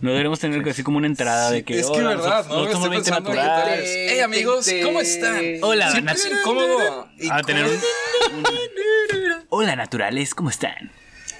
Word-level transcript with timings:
No 0.00 0.10
deberíamos 0.10 0.38
tener 0.40 0.68
así 0.68 0.82
como 0.82 0.98
una 0.98 1.06
entrada 1.06 1.50
de 1.50 1.64
que. 1.64 1.80
es 1.80 1.86
que 1.86 1.92
"Hola, 1.98 2.08
verdad, 2.10 2.46
¿no? 2.48 2.54
nosotros 2.66 2.72
somos 2.72 2.74
Estoy 2.74 2.90
20 2.90 3.10
pensando 3.10 3.30
naturales. 3.30 3.78
ahorita. 3.90 4.12
Hey 4.12 4.20
amigos, 4.20 4.70
¿cómo 4.84 5.00
están? 5.00 5.44
Hola, 5.62 5.90
Siempre 5.90 6.14
incómodo. 6.40 7.08
A 7.30 7.42
tener 7.42 7.64
un, 7.64 7.70
un- 7.72 8.44
Hola, 9.48 9.74
naturales, 9.76 10.34
¿cómo 10.34 10.50
están? 10.50 10.90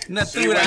Natural. 0.08 0.62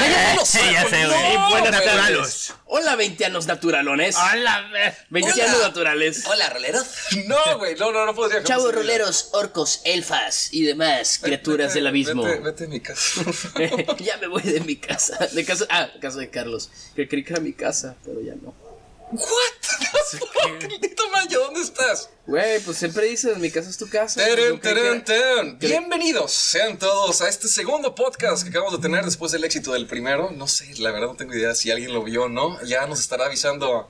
Sí, 0.45 0.59
ya 0.71 0.87
sé, 0.89 1.05
güey. 1.05 1.33
No, 1.35 1.49
Buenas 1.49 1.69
güey. 1.71 1.71
naturalos. 1.71 2.53
Hola, 2.65 2.95
veintianos 2.95 3.47
naturalones. 3.47 4.15
Hola, 4.15 4.69
ve- 4.71 4.93
Veintianos 5.09 5.55
Hola. 5.55 5.67
naturales. 5.67 6.25
Hola, 6.25 6.49
roleros. 6.49 6.85
No, 7.25 7.57
güey, 7.57 7.75
no, 7.75 7.91
no, 7.91 8.05
no 8.05 8.13
podría. 8.15 8.43
Chavos 8.43 8.65
jamás. 8.65 8.75
roleros, 8.81 9.29
orcos, 9.33 9.81
elfas 9.85 10.49
y 10.53 10.63
demás 10.63 11.19
criaturas 11.21 11.67
Vete, 11.69 11.79
del 11.79 11.87
abismo. 11.87 12.23
Vete, 12.23 12.39
vete 12.41 12.63
a 12.65 12.67
mi 12.67 12.79
casa. 12.79 13.21
ya 13.99 14.17
me 14.17 14.27
voy 14.27 14.41
de 14.43 14.59
mi 14.61 14.75
casa. 14.75 15.17
De 15.31 15.45
casa. 15.45 15.65
Ah, 15.69 15.89
casa 16.01 16.19
de 16.19 16.29
Carlos. 16.29 16.69
Que 16.95 17.07
creí 17.07 17.23
que 17.23 17.33
era 17.33 17.41
mi 17.41 17.53
casa, 17.53 17.95
pero 18.05 18.21
ya 18.21 18.35
no. 18.35 18.53
What? 19.11 20.59
Maldito 20.61 21.09
Mayo, 21.09 21.39
¿dónde 21.45 21.61
estás? 21.61 22.09
Güey, 22.27 22.59
pues 22.59 22.77
siempre 22.77 23.07
dices, 23.07 23.37
mi 23.39 23.49
casa 23.49 23.69
es 23.69 23.77
tu 23.77 23.89
casa. 23.89 24.23
Era- 24.27 24.59
terem. 24.59 25.03
que- 25.57 25.67
Bienvenidos 25.67 26.31
sean 26.31 26.77
todos 26.77 27.21
a 27.21 27.29
este 27.29 27.47
segundo 27.47 27.95
podcast 27.95 28.43
que 28.43 28.49
acabamos 28.49 28.73
de 28.73 28.79
tener 28.87 29.03
después 29.05 29.31
del 29.31 29.43
éxito 29.43 29.71
del 29.73 29.87
primero. 29.87 30.29
No 30.31 30.47
sé, 30.47 30.75
la 30.77 30.91
verdad 30.91 31.07
no 31.07 31.15
tengo 31.15 31.33
idea 31.33 31.55
si 31.55 31.71
alguien 31.71 31.91
lo 31.93 32.03
vio 32.03 32.23
o 32.25 32.29
no. 32.29 32.61
Ya 32.65 32.85
nos 32.85 32.99
estará 32.99 33.25
avisando 33.25 33.89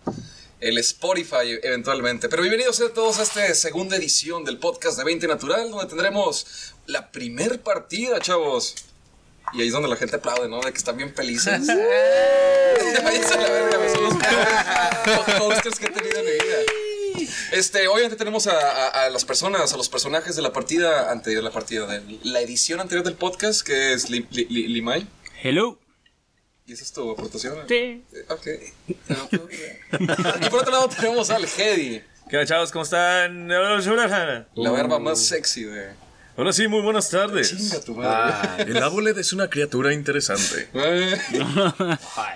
el 0.61 0.77
Spotify 0.77 1.58
eventualmente. 1.63 2.30
Pero 2.30 2.41
bienvenidos 2.41 2.77
sean 2.77 2.94
todos 2.94 3.20
a 3.20 3.23
esta 3.23 3.53
segunda 3.55 3.97
edición 3.97 4.45
del 4.45 4.58
podcast 4.58 4.97
de 4.97 5.03
20 5.03 5.27
Natural, 5.27 5.70
donde 5.70 5.88
tendremos 5.88 6.73
la 6.86 7.11
primer 7.11 7.61
partida, 7.61 8.20
chavos. 8.22 8.73
Y 9.53 9.62
ahí 9.62 9.67
es 9.67 9.73
donde 9.73 9.89
la 9.89 9.95
gente 9.95 10.16
aplaude, 10.17 10.48
¿no? 10.48 10.59
De 10.62 10.71
que 10.71 10.77
están 10.77 10.95
bien 10.98 11.13
felices. 11.13 11.67
Váyanse 13.03 13.34
a 13.34 13.38
la 13.38 13.49
verga, 13.49 13.77
güey, 13.77 13.89
son 13.89 14.03
los 14.03 15.35
posters 15.39 15.80
que 15.80 15.88
he 15.88 15.89
tenido 15.91 16.20
en 16.20 16.25
mi 16.25 16.31
vida. 16.31 16.58
Este, 17.52 17.88
obviamente 17.88 18.16
tenemos 18.16 18.47
a, 18.47 18.53
a- 18.53 19.05
a 19.05 19.09
las 19.09 19.25
personas, 19.25 19.73
a 19.73 19.77
los 19.77 19.89
personajes 19.89 20.36
de 20.36 20.42
la 20.42 20.53
partida 20.53 21.11
anterior, 21.11 21.44
la 21.44 21.52
partida 21.52 21.86
de 21.88 22.20
la 22.23 22.42
edición 22.42 22.80
anterior 22.80 23.03
del 23.03 23.16
podcast, 23.16 23.61
que 23.66 23.94
es 23.94 24.09
Li- 24.09 24.27
Li- 24.30 24.45
Li- 24.50 24.67
Limay. 24.67 25.08
Hello. 25.42 25.80
¿Y 26.66 26.73
esa 26.73 26.83
es 26.83 26.92
tu 26.94 27.09
aportación? 27.11 27.58
Sí. 27.67 28.03
Ok. 28.30 28.47
y 28.88 30.50
por 30.50 30.59
otro 30.61 30.72
lado 30.72 30.88
tenemos 30.89 31.30
al 31.31 31.45
Hedy, 31.45 32.03
¿Qué 32.30 32.38
onda, 32.38 32.45
chavos? 32.45 32.72
¿Cómo 32.72 32.83
están? 32.83 33.47
la 33.47 34.72
verba 34.72 35.00
más 35.00 35.20
sexy 35.25 35.64
de. 35.64 35.89
Hola, 36.42 36.54
sí, 36.54 36.70
muy 36.70 36.82
buenas 36.82 37.09
tardes. 37.09 37.50
Chinga 37.50 37.82
tu 37.82 37.95
madre. 37.95 38.64
El 38.64 38.82
Abulet 38.82 39.18
es 39.18 39.34
una 39.34 39.50
criatura 39.50 39.94
interesante. 39.94 40.70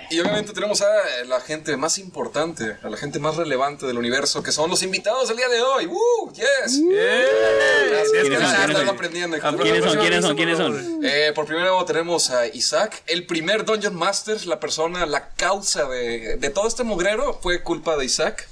Y 0.10 0.20
obviamente 0.20 0.52
tenemos 0.54 0.82
a 0.82 0.88
la 1.26 1.40
gente 1.40 1.78
más 1.78 1.98
importante, 1.98 2.76
a 2.84 2.90
la 2.90 2.98
gente 2.98 3.18
más 3.20 3.38
relevante 3.38 3.88
del 3.88 3.98
universo, 3.98 4.44
que 4.44 4.52
son 4.52 4.70
los 4.70 4.84
invitados 4.84 5.30
del 5.30 5.38
día 5.38 5.48
de 5.48 5.62
hoy. 5.62 5.86
¡Woo! 5.86 6.34
¡Yes! 6.34 6.82
Gracias, 6.84 6.84
¿Quiénes 6.84 6.84
son? 6.84 7.90
gracias, 7.90 8.12
¿Quiénes 8.12 8.42
están 8.42 8.76
son? 8.76 8.90
aprendiendo. 8.90 9.38
¿Quiénes 9.40 9.84
son? 9.86 9.98
¿Quiénes 10.00 10.26
son? 10.26 10.36
¿Quiénes 10.36 10.58
son? 10.58 11.00
Eh, 11.04 11.32
por 11.34 11.46
primero 11.46 11.84
tenemos 11.86 12.30
a 12.30 12.46
Isaac, 12.48 13.04
el 13.08 13.26
primer 13.26 13.64
Dungeon 13.64 13.96
Master, 13.96 14.46
la 14.46 14.60
persona, 14.60 15.06
la 15.06 15.30
causa 15.30 15.88
de, 15.88 16.36
de 16.38 16.50
todo 16.50 16.68
este 16.68 16.84
mugrero 16.84 17.40
fue 17.42 17.64
culpa 17.64 17.96
de 17.96 18.06
Isaac. 18.06 18.50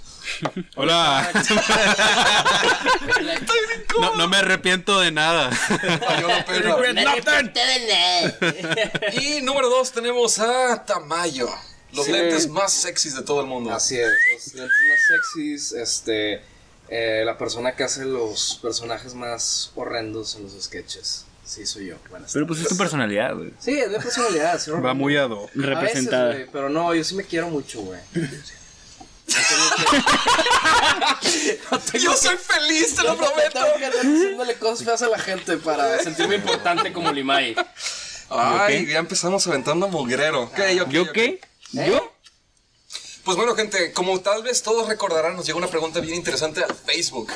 Hola. 0.75 1.29
no, 3.99 4.15
no 4.15 4.27
me 4.29 4.37
arrepiento 4.37 4.99
de 4.99 5.11
nada. 5.11 5.49
Y 9.13 9.41
número 9.41 9.69
dos 9.69 9.91
tenemos 9.91 10.39
a 10.39 10.83
Tamayo, 10.85 11.49
los 11.93 12.05
Sí. 12.05 12.11
lentes 12.11 12.47
más 12.49 12.73
sexys 12.73 13.15
de 13.15 13.23
todo 13.23 13.41
el 13.41 13.47
mundo. 13.47 13.73
Así 13.73 13.97
es, 13.99 14.09
los 14.33 14.53
lentes 14.53 14.77
más 14.89 14.99
sexys, 15.07 15.71
este, 15.73 16.41
eh, 16.89 17.23
la 17.25 17.37
persona 17.37 17.75
que 17.75 17.83
hace 17.83 18.05
los 18.05 18.59
personajes 18.61 19.13
más 19.13 19.71
horrendos 19.75 20.35
en 20.35 20.43
los 20.43 20.53
sketches. 20.63 21.25
Sí, 21.43 21.65
soy 21.65 21.87
yo. 21.87 21.95
Buenas 22.09 22.31
Pero 22.31 22.47
pues 22.47 22.61
es 22.61 22.67
tu 22.69 22.77
personalidad, 22.77 23.35
güey. 23.35 23.51
Sí, 23.59 23.77
es 23.77 23.91
de 23.91 23.99
personalidad. 23.99 24.57
sí, 24.59 24.71
Va 24.71 24.93
muy. 24.93 25.17
A 25.17 25.27
veces, 25.27 25.49
Representada. 25.55 26.35
pero 26.51 26.69
no, 26.69 26.93
yo 26.95 27.03
sí 27.03 27.13
me 27.15 27.25
quiero 27.25 27.49
mucho, 27.49 27.81
güey. 27.81 27.99
Yo 31.93 32.15
soy 32.15 32.37
feliz, 32.37 32.95
te 32.95 33.03
lo 33.03 33.15
prometo. 33.17 33.51
Tengo 33.51 33.77
que 33.77 33.85
andar 33.85 34.05
diciéndole 34.05 34.55
cosas 34.55 34.85
feas 34.85 35.01
a 35.01 35.07
la 35.07 35.19
gente 35.19 35.57
para 35.57 35.99
sentirme 35.99 36.35
importante 36.35 36.91
como 36.93 37.11
Limay. 37.11 37.55
Ay, 38.29 38.87
ya 38.87 38.99
empezamos 38.99 39.45
aventando 39.47 39.87
mugrero. 39.87 40.43
Ok, 40.43 40.59
¿Yo 40.89 41.03
ok. 41.03 41.11
qué? 41.11 41.41
¿Yo? 41.71 42.13
Pues 43.23 43.37
bueno, 43.37 43.55
gente, 43.55 43.93
como 43.93 44.19
tal 44.21 44.41
vez 44.41 44.63
todos 44.63 44.87
recordarán, 44.87 45.35
nos 45.35 45.45
llegó 45.45 45.59
una 45.59 45.67
pregunta 45.67 45.99
bien 45.99 46.15
interesante 46.15 46.63
al 46.63 46.73
Facebook. 46.73 47.31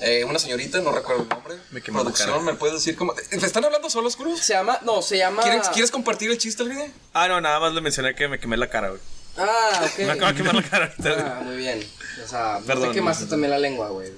Eh, 0.00 0.24
una 0.24 0.40
señorita, 0.40 0.80
no 0.80 0.90
recuerdo 0.90 1.22
el 1.22 1.28
nombre. 1.28 1.58
Me 1.70 1.80
quemó 1.80 1.98
la 1.98 2.04
Producción, 2.04 2.30
cara. 2.30 2.42
¿me 2.42 2.54
puedes 2.54 2.74
decir 2.74 2.96
cómo? 2.96 3.14
¿Me 3.30 3.46
están 3.46 3.64
hablando 3.64 3.88
solos, 3.88 4.16
Cruz? 4.16 4.40
Se 4.40 4.52
llama, 4.52 4.80
no, 4.82 5.00
se 5.00 5.18
llama... 5.18 5.42
¿Quieres, 5.42 5.68
¿Quieres 5.68 5.92
compartir 5.92 6.28
el 6.32 6.38
chiste, 6.38 6.64
video? 6.64 6.88
Ah, 7.14 7.28
no, 7.28 7.40
nada 7.40 7.60
más 7.60 7.72
le 7.72 7.80
mencioné 7.80 8.16
que 8.16 8.26
me 8.26 8.40
quemé 8.40 8.56
la 8.56 8.68
cara, 8.68 8.88
güey. 8.88 9.00
Ah, 9.36 9.82
ok. 9.84 9.98
Me 10.00 10.10
acabo 10.12 10.30
de 10.32 10.34
quemar 10.36 10.54
la 10.54 10.62
cara 10.62 10.84
ahorita. 10.86 11.36
Ah, 11.38 11.40
muy 11.44 11.56
bien. 11.56 11.80
O 12.24 12.28
sea, 12.28 12.58
Perdón, 12.66 12.88
te 12.90 12.94
quemaste 12.96 13.24
no, 13.24 13.30
también 13.30 13.50
la 13.50 13.58
lengua, 13.58 13.88
güey. 13.88 14.10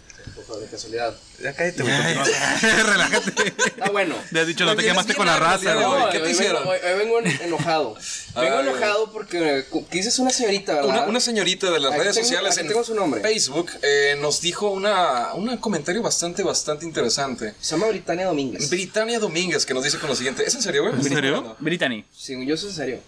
De 0.60 0.66
casualidad. 0.70 1.14
Ya 1.42 1.52
cállate, 1.54 1.82
güey. 1.82 1.94
Relájate. 2.84 3.54
Ah, 3.80 3.90
bueno. 3.90 4.14
Le 4.30 4.40
has 4.40 4.46
dicho, 4.46 4.64
no 4.64 4.76
te 4.76 4.84
quemaste 4.84 5.14
con 5.14 5.26
la 5.26 5.36
raza, 5.38 5.74
güey. 5.74 6.10
¿Qué 6.12 6.18
te 6.20 6.30
hicieron? 6.30 6.66
Hoy, 6.66 6.76
vengo 6.98 7.18
en- 7.20 7.42
enojado. 7.42 7.94
Vengo 8.36 8.58
Ay, 8.58 8.68
enojado 8.68 9.10
porque 9.12 9.64
¿qué 9.90 9.96
dices 9.98 10.18
una 10.18 10.30
señorita, 10.30 10.74
¿verdad? 10.74 10.88
Una, 10.90 11.02
una 11.06 11.20
señorita 11.20 11.70
de 11.70 11.78
las 11.80 11.92
Aquí 11.92 12.00
redes 12.00 12.14
tengo- 12.16 12.26
sociales 12.28 12.58
en 12.58 12.68
tengo 12.68 12.84
su 12.84 12.94
nombre. 12.94 13.20
Facebook 13.22 13.70
eh, 13.82 14.16
nos 14.20 14.40
dijo 14.40 14.70
una, 14.70 15.34
un 15.34 15.56
comentario 15.58 16.02
bastante, 16.02 16.42
bastante 16.42 16.84
interesante. 16.84 17.54
Se 17.60 17.74
llama 17.76 17.88
Britannia 17.88 18.26
Domínguez. 18.26 18.68
Britannia 18.70 19.18
Domínguez, 19.18 19.64
que 19.64 19.72
nos 19.74 19.82
dice 19.84 19.98
con 19.98 20.08
lo 20.10 20.16
siguiente. 20.16 20.44
¿Es 20.46 20.54
en 20.54 20.62
serio, 20.62 20.82
güey? 20.82 20.94
¿En 20.94 21.02
serio? 21.04 21.56
Brittany. 21.60 22.04
Sí, 22.16 22.34
yo 22.46 22.56
soy 22.56 22.70
en 22.70 22.74
serio. 22.76 23.00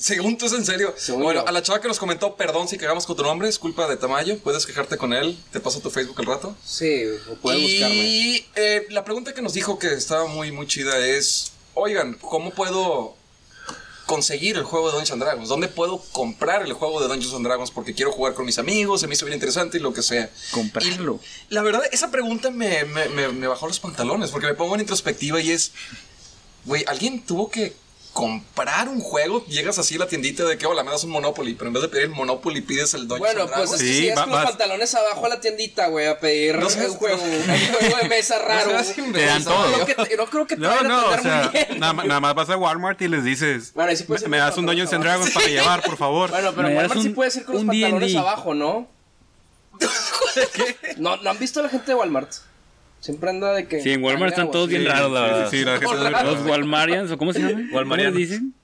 Según 0.00 0.38
tú 0.38 0.46
es 0.46 0.52
en 0.54 0.64
serio. 0.64 0.94
Según 0.96 1.22
bueno, 1.24 1.42
yo. 1.42 1.48
a 1.48 1.52
la 1.52 1.62
chava 1.62 1.80
que 1.80 1.86
nos 1.88 1.98
comentó, 1.98 2.34
perdón 2.34 2.66
si 2.68 2.78
cagamos 2.78 3.04
con 3.04 3.16
tu 3.16 3.22
nombre, 3.22 3.48
es 3.50 3.58
culpa 3.58 3.86
de 3.86 3.96
Tamayo. 3.98 4.38
Puedes 4.38 4.64
quejarte 4.64 4.96
con 4.96 5.12
él. 5.12 5.38
Te 5.52 5.60
paso 5.60 5.80
tu 5.80 5.90
Facebook 5.90 6.18
al 6.20 6.26
rato. 6.26 6.56
Sí, 6.64 7.02
o 7.30 7.34
pueden 7.34 7.60
buscarme. 7.62 7.94
Y 7.96 8.46
eh, 8.56 8.86
la 8.88 9.04
pregunta 9.04 9.34
que 9.34 9.42
nos 9.42 9.52
dijo 9.52 9.78
que 9.78 9.92
estaba 9.92 10.26
muy, 10.26 10.52
muy 10.52 10.66
chida 10.66 10.98
es: 11.06 11.52
Oigan, 11.74 12.14
¿cómo 12.14 12.50
puedo 12.52 13.14
conseguir 14.06 14.56
el 14.56 14.64
juego 14.64 14.86
de 14.86 14.92
Dungeons 14.94 15.12
and 15.12 15.22
Dragons? 15.22 15.48
¿Dónde 15.48 15.68
puedo 15.68 16.02
comprar 16.12 16.62
el 16.62 16.72
juego 16.72 17.00
de 17.00 17.06
Dungeons 17.08 17.34
and 17.34 17.46
Dragons? 17.46 17.70
Porque 17.70 17.94
quiero 17.94 18.10
jugar 18.10 18.34
con 18.34 18.44
mis 18.46 18.58
amigos, 18.58 19.00
se 19.02 19.06
me 19.06 19.12
hizo 19.14 19.26
bien 19.26 19.34
interesante 19.34 19.76
y 19.78 19.80
lo 19.80 19.92
que 19.92 20.02
sea. 20.02 20.30
Comprarlo. 20.50 21.20
Y 21.50 21.54
la 21.54 21.62
verdad, 21.62 21.82
esa 21.92 22.10
pregunta 22.10 22.50
me, 22.50 22.84
me, 22.86 23.08
me- 23.10 23.28
me 23.28 23.46
bajó 23.46 23.68
los 23.68 23.78
pantalones 23.80 24.30
porque 24.30 24.46
me 24.46 24.54
pongo 24.54 24.74
en 24.76 24.80
introspectiva 24.80 25.40
y 25.40 25.50
es: 25.50 25.72
Güey, 26.64 26.84
alguien 26.88 27.24
tuvo 27.24 27.50
que 27.50 27.76
comprar 28.12 28.88
un 28.88 29.00
juego. 29.00 29.44
Llegas 29.46 29.78
así 29.78 29.94
a 29.94 30.00
la 30.00 30.06
tiendita 30.08 30.44
de 30.44 30.58
que, 30.58 30.66
hola, 30.66 30.82
me 30.82 30.90
das 30.90 31.04
un 31.04 31.10
Monopoly, 31.10 31.54
pero 31.54 31.68
en 31.68 31.74
vez 31.74 31.82
de 31.82 31.88
pedir 31.88 32.04
el 32.04 32.10
Monopoly 32.10 32.60
pides 32.60 32.92
el 32.94 33.06
Dungeons 33.06 33.20
Bueno, 33.34 33.46
pues 33.46 33.50
Dragons. 33.50 33.72
es 33.74 33.80
que 33.80 33.86
Sí, 33.86 33.94
si 33.94 34.00
llegas 34.02 34.18
va- 34.18 34.22
con 34.24 34.30
los 34.32 34.40
vas- 34.40 34.50
pantalones 34.50 34.94
abajo 34.94 35.26
a 35.26 35.28
la 35.28 35.40
tiendita, 35.40 35.86
güey, 35.88 36.06
a 36.08 36.18
pedir 36.18 36.58
No 36.58 36.68
seas- 36.68 36.90
un 36.90 36.96
juego, 36.96 37.22
un 37.22 37.42
juego 37.42 37.96
de 38.02 38.08
mesa 38.08 38.38
raro. 38.40 38.70
seas 38.70 38.94
Te 38.94 39.24
dan 39.26 39.44
todo. 39.44 39.68
No, 39.68 39.72
creo 39.84 39.86
que 39.86 39.94
te- 39.94 40.16
no 40.16 40.26
creo 40.26 40.46
que 40.46 40.56
te 40.56 40.60
No, 40.62 40.82
no, 40.82 41.06
o 41.06 41.10
atender 41.12 41.42
muy 41.42 41.52
sea, 41.52 41.66
bien. 41.66 41.80
nada, 41.80 42.20
más 42.20 42.34
vas 42.34 42.50
a 42.50 42.56
Walmart 42.56 43.00
y 43.02 43.08
les 43.08 43.22
dices, 43.24 43.72
Bueno, 43.74 43.94
sí 43.96 44.02
puedes 44.04 44.22
me, 44.24 44.28
me 44.30 44.36
das 44.38 44.56
un 44.58 44.66
Dungeons 44.66 44.92
and 44.92 45.04
Dragons 45.04 45.30
para 45.30 45.46
llevar, 45.46 45.82
por 45.82 45.96
favor. 45.96 46.30
Bueno, 46.30 46.52
pero 46.54 46.68
Me 46.68 46.76
Walmart 46.76 47.00
sí 47.00 47.08
un- 47.08 47.14
puedes 47.14 47.36
ir 47.36 47.44
con 47.44 47.54
los 47.54 47.64
pantalones 47.64 48.16
abajo, 48.16 48.54
¿no? 48.54 48.88
¿no? 50.98 51.16
¿No 51.16 51.30
han 51.30 51.38
visto 51.38 51.60
a 51.60 51.62
la 51.62 51.68
gente 51.68 51.86
de 51.86 51.94
Walmart? 51.94 52.30
Siempre 53.00 53.30
anda 53.30 53.54
de 53.54 53.66
que... 53.66 53.80
Sí, 53.82 53.92
en 53.92 54.04
Walmart 54.04 54.32
están 54.32 54.50
todos 54.50 54.68
bien 54.68 54.84
raros, 54.84 55.10
la 55.10 55.20
verdad. 55.22 55.50
sí, 55.50 55.58
sí, 55.58 55.64
la 55.64 55.78
gente 55.78 56.24
Los 56.24 56.46
Walmarians, 56.46 57.10
o 57.10 57.18
cómo 57.18 57.32
se 57.32 57.40
llaman? 57.40 57.64
¿Cómo 57.66 57.76
Walmarianos. 57.76 58.18
les 58.18 58.28
dicen? 58.28 58.54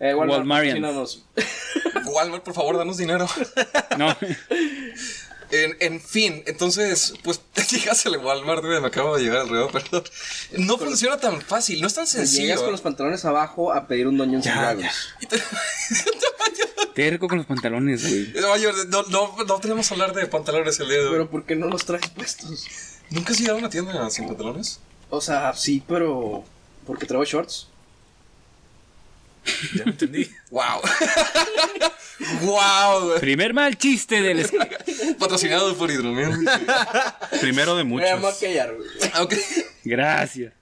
Eh, 0.00 0.14
Walmart, 0.14 0.40
Walmarians. 0.40 1.24
Walmart, 2.06 2.42
por 2.42 2.54
favor, 2.54 2.76
danos 2.76 2.96
dinero. 2.96 3.26
No. 3.98 4.14
En, 5.50 5.76
en 5.78 6.00
fin, 6.00 6.42
entonces, 6.46 7.14
pues 7.22 7.40
llegas 7.70 8.04
al 8.06 8.16
Walmart, 8.16 8.64
güey, 8.64 8.80
me 8.80 8.88
acabo 8.88 9.16
de 9.16 9.22
llegar 9.22 9.42
alrededor, 9.42 9.70
perdón. 9.70 10.02
No 10.58 10.78
funciona 10.78 11.18
tan 11.18 11.40
fácil, 11.40 11.80
no 11.80 11.86
es 11.86 11.94
tan 11.94 12.06
Te 12.06 12.12
sencillo. 12.12 12.42
Llegas 12.42 12.60
con 12.62 12.72
los 12.72 12.80
pantalones 12.80 13.24
abajo 13.24 13.72
a 13.72 13.86
pedir 13.86 14.08
un 14.08 14.20
and 14.20 14.42
Dragons. 14.42 15.14
Te 16.94 17.10
rico 17.10 17.28
con 17.28 17.38
los 17.38 17.46
pantalones, 17.46 18.02
güey. 18.02 18.32
No, 18.88 19.02
no, 19.10 19.36
no 19.46 19.60
tenemos 19.60 19.86
que 19.86 19.94
hablar 19.94 20.12
de 20.14 20.26
pantalones 20.26 20.80
el 20.80 20.88
día 20.88 20.98
de 20.98 21.04
hoy. 21.04 21.12
Pero 21.12 21.30
¿por 21.30 21.44
qué 21.44 21.54
no 21.54 21.68
los 21.68 21.84
traes 21.84 22.08
puestos? 22.08 22.66
¿Nunca 23.10 23.32
has 23.32 23.38
llegado 23.38 23.56
a 23.56 23.60
una 23.60 23.70
tienda 23.70 24.10
sin 24.10 24.26
pantalones? 24.26 24.80
O 25.10 25.20
sea, 25.20 25.52
sí, 25.54 25.82
pero... 25.86 26.44
Porque 26.86 27.06
traigo 27.06 27.24
shorts. 27.24 27.68
Ya 29.76 29.84
me 29.84 29.90
entendí. 29.92 30.30
¡Wow! 30.50 30.80
¡Wow! 32.42 33.14
Primer 33.20 33.52
mal 33.54 33.76
chiste 33.78 34.20
del... 34.22 34.48
Patrocinado 35.18 35.74
por 35.76 35.90
Hidromiel. 35.90 36.32
Primero 37.40 37.76
de 37.76 37.84
Me 37.84 37.96
llamo 38.02 38.22
muchos. 38.22 38.36
aquellar, 38.38 38.74
güey. 38.74 38.88
Ok. 39.20 39.34
Gracias. 39.84 40.52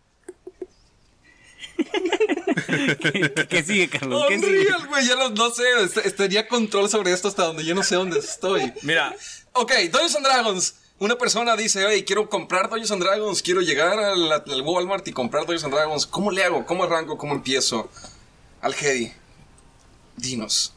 ¿Qué, 3.03 3.47
qué 3.49 3.63
sigue, 3.63 3.89
Carlos? 3.89 4.25
¿Qué 4.29 4.39
sigue? 4.39 4.59
Unreal, 4.61 4.87
güey, 4.89 5.07
ya 5.07 5.15
no, 5.17 5.31
no 5.31 5.51
sé, 5.51 5.63
est- 5.85 6.17
tenía 6.17 6.47
control 6.49 6.89
sobre 6.89 7.13
esto 7.13 7.29
hasta 7.29 7.45
donde 7.45 7.65
yo 7.65 7.75
no 7.75 7.83
sé 7.83 7.95
dónde 7.97 8.19
estoy. 8.19 8.73
Mira, 8.83 9.15
Ok, 9.55 9.73
Dungeons 9.91 10.17
and 10.17 10.25
Dragons. 10.27 10.75
Una 10.99 11.17
persona 11.17 11.57
dice, 11.57 11.85
oye, 11.85 12.05
quiero 12.05 12.29
comprar 12.29 12.69
Dungeons 12.69 12.93
and 12.93 13.03
Dragons, 13.03 13.43
quiero 13.43 13.61
llegar 13.61 13.99
al, 13.99 14.31
al 14.33 14.63
Walmart 14.63 15.07
y 15.09 15.13
comprar 15.13 15.43
Dungeons 15.43 15.65
and 15.65 15.75
Dragons. 15.75 16.07
¿Cómo 16.07 16.31
le 16.31 16.45
hago? 16.45 16.65
¿Cómo 16.65 16.85
arranco? 16.85 17.19
¿Cómo 17.19 17.35
empiezo? 17.35 17.91
Al 18.61 18.73
Hedy, 18.75 19.13
dinos. 20.17 20.73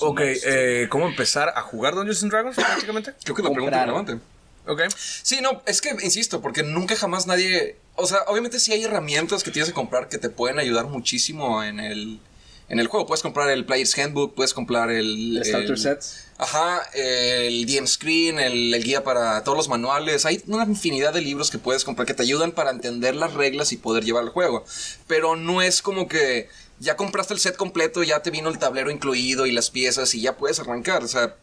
ok, 0.00 0.20
eh, 0.22 0.86
¿cómo 0.90 1.06
empezar 1.08 1.52
a 1.56 1.62
jugar 1.62 1.94
Dungeons 1.94 2.22
and 2.22 2.32
Dragons 2.32 2.56
prácticamente? 2.56 3.14
Creo 3.24 3.34
que 3.34 3.42
es 3.42 3.48
la 3.48 3.52
pregunta 3.54 3.78
Comprar. 3.84 3.86
relevante. 4.06 4.18
Ok. 4.66 4.82
Sí, 4.96 5.40
no, 5.40 5.62
es 5.66 5.80
que, 5.80 5.90
insisto, 6.02 6.40
porque 6.42 6.62
nunca 6.62 6.94
jamás 6.94 7.26
nadie... 7.26 7.76
O 7.96 8.06
sea, 8.06 8.18
obviamente 8.28 8.60
sí 8.60 8.72
hay 8.72 8.84
herramientas 8.84 9.42
que 9.42 9.50
tienes 9.50 9.68
que 9.70 9.74
comprar 9.74 10.08
que 10.08 10.18
te 10.18 10.28
pueden 10.30 10.58
ayudar 10.58 10.86
muchísimo 10.86 11.64
en 11.64 11.80
el, 11.80 12.20
en 12.68 12.78
el 12.78 12.86
juego. 12.86 13.06
Puedes 13.06 13.22
comprar 13.22 13.48
el 13.50 13.64
Player's 13.64 13.98
Handbook, 13.98 14.34
puedes 14.34 14.54
comprar 14.54 14.90
el... 14.90 15.38
El 15.38 15.44
Starter 15.44 15.70
el- 15.70 15.78
Sets. 15.78 16.26
Ajá, 16.42 16.82
el 16.92 17.66
DM 17.66 17.86
Screen, 17.86 18.40
el, 18.40 18.74
el 18.74 18.82
guía 18.82 19.04
para 19.04 19.44
todos 19.44 19.56
los 19.56 19.68
manuales. 19.68 20.26
Hay 20.26 20.42
una 20.48 20.64
infinidad 20.64 21.14
de 21.14 21.20
libros 21.20 21.52
que 21.52 21.58
puedes 21.58 21.84
comprar 21.84 22.04
que 22.04 22.14
te 22.14 22.24
ayudan 22.24 22.50
para 22.50 22.72
entender 22.72 23.14
las 23.14 23.34
reglas 23.34 23.70
y 23.70 23.76
poder 23.76 24.04
llevar 24.04 24.24
el 24.24 24.30
juego. 24.30 24.64
Pero 25.06 25.36
no 25.36 25.62
es 25.62 25.82
como 25.82 26.08
que 26.08 26.48
ya 26.80 26.96
compraste 26.96 27.32
el 27.32 27.38
set 27.38 27.56
completo, 27.56 28.02
ya 28.02 28.22
te 28.22 28.32
vino 28.32 28.48
el 28.48 28.58
tablero 28.58 28.90
incluido 28.90 29.46
y 29.46 29.52
las 29.52 29.70
piezas 29.70 30.16
y 30.16 30.20
ya 30.20 30.36
puedes 30.36 30.58
arrancar. 30.58 31.04
O 31.04 31.06
sea, 31.06 31.36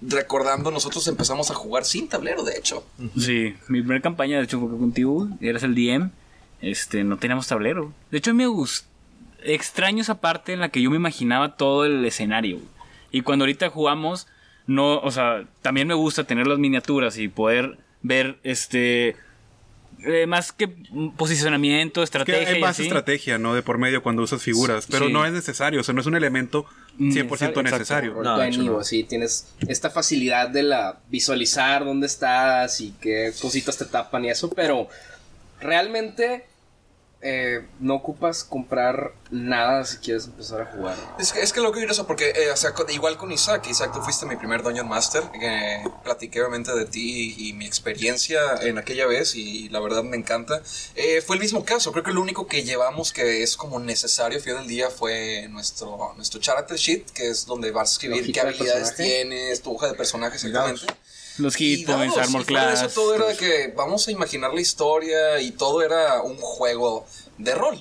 recordando, 0.00 0.70
nosotros 0.70 1.08
empezamos 1.08 1.50
a 1.50 1.54
jugar 1.54 1.84
sin 1.84 2.08
tablero, 2.08 2.44
de 2.44 2.56
hecho. 2.56 2.86
Sí, 3.18 3.56
mi 3.66 3.80
primera 3.80 4.00
campaña, 4.00 4.38
de 4.38 4.44
hecho, 4.44 4.60
fue 4.60 4.68
contigo. 4.68 5.26
Eras 5.40 5.64
el 5.64 5.74
DM. 5.74 6.10
Este, 6.60 7.02
no 7.02 7.18
teníamos 7.18 7.48
tablero. 7.48 7.92
De 8.12 8.18
hecho, 8.18 8.30
a 8.30 8.34
mí 8.34 8.38
me 8.38 8.46
gustó. 8.46 8.86
Extraño 9.42 10.02
esa 10.02 10.20
parte 10.20 10.52
en 10.52 10.60
la 10.60 10.68
que 10.68 10.80
yo 10.80 10.90
me 10.90 10.96
imaginaba 10.96 11.56
todo 11.56 11.84
el 11.84 12.04
escenario. 12.04 12.60
Y 13.10 13.22
cuando 13.22 13.44
ahorita 13.44 13.70
jugamos, 13.70 14.26
no, 14.66 14.98
o 14.98 15.10
sea, 15.10 15.44
también 15.62 15.88
me 15.88 15.94
gusta 15.94 16.24
tener 16.24 16.46
las 16.46 16.58
miniaturas 16.58 17.16
y 17.18 17.28
poder 17.28 17.78
ver, 18.02 18.38
este, 18.42 19.16
eh, 20.04 20.26
más 20.26 20.52
que 20.52 20.68
posicionamiento, 21.16 22.00
Que 22.00 22.04
estrategia. 22.04 22.48
hay 22.50 22.58
y 22.58 22.60
más 22.60 22.70
así. 22.70 22.82
estrategia, 22.84 23.38
¿no? 23.38 23.54
De 23.54 23.62
por 23.62 23.78
medio 23.78 24.02
cuando 24.02 24.22
usas 24.22 24.42
figuras. 24.42 24.86
Pero 24.90 25.06
Sí. 25.06 25.12
no 25.12 25.24
es 25.26 25.32
necesario. 25.32 25.80
O 25.80 25.82
sea, 25.82 25.94
no 25.94 26.00
es 26.00 26.06
un 26.06 26.14
elemento 26.16 26.66
100% 26.98 27.62
Necesario, 27.62 28.12
necesario. 28.14 28.22
No, 28.22 28.38
de 28.38 28.48
hecho, 28.48 28.60
Roll20 28.60 28.64
no. 28.66 28.76
o 28.76 28.80
así, 28.80 29.02
tienes 29.04 29.48
esta 29.66 29.90
facilidad 29.90 30.48
de 30.50 30.62
la 30.64 30.98
visualizar 31.08 31.84
dónde 31.84 32.06
estás 32.06 32.80
y 32.80 32.92
qué 33.00 33.32
cositas 33.40 33.76
te 33.78 33.86
tapan 33.86 34.24
y 34.26 34.30
eso, 34.30 34.50
pero 34.50 34.88
realmente 35.60 36.44
eh, 37.20 37.66
no 37.80 37.96
ocupas 37.96 38.44
comprar 38.44 39.12
nada 39.30 39.84
si 39.84 39.96
quieres 39.98 40.26
empezar 40.26 40.60
a 40.60 40.66
jugar. 40.66 40.96
Es 41.18 41.32
que, 41.32 41.40
es 41.40 41.52
que 41.52 41.60
lo 41.60 41.72
que 41.72 41.82
eso 41.82 42.06
porque, 42.06 42.30
eh, 42.30 42.50
o 42.52 42.56
sea, 42.56 42.74
con- 42.74 42.88
igual 42.90 43.16
con 43.16 43.32
Isaac, 43.32 43.66
Isaac, 43.68 43.92
tú 43.92 44.00
fuiste 44.00 44.24
mi 44.24 44.36
primer 44.36 44.62
Dungeon 44.62 44.88
Master, 44.88 45.24
que 45.32 45.82
platiqué 46.04 46.40
obviamente 46.40 46.72
de 46.74 46.84
ti 46.84 47.34
y, 47.36 47.52
mi 47.54 47.66
experiencia 47.66 48.40
en 48.60 48.78
aquella 48.78 49.06
vez 49.06 49.34
y 49.34 49.68
la 49.70 49.80
verdad 49.80 50.04
me 50.04 50.16
encanta. 50.16 50.62
Eh, 50.94 51.20
fue 51.20 51.36
el 51.36 51.42
mismo 51.42 51.64
caso, 51.64 51.90
creo 51.90 52.04
que 52.04 52.12
lo 52.12 52.20
único 52.20 52.46
que 52.46 52.62
llevamos 52.62 53.12
que 53.12 53.42
es 53.42 53.56
como 53.56 53.80
necesario, 53.80 54.40
fin 54.40 54.54
del 54.54 54.68
día, 54.68 54.90
fue 54.90 55.48
nuestro, 55.48 56.12
nuestro 56.16 56.40
character 56.40 56.76
sheet, 56.76 57.10
que 57.10 57.28
es 57.30 57.46
donde 57.46 57.72
vas 57.72 57.90
a 57.90 57.92
escribir 57.94 58.26
qué 58.26 58.40
de 58.42 58.48
habilidades 58.48 58.90
personaje. 58.90 59.02
tienes, 59.24 59.62
tu 59.62 59.74
hoja 59.74 59.88
de 59.88 59.94
personaje 59.94 60.36
exactamente. 60.36 60.86
Los 61.38 61.54
hit 61.56 61.86
points, 61.86 62.16
armor 62.16 62.44
class. 62.44 62.82
Eso 62.82 63.00
todo 63.00 63.14
era 63.14 63.26
de 63.26 63.36
que 63.36 63.72
vamos 63.76 64.06
a 64.08 64.10
imaginar 64.10 64.52
la 64.54 64.60
historia 64.60 65.40
y 65.40 65.52
todo 65.52 65.82
era 65.82 66.22
un 66.22 66.36
juego 66.38 67.06
de 67.38 67.54
rol. 67.54 67.80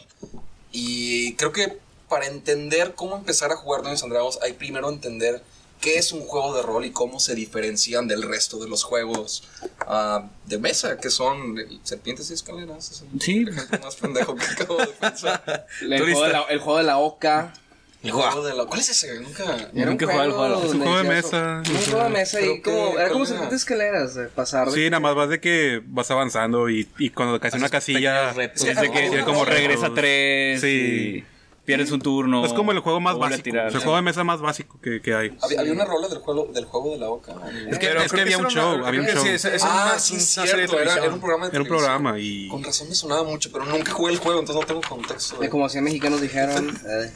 Y 0.72 1.34
creo 1.36 1.52
que 1.52 1.78
para 2.10 2.26
entender 2.28 2.94
cómo 2.96 3.16
empezar 3.18 3.52
a 3.52 3.56
jugar 3.58 3.82
Dungeons 3.82 4.04
and 4.04 4.14
Dragons 4.14 4.40
hay 4.42 4.54
primero 4.54 4.90
entender 4.90 5.42
qué 5.82 5.98
es 5.98 6.12
un 6.12 6.22
juego 6.22 6.56
de 6.56 6.62
rol 6.64 6.86
y 6.86 6.92
cómo 6.92 7.20
se 7.20 7.36
diferencian 7.36 8.08
del 8.08 8.24
resto 8.24 8.58
de 8.58 8.68
los 8.68 8.84
juegos 8.84 9.44
ah, 9.82 10.28
de 10.46 10.58
mesa, 10.58 10.98
que 10.98 11.10
son 11.10 11.56
serpientes 11.84 12.30
y 12.32 12.34
escaleras. 12.34 12.92
Es 12.92 13.02
el 13.14 13.22
Sí. 13.22 13.46
ejemplo 13.48 13.80
más 13.84 13.96
pendejo 13.96 14.36
que 14.36 14.46
acabo 14.46 14.78
de 14.78 14.88
pensar. 14.88 15.68
El 15.82 16.00
juego, 16.00 16.24
de 16.24 16.30
la, 16.34 16.42
el 16.44 16.60
juego 16.60 16.78
de 16.80 16.84
la 16.86 16.98
oca. 16.98 17.54
El 18.04 18.12
juego 18.12 18.44
de 18.46 18.56
la- 18.56 18.66
¿Cuál 18.66 18.80
es 18.80 18.90
ese? 18.90 19.20
Nunca... 19.20 19.44
Era 19.74 19.86
nunca 19.90 20.06
jugado 20.06 20.22
al 20.22 20.32
juego 20.32 20.64
Es 20.66 20.72
un 20.74 20.82
juego 20.82 20.98
de 20.98 21.04
mesa. 21.04 21.64
Un 21.68 21.76
juego 21.82 22.04
de 22.04 22.10
mesa 22.10 22.42
y 22.42 22.62
como, 22.62 22.78
era 22.78 22.92
como 22.92 22.98
¿cuál 23.10 23.16
era? 23.18 23.26
serpientes 23.26 23.60
escaleras, 23.60 24.16
de 24.16 24.28
pasar 24.28 24.70
de 24.70 24.74
Sí, 24.76 24.90
nada 24.90 25.00
más 25.00 25.16
vas 25.16 25.30
de 25.30 25.40
que 25.42 25.82
vas 25.86 26.10
avanzando 26.12 26.70
y, 26.70 26.88
y 27.00 27.10
cuando 27.10 27.40
caes 27.40 27.56
en 27.56 27.62
una 27.62 27.70
casilla. 27.70 28.34
retos. 28.34 28.62
Sí, 28.62 28.70
Es 28.70 28.80
de 28.80 28.92
que 28.92 29.00
tiene 29.10 29.24
como 29.26 29.44
regresa 29.46 29.92
tres. 29.94 30.62
Sí. 30.62 30.68
y 30.68 31.26
pierdes 31.66 31.92
un 31.92 32.00
turno. 32.02 32.46
Es 32.46 32.54
como 32.54 32.72
el 32.72 32.80
juego 32.80 33.02
más 33.02 33.16
o 33.16 33.18
vuelve 33.18 33.34
a 33.34 33.38
básico. 33.40 33.44
tirar. 33.52 33.68
Es 33.68 33.74
el 33.74 33.82
juego 33.82 33.96
de 33.98 34.02
mesa 34.04 34.24
más 34.24 34.40
básico 34.42 34.80
que, 34.80 35.02
que 35.02 35.14
hay. 35.16 35.38
Había, 35.42 35.60
había 35.60 35.74
una 35.74 35.84
rola 35.84 36.08
del 36.08 36.20
juego, 36.20 36.50
del 36.54 36.64
juego 36.66 36.92
de 36.92 36.98
la 37.00 37.10
oca. 37.10 37.34
Es 37.70 37.78
que, 37.80 37.88
Pero 37.88 38.00
es 38.02 38.04
que 38.04 38.10
creo 38.12 38.22
había 38.22 38.36
esa 38.38 38.46
un 38.46 38.52
era 38.52 38.62
show. 38.62 38.76
una- 38.76 38.88
Había 38.88 39.00
un 39.02 39.06
creo 39.08 39.24
que 39.24 39.30
show. 39.32 39.38
sí, 39.40 39.48
es- 39.48 39.56
es 39.56 39.64
ah, 39.66 39.84
una- 39.90 40.00
sí, 40.00 40.14
una 40.14 40.22
es 40.24 40.30
serie 40.30 40.52
de 40.52 40.58
cierto. 40.68 40.76
Era, 40.80 40.94
televisión. 40.94 41.04
era 41.04 41.14
un 41.14 41.20
programa 41.20 41.46
de 41.46 41.52
Era 41.52 41.60
un 41.62 41.68
televisión. 41.68 41.88
programa 41.94 42.20
y. 42.20 42.48
Con 42.48 42.64
razón 42.64 42.88
me 42.90 42.96
sonaba 42.96 43.24
mucho, 43.26 43.52
pero 43.52 43.66
nunca 43.66 43.92
jugué 43.92 44.14
el 44.14 44.20
juego, 44.20 44.40
entonces 44.40 44.62
no 44.62 44.66
tengo 44.68 44.82
contexto. 44.88 45.38
de 45.40 45.50
como 45.50 45.68
100 45.68 45.84
mexicanos 45.84 46.22
dijeron. 46.22 46.70
eh. 46.88 47.12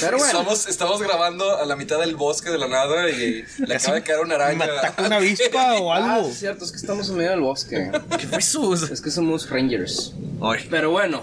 Pero 0.00 0.18
bueno, 0.18 0.26
Estamos, 0.26 0.66
estamos 0.66 1.02
grabando 1.02 1.56
a 1.56 1.64
la 1.66 1.76
mitad 1.76 2.00
del 2.00 2.16
bosque 2.16 2.50
de 2.50 2.58
la 2.58 2.68
nada 2.68 3.10
y 3.10 3.44
le 3.58 3.74
acaba 3.74 3.94
de 3.96 4.02
caer 4.02 4.20
una 4.20 4.34
araña. 4.36 4.66
¿Una 4.98 5.16
avispa 5.16 5.74
o 5.80 5.92
ah, 5.92 5.96
algo? 5.96 6.24
sí 6.26 6.30
es 6.32 6.38
cierto, 6.38 6.64
es 6.64 6.70
que 6.70 6.76
estamos 6.78 7.08
en 7.08 7.16
medio 7.16 7.30
del 7.30 7.40
bosque. 7.40 7.90
¿Qué 8.18 8.26
fue 8.26 8.38
eso? 8.38 8.74
es 8.74 9.00
que 9.00 9.10
somos 9.10 9.48
rangers. 9.50 10.14
Ay. 10.40 10.66
Pero 10.70 10.90
bueno. 10.90 11.22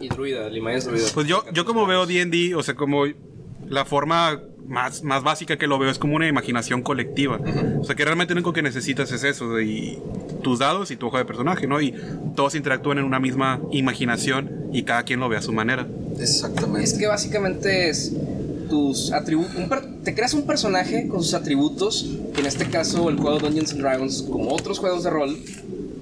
Y 0.00 0.08
druida, 0.08 0.48
Limaya 0.48 0.78
es 0.78 0.84
druida. 0.84 1.06
Pues 1.14 1.26
yo, 1.26 1.44
yo 1.52 1.64
como 1.64 1.86
veo 1.86 2.06
D&D, 2.06 2.54
o 2.54 2.62
sea, 2.62 2.74
como 2.74 3.04
la 3.68 3.84
forma 3.84 4.40
más, 4.68 5.02
más 5.02 5.22
básica 5.22 5.56
que 5.56 5.66
lo 5.66 5.78
veo 5.78 5.90
es 5.90 5.98
como 5.98 6.16
una 6.16 6.28
imaginación 6.28 6.82
colectiva. 6.82 7.40
O 7.80 7.84
sea, 7.84 7.94
que 7.94 8.04
realmente 8.04 8.34
lo 8.34 8.38
único 8.38 8.52
que 8.52 8.62
necesitas 8.62 9.10
es 9.12 9.24
eso, 9.24 9.54
de 9.54 9.64
y 9.64 9.98
tus 10.42 10.58
dados 10.58 10.90
y 10.90 10.96
tu 10.96 11.06
hoja 11.06 11.18
de 11.18 11.24
personaje, 11.24 11.66
¿no? 11.66 11.80
Y 11.80 11.94
todos 12.34 12.54
interactúan 12.54 12.98
en 12.98 13.04
una 13.04 13.18
misma 13.18 13.60
imaginación 13.72 14.68
y 14.72 14.82
cada 14.82 15.02
quien 15.02 15.20
lo 15.20 15.28
ve 15.28 15.36
a 15.36 15.42
su 15.42 15.52
manera. 15.52 15.86
Exactamente. 16.18 16.84
Es 16.84 16.94
que 16.94 17.06
básicamente 17.06 17.88
es 17.88 18.12
tus 18.68 19.12
atributos. 19.12 19.54
Te 20.04 20.14
creas 20.14 20.34
un 20.34 20.46
personaje 20.46 21.08
con 21.08 21.22
sus 21.22 21.34
atributos. 21.34 22.06
Que 22.34 22.40
en 22.40 22.46
este 22.46 22.66
caso, 22.66 23.08
el 23.08 23.16
juego 23.16 23.38
Dungeons 23.38 23.72
and 23.72 23.80
Dragons, 23.80 24.22
como 24.22 24.52
otros 24.54 24.78
juegos 24.78 25.04
de 25.04 25.10
rol, 25.10 25.36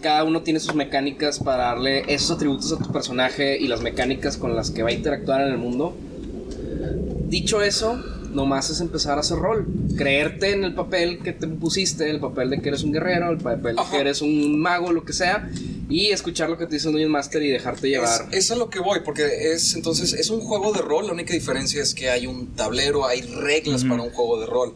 cada 0.02 0.24
uno 0.24 0.42
tiene 0.42 0.60
sus 0.60 0.74
mecánicas 0.74 1.38
para 1.38 1.64
darle 1.64 2.04
esos 2.12 2.32
atributos 2.32 2.72
a 2.72 2.78
tu 2.78 2.92
personaje 2.92 3.56
y 3.58 3.68
las 3.68 3.80
mecánicas 3.80 4.36
con 4.36 4.54
las 4.54 4.70
que 4.70 4.82
va 4.82 4.90
a 4.90 4.92
interactuar 4.92 5.40
en 5.40 5.48
el 5.48 5.58
mundo. 5.58 5.96
Dicho 7.28 7.62
eso, 7.62 8.02
nomás 8.34 8.70
es 8.70 8.80
empezar 8.80 9.16
a 9.16 9.20
hacer 9.20 9.38
rol. 9.38 9.66
Creerte 9.96 10.52
en 10.52 10.64
el 10.64 10.74
papel 10.74 11.20
que 11.20 11.32
te 11.32 11.46
pusiste, 11.46 12.10
el 12.10 12.20
papel 12.20 12.50
de 12.50 12.60
que 12.60 12.68
eres 12.68 12.82
un 12.82 12.92
guerrero, 12.92 13.30
el 13.30 13.38
papel 13.38 13.76
de 13.76 13.82
que 13.90 13.98
eres 13.98 14.22
un 14.22 14.60
mago, 14.60 14.92
lo 14.92 15.04
que 15.04 15.12
sea, 15.12 15.48
y 15.88 16.10
escuchar 16.10 16.50
lo 16.50 16.58
que 16.58 16.66
te 16.66 16.74
dice 16.74 16.88
un 16.88 16.94
Dungeon 16.94 17.12
Master 17.12 17.42
y 17.42 17.48
dejarte 17.48 17.88
llevar. 17.88 18.28
Es, 18.30 18.36
es 18.36 18.50
a 18.50 18.56
lo 18.56 18.70
que 18.70 18.80
voy, 18.80 19.00
porque 19.04 19.52
es 19.52 19.74
entonces 19.74 20.12
es 20.12 20.30
un 20.30 20.40
juego 20.40 20.72
de 20.72 20.82
rol. 20.82 21.06
La 21.06 21.12
única 21.12 21.32
diferencia 21.32 21.82
es 21.82 21.94
que 21.94 22.10
hay 22.10 22.26
un 22.26 22.54
tablero, 22.54 23.06
hay 23.06 23.22
reglas 23.22 23.84
para 23.84 24.02
un 24.02 24.10
juego 24.10 24.40
de 24.40 24.46
rol. 24.46 24.74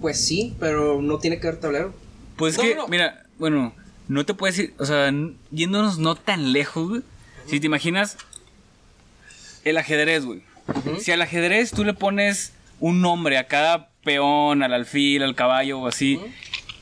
Pues 0.00 0.20
sí, 0.20 0.54
pero 0.58 1.00
no 1.00 1.18
tiene 1.18 1.40
que 1.40 1.48
haber 1.48 1.60
tablero. 1.60 1.94
Pues 2.36 2.56
No, 2.56 2.62
que, 2.62 2.74
no, 2.74 2.88
mira, 2.88 3.26
bueno, 3.38 3.74
no 4.08 4.26
te 4.26 4.34
puedes 4.34 4.58
ir, 4.58 4.74
o 4.78 4.86
sea, 4.86 5.12
yéndonos 5.50 5.98
no 5.98 6.14
tan 6.14 6.52
lejos, 6.52 6.88
güey. 6.88 7.02
Si 7.46 7.60
te 7.60 7.66
imaginas 7.66 8.16
el 9.64 9.76
ajedrez, 9.76 10.24
güey. 10.24 10.42
Si 11.00 11.12
al 11.12 11.22
ajedrez 11.22 11.70
tú 11.70 11.84
le 11.84 11.94
pones 11.94 12.52
un 12.84 13.00
nombre 13.00 13.38
a 13.38 13.46
cada 13.46 13.88
peón, 14.04 14.62
al 14.62 14.74
alfil, 14.74 15.22
al 15.22 15.34
caballo 15.34 15.80
o 15.80 15.86
así, 15.86 16.20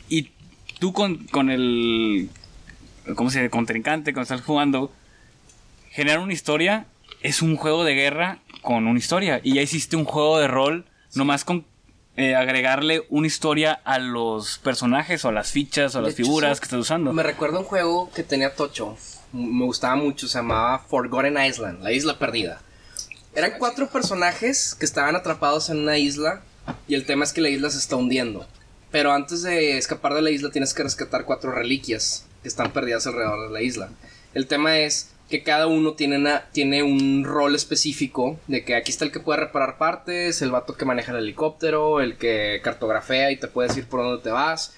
y 0.08 0.32
tú 0.80 0.92
con, 0.92 1.18
con 1.28 1.48
el, 1.48 2.28
¿cómo 3.14 3.30
se 3.30 3.38
dice? 3.38 3.50
Contrincante, 3.50 4.12
cuando 4.12 4.34
estás 4.34 4.44
jugando, 4.44 4.90
generar 5.90 6.18
una 6.18 6.32
historia 6.32 6.86
es 7.20 7.40
un 7.40 7.54
juego 7.54 7.84
de 7.84 7.94
guerra 7.94 8.40
con 8.62 8.88
una 8.88 8.98
historia. 8.98 9.40
Y 9.44 9.54
ya 9.54 9.62
hiciste 9.62 9.94
un 9.94 10.04
juego 10.04 10.40
de 10.40 10.48
rol, 10.48 10.86
nomás 11.14 11.44
con 11.44 11.64
eh, 12.16 12.34
agregarle 12.34 13.06
una 13.08 13.28
historia 13.28 13.72
a 13.84 14.00
los 14.00 14.58
personajes 14.58 15.24
o 15.24 15.28
a 15.28 15.32
las 15.32 15.52
fichas 15.52 15.94
o 15.94 16.00
a 16.00 16.02
las 16.02 16.14
hecho, 16.14 16.24
figuras 16.24 16.58
que 16.58 16.64
estás 16.64 16.80
usando. 16.80 17.12
Me 17.12 17.22
recuerda 17.22 17.60
un 17.60 17.64
juego 17.64 18.10
que 18.12 18.24
tenía 18.24 18.56
Tocho. 18.56 18.96
Me 19.32 19.64
gustaba 19.66 19.94
mucho, 19.94 20.26
se 20.26 20.38
llamaba 20.38 20.80
Forgotten 20.80 21.38
Island, 21.40 21.80
la 21.80 21.92
isla 21.92 22.18
perdida. 22.18 22.60
Eran 23.34 23.52
cuatro 23.58 23.88
personajes 23.88 24.74
que 24.74 24.84
estaban 24.84 25.16
atrapados 25.16 25.70
en 25.70 25.78
una 25.78 25.98
isla 25.98 26.42
y 26.86 26.94
el 26.94 27.06
tema 27.06 27.24
es 27.24 27.32
que 27.32 27.40
la 27.40 27.48
isla 27.48 27.70
se 27.70 27.78
está 27.78 27.96
hundiendo. 27.96 28.46
Pero 28.90 29.12
antes 29.12 29.42
de 29.42 29.78
escapar 29.78 30.14
de 30.14 30.22
la 30.22 30.30
isla 30.30 30.50
tienes 30.50 30.74
que 30.74 30.82
rescatar 30.82 31.24
cuatro 31.24 31.50
reliquias 31.52 32.26
que 32.42 32.48
están 32.48 32.72
perdidas 32.72 33.06
alrededor 33.06 33.48
de 33.48 33.52
la 33.54 33.62
isla. 33.62 33.88
El 34.34 34.46
tema 34.46 34.78
es 34.78 35.08
que 35.30 35.42
cada 35.42 35.66
uno 35.66 35.94
tiene, 35.94 36.16
una- 36.18 36.44
tiene 36.52 36.82
un 36.82 37.24
rol 37.24 37.54
específico 37.54 38.38
de 38.48 38.64
que 38.64 38.74
aquí 38.76 38.90
está 38.90 39.06
el 39.06 39.12
que 39.12 39.20
puede 39.20 39.40
reparar 39.40 39.78
partes, 39.78 40.42
el 40.42 40.50
vato 40.50 40.74
que 40.76 40.84
maneja 40.84 41.12
el 41.12 41.18
helicóptero, 41.18 42.02
el 42.02 42.18
que 42.18 42.60
cartografea 42.62 43.30
y 43.30 43.38
te 43.38 43.48
puede 43.48 43.68
decir 43.68 43.86
por 43.86 44.02
dónde 44.02 44.22
te 44.22 44.28
vas. 44.30 44.74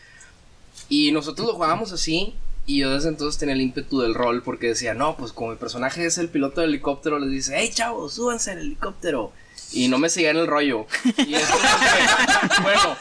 Y 0.88 1.10
nosotros 1.10 1.48
lo 1.48 1.54
jugábamos 1.54 1.90
así 1.90 2.34
Y 2.66 2.78
yo 2.78 2.90
desde 2.90 3.08
entonces 3.10 3.38
tenía 3.38 3.54
el 3.54 3.60
ímpetu 3.60 4.00
del 4.00 4.14
rol 4.14 4.42
porque 4.42 4.68
decía, 4.68 4.94
no, 4.94 5.16
pues 5.16 5.32
como 5.32 5.50
mi 5.50 5.56
personaje 5.56 6.06
es 6.06 6.16
el 6.18 6.28
piloto 6.30 6.60
del 6.62 6.70
helicóptero, 6.70 7.18
les 7.18 7.30
dice, 7.30 7.54
hey 7.56 7.70
chavos, 7.72 8.14
súbanse 8.14 8.52
al 8.52 8.58
helicóptero. 8.58 9.32
Y 9.72 9.88
no 9.88 9.98
me 9.98 10.08
seguían 10.08 10.36
el 10.36 10.46
rollo. 10.46 10.86
Y 11.26 11.34
es 11.34 11.46
como 11.48 11.62
que, 11.62 12.62
bueno, 12.62 12.96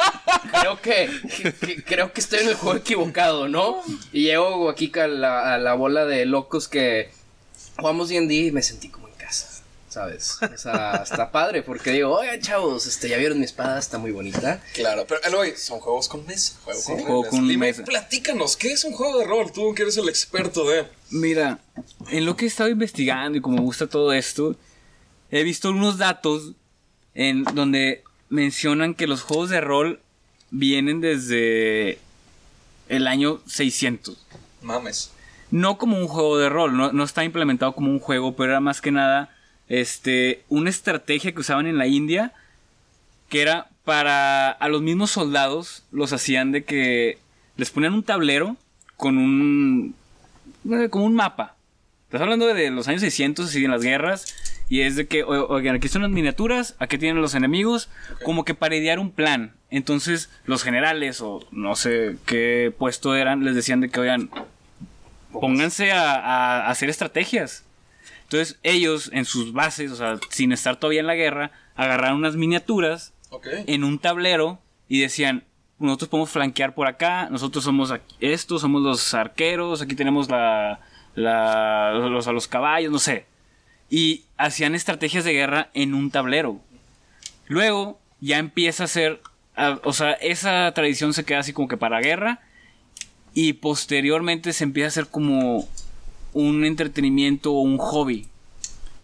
creo 0.60 0.82
que, 0.82 1.54
que- 1.62 1.84
creo 1.84 2.12
que 2.14 2.20
estoy 2.22 2.40
en 2.40 2.50
el 2.50 2.56
juego 2.56 2.78
equivocado, 2.78 3.48
¿no? 3.48 3.82
Y 4.12 4.24
llego 4.24 4.70
aquí 4.70 4.92
a 5.00 5.08
la, 5.08 5.54
a 5.54 5.58
la 5.60 5.74
bola 5.76 6.06
de 6.06 6.26
locos 6.26 6.68
que 6.68 7.12
jugamos 7.78 8.10
D&D 8.10 8.34
y 8.34 8.52
me 8.52 8.62
sentí 8.62 8.90
como 8.90 9.03
¿sabes? 9.94 10.38
O 10.42 10.58
sea, 10.58 11.02
está 11.04 11.32
padre 11.32 11.62
porque 11.64 11.92
digo, 11.92 12.10
oigan 12.18 12.42
chavos, 12.42 12.88
este, 12.88 13.10
ya 13.10 13.18
vieron 13.18 13.38
mi 13.40 13.46
espada, 13.46 13.78
está 13.80 13.98
muy 14.00 14.12
bonita. 14.12 14.62
Claro, 14.74 15.06
pero 15.08 15.22
Eloy, 15.24 15.54
son 15.56 15.80
juegos 15.80 16.08
con 16.08 16.26
mesa. 16.26 16.56
Juego 16.64 16.80
Sí. 16.80 16.92
con 16.94 17.02
Juego 17.04 17.24
con 17.30 17.58
mesa. 17.60 17.84
platícanos, 17.84 18.58
¿qué 18.58 18.72
es 18.74 18.84
un 18.84 18.94
juego 18.94 19.20
de 19.20 19.26
rol? 19.26 19.52
Tú 19.52 19.74
que 19.76 19.84
eres 19.84 19.98
el 19.98 20.10
experto 20.10 20.68
de. 20.68 20.88
Mira, 21.12 21.60
en 22.10 22.26
lo 22.26 22.36
que 22.36 22.46
he 22.46 22.48
estado 22.48 22.70
investigando 22.70 23.38
y 23.38 23.42
como 23.42 23.58
me 23.58 23.62
gusta 23.62 23.88
todo 23.88 24.12
esto, 24.14 24.56
he 25.32 25.44
visto 25.44 25.70
unos 25.70 25.98
datos 26.00 26.54
en 27.14 27.44
donde 27.44 28.04
mencionan 28.30 28.96
que 28.96 29.06
los 29.08 29.22
juegos 29.22 29.52
de 29.52 29.62
rol 29.62 30.00
vienen 30.50 31.02
desde 31.02 32.00
el 32.90 33.08
año 33.08 33.42
600. 33.48 34.18
Mames. 34.64 35.12
No 35.52 35.78
como 35.78 35.98
un 35.98 36.08
juego 36.08 36.40
de 36.40 36.50
rol, 36.50 36.76
no, 36.76 36.92
no 36.92 37.04
está 37.04 37.24
implementado 37.24 37.74
como 37.74 37.92
un 37.92 38.00
juego, 38.00 38.36
pero 38.36 38.50
era 38.52 38.60
más 38.60 38.82
que 38.82 38.92
nada 38.92 39.33
este, 39.70 40.44
una 40.50 40.70
estrategia 40.70 41.32
que 41.32 41.40
usaban 41.40 41.68
en 41.68 41.78
la 41.78 41.88
India, 41.88 42.34
que 43.30 43.42
era 43.42 43.68
para 43.84 44.52
a 44.52 44.68
los 44.70 44.82
mismos 44.82 45.12
soldados, 45.12 45.84
los 45.92 46.14
hacían 46.14 46.52
de 46.52 46.64
que 46.64 47.18
les 47.58 47.72
ponían 47.72 47.94
un 47.94 48.04
tablero 48.04 48.58
con 48.98 49.18
un, 49.18 49.96
como 50.90 51.06
un 51.06 51.16
mapa. 51.16 51.56
Estás 52.06 52.22
hablando 52.22 52.46
de 52.46 52.70
los 52.70 52.88
años 52.88 53.02
600 53.02 53.56
y 53.56 53.66
en 53.66 53.72
las 53.72 53.82
guerras. 53.82 54.36
Y 54.70 54.82
es 54.82 54.96
de 54.96 55.08
que, 55.08 55.24
oigan, 55.24 55.76
aquí 55.76 55.88
son 55.88 56.04
las 56.04 56.12
miniaturas, 56.12 56.76
aquí 56.80 56.98
tienen 56.98 57.22
los 57.22 57.36
enemigos, 57.36 57.90
como 58.24 58.46
que 58.46 58.56
para 58.56 58.76
idear 58.76 58.98
un 58.98 59.12
plan. 59.12 59.54
Entonces, 59.70 60.30
los 60.46 60.64
generales, 60.64 61.22
o 61.22 61.46
no 61.52 61.76
sé 61.76 62.16
qué 62.26 62.74
puesto 62.76 63.16
eran, 63.16 63.44
les 63.44 63.56
decían 63.56 63.82
de 63.82 63.90
que, 63.90 64.00
oigan, 64.00 64.30
pónganse 65.32 65.92
a, 65.92 66.14
a 66.16 66.70
hacer 66.70 66.90
estrategias. 66.90 67.66
Entonces, 68.34 68.58
ellos, 68.64 69.12
en 69.14 69.26
sus 69.26 69.54
bases, 69.54 69.92
o 69.92 69.96
sea, 69.96 70.18
sin 70.30 70.52
estar 70.54 70.78
todavía 70.78 71.02
en 71.02 71.06
la 71.08 71.14
guerra, 71.14 71.52
agarraron 71.76 72.18
unas 72.18 72.36
miniaturas 72.36 73.14
en 73.68 73.84
un 73.84 74.00
tablero 74.00 74.60
y 74.90 75.00
decían, 75.02 75.44
nosotros 75.78 76.10
podemos 76.10 76.32
flanquear 76.32 76.74
por 76.74 76.88
acá, 76.88 77.28
nosotros 77.30 77.64
somos 77.64 77.92
aquí- 77.92 78.16
estos, 78.22 78.62
somos 78.62 78.82
los 78.82 79.14
arqueros, 79.14 79.84
aquí 79.84 79.94
tenemos 79.94 80.32
la, 80.32 80.80
la- 81.14 81.92
los, 81.94 82.28
a 82.28 82.32
los 82.32 82.48
caballos, 82.48 82.92
no 82.92 82.98
sé. 82.98 83.28
Y 83.88 84.24
hacían 84.38 84.74
estrategias 84.74 85.26
de 85.26 85.34
guerra 85.34 85.70
en 85.76 85.94
un 85.94 86.10
tablero. 86.10 86.60
Luego 87.48 88.00
ya 88.20 88.40
empieza 88.40 88.86
a 88.86 88.88
ser, 88.88 89.22
a- 89.56 89.80
o 89.84 89.94
sea, 89.94 90.14
esa 90.14 90.72
tradición 90.74 91.14
se 91.14 91.24
queda 91.24 91.38
así 91.40 91.54
como 91.54 91.68
que 91.68 91.78
para 91.78 92.00
guerra 92.02 92.40
y 93.36 93.54
posteriormente 93.54 94.54
se 94.54 94.64
empieza 94.64 94.88
a 94.88 94.90
hacer 94.90 95.08
como 95.08 95.68
un 96.34 96.66
entretenimiento 96.66 97.54
o 97.54 97.62
un 97.62 97.78
hobby. 97.78 98.28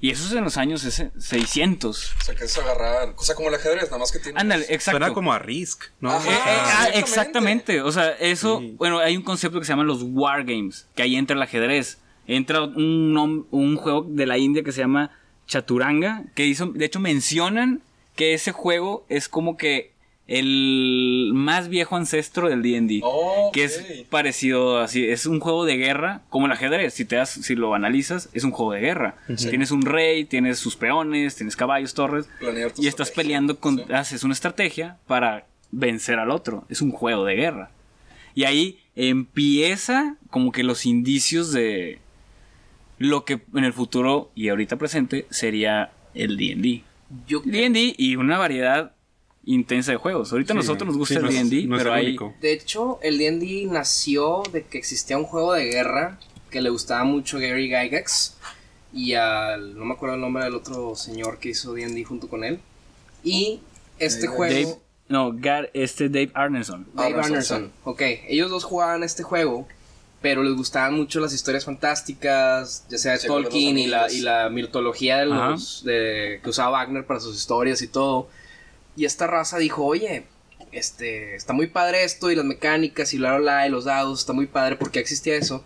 Y 0.01 0.11
eso 0.11 0.25
es 0.27 0.31
en 0.33 0.45
los 0.45 0.55
años 0.55 0.85
ese- 0.85 1.11
600. 1.19 2.13
O 2.21 2.23
sea, 2.23 2.33
que 2.35 2.45
es 2.45 2.57
agarrar. 2.57 3.13
O 3.17 3.21
sea, 3.23 3.35
como 3.35 3.49
el 3.49 3.55
ajedrez, 3.55 3.83
nada 3.85 3.97
más 3.97 4.11
que 4.13 4.19
tiene. 4.19 4.39
Ándale, 4.39 4.63
exacto. 4.69 4.97
Suena 4.99 5.13
como 5.13 5.33
a 5.33 5.39
Risk, 5.39 5.83
¿no? 5.99 6.11
Ajá. 6.11 6.25
Eh, 6.29 6.33
eh, 6.33 6.37
ah, 6.47 6.87
exactamente. 6.93 6.99
exactamente. 6.99 7.81
O 7.81 7.91
sea, 7.91 8.11
eso, 8.11 8.59
Sí. 8.59 8.75
bueno, 8.77 8.99
hay 8.99 9.17
un 9.17 9.23
concepto 9.23 9.59
que 9.59 9.65
se 9.65 9.73
llama 9.73 9.83
los 9.83 10.01
wargames, 10.03 10.87
que 10.95 11.03
ahí 11.03 11.15
entra 11.17 11.35
el 11.35 11.41
ajedrez. 11.41 11.97
Entra 12.27 12.61
un, 12.63 13.45
un 13.51 13.75
juego 13.75 14.05
de 14.07 14.25
la 14.25 14.37
India 14.37 14.63
que 14.63 14.71
se 14.71 14.79
llama 14.81 15.11
Chaturanga, 15.47 16.23
que 16.35 16.45
hizo, 16.45 16.67
de 16.67 16.85
hecho 16.85 16.99
mencionan 16.99 17.81
que 18.15 18.33
ese 18.33 18.51
juego 18.53 19.05
es 19.09 19.27
como 19.27 19.57
que 19.57 19.91
el 20.31 21.31
más 21.33 21.69
viejo 21.69 21.95
ancestro 21.95 22.49
del 22.49 22.61
D&D. 22.61 23.01
Que 23.51 23.63
es 23.63 24.05
parecido 24.09 24.79
así, 24.79 25.05
es 25.09 25.25
un 25.25 25.39
juego 25.39 25.65
de 25.65 25.75
guerra, 25.77 26.21
como 26.29 26.45
el 26.45 26.51
ajedrez, 26.51 26.93
si 26.93 27.03
te 27.03 27.15
das, 27.15 27.29
si 27.31 27.55
lo 27.55 27.73
analizas, 27.73 28.29
es 28.33 28.43
un 28.43 28.51
juego 28.51 28.73
de 28.73 28.81
guerra. 28.81 29.15
Tienes 29.37 29.71
un 29.71 29.81
rey, 29.81 30.25
tienes 30.25 30.59
sus 30.59 30.75
peones, 30.75 31.35
tienes 31.35 31.55
caballos, 31.55 31.95
torres, 31.95 32.29
y 32.77 32.87
estás 32.87 33.09
peleando 33.11 33.59
con, 33.59 33.77
Sí. 33.79 33.83
haces 33.91 34.23
una 34.23 34.33
estrategia 34.33 34.97
para 35.07 35.47
vencer 35.71 36.19
al 36.19 36.29
otro. 36.31 36.65
Es 36.69 36.81
un 36.81 36.91
juego 36.91 37.25
de 37.25 37.35
guerra. 37.35 37.71
Y 38.35 38.43
ahí 38.43 38.79
empieza 38.95 40.15
como 40.29 40.51
que 40.51 40.63
los 40.63 40.85
indicios 40.85 41.51
de 41.51 41.99
lo 42.99 43.25
que 43.25 43.41
en 43.55 43.63
el 43.63 43.73
futuro 43.73 44.29
y 44.35 44.49
ahorita 44.49 44.77
presente 44.77 45.25
sería 45.31 45.91
el 46.13 46.37
D&D. 46.37 46.83
Yo 47.27 47.41
D&D 47.43 47.95
y 47.97 48.15
una 48.15 48.37
variedad 48.37 48.91
intensa 49.53 49.91
de 49.91 49.97
juegos. 49.97 50.31
Ahorita 50.31 50.53
a 50.53 50.55
Sí, 50.55 50.57
nosotros 50.57 50.87
nos 50.87 50.97
gusta 50.97 51.15
sí, 51.19 51.25
el 51.37 51.49
D&D, 51.49 51.67
no 51.67 51.77
pero 51.77 51.93
hay 51.93 52.07
único. 52.07 52.33
De 52.41 52.53
hecho, 52.53 52.99
el 53.01 53.17
D&D 53.17 53.67
nació 53.69 54.43
de 54.51 54.63
que 54.65 54.77
existía 54.77 55.17
un 55.17 55.23
juego 55.25 55.53
de 55.53 55.65
guerra 55.65 56.19
que 56.51 56.61
le 56.61 56.69
gustaba 56.69 57.03
mucho 57.03 57.37
a 57.37 57.39
Gary 57.41 57.67
Gygax 57.67 58.35
y 58.93 59.13
al 59.13 59.77
no 59.77 59.85
me 59.85 59.93
acuerdo 59.93 60.15
el 60.15 60.21
nombre 60.21 60.43
del 60.43 60.55
otro 60.55 60.95
señor 60.95 61.39
que 61.39 61.49
hizo 61.49 61.73
D&D 61.73 62.03
junto 62.03 62.27
con 62.27 62.43
él. 62.43 62.59
Y 63.23 63.59
este 63.99 64.25
Dave- 64.27 64.35
juego 64.37 64.53
Dave, 64.53 64.75
no, 65.09 65.33
Gar- 65.33 65.69
este 65.73 66.09
Dave 66.09 66.31
Arneson. 66.33 66.87
Dave 66.93 67.07
Arneson, 67.15 67.25
Arneson. 67.33 67.71
Ok, 67.83 68.01
ellos 68.27 68.49
dos 68.51 68.63
jugaban 68.63 69.03
este 69.03 69.23
juego, 69.23 69.67
pero 70.21 70.43
les 70.43 70.53
gustaban 70.55 70.93
mucho 70.95 71.19
las 71.19 71.33
historias 71.33 71.65
fantásticas, 71.65 72.85
ya 72.89 72.97
sea 72.97 73.11
de 73.13 73.19
Sí, 73.19 73.27
Tolkien 73.27 73.77
y 73.77 73.87
la, 73.87 74.03
amigos. 74.05 74.13
y 74.17 74.21
la 74.21 74.49
mitología 74.49 75.17
de 75.17 75.25
los, 75.25 75.83
de, 75.83 76.39
que 76.43 76.49
usaba 76.49 76.71
Wagner 76.71 77.05
para 77.05 77.19
sus 77.19 77.35
historias 77.35 77.81
y 77.81 77.87
todo. 77.87 78.29
Y 78.99 79.05
esta 79.05 79.27
raza 79.27 79.57
dijo, 79.57 79.85
oye, 79.85 80.25
este, 80.73 81.33
está 81.33 81.53
muy 81.53 81.67
padre 81.67 82.03
esto 82.03 82.29
y 82.31 82.35
las 82.35 82.43
mecánicas 82.43 83.13
y 83.13 83.17
bla, 83.17 83.29
bla, 83.29 83.39
bla, 83.39 83.67
y 83.67 83.69
los 83.69 83.85
dados, 83.85 84.19
está 84.19 84.33
muy 84.33 84.45
padre 84.45 84.75
porque 84.75 84.99
existía 84.99 85.37
eso. 85.37 85.63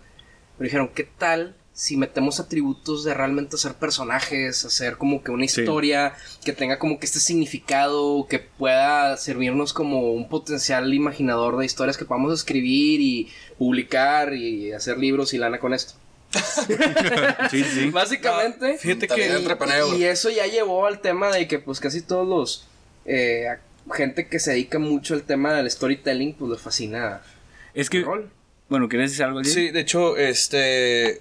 Pero 0.56 0.66
dijeron, 0.68 0.90
¿qué 0.94 1.02
tal 1.02 1.56
si 1.72 1.96
metemos 1.96 2.38
atributos 2.38 3.02
de 3.02 3.12
realmente 3.12 3.56
hacer 3.56 3.74
personajes, 3.74 4.64
hacer 4.64 4.98
como 4.98 5.24
que 5.24 5.32
una 5.32 5.48
Sí. 5.48 5.62
historia 5.62 6.14
que 6.44 6.52
tenga 6.52 6.78
como 6.78 7.00
que 7.00 7.06
este 7.06 7.18
significado, 7.18 8.24
que 8.30 8.38
pueda 8.38 9.16
servirnos 9.16 9.72
como 9.72 10.12
un 10.12 10.28
potencial 10.28 10.94
imaginador 10.94 11.56
de 11.56 11.66
historias 11.66 11.96
que 11.96 12.04
podamos 12.04 12.32
escribir 12.32 13.00
y 13.00 13.32
publicar 13.58 14.32
y 14.32 14.70
hacer 14.70 14.96
libros 14.96 15.34
y 15.34 15.38
lana 15.38 15.58
con 15.58 15.74
esto? 15.74 15.94
Sí, 17.50 17.64
sí. 17.64 17.90
Básicamente. 17.90 18.78
Fíjate 18.78 19.08
También 19.08 19.30
que 19.30 19.36
entrepreneur. 19.38 19.96
Y 19.96 20.04
eso 20.04 20.30
ya 20.30 20.46
llevó 20.46 20.86
al 20.86 21.00
tema 21.00 21.32
de 21.32 21.48
que 21.48 21.58
pues 21.58 21.80
casi 21.80 22.00
todos 22.00 22.28
los 22.28 22.68
eh, 23.04 23.46
gente 23.92 24.28
que 24.28 24.38
se 24.38 24.52
dedica 24.52 24.78
mucho 24.78 25.14
al 25.14 25.22
tema 25.24 25.52
del 25.54 25.70
storytelling 25.70 26.34
pues 26.34 26.50
les 26.52 26.60
fascina 26.60 27.20
Es 27.74 27.90
que, 27.90 28.02
rol. 28.02 28.30
bueno, 28.68 28.88
¿quieres 28.88 29.10
decir 29.10 29.24
algo? 29.24 29.40
Jim? 29.42 29.52
Sí, 29.52 29.70
de 29.70 29.80
hecho, 29.80 30.16
este. 30.16 31.20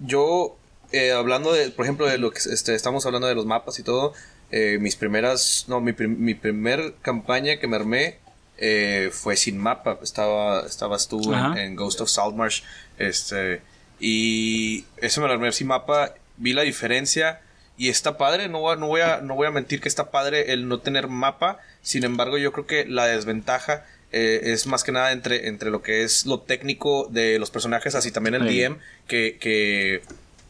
Yo, 0.00 0.56
eh, 0.90 1.12
hablando 1.12 1.52
de, 1.52 1.70
por 1.70 1.84
ejemplo, 1.84 2.06
de 2.06 2.18
lo 2.18 2.30
que 2.32 2.38
este, 2.38 2.74
estamos 2.74 3.06
hablando 3.06 3.28
de 3.28 3.34
los 3.36 3.46
mapas 3.46 3.78
y 3.78 3.82
todo, 3.84 4.14
eh, 4.50 4.78
mis 4.80 4.96
primeras. 4.96 5.66
No, 5.68 5.80
mi, 5.80 5.92
prim- 5.92 6.18
mi 6.18 6.34
primer 6.34 6.94
campaña 7.02 7.58
que 7.58 7.68
me 7.68 7.76
armé 7.76 8.18
eh, 8.58 9.10
fue 9.12 9.36
sin 9.36 9.58
mapa. 9.58 9.98
Estaba, 10.02 10.66
estabas 10.66 11.06
tú 11.08 11.32
en, 11.56 11.76
Ghost 11.76 12.00
of 12.00 12.08
Saltmarsh. 12.10 12.62
Este. 12.98 13.62
Y 14.00 14.84
eso 14.96 15.20
me 15.20 15.28
lo 15.28 15.34
armé 15.34 15.52
sin 15.52 15.68
mapa. 15.68 16.14
Vi 16.36 16.52
la 16.52 16.62
diferencia. 16.62 17.40
Y 17.82 17.88
está 17.88 18.16
padre, 18.16 18.48
no 18.48 18.60
voy, 18.60 18.74
a, 18.74 18.76
no, 18.76 18.86
voy 18.86 19.00
a, 19.00 19.20
no 19.22 19.34
voy 19.34 19.46
a 19.46 19.50
mentir 19.50 19.80
que 19.80 19.88
está 19.88 20.10
padre 20.10 20.52
el 20.52 20.68
no 20.68 20.78
tener 20.80 21.08
mapa. 21.08 21.58
Sin 21.82 22.04
embargo, 22.04 22.38
yo 22.38 22.52
creo 22.52 22.66
que 22.66 22.84
la 22.86 23.06
desventaja 23.06 23.84
eh, 24.12 24.40
es 24.52 24.66
más 24.66 24.84
que 24.84 24.92
nada 24.92 25.10
entre, 25.12 25.48
entre 25.48 25.70
lo 25.70 25.82
que 25.82 26.02
es 26.04 26.26
lo 26.26 26.38
técnico 26.40 27.08
de 27.10 27.38
los 27.38 27.50
personajes, 27.50 27.94
así 27.94 28.10
también 28.12 28.34
el. 28.36 28.42
DM, 28.44 28.78
que, 29.08 29.36
que 29.40 30.02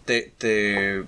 te, 0.05 0.33
te- 0.37 0.99
eh, 0.99 1.05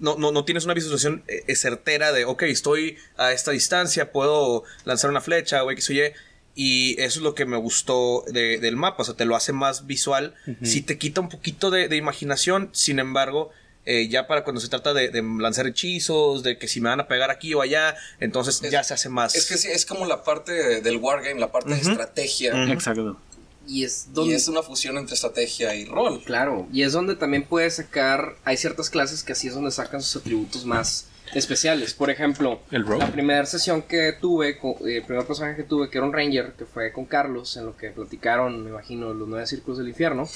no, 0.00 0.16
no, 0.16 0.30
no 0.32 0.44
tienes 0.44 0.64
una 0.64 0.74
visualización 0.74 1.22
eh, 1.28 1.54
certera 1.56 2.12
de, 2.12 2.24
ok, 2.24 2.42
estoy 2.44 2.96
a 3.16 3.32
esta 3.32 3.50
distancia, 3.50 4.12
puedo 4.12 4.64
lanzar 4.84 5.10
una 5.10 5.20
flecha 5.20 5.62
o 5.64 5.70
X 5.72 5.90
o 5.90 5.92
Y. 5.92 6.12
Y 6.56 6.94
eso 7.00 7.18
es 7.18 7.22
lo 7.24 7.34
que 7.34 7.44
me 7.46 7.56
gustó 7.56 8.24
de- 8.28 8.58
del 8.58 8.76
mapa, 8.76 9.02
o 9.02 9.04
sea, 9.04 9.14
te 9.16 9.24
lo 9.24 9.34
hace 9.34 9.52
más 9.52 9.86
visual. 9.86 10.34
Sí 10.62 10.80
te 10.82 10.96
quita 10.98 11.20
un 11.20 11.28
poquito 11.28 11.70
de, 11.70 11.88
de 11.88 11.96
imaginación, 11.96 12.70
sin 12.72 12.98
embargo, 13.00 13.50
eh, 13.86 14.08
ya 14.08 14.26
para 14.26 14.44
cuando 14.44 14.60
se 14.60 14.68
trata 14.68 14.94
de, 14.94 15.08
de 15.10 15.22
lanzar 15.22 15.66
hechizos, 15.66 16.42
de 16.42 16.56
que 16.58 16.68
si 16.68 16.80
me 16.80 16.88
van 16.88 17.00
a 17.00 17.08
pegar 17.08 17.30
aquí 17.30 17.52
o 17.54 17.60
allá, 17.60 17.96
entonces 18.20 18.62
Es- 18.62 18.70
ya 18.70 18.82
se 18.82 18.94
hace 18.94 19.08
más. 19.08 19.34
Es 19.34 19.46
que 19.46 19.56
sí, 19.58 19.68
es 19.70 19.84
como 19.86 20.06
la 20.06 20.24
parte 20.24 20.80
del 20.80 20.96
wargame, 20.98 21.38
la 21.40 21.52
parte 21.52 21.70
de 21.74 21.80
estrategia. 21.80 22.70
Exacto. 22.72 23.18
Y 23.66 23.84
es 23.84 24.06
Y 24.10 24.14
donde 24.14 24.34
es 24.34 24.48
una 24.48 24.62
fusión 24.62 24.98
entre 24.98 25.14
estrategia 25.14 25.74
y 25.74 25.84
rol. 25.86 26.22
Claro, 26.24 26.68
y 26.72 26.82
es 26.82 26.92
donde 26.92 27.16
también 27.16 27.44
puedes 27.44 27.76
sacar, 27.76 28.36
hay 28.44 28.56
ciertas 28.58 28.90
clases 28.90 29.22
que 29.22 29.32
así 29.32 29.48
es 29.48 29.54
donde 29.54 29.70
sacan 29.70 30.02
sus 30.02 30.16
atributos 30.20 30.66
más 30.66 31.06
especiales. 31.34 31.94
Por 31.94 32.10
ejemplo, 32.10 32.60
El 32.70 32.84
la 32.98 33.10
primera 33.10 33.46
sesión 33.46 33.80
que 33.82 34.12
tuve, 34.20 34.58
con- 34.58 34.74
eh, 34.86 34.98
el 34.98 35.04
primer 35.04 35.26
personaje 35.26 35.56
que 35.56 35.62
tuve, 35.62 35.88
que 35.88 35.96
era 35.98 36.06
un 36.06 36.12
Ranger, 36.12 36.52
que 36.58 36.66
fue 36.66 36.92
con 36.92 37.06
Carlos, 37.06 37.56
en 37.56 37.64
lo 37.66 37.76
que 37.76 37.88
platicaron, 37.90 38.62
me 38.62 38.68
imagino, 38.70 39.14
los 39.14 39.26
nueve 39.28 39.46
círculos 39.46 39.78
del 39.78 39.88
infierno. 39.88 40.28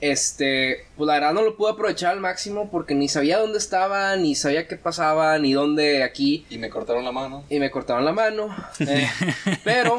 Este, 0.00 0.86
pues 0.96 1.06
la 1.08 1.14
verdad 1.14 1.32
no 1.32 1.42
lo 1.42 1.56
pude 1.56 1.72
aprovechar 1.72 2.12
al 2.12 2.20
máximo 2.20 2.70
porque 2.70 2.94
ni 2.94 3.08
sabía 3.08 3.38
dónde 3.38 3.58
estaba, 3.58 4.14
ni 4.16 4.34
sabía 4.36 4.68
qué 4.68 4.76
pasaba, 4.76 5.36
ni 5.38 5.52
dónde 5.52 6.02
aquí. 6.04 6.46
Y 6.50 6.58
me 6.58 6.70
cortaron 6.70 7.04
la 7.04 7.10
mano. 7.12 7.44
Y 7.50 7.58
me 7.58 7.70
cortaron 7.70 8.04
la 8.04 8.12
mano. 8.12 8.54
eh, 8.80 9.08
pero, 9.64 9.98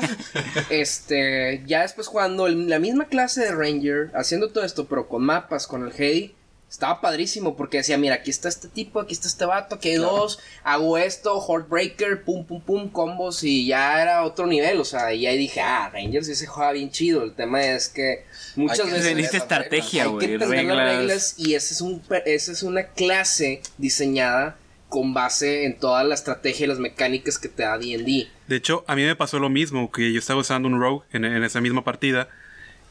este, 0.69 1.63
ya 1.65 1.81
después 1.81 2.07
jugando 2.07 2.47
el- 2.47 2.69
la 2.69 2.79
misma 2.79 3.05
clase 3.05 3.41
de 3.41 3.51
Ranger, 3.51 4.11
haciendo 4.13 4.49
todo 4.49 4.63
esto, 4.63 4.85
pero 4.87 5.07
con 5.07 5.23
mapas, 5.23 5.67
con 5.67 5.85
el 5.85 5.93
Heidi, 5.97 6.35
estaba 6.69 7.01
padrísimo 7.01 7.57
porque 7.57 7.77
decía, 7.77 7.97
mira, 7.97 8.15
aquí 8.15 8.29
está 8.29 8.47
este 8.47 8.67
tipo, 8.67 8.99
aquí 8.99 9.13
está 9.13 9.27
este 9.27 9.45
vato, 9.45 9.75
aquí 9.75 9.89
hay 9.89 9.95
dos, 9.95 10.39
hago 10.63 10.97
esto, 10.97 11.41
Heartbreaker, 11.41 12.23
pum, 12.23 12.45
pum, 12.45 12.61
pum, 12.61 12.89
combos 12.89 13.43
y 13.43 13.65
ya 13.67 14.01
era 14.01 14.23
otro 14.23 14.45
nivel, 14.45 14.79
o 14.79 14.85
sea, 14.85 15.13
y 15.13 15.25
ahí 15.25 15.37
dije, 15.37 15.61
ah, 15.61 15.89
Ranger 15.91 16.23
sí 16.23 16.35
se 16.35 16.45
juega 16.47 16.71
bien 16.73 16.91
chido, 16.91 17.23
el 17.23 17.33
tema 17.33 17.63
es 17.63 17.89
que 17.89 18.25
muchas 18.55 18.81
Hay 18.81 18.85
que 18.85 18.91
veces... 18.91 19.15
Necesita 19.15 19.57
reglas. 19.59 19.65
estrategia, 19.65 20.03
que 20.03 20.09
güey. 20.09 20.33
entender 20.33 20.65
las 20.65 20.77
Reglas. 20.77 20.97
reglas 20.99 21.33
y 21.37 21.53
esa 21.55 21.73
es, 21.73 21.81
un, 21.81 22.01
esa 22.25 22.51
es 22.51 22.63
una 22.63 22.83
clase 22.89 23.61
diseñada 23.77 24.55
con 24.89 25.13
base 25.13 25.65
en 25.65 25.77
toda 25.77 26.03
la 26.03 26.15
estrategia 26.15 26.65
y 26.65 26.67
las 26.67 26.79
mecánicas 26.79 27.37
que 27.37 27.47
te 27.49 27.63
da 27.63 27.77
D&D. 27.77 28.27
De 28.47 28.55
hecho, 28.55 28.83
a 28.87 28.95
mí 28.95 29.03
me 29.03 29.15
pasó 29.15 29.37
lo 29.39 29.49
mismo, 29.49 29.91
que 29.91 30.11
yo 30.11 30.17
estaba 30.19 30.39
usando 30.39 30.67
un 30.67 30.79
Rogue 30.79 31.05
en, 31.11 31.25
en 31.25 31.43
esa 31.43 31.61
misma 31.61 31.83
partida. 31.83 32.27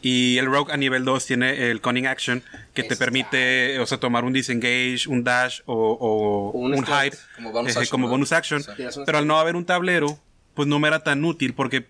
Y 0.01 0.39
el 0.39 0.47
Rogue 0.47 0.73
a 0.73 0.77
nivel 0.77 1.05
2 1.05 1.27
tiene 1.27 1.71
el 1.71 1.81
Cunning 1.81 2.07
Action, 2.07 2.43
que 2.73 2.83
te 2.85 2.95
Está. 2.95 3.05
permite, 3.05 3.81
o 3.81 3.87
sea, 3.87 3.99
tomar 3.99 4.25
un 4.25 4.33
Disengage, 4.33 5.09
un 5.09 5.25
Dash 5.25 5.61
o, 5.67 6.53
un 6.55 6.75
Hide 6.75 7.17
como 7.35 7.51
bonus 7.53 7.75
eh, 7.75 7.79
action, 7.81 7.91
como 7.91 8.09
bonus 8.09 8.33
action. 8.33 8.63
Sí. 8.63 8.73
Pero 9.05 9.19
al 9.19 9.27
no 9.27 9.39
haber 9.39 9.57
un 9.57 9.65
tablero, 9.65 10.19
pues 10.55 10.69
no 10.69 10.79
me 10.79 10.89
era 10.89 11.03
tan 11.03 11.25
útil, 11.25 11.53
porque 11.53 11.87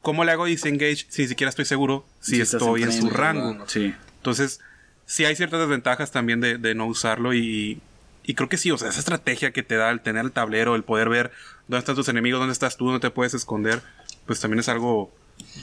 ¿cómo 0.00 0.24
le 0.24 0.32
hago 0.32 0.46
Disengage 0.46 1.06
si 1.08 1.22
ni 1.22 1.28
siquiera 1.28 1.50
estoy 1.50 1.66
seguro 1.66 2.06
si 2.20 2.40
estoy 2.40 2.82
en 2.82 2.92
su 2.92 3.10
rango? 3.10 3.68
Sí. 3.68 3.94
Entonces, 4.16 4.60
sí 5.04 5.26
hay 5.26 5.36
ciertas 5.36 5.60
desventajas 5.60 6.10
también 6.12 6.40
de, 6.40 6.56
de 6.56 6.74
no 6.74 6.86
usarlo 6.86 7.34
y, 7.34 7.80
y 8.24 8.34
creo 8.34 8.48
que 8.48 8.56
sí, 8.56 8.70
o 8.70 8.78
sea, 8.78 8.88
esa 8.88 9.00
estrategia 9.00 9.52
que 9.52 9.62
te 9.62 9.76
da 9.76 9.90
el 9.90 10.00
tener 10.00 10.24
el 10.24 10.32
tablero, 10.32 10.74
el 10.76 10.82
poder 10.82 11.10
ver 11.10 11.30
dónde 11.68 11.80
están 11.80 11.94
tus 11.94 12.08
enemigos, 12.08 12.40
dónde 12.40 12.52
estás 12.54 12.78
tú, 12.78 12.86
dónde 12.86 13.00
te 13.00 13.10
puedes 13.10 13.34
esconder, 13.34 13.82
pues 14.26 14.40
también 14.40 14.60
es 14.60 14.68
algo 14.70 15.12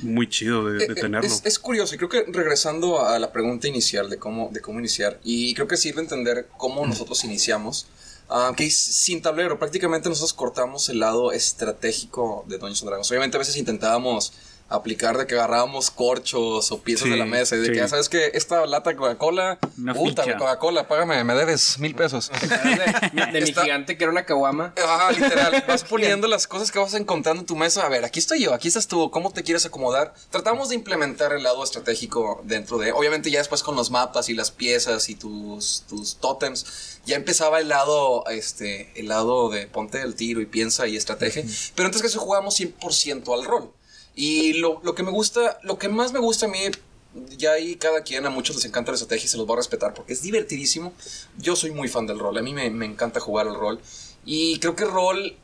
muy 0.02 0.30
chido 0.30 0.66
de, 0.66 0.80
de 0.80 0.86
Eh, 0.86 0.88
eh, 0.92 0.96
tenerlo. 0.96 1.28
Es, 1.28 1.42
es 1.46 1.60
curioso, 1.60 1.96
y 1.96 1.98
creo 1.98 2.10
que 2.10 2.26
regresando 2.28 3.06
a 3.06 3.20
la 3.20 3.32
pregunta 3.32 3.68
inicial 3.68 4.10
de 4.10 4.18
cómo, 4.18 4.50
de 4.52 4.62
cómo 4.62 4.80
iniciar, 4.80 5.20
y 5.24 5.54
creo 5.54 5.68
que 5.68 5.78
sirve 5.78 6.02
entender 6.02 6.48
cómo 6.58 6.86
nosotros 6.86 7.24
iniciamos, 7.24 7.88
ah, 8.30 8.54
que 8.56 8.66
es 8.66 8.76
sin 8.78 9.22
tablero, 9.22 9.60
prácticamente 9.60 10.10
nosotros 10.10 10.34
cortamos 10.34 10.90
el 10.90 11.00
lado 11.00 11.32
estratégico 11.32 12.46
de 12.48 12.58
Dungeons 12.58 12.86
Dragons. 12.86 13.12
Obviamente 13.12 13.38
a 13.38 13.40
veces 13.40 13.58
intentábamos 13.58 14.34
aplicar 14.72 15.18
de 15.18 15.28
que 15.28 15.36
agarrábamos 15.36 15.92
corchos 15.92 16.72
o 16.72 16.82
piezas 16.82 17.06
Sí, 17.06 17.10
de 17.12 17.18
la 17.18 17.26
mesa 17.26 17.56
y 17.56 17.60
de 17.60 17.68
sí. 17.68 17.72
que, 17.74 17.82
"Ah, 17.82 17.88
¿sabes 17.88 18.10
que 18.10 18.32
Esta 18.34 18.66
lata 18.66 18.92
de 18.92 18.96
Coca-Cola, 18.96 19.60
Una 19.78 19.94
puta. 19.94 20.24
Coca-Cola, 20.38 20.88
págame, 20.88 21.24
me 21.24 21.34
debes 21.34 21.78
mil 21.80 21.94
pesos. 21.96 22.32
De, 23.14 23.26
de 23.32 23.42
mi 23.42 23.54
gigante 23.54 23.98
que 23.98 24.04
era 24.04 24.12
una 24.12 24.26
caguama. 24.26 24.74
Ajá, 24.82 25.12
literal. 25.12 25.64
Vas 25.68 25.84
poniendo 25.90 26.28
las 26.28 26.48
cosas 26.48 26.72
que 26.72 26.80
vas 26.80 26.94
encontrando 26.94 27.42
en 27.42 27.46
tu 27.46 27.56
mesa. 27.56 27.86
A 27.86 27.90
ver, 27.90 28.06
aquí 28.06 28.20
estoy 28.20 28.42
yo, 28.42 28.54
aquí 28.54 28.68
estás 28.68 28.88
tú. 28.88 29.10
¿Cómo 29.12 29.32
te 29.32 29.44
quieres 29.44 29.66
acomodar? 29.66 30.14
Tratamos 30.30 30.70
de 30.70 30.76
implementar 30.76 31.34
el 31.34 31.44
lado 31.44 31.64
estratégico 31.64 32.42
dentro 32.46 32.78
de. 32.78 32.92
Obviamente, 32.92 33.30
ya 33.32 33.40
después 33.40 33.64
con 33.64 33.76
los 33.76 33.92
mapas 33.92 34.30
y 34.30 34.34
las 34.34 34.52
piezas 34.52 35.10
y 35.10 35.16
tus, 35.16 35.84
tus 35.90 36.16
tótems, 36.18 37.00
ya 37.06 37.16
empezaba 37.16 37.60
el 37.60 37.68
lado, 37.70 38.24
este, 38.30 38.92
el 38.96 39.08
lado 39.10 39.50
de 39.50 39.68
ponte 39.68 40.02
el 40.02 40.16
tiro 40.16 40.42
y 40.42 40.46
piensa 40.46 40.88
y 40.88 40.96
estrategia. 40.96 41.44
Pero 41.76 41.88
antes 41.88 42.02
que 42.02 42.08
eso 42.08 42.20
jugamos 42.20 42.60
100% 42.60 43.34
al 43.34 43.46
rol. 43.46 43.72
Y 44.16 44.54
lo, 44.54 44.82
lo 44.84 44.96
que 44.96 45.04
me 45.04 45.12
gusta, 45.12 45.60
lo 45.64 45.78
que 45.78 45.90
más 45.90 46.12
me 46.14 46.20
gusta 46.20 46.46
a 46.46 46.50
mí 46.50 46.60
ya 47.38 47.54
ahí 47.54 47.76
cada 47.76 48.04
quien, 48.04 48.26
a 48.26 48.30
muchos 48.30 48.56
les 48.56 48.66
encanta 48.66 48.92
la 48.92 48.96
estrategia 48.96 49.26
y 49.26 49.28
se 49.28 49.38
los 49.38 49.48
va 49.48 49.54
a 49.54 49.58
respetar 49.58 49.94
porque 49.94 50.14
es 50.14 50.22
divertidísimo. 50.22 50.94
Yo 51.38 51.56
soy 51.56 51.72
muy 51.72 51.88
fan 51.88 52.08
del 52.08 52.20
rol, 52.20 52.38
a 52.38 52.42
mí 52.42 52.54
me, 52.54 52.70
me 52.70 52.86
encanta 52.86 53.20
jugar 53.20 53.48
al 53.48 53.56
rol. 53.56 53.80
Y 54.26 54.60
creo 54.60 54.76
que 54.76 54.84
el 54.84 54.92
rol, 54.92 55.36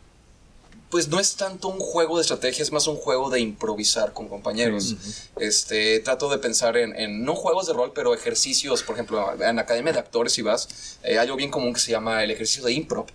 pues 0.90 1.10
no 1.10 1.20
es 1.20 1.36
tanto 1.36 1.68
un 1.68 1.80
juego 1.80 2.18
de 2.18 2.22
estrategia, 2.22 2.64
es 2.64 2.72
más 2.72 2.88
un 2.88 2.96
juego 2.96 3.30
de 3.30 3.40
improvisar 3.40 4.14
con 4.14 4.28
compañeros. 4.28 4.96
este, 5.40 6.00
trato 6.00 6.30
de 6.30 6.38
pensar 6.38 6.78
en, 6.78 6.96
en, 6.96 7.26
no 7.26 7.36
juegos 7.36 7.68
de 7.68 7.74
rol, 7.74 7.92
pero 7.94 8.14
ejercicios, 8.14 8.84
por 8.84 8.96
ejemplo, 8.96 9.34
en 9.42 9.60
Academia 9.60 9.92
de 9.92 10.00
Actores, 10.00 10.34
si 10.34 10.42
vas, 10.42 11.00
eh, 11.04 11.12
hay 11.12 11.18
algo 11.18 11.36
bien 11.36 11.52
común 11.52 11.74
que 11.74 11.80
se 11.80 11.92
llama 11.92 12.24
el 12.24 12.32
ejercicio 12.32 12.64
de 12.64 12.74
improv. 12.74 13.08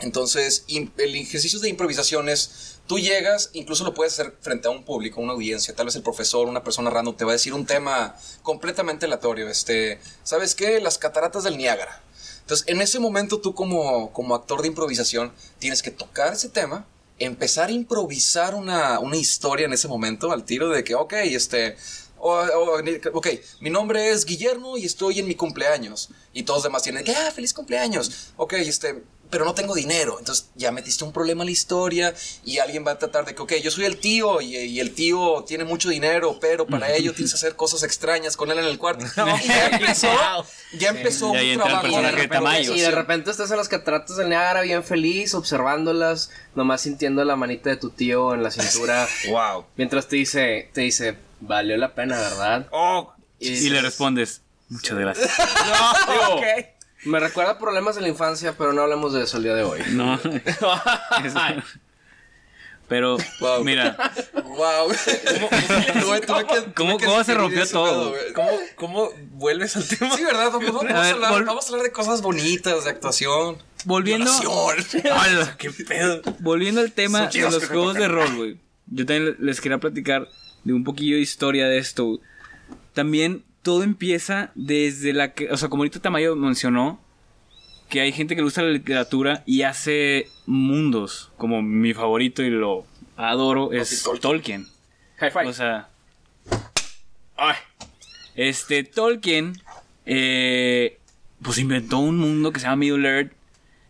Entonces, 0.00 0.64
el 0.68 1.14
ejercicio 1.14 1.60
de 1.60 1.68
improvisación 1.68 2.28
es, 2.28 2.71
tú 2.92 2.98
llegas, 2.98 3.48
incluso 3.54 3.84
lo 3.84 3.94
puedes 3.94 4.12
hacer 4.12 4.34
frente 4.42 4.68
a 4.68 4.70
un 4.70 4.84
público, 4.84 5.18
una 5.22 5.32
audiencia, 5.32 5.74
tal 5.74 5.86
vez 5.86 5.96
el 5.96 6.02
profesor, 6.02 6.46
una 6.46 6.62
persona 6.62 6.90
random 6.90 7.16
te 7.16 7.24
va 7.24 7.30
a 7.30 7.32
decir 7.32 7.54
un 7.54 7.64
tema 7.64 8.14
completamente 8.42 9.06
aleatorio, 9.06 9.48
este, 9.48 9.98
¿sabes 10.24 10.54
qué? 10.54 10.78
Las 10.78 10.98
cataratas 10.98 11.44
del 11.44 11.56
Niágara. 11.56 12.02
Entonces, 12.42 12.68
en 12.68 12.82
ese 12.82 12.98
momento 12.98 13.40
tú 13.40 13.54
como, 13.54 14.12
como 14.12 14.34
actor 14.34 14.60
de 14.60 14.68
improvisación 14.68 15.32
tienes 15.58 15.82
que 15.82 15.90
tocar 15.90 16.34
ese 16.34 16.50
tema, 16.50 16.84
empezar 17.18 17.70
a 17.70 17.72
improvisar 17.72 18.54
una, 18.54 18.98
una 18.98 19.16
historia 19.16 19.64
en 19.64 19.72
ese 19.72 19.88
momento, 19.88 20.30
al 20.30 20.44
tiro 20.44 20.68
de 20.68 20.84
que, 20.84 20.94
ok, 20.94 21.14
este... 21.14 21.76
o- 22.18 22.78
ok, 23.14 23.28
mi 23.60 23.70
nombre 23.70 24.10
es 24.10 24.26
Guillermo 24.26 24.76
y 24.76 24.84
estoy 24.84 25.18
en 25.18 25.26
mi 25.28 25.34
cumpleaños. 25.34 26.10
Y 26.34 26.42
todos 26.42 26.58
los 26.58 26.64
demás 26.64 26.82
tienen 26.82 27.04
que, 27.04 27.14
ah, 27.16 27.30
feliz 27.30 27.54
cumpleaños. 27.54 28.32
Ok, 28.36 28.52
este, 28.54 29.02
pero 29.32 29.46
no 29.46 29.54
tengo 29.54 29.74
dinero. 29.74 30.18
Entonces 30.18 30.50
ya 30.54 30.70
metiste 30.70 31.04
un 31.04 31.12
problema 31.12 31.42
en 31.42 31.46
la 31.46 31.52
historia 31.52 32.14
y 32.44 32.58
alguien 32.58 32.86
va 32.86 32.92
a 32.92 32.98
tratar 32.98 33.24
de 33.24 33.34
que, 33.34 33.40
ok, 33.40 33.54
yo 33.62 33.70
soy 33.70 33.86
el 33.86 33.96
tío 33.96 34.42
y, 34.42 34.54
y 34.56 34.78
el 34.78 34.92
tío 34.94 35.42
tiene 35.48 35.64
mucho 35.64 35.88
dinero, 35.88 36.36
pero 36.38 36.66
para 36.66 36.92
ello 36.92 37.14
tienes 37.14 37.32
que 37.32 37.36
hacer 37.38 37.56
cosas 37.56 37.82
extrañas 37.82 38.36
con 38.36 38.50
él 38.50 38.58
en 38.58 38.66
el 38.66 38.76
cuarto. 38.78 39.06
y 39.42 39.48
ya 39.48 39.68
empezó, 39.68 40.08
ya 40.78 40.90
empezó 40.90 41.32
Y 41.32 41.38
ahí 41.38 41.52
un 41.56 41.62
trabajo 41.62 41.82
personaje 41.82 42.20
de 42.20 42.28
Tamayo. 42.28 42.74
Y 42.74 42.80
de 42.80 42.90
repente 42.90 43.30
estás 43.30 43.50
en 43.50 43.56
las 43.56 43.70
cataratas 43.70 44.18
del 44.18 44.28
Niágara 44.28 44.60
bien 44.60 44.84
feliz, 44.84 45.32
observándolas, 45.32 46.30
nomás 46.54 46.82
sintiendo 46.82 47.24
la 47.24 47.34
manita 47.34 47.70
de 47.70 47.78
tu 47.78 47.88
tío 47.88 48.34
en 48.34 48.42
la 48.42 48.50
cintura, 48.50 49.08
Wow. 49.30 49.64
mientras 49.76 50.08
te 50.08 50.16
dice, 50.16 50.68
te 50.74 50.82
dice, 50.82 51.16
valió 51.40 51.78
la 51.78 51.94
pena, 51.94 52.18
¿verdad? 52.18 52.66
Oh, 52.70 53.14
Y 53.38 53.48
le 53.48 53.54
dices, 53.56 53.82
respondes, 53.82 54.42
muchas 54.68 54.98
gracias. 54.98 55.30
no, 55.66 56.34
ok. 56.34 56.44
Me 57.04 57.18
recuerda 57.20 57.58
problemas 57.58 57.96
de 57.96 58.02
la 58.02 58.08
infancia, 58.08 58.54
pero 58.56 58.72
no 58.72 58.82
hablamos 58.82 59.12
de 59.12 59.24
eso 59.24 59.36
el 59.38 59.42
día 59.44 59.54
de 59.54 59.62
hoy. 59.64 59.80
No. 59.92 60.14
Es- 60.14 61.34
Pero, 62.88 63.16
Wow. 63.40 63.64
mira, 63.64 63.96
Wow. 64.34 64.92
¿Cómo- 66.76 66.98
cómo 67.04 67.24
se 67.24 67.32
rompió 67.34 67.66
todo? 67.66 68.14
¿Cómo, 68.34 68.50
¿Cómo 68.76 69.10
vuelves 69.32 69.76
al 69.76 69.88
tema? 69.88 70.14
Sí, 70.14 70.22
¿verdad? 70.24 70.50
Vamos, 70.52 70.66
vamos 70.74 70.84
A 70.92 71.02
a, 71.02 71.10
hablar, 71.10 71.32
vol- 71.32 71.46
vamos 71.46 71.64
a 71.64 71.68
hablar 71.70 71.84
de 71.86 71.92
cosas 71.92 72.20
bonitas, 72.20 72.84
de 72.84 72.90
actuación. 72.90 73.56
volviendo. 73.86 74.30
Hola. 74.46 75.54
¿Qué 75.58 75.70
pedo? 75.70 76.20
volviendo 76.40 76.82
al 76.82 76.92
tema 76.92 77.28
de 77.28 77.40
los 77.40 77.66
juegos 77.66 77.94
de 77.94 78.08
rol, 78.08 78.34
güey. 78.36 78.56
Yo 78.88 79.06
también 79.06 79.36
les 79.38 79.60
quería 79.62 79.78
platicar 79.78 80.28
de 80.64 80.72
un 80.74 80.84
poquillo 80.84 81.16
de 81.16 81.22
historia 81.22 81.66
de 81.68 81.78
esto. 81.78 82.20
También 82.92 83.42
todo 83.62 83.82
empieza 83.82 84.50
desde 84.54 85.12
la 85.12 85.32
que, 85.32 85.50
o 85.50 85.56
sea, 85.56 85.68
como 85.68 85.82
ahorita 85.82 86.00
Tamayo 86.00 86.36
mencionó, 86.36 87.00
que 87.88 88.00
hay 88.00 88.12
gente 88.12 88.34
que 88.34 88.40
le 88.40 88.46
gusta 88.46 88.62
la 88.62 88.70
literatura 88.70 89.42
y 89.46 89.62
hace 89.62 90.28
mundos, 90.46 91.30
como 91.36 91.62
mi 91.62 91.92
favorito 91.94 92.42
y 92.42 92.50
lo 92.50 92.86
adoro 93.16 93.72
es 93.72 94.02
Tolkien. 94.02 94.20
Tolkien. 94.20 94.66
High 95.18 95.30
five. 95.30 95.46
O 95.46 95.52
sea. 95.52 95.88
ay. 97.36 97.56
Este, 98.34 98.82
Tolkien. 98.82 99.60
eh, 100.06 100.98
pues 101.42 101.58
inventó 101.58 101.98
un 101.98 102.16
mundo 102.18 102.52
que 102.52 102.60
se 102.60 102.66
llama 102.66 102.76
Middle 102.76 103.08
Earth. 103.08 103.32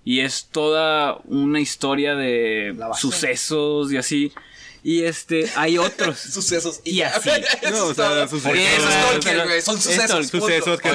Y 0.04 0.20
es 0.20 0.48
toda 0.50 1.20
una 1.26 1.60
historia 1.60 2.16
de 2.16 2.76
sucesos 2.98 3.92
y 3.92 3.96
así. 3.98 4.32
Y 4.84 5.04
este, 5.04 5.48
hay 5.54 5.78
otros. 5.78 6.18
Sucesos. 6.32 6.80
Y 6.84 7.02
así. 7.02 7.30
No, 7.70 7.86
o 7.86 7.94
sea, 7.94 8.26
sucesos. 8.26 8.58
Es 8.58 8.78
es- 8.82 9.10
Tolkien, 9.12 9.38
es- 9.38 9.44
güey. 9.44 9.62
Son 9.62 9.76
es 9.78 9.82
sucesos. 9.84 10.26
Sucesos 10.28 10.80
que 10.80 10.90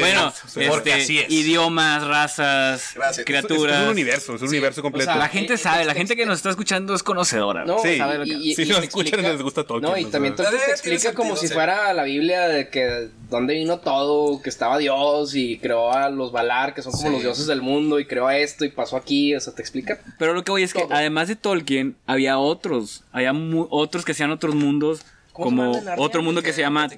bueno, 0.00 0.32
este, 0.56 0.98
es. 0.98 1.10
idiomas, 1.30 2.02
razas, 2.04 2.90
Gracias. 2.94 3.24
criaturas. 3.26 3.76
Es 3.76 3.82
un 3.84 3.88
universo, 3.90 4.34
es 4.34 4.42
un 4.42 4.48
universo 4.48 4.82
completo. 4.82 5.10
O 5.10 5.14
sea, 5.14 5.22
La 5.22 5.28
gente 5.28 5.56
sabe, 5.56 5.84
la 5.84 5.94
gente 5.94 6.16
que 6.16 6.26
nos 6.26 6.38
está 6.38 6.50
escuchando 6.50 6.94
es 6.94 7.02
conocedora. 7.02 7.64
No, 7.64 7.78
Sí. 7.82 7.96
sabe 7.96 8.18
lo 8.18 8.24
que- 8.24 8.54
Si 8.54 8.64
lo 8.64 8.78
escuchan, 8.78 9.22
les 9.22 9.40
gusta 9.40 9.64
Tolkien, 9.64 9.90
No, 9.92 9.96
y 9.96 10.02
sea. 10.02 10.10
también 10.10 10.34
Tolkien 10.34 10.60
Eh, 10.60 10.64
te 10.66 10.72
explica 10.72 11.14
como 11.14 11.36
si 11.36 11.48
sí. 11.48 11.54
fuera 11.54 11.92
la 11.94 12.02
Biblia 12.04 12.48
de 12.48 12.68
que 12.70 13.08
dónde 13.30 13.54
vino 13.54 13.78
todo, 13.78 14.42
que 14.42 14.50
estaba 14.50 14.76
Dios 14.78 15.34
y 15.34 15.58
creó 15.58 15.92
a 15.92 16.10
los 16.10 16.32
Valar, 16.32 16.74
que 16.74 16.82
son 16.82 16.92
como 16.92 17.06
Sí. 17.06 17.12
los 17.12 17.22
dioses 17.22 17.46
del 17.46 17.62
mundo, 17.62 17.98
y 18.00 18.06
creó 18.06 18.26
a 18.26 18.36
esto 18.36 18.64
y 18.64 18.70
pasó 18.70 18.96
aquí, 18.96 19.34
o 19.34 19.40
sea, 19.40 19.54
te 19.54 19.62
explica. 19.62 19.98
Pero 20.18 20.34
lo 20.34 20.42
que 20.44 20.50
voy 20.50 20.62
es 20.64 20.74
que 20.74 20.84
además 20.90 21.28
de 21.28 21.36
Tolkien, 21.36 21.96
había 22.06 22.38
otros. 22.38 23.04
Había 23.12 23.32
mu- 23.32 23.66
otros 23.70 24.04
que 24.04 24.12
hacían 24.12 24.30
otros 24.30 24.54
mundos. 24.54 25.02
¿Cómo 25.32 25.72
se 25.74 25.80
Como 25.84 26.02
otro 26.02 26.22
mundo 26.22 26.42
que 26.42 26.52
se 26.52 26.60
llama. 26.60 26.88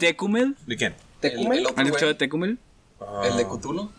Tecumel. 0.00 0.56
¿De 0.66 0.76
quién? 0.76 0.94
¿Te 1.20 1.28
El- 1.28 1.36
come? 1.44 1.58
el 1.58 1.66
otro 1.66 1.78
¿Han 1.80 1.86
escuchado 1.86 2.08
de. 2.12 2.14
Tecumel? 2.18 2.58
¿El 3.30 3.36
de 3.36 3.44
Cthulhu? 3.44 3.90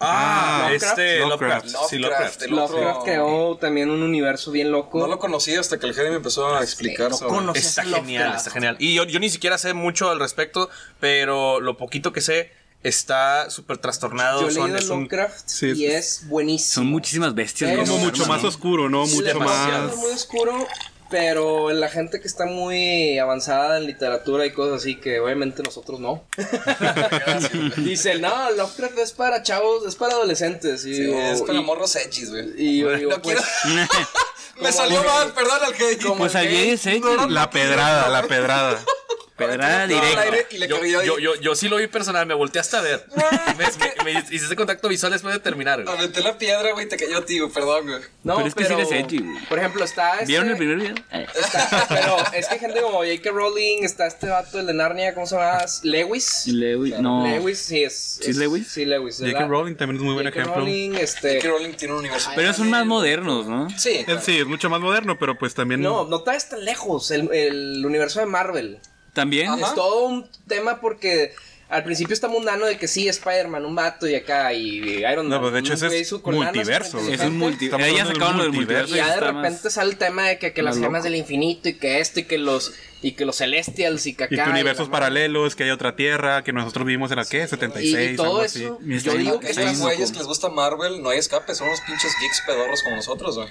Ah, 0.00 0.66
Lovecraft. 0.68 0.98
este 0.98 1.18
Lovecraft. 1.20 1.66
Lovecraft. 1.66 1.90
Sí, 1.90 1.98
Lovecraft. 1.98 2.42
el 2.42 2.54
otro- 2.58 2.76
Lovecraft 2.76 3.04
creó 3.04 3.56
también 3.56 3.90
un 3.90 4.02
universo 4.02 4.50
bien 4.50 4.70
loco. 4.72 4.98
No 4.98 5.06
lo 5.06 5.18
conocí 5.18 5.54
hasta 5.54 5.78
que 5.78 5.86
el 5.86 5.94
me 5.94 6.16
empezó 6.16 6.54
a 6.54 6.62
explicar 6.62 7.10
no 7.10 7.16
sobre- 7.16 7.30
conocí. 7.34 7.60
Está 7.60 7.82
Lovecraft. 7.84 8.06
genial, 8.06 8.34
está 8.36 8.50
genial. 8.50 8.76
Y 8.78 8.94
yo, 8.94 9.04
yo 9.04 9.18
ni 9.20 9.30
siquiera 9.30 9.56
sé 9.58 9.72
mucho 9.74 10.10
al 10.10 10.18
respecto, 10.20 10.68
pero 11.00 11.60
lo 11.60 11.76
poquito 11.76 12.12
que 12.12 12.20
sé 12.20 12.52
está 12.82 13.48
súper 13.50 13.78
trastornado. 13.78 14.42
Yo 14.42 14.48
he 14.48 14.52
son- 14.52 14.64
leído 14.64 14.78
es 14.78 14.88
un- 14.90 15.04
Lovecraft 15.04 15.42
Sí, 15.48 15.72
y 15.74 15.86
es- 15.86 16.28
buenísimo. 16.28 16.74
Son 16.74 16.86
muchísimas 16.86 17.34
bestias. 17.34 17.76
Como 17.88 17.98
mucho 17.98 18.26
más 18.26 18.44
oscuro, 18.44 18.90
¿no? 18.90 19.06
Mucho 19.06 19.22
demasiado. 19.22 19.84
más. 19.84 19.92
Es 19.94 19.98
muy 19.98 20.10
oscuro, 20.12 20.66
pero 21.14 21.70
la 21.70 21.88
gente 21.88 22.20
que 22.20 22.26
está 22.26 22.44
muy 22.44 23.20
avanzada 23.20 23.78
en 23.78 23.86
literatura 23.86 24.46
y 24.46 24.50
cosas 24.50 24.80
así, 24.80 24.96
que 24.96 25.20
obviamente 25.20 25.62
nosotros 25.62 26.00
no. 26.00 26.24
Dice, 27.76 28.18
no, 28.18 28.50
Lovecraft 28.50 28.98
es 28.98 29.12
para 29.12 29.40
chavos, 29.44 29.86
es 29.86 29.94
para 29.94 30.14
adolescentes. 30.14 30.84
Y 30.84 30.92
Sí, 30.96 31.02
digo, 31.02 31.20
es 31.20 31.42
para 31.42 31.60
y- 31.60 31.62
morros 31.62 31.94
edgys, 31.94 32.30
güey. 32.30 32.48
y 32.56 32.80
yo 32.80 32.90
digo, 32.96 33.12
No 33.12 33.22
pues, 33.22 33.38
quiero- 33.62 33.86
Me 34.60 34.72
salió 34.72 35.04
mal, 35.04 35.32
perdón 35.32 35.60
al 35.64 35.72
que 35.74 35.96
Pues 36.18 36.34
el 36.34 36.40
al 36.40 36.46
gay, 36.48 36.52
gay 36.52 36.70
es. 36.70 37.30
La 37.30 37.48
pedrada, 37.48 38.08
la 38.08 38.24
pedrada. 38.24 38.82
Pedrada 39.36 39.86
directa. 39.88 40.20
aire 40.20 40.46
y 40.50 40.58
le 40.58 40.68
Yo, 40.68 40.84
yo, 40.84 41.18
yo, 41.18 41.34
yo 41.34 41.54
sí 41.56 41.68
lo 41.68 41.76
vi 41.76 41.88
personal, 41.88 42.24
me 42.24 42.34
volteé 42.34 42.60
hasta 42.60 42.78
a 42.78 42.82
ver. 42.82 43.04
me, 43.58 43.64
me, 44.04 44.12
me 44.12 44.20
hiciste 44.20 44.54
contacto 44.54 44.88
visual 44.88 45.10
después 45.12 45.34
de 45.34 45.40
terminar. 45.40 45.82
güey. 45.82 45.96
Aventé 45.96 46.22
la 46.22 46.38
piedra, 46.38 46.70
güey, 46.72 46.88
te 46.88 46.96
cayó 46.96 47.18
a 47.18 47.24
ti, 47.26 47.40
güey, 47.40 47.50
perdón, 47.50 47.86
güey. 47.86 48.00
No, 48.22 48.36
Pero 48.36 48.46
es 48.48 48.54
que 48.54 48.64
sí 48.64 48.72
eres 48.72 48.92
edgy, 48.92 49.18
güey. 49.18 49.44
Por 49.48 49.58
ejemplo, 49.58 49.84
está 49.84 50.14
este, 50.14 50.26
¿Vieron 50.26 50.50
el 50.50 50.56
primer 50.56 50.76
video? 50.76 50.94
Eh. 51.10 51.26
está- 51.34 51.86
pero 51.88 52.16
es 52.32 52.46
que 52.46 52.58
gente 52.60 52.80
como 52.80 52.98
J.K. 52.98 53.30
Rowling, 53.30 53.82
está 53.82 54.06
este 54.06 54.28
vato, 54.28 54.60
el 54.60 54.66
de 54.66 54.74
Narnia, 54.74 55.14
¿cómo 55.14 55.26
se 55.26 55.34
llama? 55.36 55.64
Lewis. 55.82 56.46
Lewis, 56.46 56.98
no. 57.00 57.26
Lewis, 57.26 57.58
sí 57.58 57.82
es. 57.82 58.20
¿Sí 58.22 58.30
es 58.30 58.36
Lewis? 58.36 58.68
Sí, 58.68 58.84
Lewis. 58.84 59.18
J.K. 59.18 59.46
Rowling 59.48 59.74
también 59.74 59.96
es 59.96 60.02
muy 60.04 60.14
buen 60.14 60.26
J.K. 60.26 60.40
ejemplo. 60.42 60.60
Rowling, 60.62 60.94
este... 60.94 61.40
J.K. 61.40 61.48
Rowling 61.48 61.72
tiene 61.74 61.94
un 61.94 62.00
universo. 62.00 62.30
Pero 62.36 62.52
son 62.54 62.70
más 62.70 62.86
modernos, 62.86 63.46
¿no? 63.46 63.68
Sí, 63.78 64.04
Sí, 64.22 64.38
es 64.38 64.46
mucho 64.46 64.70
más 64.70 64.80
moderno, 64.80 65.18
pero 65.18 65.36
pues 65.36 65.54
también. 65.54 65.82
No, 65.82 66.04
no 66.04 66.18
está 66.18 66.38
tan 66.50 66.64
lejos 66.64 67.10
el, 67.10 67.32
el 67.32 67.84
universo 67.84 68.20
de 68.20 68.26
Marvel. 68.26 68.78
También. 69.14 69.48
Ajá. 69.48 69.68
Es 69.68 69.74
todo 69.74 70.04
un 70.04 70.28
tema 70.46 70.80
porque 70.80 71.32
al 71.74 71.82
principio 71.82 72.14
está 72.14 72.28
mundano 72.28 72.66
de 72.66 72.76
que 72.78 72.86
sí, 72.86 73.08
Spider-Man, 73.08 73.64
un 73.64 73.74
vato 73.74 74.06
y 74.06 74.14
acá 74.14 74.52
y 74.52 74.98
Iron 75.00 75.28
Man. 75.28 75.30
No, 75.30 75.40
pues, 75.40 75.52
de 75.54 75.58
hecho 75.58 75.72
un 75.72 75.76
ese 75.76 76.00
es 76.00 76.14
con 76.22 76.34
multiverso. 76.36 76.98
con 76.98 77.12
Es 77.12 77.20
un 77.20 77.36
multi. 77.36 77.64
Estamos 77.64 77.86
Ya 77.88 78.06
sacaron 78.06 78.38
del 78.38 78.52
multiverso. 78.52 78.88
multiverso. 78.90 78.94
Y 78.94 78.98
ya 78.98 79.14
de 79.14 79.20
repente 79.20 79.70
sale 79.70 79.90
el 79.90 79.96
tema 79.96 80.22
de 80.28 80.38
que, 80.38 80.52
que 80.52 80.62
las 80.62 80.78
gemas 80.78 81.02
del 81.02 81.16
infinito 81.16 81.68
y 81.68 81.74
que 81.74 81.98
esto 81.98 82.20
y 82.20 82.24
que 82.24 82.38
los 82.38 82.72
y 83.02 83.12
que 83.12 83.26
los 83.26 83.36
celestials 83.36 84.06
y 84.06 84.14
que 84.14 84.24
acá 84.24 84.34
Y 84.34 84.38
que 84.38 84.50
universos 84.50 84.88
paralelos, 84.88 85.54
que 85.54 85.64
hay 85.64 85.70
otra 85.70 85.94
tierra, 85.94 86.42
que 86.42 86.54
nosotros 86.54 86.86
vivimos 86.86 87.10
en 87.10 87.18
la 87.18 87.26
que, 87.26 87.42
y, 87.44 87.48
76, 87.48 88.12
y 88.12 88.16
todo 88.16 88.26
algo 88.26 88.42
eso. 88.42 88.78
así. 88.80 88.90
Y 88.94 88.98
Yo 89.00 89.12
digo 89.14 89.40
que 89.40 89.50
Estos 89.50 89.78
güeyes 89.78 90.10
que 90.10 90.18
les 90.18 90.26
gusta 90.26 90.48
Marvel, 90.48 91.02
no 91.02 91.10
hay 91.10 91.18
escape, 91.18 91.54
son 91.54 91.68
unos 91.68 91.82
pinches 91.82 92.14
geeks 92.18 92.42
pedorros 92.46 92.82
como 92.82 92.96
nosotros, 92.96 93.36
güey. 93.36 93.48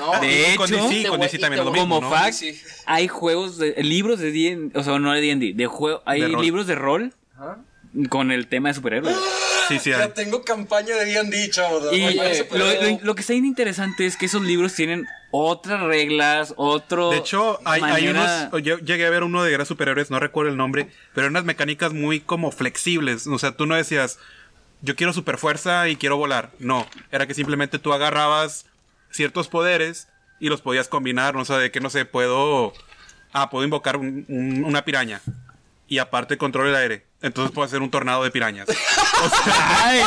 no, 0.00 0.20
De 0.20 0.52
Y 0.52 0.56
con 0.56 0.68
hecho, 0.74 0.86
DC, 0.88 1.08
con 1.08 1.18
te 1.20 1.26
DC 1.26 1.38
también 1.38 1.62
y 1.62 1.64
lo 1.64 1.72
mismo, 1.72 1.94
como 1.94 2.10
¿no? 2.10 2.14
fact, 2.14 2.34
Sí. 2.34 2.60
hay 2.84 3.08
juegos 3.08 3.56
de 3.56 3.74
libros 3.82 4.18
de 4.20 4.32
D&D, 4.32 4.78
o 4.78 4.82
sea, 4.84 4.98
no 4.98 5.12
de 5.14 5.20
D&D, 5.22 5.54
de 5.54 5.66
juego, 5.66 6.02
hay 6.04 6.20
libros 6.36 6.66
de 6.66 6.74
rol 6.74 7.14
Ajá. 7.40 7.58
con 8.08 8.30
el 8.30 8.46
tema 8.46 8.68
de 8.68 8.74
superhéroes. 8.74 9.16
Sí, 9.68 9.78
sí, 9.78 9.92
hay. 9.92 10.00
Ya 10.00 10.14
tengo 10.14 10.42
campaña 10.42 10.94
de 10.96 11.50
chavos. 11.50 11.84
Y 11.92 12.04
Oye, 12.04 12.98
lo, 13.02 13.14
que 13.14 13.20
está 13.20 13.32
bien 13.32 13.46
interesante 13.46 14.04
es 14.04 14.16
que 14.16 14.26
esos 14.26 14.42
libros 14.42 14.74
tienen 14.74 15.06
otras 15.30 15.80
reglas, 15.82 16.54
otro 16.56 17.10
De 17.10 17.18
hecho, 17.18 17.58
hay, 17.64 17.80
hay 17.82 18.08
unos. 18.08 18.28
Yo 18.62 18.78
llegué 18.78 19.06
a 19.06 19.10
ver 19.10 19.22
uno 19.22 19.42
de 19.42 19.50
guerras 19.50 19.68
superiores, 19.68 20.10
no 20.10 20.18
recuerdo 20.18 20.50
el 20.50 20.56
nombre, 20.56 20.88
pero 21.14 21.26
eran 21.26 21.32
unas 21.32 21.44
mecánicas 21.44 21.92
muy 21.92 22.20
como 22.20 22.50
flexibles. 22.50 23.26
O 23.26 23.38
sea, 23.38 23.52
tú 23.52 23.66
no 23.66 23.74
decías, 23.76 24.18
yo 24.82 24.96
quiero 24.96 25.12
super 25.12 25.38
fuerza 25.38 25.88
y 25.88 25.96
quiero 25.96 26.16
volar. 26.16 26.50
No, 26.58 26.86
era 27.12 27.26
que 27.26 27.34
simplemente 27.34 27.78
tú 27.78 27.92
agarrabas 27.92 28.66
ciertos 29.10 29.48
poderes 29.48 30.08
y 30.40 30.48
los 30.48 30.60
podías 30.62 30.88
combinar. 30.88 31.36
O 31.36 31.44
sea, 31.44 31.58
de 31.58 31.70
que 31.70 31.80
no 31.80 31.90
sé, 31.90 32.04
puedo. 32.04 32.72
Ah, 33.32 33.50
puedo 33.50 33.64
invocar 33.64 33.96
un- 33.96 34.24
un- 34.28 34.64
una 34.64 34.84
piraña. 34.84 35.20
Y 35.86 35.98
aparte 35.98 36.38
controlo 36.38 36.68
el 36.70 36.76
aire. 36.76 37.09
Entonces 37.22 37.52
puedo 37.54 37.66
hacer 37.66 37.82
un 37.82 37.90
tornado 37.90 38.24
de 38.24 38.30
pirañas. 38.30 38.68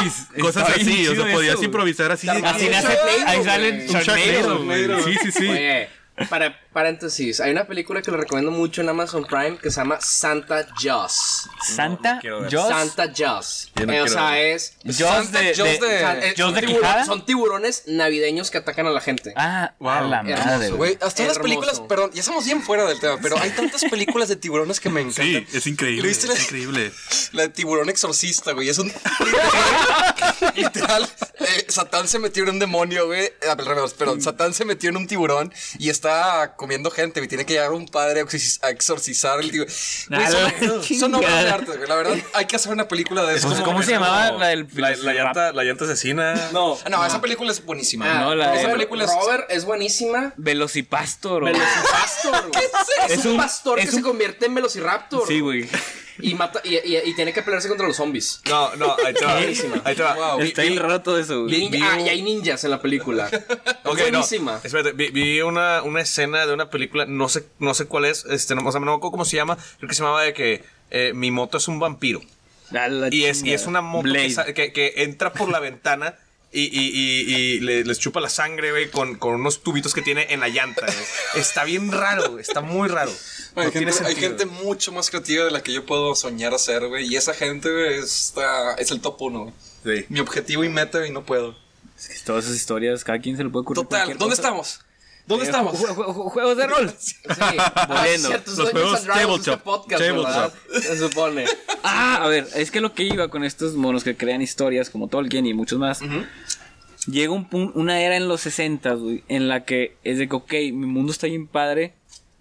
Nice. 0.01 0.41
Cosas 0.41 0.67
Está 0.67 0.75
bien 0.75 0.87
así. 0.87 1.07
O 1.07 1.15
sea, 1.15 1.31
podías 1.31 1.53
eso, 1.55 1.63
improvisar 1.63 2.11
así. 2.11 2.27
Así 2.27 2.67
nace, 2.67 2.97
ahí 3.27 3.43
salen 3.43 3.87
Sharknado, 3.87 4.63
güey. 4.63 5.03
Sí, 5.03 5.15
sí, 5.21 5.31
sí. 5.31 5.49
Oye, 5.49 5.89
para 6.29 6.59
paréntesis, 6.73 7.39
hay 7.39 7.51
una 7.51 7.65
película 7.65 8.01
que 8.01 8.11
le 8.11 8.17
recomiendo 8.17 8.51
mucho 8.51 8.81
en 8.81 8.89
Amazon 8.89 9.23
Prime 9.25 9.57
que 9.57 9.69
se 9.71 9.79
llama 9.79 9.99
Santa 10.01 10.67
Jaws. 10.81 11.47
Santa. 11.65 12.19
Jaws, 12.23 12.51
Santa 12.67 13.11
Jaws. 13.15 13.71
No 13.75 13.93
Eh, 13.93 14.01
o 14.01 14.07
sea, 14.07 14.31
ver. 14.31 14.55
es 14.55 14.73
Jaws 14.97 15.31
de, 15.31 15.55
Jaws 15.55 15.79
de- 15.79 16.01
eh, 16.29 16.33
Jaws 16.35 16.51
son, 16.51 16.53
de 16.55 16.61
tiburones, 16.61 16.79
Quijada. 16.81 17.05
son 17.05 17.25
tiburones 17.25 17.83
navideños 17.87 18.51
que 18.51 18.57
atacan 18.57 18.87
a 18.87 18.89
la 18.89 18.99
gente. 19.01 19.33
Ah, 19.37 19.73
Wow. 19.79 19.89
a 19.91 20.01
la 20.01 20.19
Hermoso, 20.21 20.45
madre, 20.77 20.97
hasta 21.01 21.23
las 21.25 21.39
películas, 21.39 21.79
perdón, 21.87 22.11
ya 22.13 22.21
estamos 22.21 22.45
bien 22.45 22.61
fuera 22.63 22.85
del 22.85 22.99
tema, 22.99 23.17
pero 23.21 23.37
hay 23.39 23.51
tantas 23.51 23.83
películas 23.85 24.27
de 24.29 24.35
tiburones 24.35 24.79
que 24.79 24.89
me 24.89 25.01
encantan. 25.01 25.25
Sí, 25.25 25.47
es 25.53 25.67
increíble. 25.67 26.07
¿Viste 26.07 26.27
la- 26.27 26.33
Es 26.33 26.43
increíble. 26.43 26.91
La 27.33 27.43
de 27.43 27.49
tiburón 27.49 27.89
exorcista, 27.89 28.51
güey. 28.51 28.69
Es 28.69 28.77
un. 28.79 28.91
Literal. 30.55 31.07
eh, 31.39 31.65
Satán 31.69 32.07
se 32.07 32.19
metió 32.19 32.43
en 32.43 32.49
un 32.49 32.59
demonio, 32.59 33.07
güey. 33.07 33.31
Al 33.49 33.65
revés, 33.65 33.93
perdón. 33.93 34.21
Satán 34.21 34.53
se 34.53 34.65
metió 34.65 34.89
en 34.89 34.97
un 34.97 35.07
tiburón 35.07 35.53
y 35.79 35.89
está 35.89 36.55
comiendo 36.63 36.89
gente, 36.89 37.19
güey. 37.19 37.27
Tiene 37.27 37.45
que 37.45 37.53
llegar 37.53 37.73
un 37.73 37.85
padre 37.87 38.21
a 38.61 38.69
exorcizar 38.69 39.39
el 39.41 39.51
tiburón. 39.51 39.71
Güey, 40.09 40.97
son, 40.97 41.13
obras 41.15 41.43
de 41.43 41.49
arte, 41.49 41.65
güey. 41.75 41.87
La 41.89 41.95
verdad, 41.95 42.15
hay 42.33 42.45
que 42.45 42.55
hacer 42.55 42.71
una 42.71 42.87
película 42.87 43.23
de 43.25 43.35
eso. 43.35 43.49
Pues, 43.49 43.59
¿Cómo 43.59 43.83
se 43.83 43.91
llamaba 43.91 44.31
la 44.31 44.47
del 44.47 44.65
La, 44.75 44.95
la 44.95 45.13
llanta, 45.13 45.51
la 45.51 45.63
llanta 45.63 45.83
asesina. 45.83 46.33
No, 46.53 46.77
No, 46.89 47.05
esa 47.05 47.19
película 47.19 47.51
es 47.51 47.63
buenísima. 47.65 48.05
Ah, 48.09 48.21
No, 48.21 48.35
la- 48.35 48.55
esa 48.55 48.71
película 48.71 49.03
es. 49.03 49.11
Robert 49.13 49.45
es 49.51 49.65
buenísima. 49.65 50.33
Velocipastor. 50.37 51.43
Velocipastor, 51.43 52.47
güey. 52.53 52.63
Es, 53.07 53.19
Es 53.19 53.25
un 53.25 53.31
un- 53.31 53.37
pastor 53.37 53.79
es 53.79 53.89
que 53.89 53.95
un- 53.97 54.01
se 54.01 54.07
convierte 54.07 54.45
en 54.45 54.55
Velociraptor. 54.55 55.27
Sí, 55.27 55.41
güey. 55.41 55.67
Y, 56.19 56.33
mata, 56.35 56.61
y, 56.63 56.75
y- 56.75 57.01
y 57.05 57.15
tiene 57.15 57.33
que 57.33 57.41
pelearse 57.41 57.67
contra 57.67 57.87
los 57.87 57.95
zombies. 57.97 58.41
No, 58.49 58.75
no, 58.75 58.95
ahí 59.05 59.13
te 59.13 59.25
va. 59.25 59.35
Buenísima. 59.37 59.81
Ahí 59.83 59.95
te 59.95 60.03
va. 60.03 60.13
Wow. 60.15 60.39
Vi- 60.39 60.47
Está 60.49 60.61
vi- 60.61 60.69
bien 60.69 60.79
raro 60.81 61.01
todo 61.01 61.17
eso. 61.19 61.47
Y, 61.49 61.69
vi 61.69 61.81
ah, 61.81 61.95
un- 61.97 62.05
y 62.05 62.09
hay 62.09 62.21
ninjas 62.21 62.63
en 62.63 62.71
la 62.71 62.81
película. 62.81 63.29
Es 63.83 63.83
no, 63.83 63.93
buenísima. 63.95 64.59
espérate, 64.63 64.91
vi, 64.93 65.09
vi 65.09 65.41
una, 65.41 65.81
una 65.83 66.01
escena 66.01 66.45
de 66.45 66.53
una 66.53 66.69
película, 66.69 67.05
no 67.05 67.29
sé, 67.29 67.45
no 67.59 67.73
sé 67.73 67.85
cuál 67.85 68.05
es, 68.05 68.25
este, 68.25 68.55
no, 68.55 68.67
o 68.67 68.71
sea, 68.71 68.79
no 68.79 68.85
me 68.87 68.91
acuerdo 68.93 69.11
cómo 69.11 69.25
se 69.25 69.35
llama, 69.35 69.57
creo 69.77 69.87
que 69.89 69.93
se 69.95 70.01
llamaba 70.01 70.23
de 70.23 70.33
que 70.33 70.63
eh, 70.89 71.11
mi 71.13 71.29
moto 71.31 71.57
es 71.57 71.67
un 71.67 71.79
vampiro. 71.79 72.21
Y 73.11 73.25
es, 73.25 73.43
y 73.43 73.53
es 73.53 73.67
una 73.67 73.81
moto 73.81 74.09
que- 74.55 74.73
que 74.73 74.93
entra 74.97 75.31
por 75.33 75.49
la 75.49 75.59
ventana 75.59 76.15
y, 76.53 76.61
y- 76.65 76.91
y- 76.93 77.33
y 77.55 77.59
le- 77.61 77.83
les 77.83 77.99
chupa 77.99 78.19
la 78.21 78.29
sangre, 78.29 78.71
güey, 78.71 78.89
con, 78.91 79.15
con 79.15 79.33
unos 79.35 79.63
tubitos 79.63 79.93
que 79.93 80.01
tiene 80.01 80.27
en 80.29 80.39
la 80.39 80.47
llanta, 80.49 80.85
güey. 80.85 80.97
Está 81.35 81.63
bien 81.63 81.91
raro, 81.91 82.29
güey, 82.31 82.41
está 82.41 82.61
muy 82.61 82.87
raro. 82.87 83.11
Hay, 83.55 83.65
No 83.65 83.71
tiene 83.71 83.91
gente, 83.91 84.43
hay 84.43 84.49
mucho 84.49 84.91
más 84.91 85.09
creativa 85.09 85.45
de 85.45 85.51
la 85.51 85.61
que 85.61 85.73
yo 85.73 85.85
puedo 85.85 86.15
soñar 86.15 86.53
hacer, 86.53 86.87
güey. 86.87 87.05
Y 87.07 87.15
esa 87.17 87.33
gente, 87.33 87.71
güey, 87.71 87.95
está, 87.99 88.73
es 88.75 88.91
el 88.91 89.01
top 89.01 89.21
uno, 89.21 89.53
güey. 89.83 89.99
Sí. 90.01 90.05
Mi 90.09 90.19
objetivo 90.21 90.63
y 90.63 90.69
meta, 90.69 91.05
y 91.05 91.11
no 91.11 91.25
puedo. 91.25 91.55
Es 91.97 92.07
que 92.07 92.19
todas 92.25 92.45
esas 92.45 92.55
historias, 92.57 93.03
cada 93.03 93.19
quien 93.19 93.35
se 93.37 93.43
le 93.43 93.49
puede 93.49 93.63
ocurrir. 93.63 93.83
Total, 93.83 94.07
¿dónde 94.09 94.23
cosa. 94.23 94.33
estamos? 94.33 94.79
¿Dónde 95.25 95.45
Eh, 95.45 95.47
estamos? 95.49 95.79
ju- 95.79 95.87
ju- 95.95 96.13
ju- 96.13 96.29
Juegos 96.29 96.57
de 96.57 96.67
rol. 96.67 96.89
Sí. 96.99 97.57
Volviendo. 97.87 98.29
Los 98.57 98.71
juegos 98.71 98.99
este 98.99 99.07
tabletop. 99.13 99.61
podcast, 99.61 100.03
Tabletop. 100.03 100.53
Se 100.81 100.97
supone. 100.97 101.45
Ah, 101.83 102.19
a 102.23 102.27
ver, 102.27 102.47
es 102.55 102.71
que 102.71 102.81
lo 102.81 102.93
que 102.93 103.03
iba 103.03 103.27
con 103.29 103.43
estos 103.43 103.75
monos 103.75 104.03
que 104.03 104.15
crean 104.17 104.41
historias 104.41 104.89
como 104.89 105.07
Tolkien 105.07 105.45
y 105.45 105.53
muchos 105.53 105.79
más. 105.79 106.01
Llega 107.07 107.31
un 107.33 107.49
pun- 107.49 107.71
una 107.75 107.99
era 108.01 108.15
en 108.17 108.27
los 108.27 108.41
60, 108.41 108.93
güey, 108.93 109.23
en 109.27 109.47
la 109.49 109.65
que 109.65 109.97
es 110.03 110.17
de 110.17 110.27
que, 110.29 110.35
ok, 110.35 110.53
mi 110.73 110.87
mundo 110.87 111.11
está 111.11 111.27
bien 111.27 111.47
padre, 111.47 111.93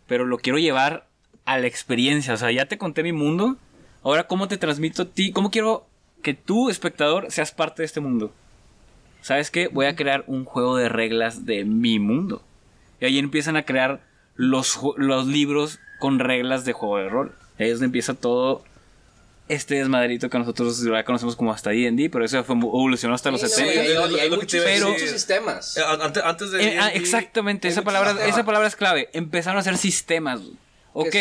pero 0.06 0.24
lo 0.24 0.38
quiero 0.38 0.58
llevar 0.58 1.06
a 1.44 1.58
la 1.58 1.66
experiencia. 1.66 2.34
O 2.34 2.36
sea, 2.36 2.50
ya 2.52 2.66
te 2.66 2.78
conté 2.78 3.02
mi 3.02 3.12
mundo, 3.12 3.56
ahora 4.04 4.26
cómo 4.28 4.46
te 4.48 4.58
transmito 4.58 5.02
a 5.02 5.06
ti, 5.06 5.32
cómo 5.32 5.50
quiero 5.50 5.86
que 6.22 6.34
tú, 6.34 6.70
espectador, 6.70 7.26
seas 7.30 7.50
parte 7.50 7.82
de 7.82 7.86
este 7.86 7.98
mundo. 8.00 8.32
¿Sabes 9.20 9.50
qué? 9.50 9.66
Voy 9.68 9.86
a 9.86 9.96
crear 9.96 10.22
un 10.28 10.44
juego 10.44 10.76
de 10.76 10.88
reglas 10.88 11.44
de 11.44 11.64
mi 11.64 11.98
mundo. 11.98 12.42
Y 13.02 13.04
ahí 13.04 13.18
empiezan 13.18 13.56
a 13.56 13.64
crear 13.64 14.00
los, 14.36 14.78
libros 15.26 15.80
con 15.98 16.20
reglas 16.20 16.64
de 16.64 16.72
juego 16.72 16.98
de 16.98 17.08
rol. 17.08 17.34
Ahí 17.58 17.66
es 17.66 17.72
donde 17.72 17.86
empieza 17.86 18.14
todo 18.14 18.62
este 19.48 19.74
desmadrito 19.74 20.30
que 20.30 20.38
nosotros 20.38 20.80
ya 20.80 21.04
conocemos 21.04 21.34
como 21.34 21.52
hasta 21.52 21.70
D&D, 21.70 22.10
pero 22.10 22.24
eso 22.24 22.44
fue 22.44 22.54
evolucionó 22.54 23.16
hasta 23.16 23.32
los 23.32 23.40
Sí, 23.40 23.46
no, 23.48 23.66
70. 23.66 23.74
y 23.74 23.96
hay, 23.96 24.14
y 24.14 24.20
hay 24.20 24.30
muchos, 24.30 24.64
muchos 24.84 25.10
sistemas. 25.10 25.76
Eh, 25.76 25.80
Antes, 26.00 26.22
antes 26.22 26.52
de. 26.52 26.62
Eh, 26.62 26.78
ah, 26.78 26.92
exactamente, 26.94 27.66
esa 27.66 27.82
palabra, 27.82 28.24
esa 28.24 28.44
palabra 28.44 28.68
es 28.68 28.76
clave. 28.76 29.08
Empezaron 29.12 29.56
a 29.56 29.60
hacer 29.62 29.78
sistemas. 29.78 30.38
Ok, 30.92 31.16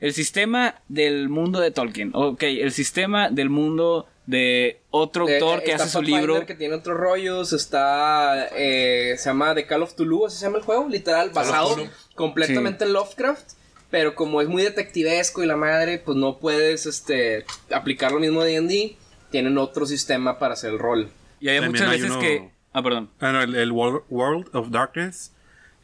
el 0.00 0.14
sistema 0.14 0.76
del 0.88 1.28
mundo 1.28 1.60
de 1.60 1.70
Tolkien. 1.70 2.12
Ok, 2.14 2.44
el 2.44 2.72
sistema 2.72 3.28
del 3.28 3.50
mundo 3.50 4.08
de 4.26 4.80
otro 4.90 5.22
autor 5.28 5.60
eh, 5.60 5.62
que 5.64 5.72
hace 5.74 5.88
su 5.88 6.02
libro. 6.02 6.44
que 6.46 6.54
tiene 6.54 6.74
otros 6.74 6.96
rollos. 6.98 7.52
Está. 7.52 8.48
eh, 8.56 9.14
se 9.18 9.30
llama 9.30 9.54
The 9.54 9.66
Call 9.66 9.82
of 9.82 9.94
Tulu, 9.94 10.26
así 10.26 10.38
se 10.38 10.46
llama 10.46 10.58
el 10.58 10.64
juego. 10.64 10.88
Literal, 10.88 11.30
basado 11.30 11.76
completamente 12.14 12.84
en 12.84 12.92
Lovecraft. 12.92 13.52
Pero 13.88 14.14
como 14.16 14.40
es 14.42 14.48
muy 14.48 14.64
detectivesco 14.64 15.44
y 15.44 15.46
la 15.46 15.56
madre, 15.56 15.98
pues 15.98 16.16
no 16.18 16.38
puedes 16.38 16.86
este, 16.86 17.44
aplicar 17.70 18.10
lo 18.10 18.18
mismo 18.18 18.42
de 18.42 18.60
D&D. 18.60 18.96
Tienen 19.30 19.56
otro 19.58 19.86
sistema 19.86 20.38
para 20.38 20.54
hacer 20.54 20.70
el 20.72 20.78
rol. 20.78 21.08
Y 21.40 21.46
También 21.46 21.70
muchas 21.70 21.88
hay 21.88 22.00
veces 22.00 22.10
uno- 22.10 22.20
que. 22.20 22.50
Ah, 22.72 22.82
perdón. 22.82 23.10
Ah, 23.20 23.32
no, 23.32 23.42
el, 23.42 23.72
World 23.72 24.48
of 24.54 24.70
Darkness 24.70 25.32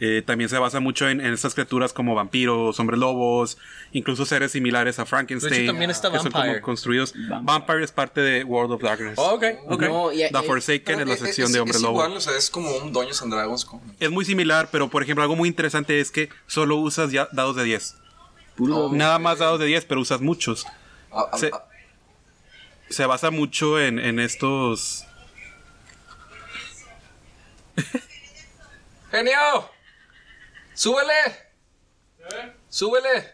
eh, 0.05 0.21
también 0.21 0.51
se 0.51 0.59
basa 0.59 0.81
mucho 0.81 1.09
en, 1.09 1.21
en 1.21 1.33
estas 1.33 1.55
criaturas 1.55 1.93
como 1.93 2.17
vampiros, 2.17 2.81
hombres 2.81 2.99
lobos, 2.99 3.57
incluso 3.93 4.27
seres 4.27 4.51
similares 4.51 4.99
a 4.99 5.07
Frankenstein. 5.07 5.53
De 5.53 5.59
hecho, 5.63 5.73
también 5.73 5.91
está 5.93 6.11
que 6.11 6.19
son 6.19 6.33
Vampire. 6.33 6.55
como 6.55 6.65
construidos. 6.67 7.13
Vampire. 7.15 7.41
Vampire 7.45 7.85
es 7.85 7.93
parte 7.93 8.21
de 8.21 8.43
World 8.43 8.73
of 8.73 8.83
Darkness. 8.83 9.15
Oh, 9.17 9.35
ok, 9.35 9.45
ok. 9.69 9.83
No, 9.83 10.11
The 10.11 10.43
Forsaken 10.45 11.01
es 11.03 11.07
la 11.07 11.17
sección 11.17 11.47
es- 11.47 11.53
de 11.53 11.61
hombre 11.61 11.77
es 11.77 11.83
lobo. 11.83 11.95
igual, 11.95 12.17
o 12.17 12.21
sea, 12.21 12.37
es 12.37 12.51
como 12.51 12.71
un 12.79 12.93
Dungeons 12.93 13.23
and 13.23 13.33
Dragons. 13.33 13.65
como- 13.65 13.83
Es 14.01 14.11
muy 14.11 14.25
similar, 14.25 14.69
pero 14.73 14.91
por 14.91 15.05
ejemplo, 15.05 15.23
algo 15.23 15.37
muy 15.37 15.49
interesante 15.49 16.01
es 16.01 16.11
que 16.11 16.31
solo 16.49 16.77
usas 16.77 17.13
ya 17.13 17.29
dados 17.31 17.55
de 17.55 17.63
10. 17.63 17.95
Puro. 18.57 18.91
Nada 18.93 19.21
más 19.21 19.39
dados 19.39 19.61
de 19.61 19.67
10, 19.67 19.85
pero 19.85 20.01
usas 20.01 20.21
muchos. 20.21 20.67
Ah, 21.13 21.29
ah, 21.33 21.39
Se, 21.39 21.51
ah, 21.53 21.65
se 22.91 23.07
basa 23.07 23.31
mucho 23.31 23.79
en, 23.81 23.99
en 24.01 24.19
estos. 24.19 25.05
¡Genio! 29.11 29.33
¡Súbele! 30.83 31.13
¡Súbele! 32.69 33.25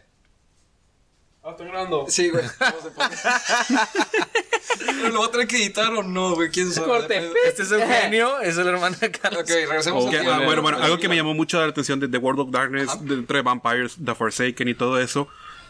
Ah, 1.43 1.49
estoy 1.49 1.65
grabando. 1.67 2.05
Sí, 2.07 2.29
güey. 2.29 2.43
Lo 5.09 5.17
voy 5.17 5.27
a 5.27 5.31
tener 5.31 5.47
que 5.47 5.55
editar 5.57 5.91
o 5.91 6.03
no, 6.03 6.35
güey. 6.35 6.51
¿Quién 6.51 6.71
sabe? 6.71 6.85
Corte. 6.87 7.31
Este 7.47 7.63
es 7.63 7.71
Eugenio, 7.71 8.39
es 8.41 8.55
el 8.59 8.67
hermano 8.67 8.95
de 9.01 9.09
Carlos. 9.09 9.41
Ok, 9.41 9.49
regresemos 9.49 10.03
Ok, 10.05 10.11
Que, 10.11 10.19
aquí. 10.19 10.27
ah, 10.27 10.35
a 10.35 10.37
ver, 10.37 10.45
bueno, 10.45 10.61
bueno, 10.61 10.77
al- 10.77 10.83
algo 10.83 10.99
que 10.99 11.09
me 11.09 11.15
llamó 11.15 11.33
mucho 11.33 11.59
la 11.59 11.65
atención 11.65 11.99
de 11.99 12.07
The 12.07 12.19
World 12.19 12.41
of 12.41 12.51
Darkness, 12.51 12.89
Ajá. 12.89 12.99
dentro 13.01 13.35
de 13.37 13.41
Vampires, 13.41 13.95
The 14.05 14.13
Forsaken 14.13 14.67
y 14.67 14.75
todo 14.75 14.99
eso, 14.99 15.27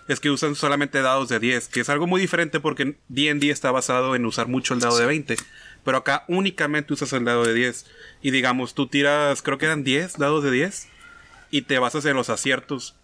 es 0.09 0.19
que 0.19 0.29
usan 0.31 0.55
solamente 0.55 1.01
dados 1.01 1.29
de 1.29 1.39
10, 1.39 1.69
que 1.69 1.79
es 1.79 1.87
algo 1.87 2.07
muy 2.07 2.19
diferente 2.19 2.59
porque 2.59 2.97
D&D 3.07 3.51
está 3.51 3.71
basado 3.71 4.17
en 4.17 4.25
usar 4.25 4.49
mucho 4.49 4.73
el 4.73 4.81
dado 4.81 4.97
de 4.97 5.05
20, 5.05 5.37
pero 5.85 5.99
acá 5.99 6.25
únicamente 6.27 6.91
usas 6.93 7.13
el 7.13 7.23
dado 7.23 7.45
de 7.45 7.53
10. 7.53 7.85
Y 8.21 8.31
digamos, 8.31 8.73
tú 8.73 8.87
tiras, 8.87 9.41
creo 9.41 9.57
que 9.57 9.67
eran 9.67 9.85
10 9.85 10.17
dados 10.17 10.43
de 10.43 10.51
10, 10.51 10.89
y 11.51 11.63
te 11.63 11.79
basas 11.79 12.05
en 12.05 12.15
los 12.15 12.29
aciertos. 12.29 12.95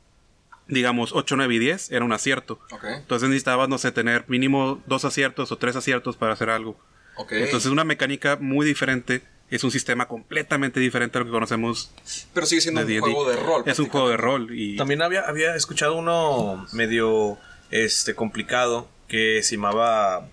Digamos, 0.67 1.11
8, 1.13 1.35
9 1.35 1.53
y 1.55 1.59
10 1.59 1.91
era 1.91 2.03
un 2.05 2.11
acierto. 2.13 2.59
Entonces 2.83 3.29
necesitabas, 3.29 3.69
no 3.69 3.77
sé, 3.77 3.91
tener 3.91 4.25
mínimo 4.27 4.81
dos 4.87 5.05
aciertos 5.05 5.51
o 5.51 5.57
tres 5.57 5.75
aciertos 5.75 6.17
para 6.17 6.33
hacer 6.33 6.49
algo. 6.49 6.75
ok. 7.17 7.31
Entonces 7.33 7.65
es 7.67 7.71
una 7.71 7.83
mecánica 7.83 8.35
muy 8.39 8.65
diferente. 8.65 9.21
Es 9.51 9.63
un 9.63 9.69
sistema 9.69 10.07
completamente 10.07 10.79
diferente 10.79 11.19
a 11.19 11.21
lo 11.21 11.25
que 11.25 11.31
conocemos 11.31 11.91
Pero 12.33 12.47
sigue 12.47 12.61
siendo 12.61 12.83
de 12.83 12.95
un 12.99 13.01
juego 13.01 13.29
de 13.29 13.35
rol. 13.37 13.63
Es 13.67 13.77
un 13.77 13.89
juego 13.89 14.09
de 14.09 14.17
rol 14.17 14.47
y 14.57 14.75
También 14.75 15.03
había, 15.03 15.21
había 15.21 15.55
escuchado 15.55 15.95
uno 15.95 16.65
medio 16.73 17.37
este 17.69 18.15
complicado 18.15 18.89
que 19.07 19.43
se 19.43 19.55
llamaba. 19.57 20.27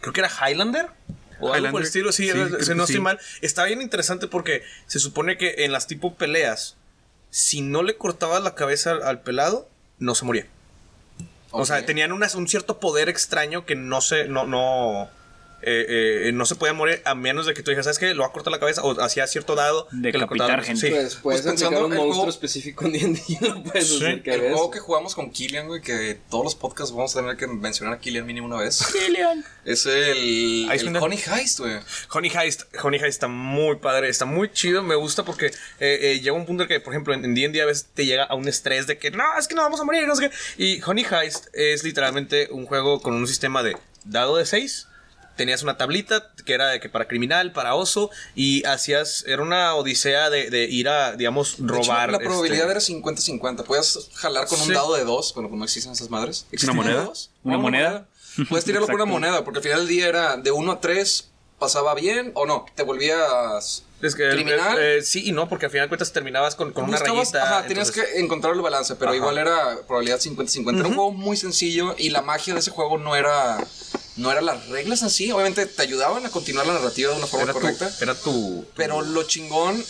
Creo 0.00 0.12
que 0.12 0.20
era 0.20 0.30
Highlander. 0.30 0.86
O 1.40 1.52
algo 1.52 1.72
por 1.72 1.80
Highlander. 1.80 1.80
el 1.80 1.86
estilo, 1.86 2.12
sí, 2.12 2.24
Sí, 2.24 2.30
era- 2.30 2.74
no 2.76 2.86
sí. 2.86 2.92
estoy 2.92 3.00
mal. 3.00 3.18
Está 3.40 3.64
bien 3.64 3.82
interesante 3.82 4.28
porque 4.28 4.62
se 4.86 5.00
supone 5.00 5.36
que 5.36 5.64
en 5.64 5.72
las 5.72 5.88
tipo 5.88 6.14
peleas, 6.14 6.76
si 7.36 7.62
no 7.62 7.82
le 7.82 7.96
cortabas 7.96 8.44
la 8.44 8.54
cabeza 8.54 8.92
al, 8.92 9.02
al 9.02 9.20
pelado, 9.22 9.68
no 9.98 10.14
se 10.14 10.24
moría. 10.24 10.46
O 11.50 11.66
sea, 11.66 11.84
tenían 11.84 12.12
una- 12.12 12.28
un 12.36 12.46
cierto 12.46 12.78
poder 12.78 13.08
extraño 13.08 13.66
que 13.66 13.74
no 13.74 14.00
se, 14.00 14.28
no, 14.28 14.46
no, 14.46 15.08
eh, 15.66 16.28
eh, 16.28 16.32
no 16.32 16.46
se 16.46 16.54
podía 16.54 16.72
morir 16.74 17.00
a 17.04 17.14
menos 17.14 17.46
de 17.46 17.54
que 17.54 17.62
tú 17.62 17.70
dijeras, 17.70 17.86
¿sabes 17.86 17.98
qué? 17.98 18.14
Lo 18.14 18.22
va 18.22 18.28
a 18.28 18.32
cortar 18.32 18.52
la 18.52 18.60
cabeza 18.60 18.82
o 18.82 19.00
hacía 19.00 19.26
cierto 19.26 19.54
dado 19.54 19.88
que 19.88 19.96
le 19.96 20.12
Decapitar 20.12 20.28
cortaba- 20.48 20.62
gente. 20.62 20.80
Sí. 20.88 20.92
Pues 20.92 21.14
puedes 21.16 21.40
Pues 21.42 21.52
pensando 21.52 21.86
un 21.86 21.92
el 21.92 21.98
monstruo 21.98 22.14
juego- 22.14 22.30
específico 22.30 22.84
en 22.86 22.92
D&D 22.92 23.20
lo 23.40 23.62
puedes 23.64 23.88
Sí. 23.88 23.96
hacer 23.96 24.22
que 24.22 24.34
El 24.34 24.40
juego 24.40 24.70
que 24.70 24.78
jugamos 24.80 25.14
con 25.14 25.30
Killian, 25.30 25.66
güey, 25.66 25.80
que 25.80 26.18
todos 26.30 26.44
los 26.44 26.54
podcasts 26.54 26.94
vamos 26.94 27.14
a 27.16 27.20
tener 27.20 27.36
que 27.36 27.46
mencionar 27.46 27.94
a 27.94 27.98
Killian 27.98 28.24
mínimo 28.26 28.46
una 28.46 28.56
vez. 28.58 28.80
Es 29.64 29.86
el, 29.86 30.68
el. 30.70 30.96
Honey 30.96 31.18
Heist, 31.26 31.60
güey. 31.60 31.78
Honey 32.12 32.30
Heist, 32.34 32.62
Honey 32.82 32.98
Heist 33.00 33.08
está 33.14 33.28
muy 33.28 33.76
padre, 33.76 34.08
está 34.08 34.24
muy 34.24 34.50
chido, 34.52 34.82
me 34.82 34.94
gusta 34.94 35.24
porque 35.24 35.46
eh, 35.46 35.52
eh, 35.80 36.20
llega 36.20 36.32
un 36.32 36.46
punto 36.46 36.64
en 36.64 36.68
que, 36.68 36.80
por 36.80 36.92
ejemplo, 36.92 37.14
en 37.14 37.24
en 37.24 37.34
D&D 37.34 37.62
a 37.62 37.66
veces 37.66 37.86
te 37.94 38.04
llega 38.06 38.24
a 38.24 38.34
un 38.34 38.46
estrés 38.48 38.86
de 38.86 38.98
que 38.98 39.10
no, 39.10 39.24
es 39.38 39.48
que 39.48 39.54
no 39.54 39.62
vamos 39.62 39.80
a 39.80 39.84
morir, 39.84 40.06
no 40.06 40.14
sé 40.14 40.28
qué. 40.28 40.62
Y 40.62 40.82
Honey 40.82 41.06
Heist 41.10 41.46
es 41.54 41.82
literalmente 41.84 42.48
un 42.50 42.66
juego 42.66 43.00
con 43.00 43.14
un 43.14 43.26
sistema 43.26 43.62
de 43.62 43.76
dado 44.04 44.36
de 44.36 44.44
6. 44.46 44.88
Tenías 45.36 45.62
una 45.62 45.76
tablita 45.76 46.30
que 46.44 46.52
era 46.54 46.68
de 46.68 46.80
que 46.80 46.88
para 46.88 47.06
criminal, 47.08 47.52
para 47.52 47.74
oso, 47.74 48.10
y 48.34 48.64
hacías, 48.66 49.24
era 49.26 49.42
una 49.42 49.74
odisea 49.74 50.30
de, 50.30 50.50
de 50.50 50.64
ir 50.64 50.88
a, 50.88 51.16
digamos, 51.16 51.56
De 51.58 51.64
hecho, 51.64 51.74
robar. 51.74 52.10
la 52.12 52.18
probabilidad 52.18 52.70
este, 52.76 52.94
era 52.94 53.00
50-50. 53.02 53.64
Puedes 53.64 54.10
jalar 54.14 54.46
con 54.46 54.60
un 54.60 54.66
Sí. 54.68 54.72
dado 54.72 54.94
de 54.94 55.04
dos, 55.04 55.34
bueno, 55.34 55.48
como 55.48 55.58
no 55.60 55.64
existen 55.64 55.92
esas 55.92 56.10
madres. 56.10 56.46
¿Existen 56.52 56.76
moneda? 56.76 57.00
de 57.00 57.04
dos? 57.06 57.30
¿Una 57.42 57.58
moneda? 57.58 58.06
Puedes 58.48 58.64
tirarlo 58.64 58.86
con 58.86 58.96
una 58.96 59.04
moneda, 59.04 59.44
porque 59.44 59.58
al 59.58 59.62
final 59.64 59.78
del 59.80 59.88
día 59.88 60.08
era 60.08 60.36
de 60.36 60.50
1 60.50 60.72
a 60.72 60.80
3, 60.80 61.30
pasaba 61.58 61.94
bien 61.94 62.32
o 62.34 62.46
no, 62.46 62.66
te 62.74 62.82
volvías 62.82 63.84
es 64.02 64.14
que, 64.14 64.28
criminal. 64.30 64.76
eh, 64.78 64.98
eh, 64.98 65.02
sí 65.02 65.22
y 65.24 65.32
no, 65.32 65.48
porque 65.48 65.66
al 65.66 65.70
final 65.72 65.86
de 65.86 65.88
cuentas 65.88 66.12
terminabas 66.12 66.54
con, 66.56 66.72
con 66.72 66.84
una 66.84 66.98
rayita. 66.98 67.42
Ajá, 67.42 67.66
tenías 67.66 67.90
que 67.90 68.02
encontrar 68.18 68.54
el 68.54 68.60
balance, 68.60 68.96
pero 68.96 69.10
Ajá. 69.10 69.16
igual 69.16 69.38
era 69.38 69.78
probabilidad 69.86 70.18
50-50. 70.20 70.78
Era 70.80 70.88
un 70.88 70.94
juego 70.94 71.12
muy 71.12 71.36
sencillo 71.36 71.94
y 71.96 72.10
la 72.10 72.22
magia 72.22 72.54
de 72.54 72.60
ese 72.60 72.70
juego 72.70 72.98
no 72.98 73.14
era 73.16 73.58
no 74.16 74.30
era 74.30 74.40
las 74.40 74.66
reglas 74.68 75.02
en 75.02 75.10
sí. 75.10 75.30
Obviamente 75.32 75.66
te 75.66 75.82
ayudaban 75.82 76.24
a 76.26 76.30
continuar 76.30 76.66
la 76.66 76.74
narrativa 76.74 77.10
de 77.12 77.18
una 77.18 77.26
forma 77.26 77.44
era 77.44 77.52
tu, 77.52 77.60
correcta. 77.60 77.92
era 78.00 78.14
tu, 78.14 78.66
Pero 78.76 79.02
lo 79.02 79.22
chingón, 79.24 79.84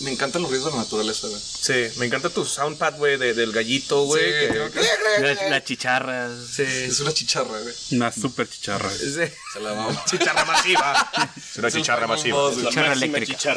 me 0.00 0.12
encantan 0.12 0.42
los 0.42 0.50
ruidos 0.50 0.66
de 0.72 0.76
la 0.78 0.84
naturaleza, 0.84 1.26
güey. 1.26 1.40
Sí, 1.42 1.98
me 1.98 2.06
encanta 2.06 2.30
tu 2.30 2.44
soundpad, 2.44 2.96
güey, 2.98 3.16
de- 3.16 3.34
del 3.34 3.50
gallito, 3.52 4.04
güey. 4.04 4.22
Sí, 4.24 4.30
que- 4.30 4.48
creo 4.50 4.70
que- 4.70 4.80
Las, 5.20 5.50
las 5.50 5.64
chicharras. 5.64 6.32
Sí. 6.54 6.62
Es 6.62 7.00
una 7.00 7.12
chicharra, 7.12 7.58
güey. 7.60 7.74
una 7.92 8.12
super 8.12 8.48
chicharra. 8.48 8.90
Sí. 8.90 9.06
Se 9.52 9.60
la 9.60 9.72
vamos. 9.72 9.96
Chicharra 10.10 10.44
masiva. 10.44 11.10
Es 11.36 11.56
una 11.58 11.70
chicharra 11.70 12.06
masiva. 12.06 12.52
Chicharra 12.54 12.92
eléctrica. 12.92 13.56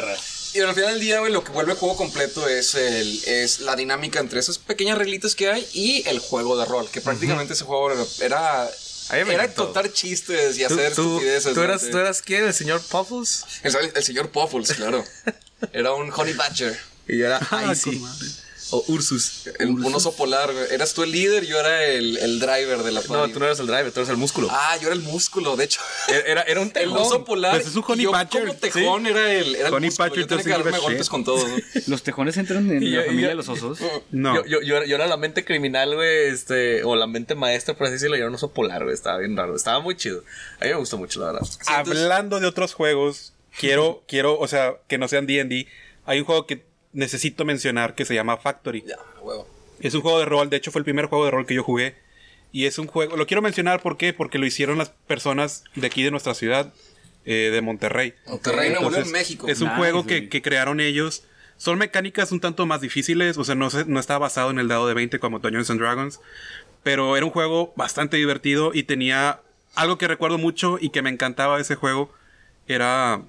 Y 0.53 0.59
al 0.59 0.73
final 0.75 0.91
del 0.91 0.99
día, 0.99 1.19
güey, 1.19 1.31
lo 1.31 1.43
que 1.45 1.51
vuelve 1.53 1.71
el 1.73 1.77
juego 1.77 1.95
completo 1.95 2.45
es, 2.45 2.75
el, 2.75 3.23
es 3.25 3.61
la 3.61 3.75
dinámica 3.77 4.19
entre 4.19 4.39
esas 4.41 4.57
pequeñas 4.57 4.97
reglitas 4.97 5.33
que 5.33 5.49
hay 5.49 5.65
y 5.73 6.05
el 6.09 6.19
juego 6.19 6.57
de 6.57 6.65
rol. 6.65 6.89
Que 6.91 6.99
prácticamente 6.99 7.53
ese 7.53 7.63
juego 7.63 7.89
era, 8.19 8.69
era, 9.11 9.21
A 9.21 9.23
mí 9.25 9.27
me 9.29 9.33
era 9.35 9.43
encantó. 9.43 9.65
contar 9.65 9.91
chistes 9.91 10.57
y 10.57 10.65
¿Tú, 10.67 10.73
hacer 10.73 10.93
tú, 10.95 11.01
estupideces. 11.17 11.53
tú 11.53 11.61
eras. 11.61 11.89
¿Tú 11.89 11.97
eras 11.97 12.21
quién? 12.21 12.45
¿El 12.45 12.53
señor 12.53 12.81
Puffles? 12.81 13.43
El, 13.63 13.75
el 13.95 14.03
señor 14.03 14.29
Puffles, 14.29 14.73
claro. 14.73 15.03
Era 15.73 15.93
un 15.93 16.11
Honey 16.11 16.33
Badger. 16.33 16.77
Y 17.07 17.17
yo 17.17 17.25
era 17.27 17.39
Ah, 17.51 17.71
Icy. 17.73 18.01
O 18.73 18.83
Ursus. 18.87 19.47
El, 19.59 19.69
un 19.69 19.93
oso 19.93 20.15
polar, 20.15 20.51
güey. 20.53 20.65
Eras 20.71 20.93
tú 20.93 21.03
el 21.03 21.11
líder, 21.11 21.45
yo 21.45 21.59
era 21.59 21.85
el, 21.85 22.17
el 22.17 22.39
driver 22.39 22.83
de 22.83 22.91
la 22.91 23.01
No, 23.01 23.07
party. 23.07 23.33
tú 23.33 23.39
no 23.39 23.45
eras 23.45 23.59
el 23.59 23.67
driver, 23.67 23.91
tú 23.91 23.99
eras 23.99 24.09
el 24.09 24.17
músculo. 24.17 24.47
Ah, 24.49 24.77
yo 24.81 24.87
era 24.87 24.95
el 24.95 25.01
músculo, 25.01 25.55
de 25.57 25.65
hecho. 25.65 25.81
Era, 26.07 26.19
era, 26.21 26.41
era 26.43 26.61
un 26.61 26.67
El 26.67 26.73
tejón. 26.73 26.97
oso 26.97 27.25
polar. 27.25 27.51
Pues 27.55 27.67
es 27.67 27.75
un 27.75 27.83
honey 27.85 28.03
yo 28.05 28.11
como 28.11 28.53
tejón 28.55 29.05
era 29.07 29.31
el, 29.33 29.55
era 29.55 29.67
el 29.69 29.73
músculo. 29.81 30.09
badger 30.09 30.19
Yo 30.21 30.27
tenía 30.27 30.43
que 30.43 30.63
darme 30.63 30.79
golpes 30.79 31.09
con 31.09 31.23
todo. 31.23 31.45
¿no? 31.47 31.55
Los 31.87 32.01
tejones 32.03 32.37
entran 32.37 32.71
en 32.71 32.81
Y 32.81 32.89
la 32.91 33.01
y 33.01 33.05
familia 33.07 33.21
yo- 33.23 33.29
de 33.29 33.35
los 33.35 33.49
osos. 33.49 33.79
No. 34.11 34.35
Yo, 34.35 34.45
yo, 34.45 34.61
yo, 34.61 34.77
era- 34.77 34.85
yo 34.85 34.95
era 34.95 35.07
la 35.07 35.17
mente 35.17 35.43
criminal, 35.45 35.93
güey, 35.95 36.27
este, 36.29 36.83
o 36.83 36.95
la 36.95 37.07
mente 37.07 37.35
maestra, 37.35 37.75
por 37.75 37.87
así 37.87 37.93
decirlo, 37.93 38.15
yo 38.15 38.21
era 38.21 38.29
un 38.29 38.35
oso 38.35 38.51
polar, 38.51 38.83
güey, 38.83 38.93
estaba 38.93 39.17
bien 39.17 39.35
raro, 39.35 39.55
estaba 39.55 39.79
muy 39.81 39.95
chido. 39.97 40.23
A 40.59 40.65
mí 40.65 40.71
me 40.71 40.77
gustó 40.77 40.97
mucho, 40.97 41.19
la 41.19 41.33
verdad. 41.33 41.47
Hablando 41.67 42.39
de 42.39 42.47
otros 42.47 42.73
juegos, 42.73 43.33
quiero, 43.59 44.03
quiero, 44.07 44.39
o 44.39 44.47
sea, 44.47 44.75
que 44.87 44.97
no 44.97 45.07
sean 45.07 45.25
D&D. 45.27 45.67
Hay 46.05 46.19
un 46.19 46.25
juego 46.25 46.45
que 46.47 46.63
necesito 46.93 47.45
mencionar 47.45 47.95
que 47.95 48.05
se 48.05 48.13
llama 48.15 48.37
Factory. 48.37 48.83
Ya, 48.87 48.97
huevo. 49.21 49.47
Es 49.79 49.93
un 49.95 50.01
juego 50.01 50.19
de 50.19 50.25
rol, 50.25 50.49
de 50.49 50.57
hecho 50.57 50.71
fue 50.71 50.79
el 50.79 50.85
primer 50.85 51.05
juego 51.07 51.25
de 51.25 51.31
rol 51.31 51.45
que 51.45 51.55
yo 51.55 51.63
jugué. 51.63 51.95
Y 52.51 52.65
es 52.65 52.77
un 52.79 52.87
juego, 52.87 53.15
lo 53.15 53.25
quiero 53.27 53.41
mencionar 53.41 53.81
¿por 53.81 53.97
qué? 53.97 54.13
porque 54.13 54.37
lo 54.37 54.45
hicieron 54.45 54.77
las 54.77 54.89
personas 54.89 55.63
de 55.75 55.87
aquí 55.87 56.03
de 56.03 56.11
nuestra 56.11 56.33
ciudad, 56.33 56.73
eh, 57.25 57.49
de 57.51 57.61
Monterrey. 57.61 58.13
Monterrey, 58.27 58.69
Nuevo 58.71 58.89
León, 58.89 59.11
México. 59.11 59.47
Es 59.47 59.61
un 59.61 59.67
Nice, 59.69 59.77
juego 59.77 60.05
que, 60.05 60.27
que 60.29 60.41
crearon 60.41 60.79
ellos. 60.81 61.23
Son 61.57 61.77
mecánicas 61.77 62.31
un 62.31 62.39
tanto 62.41 62.65
más 62.65 62.81
difíciles, 62.81 63.37
o 63.37 63.43
sea, 63.43 63.55
no, 63.55 63.69
se- 63.69 63.85
no 63.85 63.99
está 63.99 64.17
basado 64.17 64.49
en 64.51 64.59
el 64.59 64.67
dado 64.67 64.87
de 64.87 64.93
20 64.95 65.19
como 65.19 65.39
Dungeons 65.39 65.69
and 65.69 65.79
Dragons. 65.79 66.19
Pero 66.83 67.15
era 67.15 67.25
un 67.25 67.31
juego 67.31 67.71
bastante 67.75 68.17
divertido 68.17 68.71
y 68.73 68.83
tenía 68.83 69.39
algo 69.75 69.97
que 69.97 70.07
recuerdo 70.07 70.37
mucho 70.37 70.77
y 70.81 70.89
que 70.89 71.01
me 71.03 71.09
encantaba 71.11 71.55
de 71.55 71.61
ese 71.61 71.75
juego. 71.75 72.11
Era... 72.67 73.21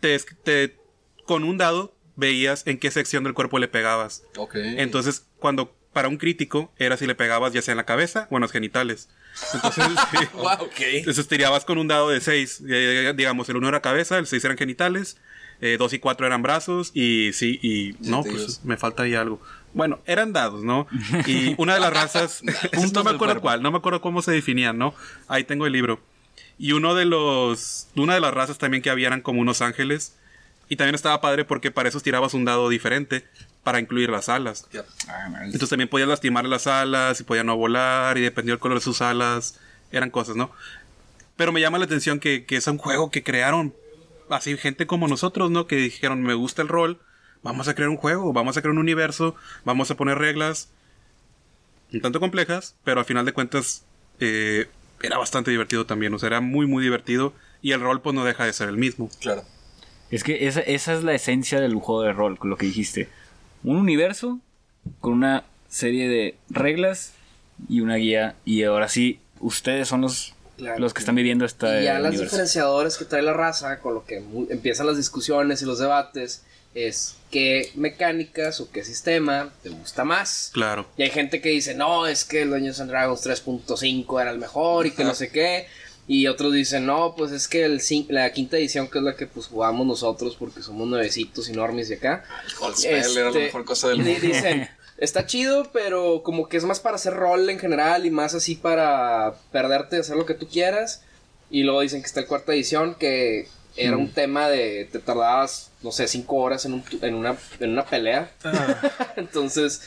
Te, 0.00 0.18
te- 0.44 0.76
con 1.24 1.42
un 1.44 1.58
dado 1.58 1.92
veías 2.16 2.66
en 2.66 2.78
qué 2.78 2.90
sección 2.90 3.24
del 3.24 3.34
cuerpo 3.34 3.58
le 3.58 3.68
pegabas. 3.68 4.24
Ok. 4.36 4.56
Entonces, 4.56 5.26
cuando 5.38 5.74
para 5.92 6.08
un 6.08 6.18
crítico 6.18 6.72
era 6.78 6.96
si 6.96 7.06
le 7.06 7.14
pegabas 7.14 7.52
ya 7.52 7.62
sea 7.62 7.72
en 7.72 7.78
la 7.78 7.86
cabeza 7.86 8.26
o 8.30 8.36
en 8.36 8.42
los 8.42 8.52
genitales. 8.52 9.08
Entonces, 9.54 9.84
sí. 10.10 10.26
Wow, 10.34 10.52
ok. 10.60 10.80
Entonces 10.80 11.28
tirabas 11.28 11.64
con 11.64 11.78
un 11.78 11.88
dado 11.88 12.10
de 12.10 12.20
6. 12.20 12.64
digamos, 13.14 13.48
el 13.48 13.56
1 13.56 13.68
era 13.68 13.80
cabeza, 13.80 14.18
el 14.18 14.26
6 14.26 14.44
eran 14.44 14.58
genitales, 14.58 15.16
2 15.60 15.92
y 15.94 15.98
4 15.98 16.26
eran 16.26 16.42
brazos 16.42 16.90
y 16.92 17.32
sí, 17.32 17.58
y 17.62 17.96
no, 18.00 18.22
pues 18.22 18.62
me 18.64 18.76
falta 18.76 19.04
ahí 19.04 19.14
algo. 19.14 19.40
Bueno, 19.72 20.00
eran 20.06 20.32
dados, 20.32 20.64
¿no? 20.64 20.86
Y 21.26 21.54
una 21.58 21.74
de 21.74 21.80
las 21.80 21.92
razas, 21.94 22.42
no 22.94 23.04
me 23.04 23.10
acuerdo 23.10 23.40
cuál, 23.40 23.62
no 23.62 23.70
me 23.70 23.78
acuerdo 23.78 24.00
cómo 24.00 24.22
se 24.22 24.32
definían, 24.32 24.78
¿no? 24.78 24.94
Ahí 25.28 25.44
tengo 25.44 25.66
el 25.66 25.72
libro. 25.72 26.00
Y 26.58 26.72
uno 26.72 26.94
de 26.94 27.04
los, 27.04 27.88
una 27.94 28.14
de 28.14 28.20
las 28.20 28.32
razas 28.32 28.58
también 28.58 28.82
que 28.82 28.90
había 28.90 29.08
eran 29.08 29.20
como 29.20 29.40
unos 29.40 29.60
ángeles. 29.60 30.16
Y 30.68 30.76
también 30.76 30.94
estaba 30.94 31.20
padre 31.20 31.44
porque 31.44 31.70
para 31.70 31.88
eso 31.88 32.00
tirabas 32.00 32.34
un 32.34 32.44
dado 32.44 32.68
diferente 32.68 33.24
para 33.62 33.80
incluir 33.80 34.10
las 34.10 34.28
alas. 34.28 34.66
Ya. 34.72 34.84
Entonces 35.42 35.68
también 35.68 35.88
podías 35.88 36.08
lastimar 36.08 36.44
las 36.44 36.66
alas 36.66 37.20
y 37.20 37.24
podían 37.24 37.46
no 37.46 37.56
volar 37.56 38.18
y 38.18 38.22
dependiendo 38.22 38.54
del 38.54 38.60
color 38.60 38.78
de 38.78 38.84
sus 38.84 39.00
alas, 39.00 39.58
eran 39.92 40.10
cosas, 40.10 40.36
¿no? 40.36 40.50
Pero 41.36 41.52
me 41.52 41.60
llama 41.60 41.78
la 41.78 41.84
atención 41.84 42.18
que, 42.18 42.44
que 42.44 42.56
es 42.56 42.66
un 42.66 42.78
juego 42.78 43.10
que 43.10 43.22
crearon 43.22 43.74
así 44.30 44.56
gente 44.56 44.86
como 44.86 45.08
nosotros, 45.08 45.50
¿no? 45.50 45.66
Que 45.66 45.76
dijeron, 45.76 46.22
me 46.22 46.34
gusta 46.34 46.62
el 46.62 46.68
rol, 46.68 47.00
vamos 47.42 47.68
a 47.68 47.74
crear 47.74 47.90
un 47.90 47.96
juego, 47.96 48.32
vamos 48.32 48.56
a 48.56 48.62
crear 48.62 48.72
un 48.72 48.78
universo, 48.78 49.36
vamos 49.64 49.90
a 49.90 49.96
poner 49.96 50.18
reglas 50.18 50.70
un 51.92 52.00
tanto 52.00 52.20
complejas, 52.20 52.76
pero 52.84 53.00
al 53.00 53.06
final 53.06 53.24
de 53.24 53.32
cuentas 53.32 53.84
eh, 54.20 54.68
era 55.02 55.18
bastante 55.18 55.50
divertido 55.50 55.86
también, 55.86 56.12
o 56.14 56.18
sea, 56.18 56.28
era 56.28 56.40
muy, 56.40 56.66
muy 56.66 56.82
divertido 56.82 57.32
y 57.62 57.72
el 57.72 57.80
rol 57.80 58.00
pues 58.00 58.14
no 58.14 58.24
deja 58.24 58.44
de 58.44 58.52
ser 58.52 58.68
el 58.68 58.76
mismo. 58.76 59.10
Claro. 59.20 59.44
Es 60.10 60.22
que 60.24 60.46
esa, 60.46 60.60
esa 60.60 60.94
es 60.94 61.02
la 61.04 61.14
esencia 61.14 61.60
del 61.60 61.74
juego 61.74 62.02
de 62.02 62.12
rol, 62.12 62.38
con 62.38 62.50
lo 62.50 62.56
que 62.56 62.66
dijiste. 62.66 63.08
Un 63.64 63.76
universo 63.76 64.38
con 65.00 65.14
una 65.14 65.44
serie 65.68 66.08
de 66.08 66.36
reglas 66.50 67.12
y 67.68 67.80
una 67.80 67.96
guía. 67.96 68.36
Y 68.44 68.62
ahora 68.62 68.88
sí, 68.88 69.18
ustedes 69.40 69.88
son 69.88 70.02
los, 70.02 70.34
Claro. 70.56 70.78
los 70.78 70.94
que 70.94 71.00
están 71.00 71.14
viviendo 71.16 71.44
esta 71.44 71.80
Y 71.80 71.84
ya 71.84 71.94
las 71.94 72.10
universo. 72.10 72.22
diferenciadores 72.24 72.96
que 72.96 73.04
trae 73.04 73.22
la 73.22 73.32
raza, 73.34 73.80
con 73.80 73.94
lo 73.94 74.04
que 74.06 74.20
mu- 74.20 74.46
empiezan 74.48 74.86
las 74.86 74.96
discusiones 74.96 75.60
y 75.60 75.64
los 75.66 75.78
debates, 75.78 76.44
es 76.74 77.16
qué 77.30 77.70
mecánicas 77.74 78.60
o 78.60 78.70
qué 78.70 78.84
sistema 78.84 79.50
te 79.62 79.70
gusta 79.70 80.04
más. 80.04 80.50
Claro. 80.54 80.86
Y 80.96 81.02
hay 81.02 81.10
gente 81.10 81.40
que 81.40 81.48
dice, 81.50 81.74
no, 81.74 82.06
es 82.06 82.24
que 82.24 82.42
el 82.42 82.50
Dungeons 82.50 82.80
and 82.80 82.90
Dragons 82.90 83.22
3.5 83.26 84.20
era 84.20 84.30
el 84.30 84.38
mejor 84.38 84.86
y 84.86 84.92
que 84.92 85.02
no 85.04 85.14
sé 85.14 85.30
qué. 85.30 85.66
Y 86.08 86.28
otros 86.28 86.52
dicen, 86.52 86.86
no, 86.86 87.14
pues 87.16 87.32
es 87.32 87.48
que 87.48 87.64
el 87.64 87.80
la 88.08 88.32
quinta 88.32 88.56
edición, 88.56 88.88
que 88.88 88.98
es 88.98 89.04
la 89.04 89.16
que 89.16 89.26
pues 89.26 89.46
jugamos 89.46 89.86
nosotros 89.86 90.36
porque 90.38 90.62
somos 90.62 90.86
nuevecitos 90.86 91.48
y 91.48 91.52
normis 91.52 91.88
de 91.88 91.96
acá. 91.96 92.24
Cold 92.58 92.76
Spell 92.76 92.94
era 92.94 93.08
la 93.08 93.28
Este, 93.28 93.40
mejor 93.40 93.64
cosa 93.64 93.88
del 93.88 93.98
mundo. 93.98 94.20
Dicen, 94.20 94.68
está 94.98 95.26
chido, 95.26 95.68
pero 95.72 96.22
como 96.22 96.48
que 96.48 96.58
es 96.58 96.64
más 96.64 96.78
para 96.78 96.96
hacer 96.96 97.14
rol 97.14 97.50
en 97.50 97.58
general 97.58 98.06
y 98.06 98.10
más 98.10 98.34
así 98.34 98.54
para 98.54 99.34
perderte, 99.50 99.96
hacer 99.98 100.16
lo 100.16 100.26
que 100.26 100.34
tú 100.34 100.46
quieras. 100.46 101.02
Y 101.50 101.64
luego 101.64 101.80
dicen 101.80 102.02
que 102.02 102.06
está 102.06 102.20
el 102.20 102.26
cuarta 102.26 102.54
edición, 102.54 102.94
que 102.94 103.48
era 103.76 103.96
un 103.96 104.10
tema 104.10 104.48
de 104.48 104.88
te 104.90 104.98
tardabas, 105.00 105.70
no 105.82 105.92
sé, 105.92 106.08
cinco 106.08 106.36
horas 106.36 106.64
en, 106.64 106.74
un 106.74 106.84
en, 107.02 107.14
una, 107.14 107.36
en 107.60 107.70
una 107.70 107.84
pelea. 107.84 108.30
Entonces, 109.16 109.82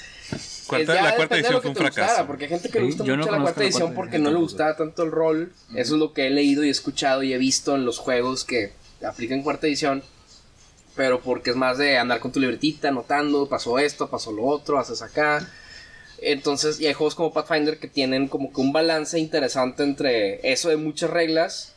Cuarta- 0.69 0.93
es 0.93 0.99
ya 0.99 1.03
la 1.03 1.15
cuarta 1.15 1.35
depende 1.35 1.35
de 1.35 1.39
edición 1.39 1.53
lo 1.55 1.61
fue 1.61 1.69
un 1.69 1.73
que 1.75 1.79
te 1.79 1.85
gustara, 1.87 2.07
fracaso. 2.07 2.27
porque 2.27 2.43
hay 2.45 2.49
gente 2.49 2.69
que 2.69 2.79
le 2.79 2.85
Sí, 2.85 2.91
gusta 2.91 3.03
yo 3.03 3.11
no 3.13 3.17
mucho 3.23 3.31
la 3.31 3.41
cuarta 3.41 3.59
la 3.59 3.65
edición 3.65 3.81
cuarta 3.87 3.95
porque 3.95 4.19
no 4.19 4.29
le 4.31 4.37
gustaba 4.37 4.75
tanto 4.77 5.03
el 5.03 5.11
rol. 5.11 5.53
Eso 5.75 5.93
es 5.95 5.99
lo 5.99 6.13
que 6.13 6.27
he 6.27 6.29
leído 6.29 6.63
y 6.63 6.67
he 6.67 6.71
escuchado 6.71 7.23
y 7.23 7.33
he 7.33 7.37
visto 7.37 7.75
en 7.75 7.85
los 7.85 7.97
juegos 7.99 8.45
que 8.45 8.71
aplican 9.05 9.41
cuarta 9.43 9.67
edición. 9.67 10.03
Pero 10.95 11.21
porque 11.21 11.51
es 11.51 11.55
más 11.55 11.77
de 11.77 11.97
andar 11.97 12.19
con 12.19 12.31
tu 12.31 12.39
libretita, 12.39 12.89
anotando, 12.89 13.47
pasó 13.47 13.79
esto, 13.79 14.09
pasó 14.09 14.31
lo 14.31 14.43
otro, 14.45 14.77
haces 14.79 15.01
acá. 15.01 15.47
Entonces, 16.21 16.79
y 16.81 16.87
hay 16.87 16.93
juegos 16.93 17.15
como 17.15 17.31
Pathfinder 17.31 17.77
que 17.79 17.87
tienen 17.87 18.27
como 18.27 18.51
que 18.51 18.59
un 18.59 18.73
balance 18.73 19.17
interesante 19.17 19.83
entre 19.83 20.51
eso 20.51 20.67
de 20.69 20.75
muchas 20.75 21.09
reglas 21.09 21.73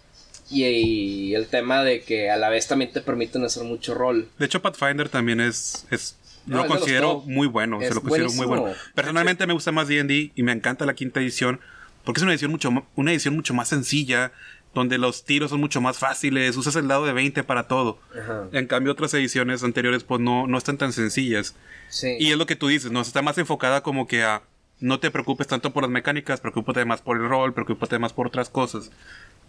y, 0.51 0.65
y 0.65 1.35
el 1.37 1.47
tema 1.47 1.85
de 1.85 2.03
que 2.03 2.29
a 2.31 2.37
la 2.37 2.49
vez 2.49 2.67
también 2.67 2.91
te 2.93 3.01
permiten 3.01 3.45
hacer 3.45 3.63
mucho 3.63 3.95
rol. 3.95 4.29
De 4.39 4.47
hecho, 4.47 4.61
Pathfinder 4.61 5.09
también 5.09 5.41
es. 5.41 5.85
es 5.93 6.17
No, 6.47 6.59
lo 6.59 6.67
considero 6.67 7.21
muy 7.27 7.47
bueno. 7.47 7.81
Es 7.81 7.89
se 7.89 7.95
lo 7.95 8.03
considero 8.03 8.33
muy 8.33 8.47
bueno. 8.47 8.67
Personalmente 8.95 9.47
me 9.47 9.53
gusta 9.53 9.73
más 9.73 9.89
DD 9.89 10.33
y 10.35 10.43
me 10.43 10.53
encanta 10.53 10.87
la 10.87 10.95
quinta 10.95 11.21
edición. 11.21 11.61
Porque 12.05 12.19
es 12.19 12.23
una 12.23 12.33
edición 12.33 12.51
mucho, 12.51 12.71
una 12.97 13.13
edición 13.13 13.35
mucho 13.35 13.55
más 13.55 13.69
sencilla. 13.69 14.33
Donde 14.75 14.97
los 14.97 15.25
tiros 15.25 15.51
son 15.51 15.61
mucho 15.61 15.83
más 15.83 15.99
fáciles. 15.99 16.57
Usas 16.57 16.77
el 16.77 16.89
dado 16.89 17.05
de 17.05 17.13
20 17.13 17.45
para 17.45 17.69
todo. 17.69 17.99
Ajá. 18.19 18.49
En 18.53 18.67
cambio, 18.67 18.93
otras 18.93 19.13
ediciones 19.13 19.63
anteriores, 19.63 20.03
pues 20.03 20.21
no, 20.21 20.47
no 20.47 20.57
están 20.57 20.79
tan 20.79 20.95
sencillas. 20.95 21.55
Sí. 21.91 22.17
Y 22.19 22.31
es 22.33 22.39
lo 22.39 22.47
que 22.47 22.57
tú 22.57 22.69
dices, 22.69 22.91
¿no? 22.91 23.03
Está 23.03 23.21
más 23.21 23.37
enfocada 23.37 23.83
como 23.83 24.07
que 24.07 24.23
a. 24.23 24.43
No 24.81 24.99
te 24.99 25.11
preocupes 25.11 25.47
tanto 25.47 25.73
por 25.73 25.83
las 25.83 25.93
mecánicas, 25.93 26.41
preocúpate 26.41 26.85
más 26.87 27.03
por 27.03 27.19
el 27.19 27.29
rol, 27.29 27.53
preocúpate 27.53 27.99
más 27.99 28.15
por 28.15 28.27
otras 28.27 28.49
cosas. 28.49 28.91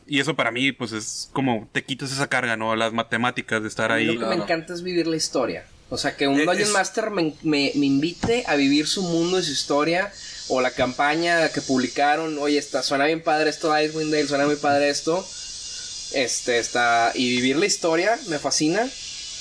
Y 0.05 0.19
eso 0.19 0.35
para 0.35 0.51
mí, 0.51 0.71
pues 0.71 0.91
es 0.91 1.29
como 1.33 1.69
te 1.71 1.83
quitas 1.83 2.11
esa 2.11 2.27
carga, 2.27 2.57
¿no? 2.57 2.75
Las 2.75 2.93
matemáticas 2.93 3.61
de 3.61 3.67
estar 3.67 3.91
ahí. 3.91 4.05
Lo 4.05 4.19
que 4.19 4.35
me 4.35 4.43
encanta 4.43 4.73
es 4.73 4.83
vivir 4.83 5.07
la 5.07 5.15
historia. 5.15 5.65
O 5.89 5.97
sea, 5.97 6.15
que 6.15 6.27
un 6.27 6.39
Eh, 6.39 6.45
Dungeon 6.45 6.67
es- 6.67 6.73
Master 6.73 7.09
me, 7.11 7.33
me- 7.43 7.71
me 7.75 7.85
invite 7.85 8.43
a 8.47 8.55
vivir 8.55 8.87
su 8.87 9.03
mundo 9.03 9.39
y 9.39 9.43
su 9.43 9.51
historia. 9.51 10.11
O 10.49 10.59
la 10.59 10.71
campaña 10.71 11.47
que 11.49 11.61
publicaron. 11.61 12.37
Oye, 12.39 12.57
está, 12.57 12.83
suena 12.83 13.05
bien 13.05 13.21
padre 13.21 13.49
esto 13.49 13.71
de 13.71 13.85
Icewind 13.85 14.11
Dale, 14.11 14.27
suena 14.27 14.45
muy 14.45 14.57
padre 14.57 14.89
esto. 14.89 15.25
Este, 16.13 16.59
está. 16.59 17.11
Y 17.15 17.29
vivir 17.37 17.55
la 17.57 17.65
historia 17.65 18.19
me 18.27 18.39
fascina. 18.39 18.89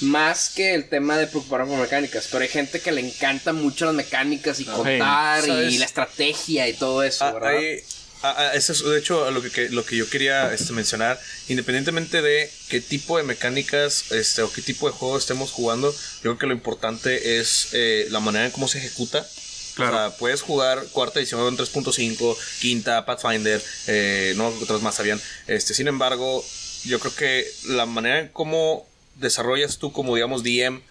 Más 0.00 0.48
que 0.50 0.74
el 0.74 0.88
tema 0.88 1.16
de 1.16 1.26
preocuparme 1.28 1.70
por 1.70 1.78
mecánicas. 1.80 2.28
Pero 2.30 2.42
hay 2.42 2.48
gente 2.48 2.80
que 2.80 2.92
le 2.92 3.00
encanta 3.00 3.52
mucho 3.52 3.84
las 3.86 3.94
mecánicas 3.94 4.58
y 4.60 4.64
contar 4.64 5.46
y 5.48 5.78
la 5.78 5.84
estrategia 5.84 6.68
y 6.68 6.72
todo 6.74 7.02
eso, 7.02 7.24
Ah, 7.24 7.32
¿verdad? 7.32 7.56
hay- 7.56 7.80
ah, 8.22 8.34
ah, 8.38 8.50
eso 8.54 8.72
es 8.72 8.82
de 8.82 8.98
hecho 8.98 9.30
lo 9.30 9.42
que, 9.42 9.68
lo 9.70 9.84
que 9.84 9.96
yo 9.96 10.08
quería 10.08 10.52
este, 10.52 10.72
mencionar. 10.72 11.20
Independientemente 11.48 12.22
de 12.22 12.50
qué 12.68 12.80
tipo 12.80 13.16
de 13.16 13.24
mecánicas 13.24 14.12
este, 14.12 14.42
o 14.42 14.52
qué 14.52 14.62
tipo 14.62 14.86
de 14.88 14.94
juego 14.94 15.18
estemos 15.18 15.50
jugando, 15.50 15.92
yo 15.92 16.20
creo 16.22 16.38
que 16.38 16.46
lo 16.46 16.52
importante 16.52 17.38
es 17.38 17.68
eh, 17.72 18.06
la 18.10 18.20
manera 18.20 18.46
en 18.46 18.50
cómo 18.50 18.68
se 18.68 18.78
ejecuta. 18.78 19.26
Claro. 19.74 19.96
O 19.96 19.98
sea, 19.98 20.16
puedes 20.18 20.42
jugar 20.42 20.84
cuarta 20.92 21.18
edición 21.18 21.56
3.5, 21.56 22.36
quinta, 22.60 23.06
Pathfinder, 23.06 23.62
eh, 23.86 24.34
no 24.36 24.48
otras 24.48 24.82
más 24.82 25.00
habían. 25.00 25.20
Este, 25.46 25.72
sin 25.72 25.88
embargo, 25.88 26.44
yo 26.84 27.00
creo 27.00 27.14
que 27.14 27.50
la 27.68 27.86
manera 27.86 28.20
en 28.20 28.28
cómo 28.28 28.86
desarrollas 29.16 29.78
tú 29.78 29.92
como 29.92 30.14
digamos 30.14 30.42
DM 30.42 30.82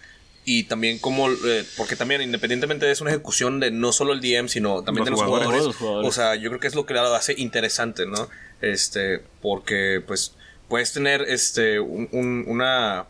y 0.44 0.64
también 0.64 0.98
como 0.98 1.30
eh, 1.30 1.64
porque 1.76 1.94
también 1.96 2.20
independientemente 2.22 2.84
de 2.86 2.92
es 2.92 3.00
una 3.00 3.10
ejecución 3.10 3.60
de 3.60 3.70
no 3.70 3.92
solo 3.92 4.12
el 4.12 4.20
DM 4.20 4.48
sino 4.48 4.82
también 4.82 5.00
Los 5.00 5.06
de 5.06 5.10
los 5.12 5.20
jugadores. 5.22 5.46
jugadores, 5.46 5.66
Los 5.66 5.76
jugadores. 5.76 6.08
o 6.08 6.12
sea 6.12 6.34
yo 6.34 6.50
creo 6.50 6.60
que 6.60 6.66
es 6.66 6.74
lo 6.74 6.84
que 6.86 6.94
lo 6.94 7.14
hace 7.14 7.34
interesante 7.38 8.06
no 8.06 8.28
este 8.60 9.20
porque 9.40 10.02
pues 10.06 10.34
puedes 10.68 10.92
tener 10.92 11.22
este 11.22 11.78
un- 11.80 12.08
un- 12.12 12.44
una 12.48 13.06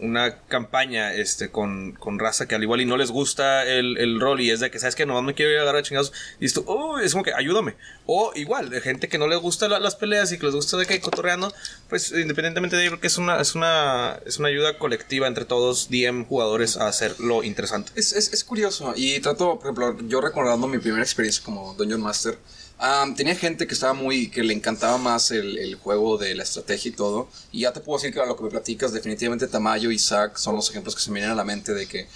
una 0.00 0.38
campaña 0.46 1.12
este 1.14 1.50
con, 1.50 1.92
con 1.92 2.18
raza 2.18 2.46
que 2.48 2.54
al 2.54 2.62
igual 2.62 2.80
y 2.80 2.84
no 2.86 2.96
les 2.96 3.10
gusta 3.10 3.64
el, 3.66 3.98
el 3.98 4.20
rol 4.20 4.40
y 4.40 4.50
es 4.50 4.60
de 4.60 4.70
que 4.70 4.78
sabes 4.78 4.94
que 4.94 5.06
no 5.06 5.20
me 5.22 5.34
quiero 5.34 5.52
ir 5.52 5.58
a 5.58 5.62
agarrar 5.62 5.80
a 5.80 5.82
chingados 5.84 6.12
y 6.40 6.46
esto 6.46 6.64
oh, 6.66 6.98
es 6.98 7.12
como 7.12 7.24
que 7.24 7.32
ayúdame 7.34 7.76
o 8.06 8.32
igual 8.34 8.70
de 8.70 8.80
gente 8.80 9.08
que 9.08 9.18
no 9.18 9.28
les 9.28 9.38
gusta 9.38 9.68
la- 9.68 9.78
las 9.78 9.94
peleas 9.96 10.32
y 10.32 10.38
que 10.38 10.46
les 10.46 10.54
gusta 10.54 10.76
de 10.76 10.86
que 10.86 11.00
cotorreando 11.00 11.52
pues 11.88 12.12
independientemente 12.12 12.76
de 12.76 12.86
ello 12.86 13.00
que 13.00 13.06
es 13.06 13.18
una 13.18 13.40
es 13.40 13.54
una 13.54 14.18
es 14.26 14.38
una 14.38 14.48
ayuda 14.48 14.78
colectiva 14.78 15.26
entre 15.26 15.44
todos 15.44 15.88
DM 15.90 16.24
jugadores 16.26 16.76
a 16.76 16.88
hacerlo 16.88 17.42
interesante. 17.44 17.92
Es, 17.94 18.12
es, 18.12 18.32
es 18.32 18.44
curioso. 18.44 18.92
Y 18.96 19.20
trato, 19.20 19.58
por 19.58 19.66
ejemplo, 19.66 19.96
yo 20.08 20.20
recordando 20.20 20.66
mi 20.66 20.78
primera 20.78 21.02
experiencia 21.02 21.42
como 21.44 21.74
Dungeon 21.74 22.00
Master, 22.00 22.38
am, 22.80 23.14
tenía 23.14 23.36
gente 23.36 23.66
que 23.66 23.74
estaba 23.74 23.92
muy. 23.92 24.30
que 24.30 24.42
le 24.42 24.52
encantaba 24.54 24.98
más 24.98 25.30
el, 25.30 25.58
el 25.58 25.74
juego 25.76 26.18
de 26.18 26.34
la 26.34 26.42
estrategia 26.42 26.88
y 26.88 26.92
todo. 26.92 27.28
Y 27.52 27.60
ya 27.60 27.72
te 27.72 27.80
puedo 27.80 27.98
decir 27.98 28.12
que 28.12 28.20
a 28.20 28.26
lo 28.26 28.36
que 28.36 28.42
me 28.44 28.50
platicas, 28.50 28.92
definitivamente 28.92 29.46
Tamayo 29.46 29.90
y 29.90 29.98
Zack 29.98 30.36
son 30.38 30.56
los 30.56 30.68
ejemplos 30.70 30.94
que 30.94 31.02
se 31.02 31.10
me 31.10 31.20
vienen 31.20 31.32
a 31.32 31.36
la 31.36 31.44
mente 31.44 31.72
de 31.74 31.86
que. 31.86 32.08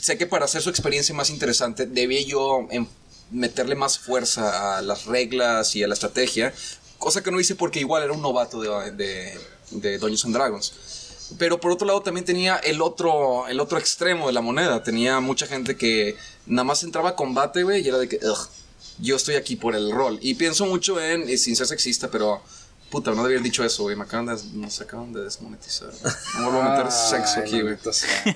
Sé 0.00 0.16
que 0.16 0.26
para 0.26 0.44
hacer 0.46 0.62
su 0.62 0.70
experiencia 0.70 1.14
más 1.14 1.30
interesante, 1.30 1.86
debía 1.86 2.22
yo 2.22 2.66
em, 2.70 2.86
meterle 3.30 3.74
más 3.74 3.98
fuerza 3.98 4.78
a 4.78 4.82
las 4.82 5.06
reglas 5.06 5.76
y 5.76 5.82
a 5.82 5.88
la 5.88 5.94
estrategia. 5.94 6.52
Cosa 6.98 7.22
que 7.22 7.30
no 7.30 7.40
hice 7.40 7.54
porque 7.54 7.80
igual 7.80 8.02
era 8.02 8.12
un 8.12 8.22
novato 8.22 8.60
de, 8.60 8.92
de, 8.92 9.38
de 9.70 9.98
Dungeons 9.98 10.24
and 10.24 10.34
Dragons. 10.34 10.72
Pero 11.38 11.60
por 11.60 11.70
otro 11.72 11.86
lado 11.86 12.02
también 12.02 12.24
tenía 12.24 12.56
el 12.56 12.82
otro, 12.82 13.46
el 13.48 13.60
otro 13.60 13.78
extremo 13.78 14.26
de 14.26 14.32
la 14.32 14.40
moneda. 14.40 14.82
Tenía 14.82 15.20
mucha 15.20 15.46
gente 15.46 15.76
que 15.76 16.16
nada 16.46 16.64
más 16.64 16.82
entraba 16.82 17.10
a 17.10 17.16
combate, 17.16 17.62
güey, 17.62 17.82
y 17.84 17.88
era 17.88 17.98
de 17.98 18.08
que, 18.08 18.16
"Ugh, 18.16 18.48
yo 19.00 19.16
estoy 19.16 19.36
aquí 19.36 19.56
por 19.56 19.74
el 19.74 19.90
rol. 19.90 20.18
Y 20.20 20.34
pienso 20.34 20.66
mucho 20.66 21.00
en, 21.00 21.28
y 21.28 21.36
sin 21.38 21.56
ser 21.56 21.66
sexista, 21.66 22.10
pero, 22.10 22.42
puta, 22.90 23.10
no 23.10 23.22
debía 23.22 23.38
haber 23.38 23.42
dicho 23.42 23.64
eso, 23.64 23.84
güey. 23.84 23.96
Me 23.96 24.04
acaban 24.04 24.26
de, 24.26 24.36
nos 24.54 24.80
acaban 24.80 25.12
de 25.12 25.24
desmonetizar. 25.24 25.90
No 26.38 26.50
vuelvo 26.50 26.62
a 26.62 26.76
meter 26.76 26.92
sexo 27.10 27.34
Ay, 27.36 27.42
aquí, 27.42 27.60
güey. 27.60 27.76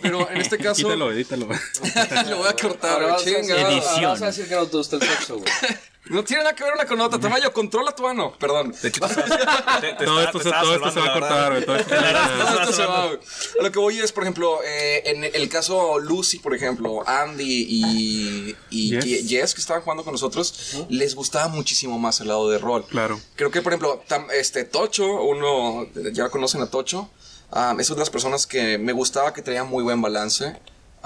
Pero 0.03 0.31
en 0.31 0.41
este 0.41 0.59
caso, 0.59 0.83
Quítalo, 0.83 1.13
edítalo. 1.13 1.49
lo 2.29 2.39
voy 2.39 2.49
a 2.49 2.57
cortar, 2.57 3.03
güey. 3.03 3.25
Chinga. 3.25 3.73
Edición. 3.73 3.95
ahora 3.95 4.09
vas 4.09 4.23
a 4.23 4.27
decir 4.27 4.49
que 4.49 4.55
no 4.55 4.67
te 4.67 4.77
gusta 4.77 4.97
el 4.97 5.03
sexo, 5.03 5.39
güey. 5.39 5.53
No 6.07 6.23
tiene 6.23 6.43
nada 6.43 6.55
que 6.55 6.63
ver 6.65 6.75
una 6.75 6.85
con 6.87 7.01
otra. 7.01 7.19
Tamayo, 7.19 7.51
controla 7.53 7.95
tu 7.95 8.07
ano. 8.07 8.35
Perdón. 8.39 8.75
de 8.83 8.89
hecho 8.89 9.01
Todo 9.01 10.21
esto, 10.23 10.39
se, 10.41 10.49
estás 10.49 10.63
todo 10.63 10.75
esto 10.75 10.91
salvando, 10.91 10.91
se 10.93 11.01
va 11.01 11.07
a 11.07 11.13
cortar, 11.13 11.53
güey. 11.53 11.65
Todo 11.65 11.77
esto 12.61 12.73
se 12.73 12.85
va 12.85 13.07
güey. 13.07 13.19
A 13.61 13.63
lo 13.63 13.73
que 13.73 13.79
voy 13.79 13.99
es, 14.01 14.13
por 14.13 14.25
ejemplo, 14.25 14.61
eh, 14.65 15.03
en 15.07 15.25
el 15.25 15.49
caso 15.49 15.99
Lucy, 15.99 16.41
por 16.41 16.55
ejemplo, 16.55 17.09
Andy 17.09 17.67
y, 17.69 18.57
y 18.71 18.91
Yes. 18.91 19.05
Ye- 19.05 19.27
Jess, 19.27 19.55
que 19.55 19.61
estaban 19.63 19.83
jugando 19.83 20.05
con 20.05 20.13
nosotros, 20.13 20.77
les 20.91 21.15
gustaba 21.15 21.49
muchísimo 21.49 21.99
más 21.99 22.21
el 22.21 22.29
lado 22.29 22.51
de 22.51 22.59
rol. 22.59 22.85
Claro. 22.87 23.19
Creo 23.37 23.51
que, 23.51 23.63
por 23.63 23.73
ejemplo, 23.73 24.03
tam- 24.07 24.31
este 24.31 24.65
Tocho, 24.65 25.07
uno, 25.23 25.87
ya 26.13 26.29
conocen 26.29 26.61
a 26.61 26.67
Tocho, 26.67 27.09
ah, 27.51 27.75
es 27.79 27.89
una 27.89 27.97
de 27.97 28.01
las 28.01 28.11
personas 28.11 28.47
que 28.47 28.77
me 28.77 28.93
gustaba 28.93 29.33
que 29.33 29.41
tenía 29.41 29.65
muy 29.65 29.83
buen 29.83 30.03
balance. 30.03 30.55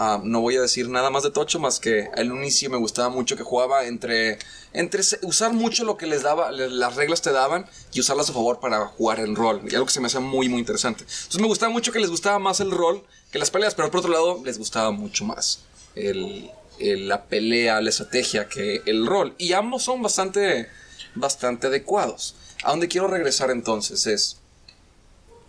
Ah, 0.00 0.20
no 0.22 0.40
voy 0.40 0.54
a 0.56 0.60
decir 0.60 0.88
nada 0.88 1.10
más 1.10 1.24
de 1.24 1.32
Tocho, 1.32 1.58
más 1.58 1.80
que 1.80 2.08
al 2.16 2.26
inicio 2.26 2.70
me 2.70 2.76
gustaba 2.76 3.08
mucho 3.08 3.36
que 3.36 3.42
jugaba 3.42 3.84
entre, 3.84 4.38
entre 4.72 5.02
usar 5.22 5.52
mucho 5.52 5.84
lo 5.84 5.96
que 5.96 6.06
les 6.06 6.22
daba, 6.22 6.52
las 6.52 6.94
reglas 6.94 7.20
te 7.20 7.32
daban 7.32 7.66
y 7.92 7.98
usarlas 7.98 8.30
a 8.30 8.32
favor 8.32 8.60
para 8.60 8.86
jugar 8.86 9.18
en 9.18 9.34
rol. 9.34 9.60
Y 9.68 9.74
algo 9.74 9.86
que 9.86 9.92
se 9.92 10.00
me 10.00 10.06
hacía 10.06 10.20
muy, 10.20 10.48
muy 10.48 10.60
interesante. 10.60 11.02
Entonces 11.02 11.40
me 11.40 11.48
gustaba 11.48 11.72
mucho 11.72 11.90
que 11.90 11.98
les 11.98 12.10
gustaba 12.10 12.38
más 12.38 12.60
el 12.60 12.70
rol 12.70 13.04
que 13.32 13.40
las 13.40 13.50
peleas, 13.50 13.74
pero 13.74 13.90
por 13.90 13.98
otro 13.98 14.12
lado 14.12 14.40
les 14.44 14.56
gustaba 14.56 14.92
mucho 14.92 15.24
más 15.24 15.64
el, 15.96 16.48
el- 16.78 17.08
la 17.08 17.24
pelea, 17.24 17.80
la 17.80 17.90
estrategia 17.90 18.48
que 18.48 18.82
el 18.86 19.04
rol. 19.04 19.34
Y 19.36 19.52
ambos 19.52 19.82
son 19.82 20.00
bastante 20.00 20.68
bastante 21.16 21.66
adecuados. 21.66 22.36
A 22.62 22.70
donde 22.70 22.86
quiero 22.86 23.08
regresar 23.08 23.50
entonces 23.50 24.06
es, 24.06 24.36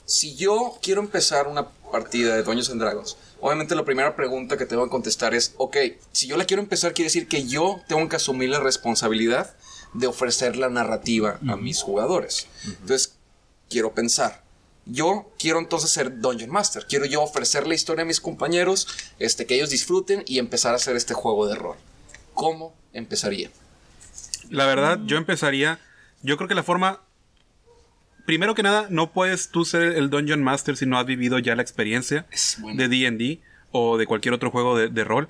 si 0.06 0.36
yo 0.36 0.80
quiero 0.82 1.02
empezar 1.02 1.48
una 1.48 1.68
partida 1.92 2.36
de 2.36 2.42
Dungeons 2.44 2.70
and 2.72 2.82
Dragons, 2.82 3.16
obviamente 3.42 3.76
la 3.76 3.86
primera 3.86 4.16
pregunta 4.16 4.58
que 4.58 4.66
tengo 4.66 4.84
que 4.84 4.90
contestar 4.90 5.34
es, 5.34 5.54
ok, 5.58 5.78
si 6.12 6.28
yo 6.28 6.38
la 6.38 6.46
quiero 6.46 6.62
empezar 6.62 6.94
quiere 6.94 7.08
decir 7.08 7.28
que 7.28 7.48
yo 7.48 7.82
tengo 7.88 8.08
que 8.10 8.16
asumir 8.16 8.50
la 8.50 8.60
responsabilidad 8.60 9.56
de 9.94 10.08
ofrecer 10.08 10.56
la 10.56 10.70
narrativa 10.70 11.40
a 11.48 11.56
mis 11.56 11.82
jugadores. 11.82 12.48
Entonces, 12.66 13.16
quiero 13.70 13.94
pensar. 13.94 14.44
Yo 14.86 15.32
quiero 15.38 15.60
entonces 15.60 15.92
ser 15.92 16.20
Dungeon 16.20 16.50
Master. 16.50 16.86
Quiero 16.88 17.06
yo 17.06 17.22
ofrecer 17.22 17.68
la 17.68 17.76
historia 17.76 18.04
a 18.04 18.06
mis 18.06 18.20
compañeros, 18.20 18.88
este, 19.20 19.46
que 19.46 19.56
ellos 19.56 19.70
disfruten 19.70 20.24
y 20.26 20.40
empezar 20.40 20.74
a 20.74 20.78
hacer 20.78 20.96
este 20.96 21.14
juego 21.14 21.48
de 21.48 21.56
rol. 21.56 21.78
¿Cómo 22.34 22.74
empezaría? 22.94 23.52
La 24.50 24.66
verdad, 24.66 25.00
yo 25.06 25.18
empezaría. 25.18 25.80
Yo 26.22 26.38
creo 26.38 26.48
que 26.48 26.56
la 26.56 26.64
forma. 26.64 27.02
Primero 28.30 28.54
que 28.54 28.62
nada, 28.62 28.86
no 28.92 29.12
puedes 29.12 29.50
tú 29.50 29.66
ser 29.66 29.82
el 29.82 30.12
Dungeon 30.12 30.44
Master 30.44 30.78
si 30.78 30.86
no 30.86 31.00
has 31.00 31.06
vivido 31.08 31.40
ya 31.40 31.56
la 31.56 31.64
experiencia 31.64 32.28
bueno. 32.60 32.78
de 32.78 32.88
DD 32.88 33.40
o 33.72 33.98
de 33.98 34.06
cualquier 34.06 34.36
otro 34.36 34.52
juego 34.52 34.78
de, 34.78 34.88
de 34.90 35.04
rol. 35.04 35.30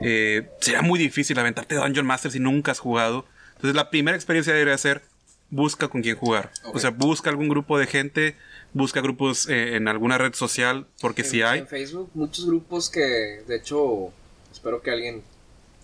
Eh, 0.00 0.48
será 0.60 0.80
muy 0.80 0.96
difícil 0.96 1.36
aventarte 1.40 1.74
Dungeon 1.74 2.06
Master 2.06 2.30
si 2.30 2.38
nunca 2.38 2.70
has 2.70 2.78
jugado. 2.78 3.26
Entonces, 3.56 3.74
la 3.74 3.90
primera 3.90 4.16
experiencia 4.16 4.52
debería 4.52 4.78
ser: 4.78 5.02
busca 5.50 5.88
con 5.88 6.02
quién 6.02 6.16
jugar. 6.16 6.52
O 6.72 6.78
sea, 6.78 6.90
busca 6.90 7.30
algún 7.30 7.48
grupo 7.48 7.80
de 7.80 7.88
gente, 7.88 8.36
busca 8.72 9.00
grupos 9.00 9.48
eh, 9.48 9.74
en 9.74 9.88
alguna 9.88 10.16
red 10.16 10.34
social, 10.34 10.86
porque 11.00 11.24
si 11.24 11.42
hay. 11.42 11.58
En 11.58 11.66
Facebook, 11.66 12.10
muchos 12.14 12.46
grupos 12.46 12.88
que, 12.90 13.42
de 13.48 13.56
hecho, 13.56 14.12
espero 14.52 14.82
que 14.82 14.92
alguien 14.92 15.24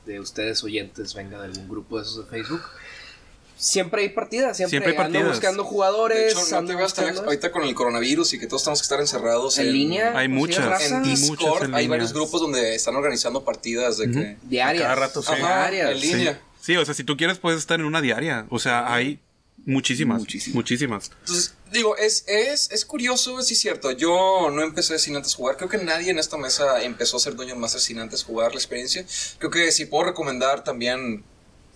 de 0.06 0.20
ustedes 0.20 0.62
oyentes 0.62 1.12
venga 1.12 1.40
de 1.40 1.46
algún 1.46 1.68
grupo 1.68 1.96
de 1.96 2.04
esos 2.04 2.18
de 2.18 2.30
Facebook. 2.30 2.62
Siempre 3.57 4.03
hay 4.03 4.09
partidas, 4.09 4.57
siempre, 4.57 4.70
Siempre 4.78 4.92
hay 4.92 4.96
ando 5.07 5.18
partidas. 5.18 5.36
buscando 5.36 5.62
De 5.62 5.68
jugadores. 5.68 6.32
hecho, 6.32 6.61
no 6.61 6.66
te 6.68 6.74
veas 6.74 6.94
tan 6.94 7.05
buscando- 7.07 7.24
ahorita 7.30 7.53
con 7.53 7.62
el 7.62 7.74
coronavirus 7.74 8.32
y 8.34 8.38
que 8.40 8.46
todos 8.46 8.64
tenemos 8.64 8.80
que 8.80 8.84
estar 8.84 9.00
encerrados 9.00 9.59
en 9.59 9.72
línea. 9.72 10.18
Hay 10.18 10.28
muchas. 10.28 10.82
En 10.90 11.00
muchas 11.00 11.20
Discord 11.20 11.64
en 11.64 11.74
hay 11.74 11.86
varios 11.86 12.12
grupos 12.12 12.40
donde 12.40 12.74
están 12.74 12.96
organizando 12.96 13.44
partidas 13.44 13.98
de 13.98 14.11
que... 14.11 14.36
diarias. 14.42 14.82
cada 14.82 14.94
rato, 14.96 15.22
sí. 15.22 15.28
Ajá, 15.32 15.70
Diarias. 15.70 15.90
en 15.92 16.00
línea. 16.00 16.40
Sí, 16.61 16.76
o 16.76 16.84
sea, 16.84 16.94
si 16.94 17.05
tú 17.05 17.16
quieres 17.16 17.38
puedes 17.38 17.59
estar 17.61 17.78
en 17.78 17.86
una 17.86 18.00
diaria. 18.00 18.46
O 18.50 18.59
sea, 18.59 18.92
hay 18.92 19.20
muchísimas. 19.64 20.18
Muchísimas. 20.20 20.55
Muchísimas. 20.57 21.11
Entonces, 21.20 21.55
digo, 21.72 21.96
es, 21.96 22.24
es, 22.26 22.70
es 22.72 22.84
curioso, 22.84 23.40
sí 23.42 23.55
es 23.55 23.61
cierto. 23.61 23.92
Yo 23.92 24.50
no 24.50 24.62
empecé 24.62 24.98
sin 24.98 25.14
antes 25.16 25.34
jugar. 25.34 25.57
Creo 25.57 25.68
que 25.68 25.78
nadie 25.78 26.11
en 26.11 26.18
esta 26.18 26.36
mesa 26.36 26.82
empezó 26.82 27.16
a 27.16 27.20
ser 27.20 27.34
Dungeon 27.36 27.59
Master 27.61 27.80
sin 27.80 27.98
antes 28.00 28.24
jugar 28.24 28.53
la 28.53 28.59
experiencia. 28.59 29.05
Creo 29.38 29.50
que 29.50 29.70
si 29.72 29.86
puedo 29.86 30.05
recomendar 30.05 30.64
también 30.64 31.24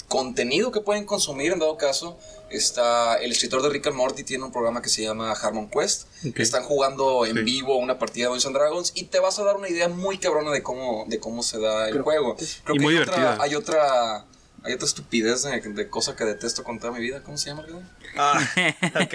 contenido 0.09 0.71
que 0.73 0.81
pueden 0.81 1.05
consumir 1.05 1.53
en 1.53 1.59
dado 1.59 1.77
caso. 1.77 2.19
Está 2.49 3.17
el 3.17 3.33
escritor 3.33 3.61
de 3.63 3.71
Rick 3.71 3.89
and 3.89 3.97
Morty 3.97 4.23
tiene 4.23 4.45
un 4.45 4.53
programa 4.53 4.81
que 4.81 4.89
se 4.89 5.03
llama 5.03 5.33
Harmon 5.33 5.69
Quest. 5.69 6.07
Están 6.37 6.63
jugando 6.63 7.27
en 7.27 7.37
Sí. 7.37 7.43
vivo 7.43 7.77
una 7.77 7.99
partida 7.99 8.25
de 8.27 8.29
Dungeons 8.31 8.47
and 8.47 8.57
Dragons 8.57 8.93
y 8.95 9.05
te 9.05 9.19
vas 9.19 9.39
a 9.41 9.45
dar 9.45 9.57
una 9.57 9.69
idea 9.69 9.89
muy 9.89 10.19
cabrona 10.19 10.53
de 10.53 10.63
cómo, 10.63 11.05
de 11.09 11.19
cómo 11.19 11.43
se 11.43 11.59
da 11.59 11.87
el 11.87 11.93
Creo 11.93 12.05
juego. 12.05 12.37
Creo 12.37 12.77
Y 12.77 12.79
que 12.79 12.85
muy 12.85 12.95
hay 12.97 13.03
otra, 13.03 13.15
divertida. 13.17 13.43
hay 13.45 13.55
otra 13.57 14.25
hay 14.63 14.73
otra 14.73 14.87
estupidez 14.89 15.43
de, 15.45 15.61
de 15.61 15.89
cosa 15.89 16.17
que 16.17 16.25
detesto 16.25 16.65
con 16.65 16.81
toda 16.81 16.93
mi 16.93 16.99
vida. 17.01 17.23
¿Cómo 17.23 17.37
se 17.39 17.51
llama? 17.51 17.65
Ah, 18.17 18.41
ok. 19.01 19.15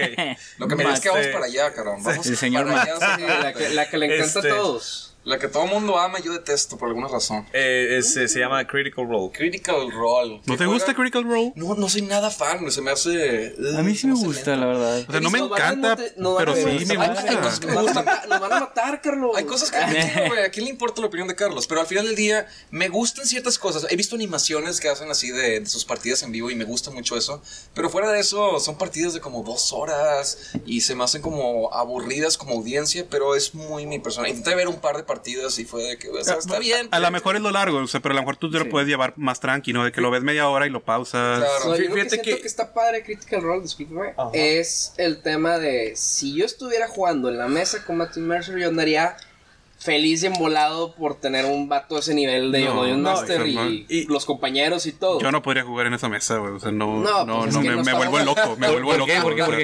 Lo 0.56 0.66
que 0.68 0.76
me 0.76 0.84
Más, 0.84 0.94
es 0.94 1.00
que 1.00 1.08
vamos 1.10 1.26
eh, 1.26 1.30
para 1.32 1.44
allá, 1.44 1.74
cabrón. 1.74 2.02
Vamos 2.02 2.26
el 2.26 2.36
señor 2.38 2.66
para 2.66 2.82
allá, 2.82 3.38
La 3.42 3.52
que, 3.52 3.68
la 3.70 3.90
que 3.90 3.98
le 3.98 4.06
encanta 4.16 4.38
Este- 4.40 4.50
a 4.50 4.56
todos. 4.56 5.11
La 5.24 5.38
que 5.38 5.46
todo 5.46 5.64
el 5.64 5.70
mundo 5.70 5.96
ama 5.98 6.18
y 6.18 6.22
yo 6.24 6.32
detesto 6.32 6.76
por 6.76 6.88
alguna 6.88 7.06
razón. 7.06 7.46
Eh, 7.52 7.96
es- 7.98 8.12
se 8.12 8.38
llama 8.40 8.66
Critical 8.66 9.06
Role. 9.08 9.30
Critical 9.32 9.90
Role. 9.92 10.40
¿No 10.46 10.54
¿Que 10.54 10.58
te 10.58 10.66
gusta? 10.66 10.94
Critical 10.94 11.22
Role? 11.24 11.52
No, 11.54 11.74
no 11.74 11.88
soy 11.88 12.02
nada 12.02 12.30
fan, 12.30 12.68
se 12.72 12.82
me 12.82 12.90
hace... 12.90 13.54
A 13.76 13.82
mí 13.82 13.94
sí 13.94 14.08
me 14.08 14.14
gusta, 14.14 14.50
lento. 14.50 14.56
la 14.56 14.66
verdad. 14.66 15.04
O 15.08 15.12
sea, 15.12 15.20
no 15.20 15.30
me 15.30 15.38
encanta, 15.38 15.96
pero 15.96 16.56
sí 16.56 16.84
me 16.86 16.96
gusta. 16.96 17.24
hay 17.28 17.36
cosas 17.36 17.60
que 17.60 17.66
me 17.68 17.74
Nos 17.74 17.84
van 17.84 17.96
a 17.96 18.00
gustan. 18.00 18.04
matar- 18.04 18.28
nos 18.28 18.40
van 18.40 18.52
a 18.52 18.60
matar, 18.60 19.00
Carlos. 19.00 19.36
Hay 19.36 19.44
cosas 19.44 19.70
que 19.70 20.26
güey, 20.28 20.42
¿a 20.44 20.50
quién 20.50 20.64
le 20.64 20.70
importa 20.72 21.00
la 21.00 21.06
opinión 21.06 21.28
de 21.28 21.36
Carlos? 21.36 21.68
Pero 21.68 21.80
al 21.80 21.86
final 21.86 22.04
del 22.06 22.16
día 22.16 22.46
me 22.72 22.88
gustan 22.88 23.24
ciertas 23.24 23.58
cosas. 23.58 23.86
He 23.90 23.96
visto 23.96 24.16
animaciones 24.16 24.80
que 24.80 24.88
hacen 24.88 25.08
así 25.10 25.30
de, 25.30 25.60
de 25.60 25.66
sus 25.66 25.84
partidas 25.84 26.22
en 26.24 26.32
vivo 26.32 26.50
y 26.50 26.56
me 26.56 26.64
gusta 26.64 26.90
mucho 26.90 27.16
eso. 27.16 27.40
Pero 27.74 27.90
fuera 27.90 28.10
de 28.10 28.18
eso, 28.18 28.58
son 28.58 28.76
partidas 28.76 29.14
de 29.14 29.20
como 29.20 29.44
dos 29.44 29.72
horas 29.72 30.50
y 30.66 30.80
se 30.80 30.96
me 30.96 31.04
hacen 31.04 31.22
como 31.22 31.72
aburridas 31.72 32.36
como 32.36 32.54
audiencia, 32.54 33.06
pero 33.08 33.36
es 33.36 33.54
muy 33.54 33.86
mi 33.86 34.00
persona. 34.00 34.28
Intenté 34.28 34.56
ver 34.56 34.66
un 34.66 34.80
par 34.80 34.96
de 34.96 35.02
partidas 35.04 35.11
y 35.58 35.64
fue 35.64 35.82
de 35.82 35.98
que, 35.98 36.08
o 36.08 36.22
sea, 36.24 36.34
está 36.36 36.58
bien. 36.58 36.88
A 36.90 37.00
lo 37.00 37.10
mejor 37.10 37.36
es 37.36 37.42
lo 37.42 37.50
largo, 37.50 37.78
o 37.78 37.86
sea, 37.86 38.00
pero 38.00 38.12
a 38.12 38.16
lo 38.16 38.22
mejor 38.22 38.36
tú 38.36 38.50
te 38.50 38.58
lo 38.58 38.68
puedes 38.68 38.88
llevar 38.88 39.14
más 39.16 39.40
tranquilo, 39.40 39.84
de 39.84 39.92
que 39.92 40.00
lo 40.00 40.10
ves 40.10 40.22
media 40.22 40.48
hora 40.48 40.66
y 40.66 40.70
lo 40.70 40.82
pausas. 40.82 41.38
Claro. 41.38 41.64
No, 41.66 41.76
yo 41.76 41.82
lo 41.82 41.94
que 41.94 41.94
Fíjate 41.94 42.08
siento 42.10 42.24
que- 42.36 42.40
que... 42.42 42.46
está 42.46 42.72
padre 42.74 43.02
Critical 43.02 43.42
Role, 43.42 43.62
discúlpame, 43.62 44.14
Ajá. 44.16 44.30
es 44.32 44.94
el 44.96 45.22
tema 45.22 45.58
de 45.58 45.92
si 45.96 46.34
yo 46.34 46.44
estuviera 46.44 46.88
jugando 46.88 47.28
en 47.28 47.38
la 47.38 47.48
mesa 47.48 47.84
con 47.84 47.96
Matthew 47.98 48.22
Mercer, 48.24 48.58
yo 48.58 48.68
andaría 48.68 49.16
feliz 49.82 50.22
y 50.22 50.26
embolado 50.26 50.94
por 50.94 51.18
tener 51.20 51.44
un 51.44 51.68
vato 51.68 51.96
de 51.96 52.00
ese 52.00 52.14
nivel 52.14 52.52
de 52.52 52.64
No, 52.64 52.84
Master 52.98 53.46
y, 53.46 54.06
los 54.08 54.24
compañeros 54.24 54.86
y 54.86 54.92
todo. 54.92 55.20
Yo 55.20 55.32
no 55.32 55.42
podría 55.42 55.64
jugar 55.64 55.86
en 55.88 55.94
esa 55.94 56.08
mesa, 56.08 56.36
güey. 56.38 56.52
O 56.54 56.60
sea, 56.60 56.70
no, 56.70 57.00
No, 57.00 57.24
no, 57.24 57.36
pues 57.38 57.48
es 57.48 57.54
no, 57.54 57.60
me, 57.62 57.82
me 57.82 57.92
vuelvo 57.94 58.18
loco, 58.20 58.56
me 58.56 58.66
¿Por- 58.68 58.82
vuelvo 58.82 58.88
por 58.90 58.98
loco. 58.98 59.06
qué? 59.06 59.20
¿Por 59.20 59.56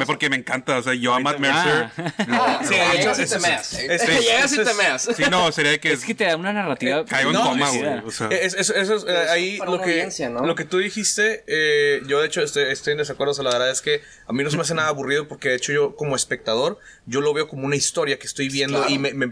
qué? 0.00 0.06
Porque 0.06 0.28
me 0.30 0.36
encanta, 0.36 0.78
o 0.78 0.82
sea, 0.82 0.94
yo 0.94 1.14
a 1.14 1.20
Matt 1.20 1.36
Ah. 1.36 1.38
Mercer. 1.38 2.28
No, 2.28 2.58
Sí, 2.64 2.74
de 2.74 2.80
hecho, 2.86 2.96
llegas 2.98 3.18
y 3.20 3.26
te 3.26 3.38
meas. 3.38 3.72
es- 3.74 4.20
Llegas 4.20 4.52
y 4.52 4.56
te 4.64 4.74
meas. 4.74 5.08
Sí, 5.16 5.22
no, 5.30 5.52
sería 5.52 5.78
que. 5.78 5.92
Es 5.92 6.04
que 6.04 6.14
te 6.14 6.24
da 6.24 6.36
una 6.36 6.52
narrativa. 6.52 7.04
Caigo 7.04 7.30
en 7.30 7.36
coma, 7.36 7.68
güey. 7.70 7.82
eso, 8.04 8.28
es, 8.30 8.70
eh, 9.06 9.26
ahí 9.30 9.58
lo 9.58 9.80
que, 9.80 10.08
lo 10.44 10.54
que 10.54 10.64
tú 10.64 10.78
dijiste, 10.78 11.44
eh, 11.46 12.00
yo 12.06 12.20
de 12.20 12.26
hecho 12.26 12.42
estoy, 12.42 12.64
estoy 12.64 12.92
en 12.92 12.98
desacuerdo, 12.98 13.32
o 13.32 13.34
sea, 13.34 13.44
la 13.44 13.50
verdad 13.50 13.70
es 13.70 13.80
que 13.80 14.02
a 14.26 14.32
mí 14.32 14.42
no 14.42 14.50
se 14.50 14.56
me 14.56 14.62
hace 14.62 14.74
nada 14.74 14.88
aburrido 14.88 15.28
porque 15.28 15.50
de 15.50 15.56
hecho 15.56 15.72
yo 15.72 15.94
como 15.96 16.16
espectador, 16.16 16.78
yo 17.06 17.20
lo 17.20 17.32
veo 17.32 17.48
como 17.48 17.66
una 17.66 17.76
historia 17.76 18.18
que 18.18 18.26
estoy 18.26 18.48
viendo 18.48 18.88
y 18.88 18.98
me, 18.98 19.12
me 19.14 19.24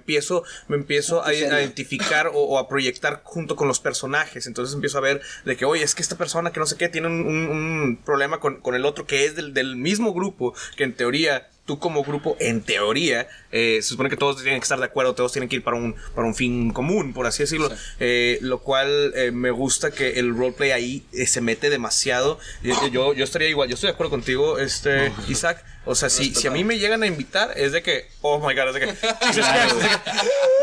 me 0.68 0.76
empiezo 0.76 1.22
a, 1.22 1.28
a 1.28 1.34
identificar 1.34 2.28
o, 2.28 2.32
o 2.40 2.58
a 2.58 2.68
proyectar 2.68 3.20
junto 3.24 3.56
con 3.56 3.68
los 3.68 3.80
personajes, 3.80 4.46
entonces 4.46 4.74
empiezo 4.74 4.98
a 4.98 5.02
ver 5.02 5.20
de 5.44 5.56
que, 5.56 5.64
oye, 5.64 5.82
es 5.84 5.94
que 5.94 6.02
esta 6.02 6.16
persona 6.16 6.52
que 6.52 6.60
no 6.60 6.66
sé 6.66 6.76
qué 6.76 6.88
tiene 6.88 7.06
un, 7.08 7.26
un- 7.26 7.48
un 7.50 7.96
problema 8.04 8.40
con, 8.40 8.60
con 8.60 8.74
el 8.74 8.84
otro 8.84 9.06
que 9.06 9.24
es 9.24 9.34
del, 9.36 9.54
del 9.54 9.76
mismo 9.76 10.12
grupo, 10.12 10.54
que 10.76 10.84
en 10.84 10.94
teoría 10.94 11.48
tú 11.66 11.78
como 11.78 12.02
grupo, 12.02 12.34
en 12.40 12.62
teoría, 12.62 13.28
eh, 13.52 13.80
se 13.82 13.88
supone 13.90 14.08
que 14.08 14.16
todos 14.16 14.36
tienen 14.42 14.58
que 14.58 14.64
estar 14.64 14.78
de 14.78 14.86
acuerdo, 14.86 15.14
todos 15.14 15.32
tienen 15.32 15.50
que 15.50 15.56
ir 15.56 15.62
para 15.62 15.76
un, 15.76 15.94
para 16.14 16.26
un 16.26 16.34
fin 16.34 16.70
común, 16.72 17.12
por 17.12 17.26
así 17.26 17.42
decirlo. 17.42 17.70
Eh, 18.00 18.38
lo 18.40 18.60
cual 18.60 19.12
eh, 19.14 19.32
me 19.32 19.50
gusta 19.50 19.90
que 19.90 20.18
el 20.18 20.34
roleplay 20.34 20.70
ahí 20.70 21.04
se 21.26 21.42
mete 21.42 21.68
demasiado. 21.68 22.38
Yo, 22.62 22.74
yo, 22.90 23.12
yo 23.12 23.22
estaría 23.22 23.48
igual, 23.50 23.68
yo 23.68 23.74
estoy 23.74 23.88
de 23.88 23.92
acuerdo 23.92 24.08
contigo, 24.10 24.58
este, 24.58 25.12
Isaac. 25.28 25.62
O 25.90 25.94
sea, 25.94 26.10
si, 26.10 26.34
si 26.34 26.46
a 26.46 26.50
mí 26.50 26.64
me 26.64 26.78
llegan 26.78 27.02
a 27.02 27.06
invitar, 27.06 27.52
es 27.56 27.72
de 27.72 27.82
que, 27.82 28.06
oh 28.20 28.38
my 28.38 28.54
god, 28.54 28.68
es 28.68 28.74
de 28.74 28.80
que. 28.80 28.86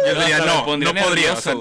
yo 0.05 0.19
diría, 0.19 0.37
no, 0.39 0.77
no 0.77 0.93
podría. 0.93 1.33
O 1.33 1.41
sea, 1.41 1.55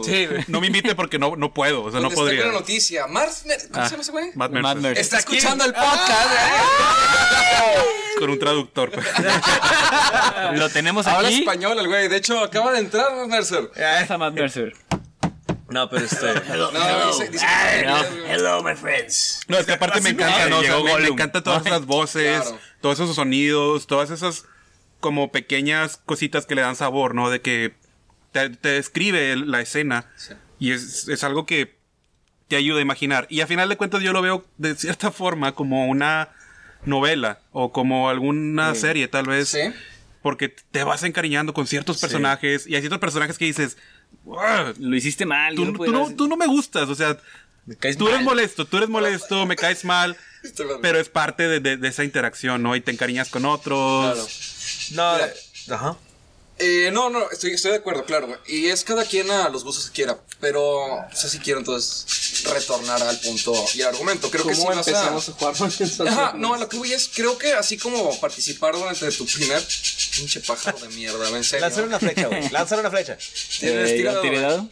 no 0.48 0.60
me 0.60 0.66
invite 0.66 0.94
porque 0.94 1.18
no, 1.18 1.34
no 1.34 1.54
puedo. 1.54 1.82
O 1.84 1.90
sea, 1.90 2.00
no 2.00 2.10
podría. 2.10 2.44
la 2.46 2.52
noticia. 2.52 3.06
Mars, 3.06 3.44
Mer- 3.46 3.60
¿cómo 3.70 3.82
Ah, 3.82 3.86
se 3.86 3.92
llama 3.92 4.02
ese 4.02 4.12
güey? 4.12 4.30
Matt 4.34 4.50
Matt 4.52 4.76
Mercer. 4.78 4.98
Está 5.00 5.18
escuchando 5.18 5.64
el 5.64 5.72
podcast. 5.72 6.30
¿eh? 6.30 7.78
Con 8.18 8.30
un 8.30 8.38
traductor. 8.38 8.92
Lo 10.54 10.68
tenemos 10.68 11.06
Habla 11.06 11.28
aquí. 11.28 11.38
español 11.40 11.78
el 11.78 11.88
güey. 11.88 12.08
De 12.08 12.16
hecho, 12.18 12.38
acaba 12.40 12.72
de 12.72 12.80
entrar 12.80 13.12
Mercer. 13.26 13.70
Está 13.74 14.18
Matt 14.18 14.34
Mercer. 14.34 14.74
No, 15.74 15.90
pero 15.90 16.04
este. 16.10 16.26
No, 16.56 16.70
dice, 17.08 17.28
dice 17.30 17.44
que- 17.44 18.32
Hello, 18.32 18.62
my 18.62 18.74
friends. 18.76 19.40
No, 19.48 19.58
es 19.58 19.66
que 19.66 19.72
aparte 19.72 20.00
me 20.00 20.10
encanta, 20.10 20.48
¿no? 20.48 20.58
O 20.58 20.62
sea, 20.62 20.76
Llegó 20.78 20.98
me, 20.98 21.08
encantan 21.08 21.42
todas 21.42 21.66
esas 21.66 21.84
voces, 21.84 22.40
Claro. 22.42 22.58
todos 22.80 23.00
esos 23.00 23.16
sonidos, 23.16 23.86
todas 23.88 24.10
esas 24.10 24.44
como 25.00 25.32
pequeñas 25.32 26.00
cositas 26.06 26.46
que 26.46 26.54
le 26.54 26.62
dan 26.62 26.76
sabor, 26.76 27.14
¿no? 27.14 27.28
De 27.28 27.40
que 27.40 27.74
te, 28.32 28.50
te 28.50 28.68
describe 28.70 29.36
la 29.36 29.60
escena 29.60 30.06
y 30.58 30.70
es, 30.72 31.08
es 31.08 31.24
algo 31.24 31.44
que 31.44 31.76
te 32.48 32.56
ayuda 32.56 32.78
a 32.78 32.82
imaginar. 32.82 33.26
Y 33.28 33.40
a 33.40 33.46
final 33.46 33.68
de 33.68 33.76
cuentas 33.76 34.00
yo 34.02 34.12
lo 34.12 34.22
veo 34.22 34.44
de 34.58 34.76
cierta 34.76 35.10
forma 35.10 35.54
como 35.56 35.86
una 35.88 36.30
novela 36.84 37.40
o 37.52 37.72
como 37.72 38.08
alguna 38.08 38.74
serie 38.76 39.08
tal 39.08 39.26
vez. 39.26 39.48
Sí. 39.48 39.58
Porque 40.22 40.48
te 40.48 40.84
vas 40.84 41.02
encariñando 41.02 41.52
con 41.52 41.66
ciertos 41.66 42.00
personajes 42.00 42.66
y 42.66 42.74
hay 42.76 42.80
ciertos 42.80 42.98
personajes 43.00 43.36
que 43.36 43.44
dices, 43.44 43.76
"Uah, 43.76 43.82
Lo 44.78 44.96
hiciste 44.96 45.26
mal. 45.26 45.54
tú, 45.54 45.64
no 45.66 45.72
tú 45.72 45.92
no, 45.92 46.14
tú 46.14 46.28
no 46.28 46.36
me 46.36 46.46
gustas, 46.46 46.88
o 46.88 46.94
sea, 46.94 47.16
Me 47.66 47.76
caes 47.76 47.96
tú 47.96 48.06
eres 48.08 48.18
mal. 48.18 48.24
molesto, 48.26 48.64
tú 48.66 48.76
eres 48.78 48.88
molesto, 48.88 49.46
me 49.46 49.56
caes 49.56 49.84
mal, 49.84 50.16
pero 50.82 50.98
es 50.98 51.08
parte 51.08 51.48
de, 51.48 51.60
de- 51.60 51.76
de 51.76 51.88
esa 51.88 52.04
interacción, 52.04 52.62
¿no? 52.62 52.76
Y 52.76 52.80
te 52.80 52.90
encariñas 52.90 53.28
con 53.30 53.44
otros. 53.44 54.88
Claro. 54.92 55.24
No, 55.68 55.74
ajá. 55.74 55.96
Eh, 56.58 56.90
no, 56.92 57.10
no, 57.10 57.30
estoy, 57.30 57.52
estoy 57.52 57.72
de 57.72 57.78
acuerdo, 57.78 58.04
claro. 58.04 58.28
güey. 58.28 58.38
Y 58.46 58.66
es 58.68 58.84
cada 58.84 59.04
quien 59.04 59.30
a 59.30 59.48
los 59.48 59.64
gustos 59.64 59.86
que 59.86 59.92
quiera. 59.92 60.18
Pero, 60.40 61.04
no 61.10 61.16
sé 61.16 61.28
si 61.28 61.38
quiero 61.38 61.58
entonces 61.58 62.44
retornar 62.44 63.02
al 63.02 63.18
punto 63.20 63.52
y 63.74 63.82
al 63.82 63.88
argumento. 63.88 64.30
Creo 64.30 64.46
que 64.46 64.54
sí 64.54 64.60
¿Cómo 64.62 64.74
vas 64.74 64.86
empezamos 64.86 65.28
a 65.28 65.32
jugar 65.32 65.56
Dungeons 65.56 66.00
and 66.00 66.08
Ajá, 66.08 66.32
no, 66.36 66.54
a 66.54 66.58
lo 66.58 66.68
que 66.68 66.76
voy 66.76 66.92
es, 66.92 67.10
creo 67.12 67.36
que 67.38 67.52
así 67.54 67.76
como 67.76 68.18
participar 68.20 68.74
durante 68.74 69.10
tu 69.10 69.26
primer 69.26 69.62
pinche 70.16 70.40
pájaro 70.40 70.78
de 70.78 70.88
mierda, 70.88 71.28
en 71.28 71.42
serio. 71.42 71.66
Lánzale 71.66 71.86
una 71.88 71.98
flecha, 71.98 72.26
güey. 72.28 72.48
Lánzale 72.50 72.80
una 72.80 72.90
flecha. 72.90 73.18
Tienes 73.58 73.90
Eh, 73.90 73.96
tirado, 73.96 74.20
¿tiré 74.20 74.40
güey. 74.40 74.70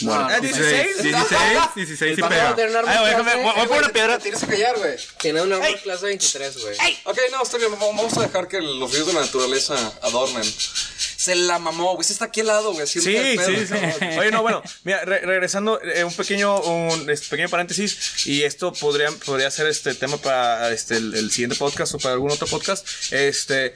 Dado? 0.00 0.04
Te 0.04 0.08
da- 0.08 0.18
No, 0.18 0.26
Ah, 0.28 0.36
no, 0.36 0.40
16. 0.40 1.02
16, 1.02 1.74
16 1.76 2.18
y 2.18 2.20
El 2.20 2.28
pega. 2.28 2.54
déjame- 2.54 3.42
voy- 3.42 3.66
por 3.68 3.78
una 3.78 3.88
piedra. 3.90 4.18
Tienes 4.18 4.40
que 4.40 4.46
callar, 4.46 4.76
güey. 4.78 4.96
Tiene 5.20 5.42
un 5.42 5.52
armor 5.52 5.80
clase 5.80 6.06
23, 6.06 6.58
güey. 6.62 6.76
Ok, 7.04 7.18
no, 7.30 7.42
está 7.42 7.58
bien. 7.58 7.70
Vamos 7.78 8.16
a 8.16 8.22
dejar 8.22 8.48
que 8.48 8.60
los 8.60 8.90
videos 8.90 9.06
de 9.08 9.12
la 9.14 9.20
naturaleza 9.20 9.92
adornen. 10.02 10.44
Se 10.44 11.34
la 11.36 11.58
mamó, 11.60 11.94
güey. 11.94 12.04
Se 12.04 12.12
está 12.14 12.26
aquí 12.26 12.40
al 12.40 12.48
lado, 12.48 12.72
güey. 12.72 12.86
Sí, 12.86 13.00
sí, 13.00 13.36
sí. 13.38 13.74
Oye, 14.18 14.30
no, 14.32 14.42
bueno, 14.42 14.62
mira, 14.84 15.04
re- 15.04 15.20
regresando, 15.20 15.80
eh, 15.82 16.02
un 16.04 16.12
pequeño, 16.14 16.60
un 16.62 17.08
este, 17.08 17.28
pequeño 17.28 17.48
paréntesis, 17.48 18.26
y 18.26 18.42
esto 18.42 18.72
podría, 18.72 19.10
podría 19.24 19.50
ser 19.50 19.68
este 19.68 19.94
tema 19.94 20.16
para 20.16 20.72
este, 20.72 20.96
el, 20.96 21.14
el 21.14 21.30
siguiente 21.30 21.54
podcast 21.56 21.94
o 21.94 21.98
para 21.98 22.14
algún 22.14 22.30
otro 22.32 22.48
podcast. 22.48 22.84
Este, 23.12 23.74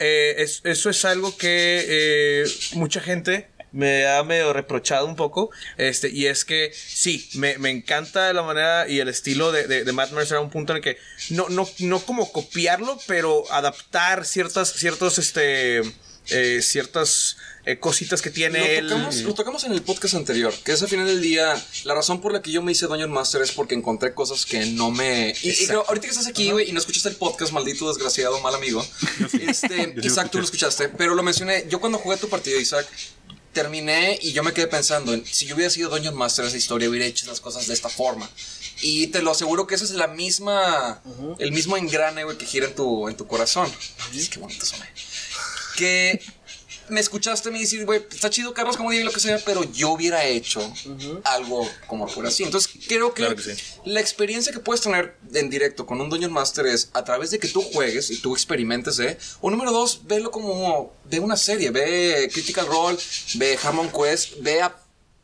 eh, 0.00 0.34
es- 0.38 0.60
eso 0.64 0.90
es 0.90 1.04
algo 1.06 1.34
que 1.36 1.84
eh, 1.88 2.44
mucha 2.72 3.00
gente 3.00 3.48
me 3.72 4.06
ha 4.06 4.22
medio 4.22 4.52
reprochado 4.52 5.06
un 5.06 5.16
poco, 5.16 5.50
este, 5.76 6.10
y 6.10 6.26
es 6.26 6.44
que 6.44 6.72
sí, 6.74 7.28
me, 7.34 7.58
me 7.58 7.70
encanta 7.70 8.32
la 8.32 8.42
manera 8.42 8.88
y 8.88 9.00
el 9.00 9.08
estilo 9.08 9.52
de, 9.52 9.66
de, 9.66 9.84
de 9.84 9.92
Matt 9.92 10.12
Mercer 10.12 10.36
a 10.36 10.40
un 10.40 10.50
punto 10.50 10.72
en 10.72 10.78
el 10.78 10.82
que 10.82 10.98
no, 11.30 11.48
no, 11.48 11.68
no 11.78 12.00
como 12.00 12.30
copiarlo, 12.32 12.98
pero 13.06 13.44
adaptar 13.50 14.24
ciertas, 14.24 14.72
ciertos, 14.72 15.18
este, 15.18 15.82
eh, 16.30 16.60
ciertas 16.62 17.36
eh, 17.64 17.78
cositas 17.78 18.22
que 18.22 18.30
tiene 18.30 18.78
él. 18.78 18.88
Lo 18.88 18.94
tocamos, 18.94 19.16
lo 19.22 19.34
tocamos 19.34 19.64
en 19.64 19.72
el 19.72 19.82
podcast 19.82 20.14
anterior, 20.14 20.54
que 20.64 20.72
es 20.72 20.82
al 20.82 20.88
final 20.88 21.06
del 21.06 21.20
día, 21.20 21.54
la 21.84 21.94
razón 21.94 22.20
por 22.20 22.32
la 22.32 22.42
que 22.42 22.52
yo 22.52 22.62
me 22.62 22.72
hice 22.72 22.86
Dungeon 22.86 23.10
Master 23.10 23.42
es 23.42 23.52
porque 23.52 23.74
encontré 23.74 24.14
cosas 24.14 24.46
que 24.46 24.66
no 24.66 24.90
me... 24.90 25.34
Y, 25.42 25.50
y 25.50 25.66
creo, 25.66 25.84
ahorita 25.86 26.06
que 26.06 26.10
estás 26.10 26.26
aquí, 26.26 26.50
güey, 26.50 26.68
y 26.68 26.72
no 26.72 26.78
escuchaste 26.78 27.08
el 27.08 27.16
podcast, 27.16 27.52
maldito 27.52 27.88
desgraciado, 27.88 28.40
mal 28.40 28.54
amigo, 28.54 28.84
este, 29.40 29.94
Isaac, 30.02 30.30
tú 30.30 30.38
lo 30.38 30.44
escuchaste, 30.44 30.88
pero 30.90 31.14
lo 31.14 31.22
mencioné, 31.22 31.66
yo 31.68 31.80
cuando 31.80 31.98
jugué 31.98 32.16
tu 32.16 32.28
partida, 32.28 32.58
Isaac, 32.60 32.86
terminé 33.52 34.18
y 34.22 34.32
yo 34.32 34.42
me 34.42 34.52
quedé 34.52 34.66
pensando, 34.66 35.12
en, 35.12 35.24
si 35.26 35.46
yo 35.46 35.54
hubiera 35.54 35.70
sido 35.70 35.90
Dungeon 35.90 36.14
Master 36.14 36.44
esa 36.44 36.56
historia, 36.56 36.88
hubiera 36.88 37.06
hecho 37.06 37.26
las 37.26 37.40
cosas 37.40 37.66
de 37.66 37.74
esta 37.74 37.88
forma. 37.88 38.28
Y 38.80 39.08
te 39.08 39.22
lo 39.22 39.30
aseguro 39.30 39.66
que 39.66 39.74
eso 39.76 39.84
es 39.84 39.92
la 39.92 40.08
misma, 40.08 41.02
el 41.38 41.52
mismo 41.52 41.76
engrane, 41.76 42.24
güey, 42.24 42.36
que 42.36 42.46
gira 42.46 42.66
en 42.66 42.74
tu, 42.74 43.08
en 43.08 43.16
tu 43.16 43.26
corazón. 43.26 43.70
Ay, 44.10 44.28
Qué 44.28 44.38
bonito 44.40 44.66
suena. 44.66 44.88
Que 45.76 46.20
me 46.88 47.00
escuchaste 47.00 47.50
me 47.50 47.58
decir, 47.60 47.84
güey, 47.86 48.04
está 48.10 48.28
chido 48.30 48.52
Carlos 48.54 48.76
como 48.76 48.90
diga 48.90 49.04
lo 49.04 49.12
que 49.12 49.20
sea, 49.20 49.38
pero 49.44 49.62
yo 49.72 49.90
hubiera 49.90 50.24
hecho 50.24 50.60
algo 51.24 51.68
como 51.86 52.06
por 52.06 52.26
así. 52.26 52.42
Entonces 52.44 52.72
creo 52.88 53.14
que, 53.14 53.22
Claro 53.22 53.36
que 53.36 53.42
sí. 53.54 53.62
la 53.84 54.00
experiencia 54.00 54.52
que 54.52 54.58
puedes 54.60 54.80
tener 54.82 55.16
en 55.34 55.50
directo 55.50 55.86
con 55.86 56.00
un 56.00 56.10
Dungeon 56.10 56.32
Master 56.32 56.66
es 56.66 56.90
a 56.92 57.04
través 57.04 57.30
de 57.30 57.38
que 57.38 57.48
tú 57.48 57.62
juegues 57.62 58.10
y 58.10 58.18
tú 58.20 58.34
experimentes, 58.34 58.98
¿eh? 58.98 59.18
O 59.40 59.50
número 59.50 59.72
dos, 59.72 60.00
velo 60.06 60.30
como 60.30 60.92
de 61.04 61.20
una 61.20 61.36
serie, 61.36 61.70
ve 61.70 62.28
Critical 62.32 62.66
Role, 62.66 62.98
ve 63.34 63.58
Hammond 63.62 63.92
Quest, 63.92 64.34
ve, 64.40 64.60
a- 64.62 64.76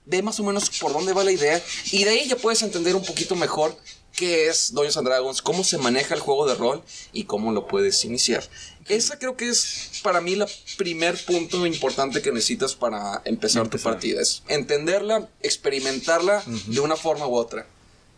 ve 0.06 0.22
más 0.22 0.40
o 0.40 0.44
menos 0.44 0.70
por 0.80 0.92
dónde 0.92 1.12
va 1.12 1.22
la 1.24 1.32
idea 1.32 1.62
y 1.92 2.04
de 2.04 2.10
ahí 2.10 2.28
ya 2.28 2.36
puedes 2.36 2.62
entender 2.62 2.96
un 2.96 3.04
poquito 3.04 3.34
mejor 3.36 3.76
qué 4.16 4.48
es 4.48 4.72
Dungeons 4.72 4.96
and 4.96 5.06
Dragons, 5.06 5.42
cómo 5.42 5.62
se 5.62 5.78
maneja 5.78 6.14
el 6.14 6.20
juego 6.20 6.46
de 6.46 6.54
rol 6.56 6.82
y 7.12 7.24
cómo 7.24 7.52
lo 7.52 7.68
puedes 7.68 8.04
iniciar. 8.04 8.48
Esa 8.88 9.18
creo 9.18 9.36
que 9.36 9.48
es 9.48 10.00
para 10.02 10.20
mí 10.20 10.34
la 10.36 10.46
primer 10.76 11.16
punto 11.24 11.66
importante 11.66 12.22
que 12.22 12.32
necesitas 12.32 12.74
para 12.74 13.20
empezar, 13.24 13.68
tu 13.68 13.78
partida. 13.78 14.20
Es 14.20 14.42
entenderla, 14.48 15.28
experimentarla 15.42 16.42
de 16.66 16.80
una 16.80 16.96
forma 16.96 17.26
u 17.26 17.34
otra. 17.34 17.66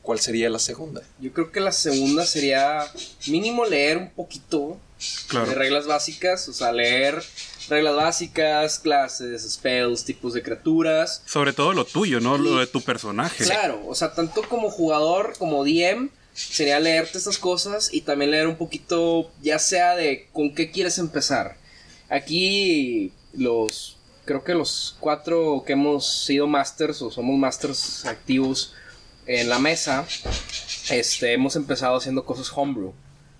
¿Cuál 0.03 0.19
sería 0.19 0.49
la 0.49 0.59
segunda? 0.59 1.03
Yo 1.21 1.33
creo 1.33 1.53
que 1.53 1.61
la 1.61 1.73
segunda 1.73 2.25
sería 2.25 2.91
mínimo 3.27 3.65
leer 3.67 3.99
un 3.99 4.11
poquito 4.11 4.79
Claro. 5.29 5.47
de 5.47 5.55
reglas 5.55 5.87
básicas, 5.87 6.47
o 6.49 6.53
sea, 6.53 6.73
leer 6.73 7.23
reglas 7.71 7.97
básicas, 7.97 8.79
clases, 8.79 9.51
spells, 9.51 10.05
tipos 10.05 10.35
de 10.35 10.43
criaturas. 10.43 11.23
Sobre 11.25 11.55
todo 11.55 11.73
lo 11.73 11.87
tuyo, 11.87 12.21
¿no? 12.21 12.37
Lo 12.37 12.59
de 12.59 12.67
tu 12.67 12.83
personaje. 12.83 13.45
Claro, 13.45 13.83
o 13.87 13.95
sea, 13.95 14.13
tanto 14.13 14.43
como 14.43 14.71
jugador 14.71 15.35
como 15.39 15.65
DM 15.65 16.11
sería 16.35 16.81
leerte 16.81 17.19
estas 17.19 17.39
cosas 17.39 17.91
y 17.93 18.03
también 18.03 18.31
leer 18.31 18.47
un 18.47 18.57
poquito, 18.57 19.31
ya 19.43 19.59
sea 19.59 19.95
de 19.97 20.29
con 20.33 20.55
qué 20.55 20.71
quieres 20.71 20.99
empezar. 20.99 21.57
Aquí 22.09 23.13
los, 23.33 23.97
creo 24.25 24.43
que 24.45 24.55
los 24.55 24.97
cuatro 25.01 25.63
que 25.67 25.75
hemos 25.75 26.25
sido 26.25 26.47
masters 26.47 27.03
o 27.03 27.11
somos 27.11 27.39
masters 27.39 28.05
activos 28.07 28.75
en 29.27 29.49
la 29.49 29.59
mesa, 29.59 30.07
este, 30.91 31.33
hemos 31.33 31.55
empezado 31.57 31.97
haciendo 31.97 32.25
cosas 32.25 32.51
homebrew 32.55 32.93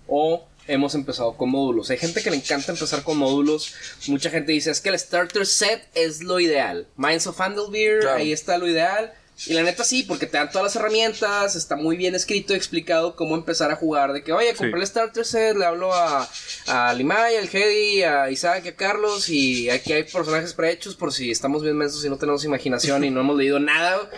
o 0.07 0.45
hemos 0.67 0.95
empezado 0.95 1.35
con 1.35 1.49
módulos. 1.49 1.89
Hay 1.89 1.97
gente 1.97 2.21
que 2.21 2.31
le 2.31 2.37
encanta 2.37 2.71
empezar 2.71 3.03
con 3.03 3.17
módulos. 3.17 3.73
Mucha 4.07 4.29
gente 4.29 4.51
dice, 4.53 4.71
es 4.71 4.79
que 4.79 4.89
el 4.89 4.97
starter 4.99 5.45
set 5.45 5.85
es 5.95 6.21
lo 6.21 6.39
ideal. 6.39 6.87
Minds 6.95 7.27
of 7.27 7.41
Andelbeer, 7.41 7.99
Claro. 8.01 8.17
ahí 8.19 8.31
está 8.31 8.57
lo 8.57 8.67
ideal. 8.67 9.13
Y 9.47 9.53
la 9.53 9.63
neta 9.63 9.83
sí, 9.83 10.03
porque 10.03 10.27
te 10.27 10.37
dan 10.37 10.49
todas 10.51 10.63
las 10.63 10.75
herramientas, 10.75 11.55
está 11.55 11.75
muy 11.75 11.97
bien 11.97 12.13
escrito 12.13 12.53
y 12.53 12.57
explicado 12.57 13.15
cómo 13.15 13.35
empezar 13.35 13.71
a 13.71 13.75
jugar. 13.75 14.13
De 14.13 14.23
que, 14.23 14.33
oye, 14.33 14.53
compré 14.53 14.79
el 14.79 14.85
starter 14.85 15.25
set, 15.25 15.57
le 15.57 15.65
hablo 15.65 15.93
a, 15.93 16.29
a 16.67 16.93
Limay, 16.93 17.37
al 17.37 17.49
Hedy, 17.51 18.03
a 18.03 18.29
Isaac 18.29 18.63
y 18.65 18.69
a 18.69 18.75
Carlos. 18.75 19.29
Y 19.29 19.69
aquí 19.69 19.93
hay 19.93 20.03
personajes 20.03 20.53
prehechos 20.53 20.95
por 20.95 21.11
si 21.11 21.31
estamos 21.31 21.63
bien 21.63 21.75
mensos 21.77 22.05
y 22.05 22.09
no 22.09 22.17
tenemos 22.17 22.45
imaginación 22.45 23.03
y 23.03 23.09
no 23.09 23.21
hemos 23.21 23.35
leído 23.37 23.59
nada. 23.59 24.09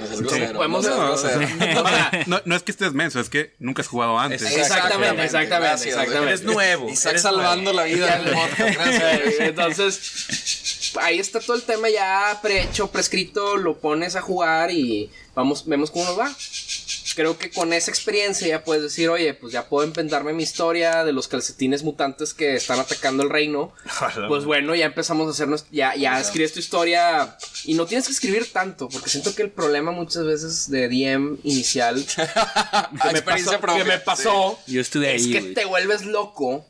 no 2.45 2.55
es 2.55 2.63
que 2.63 2.71
estés 2.71 2.93
menso, 2.93 3.19
es 3.19 3.29
que 3.29 3.53
nunca 3.59 3.81
has 3.81 3.87
jugado 3.87 4.19
antes. 4.19 4.41
Exactamente, 4.41 5.23
exactamente, 5.23 5.89
exactamente. 5.89 6.27
Eres 6.27 6.43
nuevo. 6.43 6.89
Isaac 6.89 7.11
eres 7.11 7.21
salvando 7.21 7.71
la 7.71 7.83
vida 7.83 8.17
del 8.17 8.33
podcast. 8.33 8.79
Entonces, 9.39 10.62
ahí 11.01 11.19
está 11.19 11.39
todo 11.39 11.55
el 11.55 11.63
tema 11.63 11.89
ya 11.89 12.39
prehecho, 12.41 12.87
prescrito, 12.89 13.57
lo 13.57 13.77
pones 13.77 14.15
a 14.15 14.21
jugar 14.21 14.71
y 14.71 15.09
vamos, 15.35 15.65
vemos 15.65 15.91
cómo 15.91 16.05
nos 16.05 16.19
va. 16.19 16.33
Creo 17.15 17.37
que 17.37 17.51
con 17.51 17.73
esa 17.73 17.91
experiencia 17.91 18.47
ya 18.47 18.63
puedes 18.63 18.81
decir, 18.81 19.09
oye, 19.09 19.33
pues 19.35 19.53
ya 19.53 19.69
puedo 19.69 19.85
inventarme 19.85 20.33
mi 20.33 20.43
historia 20.43 21.03
de 21.03 21.11
los 21.11 21.27
calcetines 21.27 21.83
mutantes 21.83 22.33
que 22.33 22.55
están 22.55 22.79
atacando 22.79 23.23
el 23.23 23.29
reino. 23.29 23.73
Pues 24.27 24.45
bueno, 24.45 24.75
ya 24.75 24.85
empezamos 24.85 25.27
a 25.27 25.31
hacernos, 25.31 25.65
ya, 25.71 25.95
ya 25.95 26.19
escribes 26.19 26.53
tu 26.53 26.59
historia 26.59 27.37
y 27.65 27.73
no 27.73 27.85
tienes 27.85 28.07
que 28.07 28.13
escribir 28.13 28.51
tanto, 28.51 28.89
porque 28.89 29.09
siento 29.09 29.35
que 29.35 29.43
el 29.43 29.51
problema 29.51 29.91
muchas 29.91 30.25
veces 30.25 30.69
de 30.69 30.87
DM 30.87 31.37
inicial 31.43 32.05
que 32.15 33.13
me 33.13 33.21
pasó, 33.21 33.59
propia, 33.59 33.83
que 33.83 33.89
me 33.89 33.99
pasó 33.99 34.59
Yo 34.67 34.81
es 34.81 34.95
ahí, 34.95 35.31
que 35.31 35.41
te 35.53 35.65
vuelves 35.65 36.05
loco. 36.05 36.65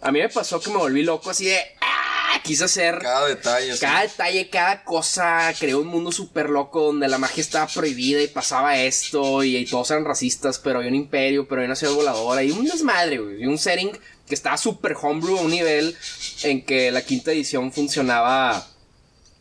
A 0.00 0.12
mí 0.12 0.20
me 0.20 0.28
pasó 0.28 0.60
que 0.60 0.70
me 0.70 0.76
volví 0.76 1.02
loco 1.02 1.30
así 1.30 1.46
de. 1.46 1.58
¡Ah! 1.80 2.07
Quise 2.42 2.64
hacer 2.64 2.98
Cada 2.98 3.26
detalle. 3.26 3.74
sí. 3.74 3.80
cada 3.80 4.02
detalle, 4.02 4.48
cada 4.48 4.84
cosa. 4.84 5.52
Creé 5.58 5.74
un 5.74 5.88
mundo 5.88 6.12
súper 6.12 6.48
loco 6.48 6.84
donde 6.86 7.08
la 7.08 7.18
magia 7.18 7.40
estaba 7.42 7.66
prohibida 7.66 8.22
y 8.22 8.28
pasaba 8.28 8.76
esto. 8.78 9.44
Y, 9.44 9.56
y 9.56 9.66
todos 9.66 9.90
eran 9.90 10.04
racistas, 10.04 10.58
pero 10.58 10.78
había 10.78 10.90
un 10.90 10.96
imperio, 10.96 11.46
pero 11.46 11.60
había 11.60 11.68
una 11.68 11.76
ciudad 11.76 11.92
voladora. 11.92 12.42
Y 12.42 12.50
un 12.50 12.64
desmadre, 12.64 13.18
güey. 13.18 13.42
Y 13.42 13.46
un 13.46 13.58
setting 13.58 13.90
que 14.26 14.34
estaba 14.34 14.56
súper 14.56 14.96
homebrew 15.00 15.38
a 15.38 15.40
un 15.42 15.50
nivel 15.50 15.96
en 16.42 16.64
que 16.64 16.90
la 16.90 17.02
quinta 17.02 17.32
edición 17.32 17.72
funcionaba 17.72 18.66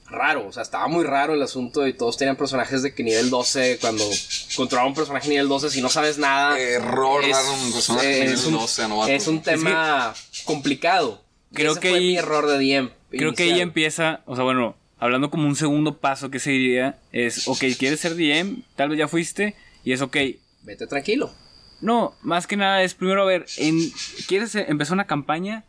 raro, 0.09 0.47
o 0.47 0.53
sea, 0.53 0.63
estaba 0.63 0.88
muy 0.88 1.03
raro 1.03 1.33
el 1.33 1.41
asunto 1.41 1.85
y 1.85 1.93
todos 1.93 2.17
tenían 2.17 2.38
personajes 2.38 2.81
de 2.81 2.93
que 2.93 3.03
nivel 3.03 3.29
12, 3.29 3.77
cuando 3.79 4.09
controlaba 4.55 4.88
un 4.88 4.95
personaje 4.95 5.27
nivel 5.27 5.49
12, 5.49 5.69
si 5.69 5.81
no 5.81 5.89
sabes 5.89 6.17
nada, 6.17 6.57
Error 6.57 7.29
dar 7.29 7.45
un 7.45 7.73
personaje 7.73 8.21
nivel 8.21 8.33
es 8.33 8.45
un, 8.45 8.53
12 8.53 8.83
a 8.83 8.88
novato. 8.88 9.11
es 9.11 9.27
un 9.27 9.41
tema 9.41 10.13
complicado. 10.45 11.26
Creo 11.53 11.71
Ese 11.73 11.79
que 11.81 11.89
fue 11.89 11.97
ahí- 11.99 12.07
mi 12.07 12.17
error 12.17 12.47
de 12.47 12.57
DM. 12.57 12.89
Creo 13.09 13.33
que 13.33 13.43
ahí 13.43 13.59
empieza, 13.61 14.21
o 14.25 14.35
sea, 14.35 14.43
bueno, 14.43 14.75
hablando 14.99 15.29
como 15.29 15.47
un 15.47 15.55
segundo 15.55 15.97
paso 15.97 16.29
que 16.29 16.39
se 16.39 16.51
diría 16.51 16.97
es, 17.11 17.47
ok, 17.47 17.63
¿quieres 17.79 17.99
ser 17.99 18.15
DM? 18.15 18.63
Tal 18.75 18.89
vez 18.89 18.99
ya 18.99 19.07
fuiste 19.07 19.55
y 19.83 19.93
es 19.93 20.01
ok. 20.01 20.17
Vete 20.63 20.87
tranquilo. 20.87 21.31
No, 21.79 22.13
más 22.21 22.47
que 22.47 22.57
nada 22.57 22.81
es 22.83 22.93
primero 22.95 23.21
a 23.21 23.25
ver, 23.25 23.45
en, 23.57 23.79
¿quieres 24.27 24.53
eh, 24.55 24.65
empezar 24.67 24.93
una 24.95 25.05
campaña? 25.07 25.63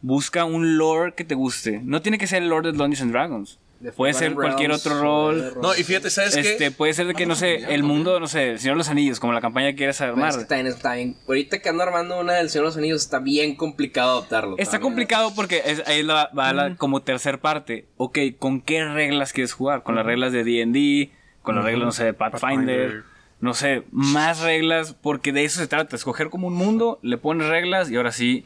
Busca 0.00 0.44
un 0.46 0.78
lore 0.78 1.12
que 1.14 1.24
te 1.24 1.34
guste. 1.34 1.80
No 1.84 2.00
tiene 2.00 2.16
que 2.18 2.26
ser 2.26 2.42
el 2.42 2.48
lore 2.48 2.72
de 2.72 2.78
Dungeons 2.78 3.02
and 3.02 3.12
Dragons. 3.12 3.58
De 3.80 3.92
Puede 3.92 4.12
ser 4.12 4.34
cualquier 4.34 4.72
otro 4.72 5.00
rol. 5.00 5.54
No, 5.62 5.74
y 5.74 5.82
fíjate, 5.84 6.10
¿sabes 6.10 6.36
Este, 6.36 6.56
qué? 6.58 6.70
puede 6.70 6.92
ser 6.92 7.06
de 7.06 7.14
que, 7.14 7.24
no 7.24 7.34
sé, 7.34 7.72
el 7.74 7.82
mundo, 7.82 8.20
no 8.20 8.26
sé, 8.28 8.50
el 8.50 8.58
Señor 8.58 8.74
de 8.74 8.78
los 8.78 8.88
Anillos, 8.90 9.18
como 9.20 9.32
la 9.32 9.40
campaña 9.40 9.70
que 9.70 9.76
quieras 9.76 9.98
armar. 10.02 10.28
es 10.30 10.36
que 10.36 10.44
también 10.44 10.66
está 10.66 10.94
bien. 10.96 11.16
Ahorita 11.26 11.60
que 11.60 11.68
ando 11.70 11.82
armando 11.82 12.20
una 12.20 12.34
del 12.34 12.50
Señor 12.50 12.64
de 12.66 12.68
los 12.68 12.76
Anillos, 12.76 13.00
está 13.02 13.20
bien 13.20 13.56
complicado 13.56 14.18
adaptarlo. 14.18 14.56
Está 14.58 14.72
también. 14.72 14.82
complicado 14.90 15.34
porque 15.34 15.62
es- 15.64 15.82
ahí 15.88 16.02
la- 16.02 16.28
va 16.38 16.52
la, 16.52 16.76
como 16.76 17.00
tercer 17.00 17.38
parte. 17.40 17.86
Ok, 17.96 18.18
¿con 18.38 18.60
qué 18.60 18.84
reglas 18.84 19.32
quieres 19.32 19.54
jugar? 19.54 19.82
¿Con 19.82 19.94
las 19.94 20.04
reglas 20.04 20.32
de 20.32 20.44
D&D? 20.44 21.10
¿Con 21.40 21.54
las 21.56 21.64
reglas, 21.64 21.86
no 21.86 21.92
sé, 21.92 22.04
de 22.04 22.12
Pathfinder? 22.12 22.80
Pathfinder. 22.82 23.04
No 23.40 23.54
sé, 23.54 23.84
más 23.90 24.40
reglas, 24.40 24.92
porque 25.00 25.32
de 25.32 25.44
eso 25.44 25.58
se 25.58 25.66
trata. 25.66 25.96
Escoger 25.96 26.28
como 26.28 26.48
un 26.48 26.54
mundo, 26.54 26.98
le 27.02 27.16
pones 27.16 27.48
reglas 27.48 27.90
y 27.90 27.96
ahora 27.96 28.12
sí 28.12 28.44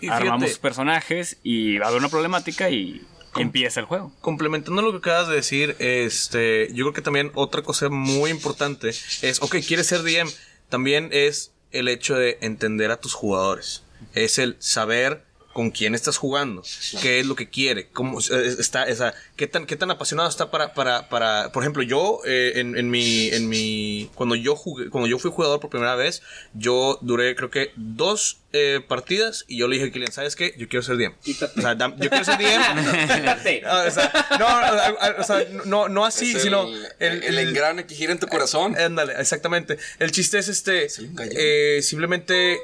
Y 0.00 0.08
armamos 0.08 0.42
fíjate, 0.46 0.60
personajes 0.60 1.38
y 1.44 1.78
va 1.78 1.86
a 1.86 1.88
haber 1.90 2.00
una 2.00 2.08
problemática 2.08 2.68
y 2.70 3.06
empieza 3.38 3.80
el 3.80 3.86
juego. 3.86 4.12
complementando 4.20 4.82
lo 4.82 4.92
que 4.92 4.98
acabas 4.98 5.28
de 5.28 5.34
decir, 5.34 5.76
este, 5.78 6.68
yo 6.72 6.84
creo 6.84 6.92
que 6.92 7.02
también 7.02 7.30
otra 7.34 7.62
cosa 7.62 7.88
muy 7.88 8.30
importante 8.30 8.88
es, 8.88 9.42
ok, 9.42 9.56
quieres 9.66 9.86
ser 9.86 10.02
DM, 10.02 10.30
también 10.68 11.10
es 11.12 11.52
el 11.70 11.88
hecho 11.88 12.14
de 12.16 12.38
entender 12.40 12.90
a 12.90 13.00
tus 13.00 13.14
jugadores. 13.14 13.82
Es 14.14 14.38
el 14.38 14.56
saber 14.58 15.25
con 15.56 15.70
quién 15.70 15.94
estás 15.94 16.18
jugando, 16.18 16.62
qué 17.00 17.18
es 17.18 17.24
lo 17.24 17.34
que 17.34 17.48
quiere, 17.48 17.88
cómo 17.88 18.20
está, 18.20 18.84
qué 19.36 19.46
tan, 19.46 19.64
qué 19.64 19.74
tan 19.76 19.90
apasionado 19.90 20.28
está 20.28 20.50
para, 20.50 20.74
para, 20.74 21.08
para, 21.08 21.50
por 21.50 21.62
ejemplo, 21.62 21.82
yo 21.82 22.20
eh, 22.26 22.52
en, 22.56 22.76
en 22.76 22.90
mi, 22.90 23.28
en 23.28 23.48
mi, 23.48 24.10
cuando 24.14 24.34
yo 24.34 24.54
jugué, 24.54 24.90
cuando 24.90 25.08
yo 25.08 25.18
fui 25.18 25.30
jugador 25.30 25.58
por 25.58 25.70
primera 25.70 25.94
vez, 25.94 26.20
yo 26.52 26.98
duré 27.00 27.34
creo 27.36 27.48
que 27.50 27.70
dos 27.74 28.36
eh, 28.52 28.82
partidas 28.86 29.46
y 29.48 29.56
yo 29.56 29.66
le 29.66 29.76
dije 29.76 29.88
a 29.88 29.92
Kylian, 29.92 30.12
¿sabes 30.12 30.36
qué? 30.36 30.54
Yo 30.58 30.68
quiero 30.68 30.82
ser 30.82 30.98
DM. 30.98 31.14
Quítate. 31.24 31.58
O 31.58 31.62
sea, 31.62 31.74
dam- 31.74 31.96
yo 32.02 32.10
quiero 32.10 32.24
ser 32.26 32.36
DM. 32.36 33.62
Ah, 33.64 33.84
o 33.88 33.90
sea, 33.90 34.26
no, 34.38 34.60
no, 34.60 35.20
o 35.20 35.24
sea, 35.24 35.44
no, 35.64 35.88
no 35.88 36.04
así, 36.04 36.32
el, 36.34 36.40
sino 36.40 36.68
el, 36.98 37.22
el 37.22 37.38
engrane 37.38 37.86
que 37.86 37.94
gira 37.94 38.12
en 38.12 38.18
tu 38.18 38.26
corazón. 38.26 38.76
Ándale, 38.78 39.14
exactamente. 39.18 39.78
El 39.98 40.10
chiste 40.12 40.38
es 40.38 40.48
este. 40.48 40.88
Eh, 41.30 41.80
simplemente. 41.82 42.58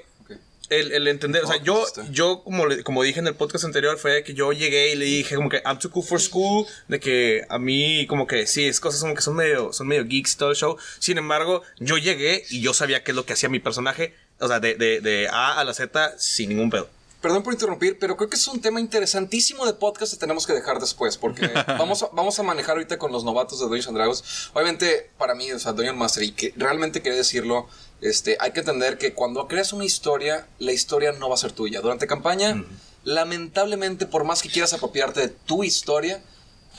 El, 0.69 0.93
el 0.93 1.07
entender, 1.09 1.45
o 1.45 1.47
sea, 1.47 1.63
yo, 1.63 1.75
pues 1.75 1.89
está. 1.89 2.07
yo 2.11 2.43
como, 2.45 2.67
le- 2.67 2.83
como 2.83 3.03
dije 3.03 3.21
en 3.21 3.27
el 3.27 3.35
podcast 3.35 3.65
anterior, 3.65 3.99
fue 3.99 4.25
que 4.25 4.33
yo 4.33 4.53
llegué 4.53 4.93
y 4.93 4.97
le 4.97 5.05
dije 5.05 5.35
como 5.37 5.49
que 5.51 5.61
I'm 5.67 5.79
too 5.79 5.91
cool 5.91 6.05
for 6.05 6.21
school, 6.21 6.67
de 6.89 6.99
que 6.99 7.43
a 7.51 7.59
mí 7.59 8.07
como 8.07 8.27
que 8.27 8.47
sí, 8.47 8.65
es 8.67 8.81
cosas 8.81 9.01
como 9.03 9.15
que 9.15 9.21
son 9.21 9.37
medio, 9.37 9.73
son 9.73 9.87
medio 9.89 10.05
geeks 10.07 10.33
y 10.35 10.37
todo 10.39 10.51
el 10.51 10.57
show. 10.57 10.77
Sin 10.99 11.19
embargo, 11.19 11.63
yo 11.79 11.99
llegué 11.99 12.45
y 12.49 12.63
yo 12.63 12.73
sabía 12.73 13.05
qué 13.05 13.11
es 13.11 13.17
lo 13.17 13.27
que 13.27 13.35
hacía 13.35 13.49
mi 13.51 13.59
personaje, 13.59 14.15
o 14.41 14.49
sea, 14.49 14.61
de, 14.61 14.75
de, 14.77 15.01
de 15.01 15.29
A 15.29 15.59
a 15.61 15.65
la 15.65 15.75
Z 15.75 16.15
sin 16.19 16.49
ningún 16.49 16.71
pedo. 16.71 16.89
Perdón 17.21 17.43
por 17.45 17.53
interrumpir, 17.53 17.99
pero 18.01 18.17
creo 18.17 18.29
que 18.29 18.35
es 18.37 18.49
un 18.49 18.61
tema 18.61 18.81
interesantísimo 18.81 19.65
de 19.67 19.75
podcast 19.75 20.13
que 20.15 20.19
tenemos 20.19 20.45
que 20.47 20.55
dejar 20.55 20.81
después, 20.81 21.17
porque 21.19 21.49
vamos 21.79 22.03
a, 22.03 22.09
vamos 22.13 22.39
a 22.39 22.43
manejar 22.43 22.73
ahorita 22.77 22.99
con 22.99 23.13
los 23.13 23.25
novatos 23.25 23.59
de 23.61 23.67
Dungeons 23.67 23.89
and 23.89 23.97
Dragons. 23.97 24.25
Obviamente, 24.55 25.11
para 25.19 25.35
mí, 25.35 25.53
o 25.53 25.59
sea, 25.59 25.73
Dungeon 25.73 25.97
Master, 25.99 26.23
y 26.25 26.33
que 26.33 26.53
realmente 26.57 27.01
quería 27.03 27.19
decirlo, 27.19 27.69
este, 28.03 28.37
hay 28.41 28.51
que 28.51 28.61
entender 28.61 28.99
que 28.99 29.15
cuando 29.15 29.47
creas 29.47 29.73
una 29.73 29.85
historia, 29.85 30.47
la 30.59 30.73
historia 30.73 31.13
no 31.13 31.29
va 31.29 31.37
a 31.37 31.39
ser 31.39 31.53
tuya. 31.53 31.81
Durante 31.81 32.07
campaña, 32.07 32.65
lamentablemente, 33.05 34.07
por 34.07 34.25
más 34.25 34.43
que 34.43 34.49
quieras 34.49 34.73
apropiarte 34.75 35.21
de 35.21 35.29
tu 35.29 35.63
historia, 35.63 36.21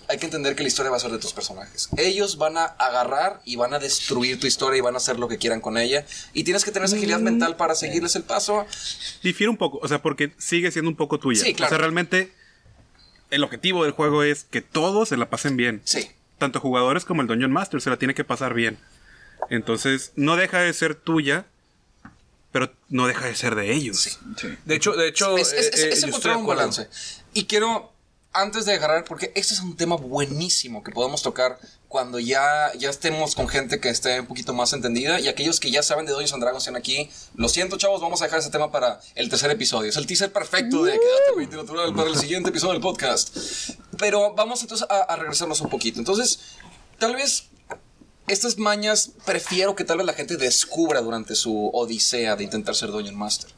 hay 0.09 0.17
que 0.17 0.26
entender 0.26 0.53
que 0.55 0.63
la 0.63 0.67
historia 0.67 0.91
va 0.91 0.97
a 0.97 0.99
ser 0.99 1.11
de 1.11 1.19
tus 1.19 1.32
personajes. 1.32 1.88
Ellos 1.95 2.38
van 2.38 2.57
a 2.57 2.65
agarrar 2.65 3.41
y 3.45 3.55
van 3.55 3.74
a 3.74 3.80
destruir 3.80 4.38
tu 4.38 4.47
historia 4.47 4.80
y 4.80 4.82
van 4.82 4.95
a 4.95 4.97
hacer 4.97 5.17
lo 5.17 5.30
que 5.30 5.38
quieran 5.38 5.61
con 5.61 5.78
ella. 5.78 6.05
Y 6.34 6.43
tienes 6.43 6.65
que 6.65 6.71
tener 6.71 6.88
esa 6.88 6.97
agilidad 6.97 7.19
mental 7.19 7.55
para 7.55 7.74
seguirles 7.74 8.17
el 8.17 8.24
paso. 8.24 8.65
Difiere 9.24 9.49
un 9.49 9.57
poco, 9.57 9.80
o 9.82 9.88
sea, 9.88 10.01
porque 10.01 10.34
sigue 10.38 10.71
siendo 10.71 10.89
un 10.89 10.97
poco 10.97 11.19
tuya. 11.19 11.41
Sí, 11.41 11.53
claro. 11.53 11.69
O 11.69 11.71
sea, 11.71 11.78
realmente 11.78 12.34
el 13.30 13.43
objetivo 13.45 13.84
del 13.84 13.93
juego 13.93 14.24
es 14.24 14.43
que 14.43 14.61
todos 14.61 15.09
se 15.09 15.17
la 15.17 15.30
pasen 15.30 15.55
bien. 15.55 15.82
Sí. 15.86 16.09
Tanto 16.38 16.59
jugadores 16.59 17.05
como 17.05 17.21
el 17.21 17.28
Dungeon 17.28 17.53
Master 17.53 17.80
se 17.80 17.89
la 17.89 17.97
tiene 17.97 18.13
que 18.13 18.26
pasar 18.26 18.53
bien. 18.53 18.78
Entonces, 19.50 20.12
no 20.16 20.36
deja 20.36 20.60
de 20.60 20.74
ser 20.74 20.96
tuya, 20.96 21.46
pero 22.52 22.72
no 22.89 23.08
deja 23.08 23.26
de 23.26 23.36
ser 23.36 23.56
de 23.56 23.74
ellos. 23.74 24.20
De 24.66 24.76
hecho, 24.76 24.94
de 24.94 25.08
hecho, 25.08 25.38
es, 25.38 25.54
es- 25.54 25.68
eh, 25.68 25.88
eh, 25.88 25.89
es 25.94 26.04
encontrar 26.04 26.36
de 26.36 26.41
un 26.41 26.48
balance. 26.48 26.89
Y 27.34 27.46
quiero, 27.46 27.91
antes 28.32 28.66
de 28.66 28.74
agarrar, 28.74 29.06
porque 29.06 29.32
este 29.36 29.54
es 29.54 29.60
un 29.60 29.76
tema 29.76 29.96
buenísimo 29.96 30.84
que 30.84 30.91
podemos 30.91 31.22
tocar 31.24 31.58
cuando 31.88 32.18
ya, 32.20 32.72
ya 32.76 32.89
estemos 32.89 33.36
con 33.36 33.48
gente 33.48 33.80
que 33.80 33.89
esté 33.89 34.20
un 34.20 34.26
poquito 34.26 34.54
más 34.54 34.74
entendida. 34.74 35.20
Y 35.20 35.28
aquellos 35.28 35.60
que 35.60 35.70
ya 35.72 35.84
saben 35.84 36.06
de 36.08 36.12
Dungeons 36.12 36.34
and 36.34 36.41
Dragons 36.44 36.64
están 36.64 36.76
aquí. 36.76 37.10
Lo 37.36 37.48
siento, 37.50 37.78
chavos, 37.78 38.02
vamos 38.02 38.22
a 38.22 38.26
dejar 38.26 38.39
ese 38.39 38.50
tema 38.50 38.72
para 38.72 39.00
el 39.16 39.30
tercer 39.30 39.52
episodio. 39.52 39.89
Es 39.89 39.98
el 39.98 40.08
teaser 40.08 40.32
perfecto 40.32 40.84
de 40.84 40.94
Quédate 40.94 41.36
Mente 41.38 41.56
Natural 41.56 41.94
para 41.94 42.10
el 42.10 42.18
siguiente 42.18 42.50
episodio 42.50 42.74
del 42.74 42.82
podcast. 42.82 43.36
Pero 44.00 44.34
vamos 44.34 44.62
entonces 44.62 44.88
a, 44.89 45.02
a 45.02 45.16
regresarnos 45.16 45.62
un 45.62 45.70
poquito. 45.70 46.00
Entonces, 46.00 46.39
tal 46.98 47.14
vez 47.16 47.46
estas 48.28 48.57
mañas 48.57 49.11
prefiero 49.26 49.76
que 49.76 49.84
tal 49.84 49.97
vez 49.97 50.05
la 50.05 50.13
gente 50.13 50.38
descubra 50.38 51.01
durante 51.01 51.36
su 51.36 51.69
odisea 51.74 52.36
de 52.36 52.43
intentar 52.43 52.76
ser 52.76 52.91
Dungeon 52.91 53.15
Master 53.15 53.51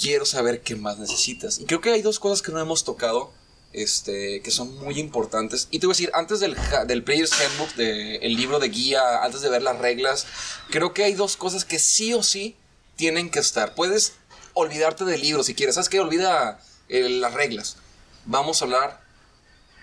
quiero 0.00 0.24
saber 0.24 0.62
qué 0.62 0.76
más 0.76 0.98
necesitas. 0.98 1.58
Y 1.58 1.64
creo 1.64 1.80
que 1.80 1.90
hay 1.90 2.02
dos 2.02 2.18
cosas 2.18 2.42
que 2.42 2.52
no 2.52 2.60
hemos 2.60 2.84
tocado, 2.84 3.32
este, 3.72 4.40
que 4.42 4.50
son 4.50 4.76
muy 4.78 4.98
importantes. 4.98 5.68
Y 5.70 5.78
te 5.78 5.86
voy 5.86 5.92
a 5.92 5.96
decir, 5.96 6.10
antes 6.14 6.40
del, 6.40 6.56
del 6.86 7.04
Player's 7.04 7.32
Handbook, 7.32 7.74
del 7.74 8.34
libro 8.34 8.58
de 8.58 8.68
guía, 8.68 9.22
antes 9.22 9.40
de 9.40 9.48
ver 9.48 9.62
las 9.62 9.78
reglas, 9.78 10.26
creo 10.70 10.92
que 10.94 11.04
hay 11.04 11.14
dos 11.14 11.36
cosas 11.36 11.64
que 11.64 11.78
sí 11.78 12.14
o 12.14 12.22
sí 12.22 12.56
tienen 12.96 13.30
que 13.30 13.38
estar. 13.38 13.74
Puedes 13.74 14.14
olvidarte 14.54 15.04
del 15.04 15.20
libro 15.20 15.42
si 15.42 15.54
quieres. 15.54 15.74
¿Sabes 15.74 15.88
qué? 15.88 16.00
Olvida 16.00 16.60
eh, 16.88 17.08
las 17.08 17.34
reglas. 17.34 17.76
Vamos 18.24 18.60
a 18.60 18.64
hablar 18.64 19.00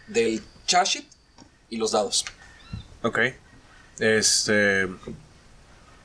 del 0.08 0.44
chashit 0.66 1.08
y 1.70 1.78
los 1.78 1.92
dados. 1.92 2.26
Ok. 3.04 3.20
Este. 4.00 4.88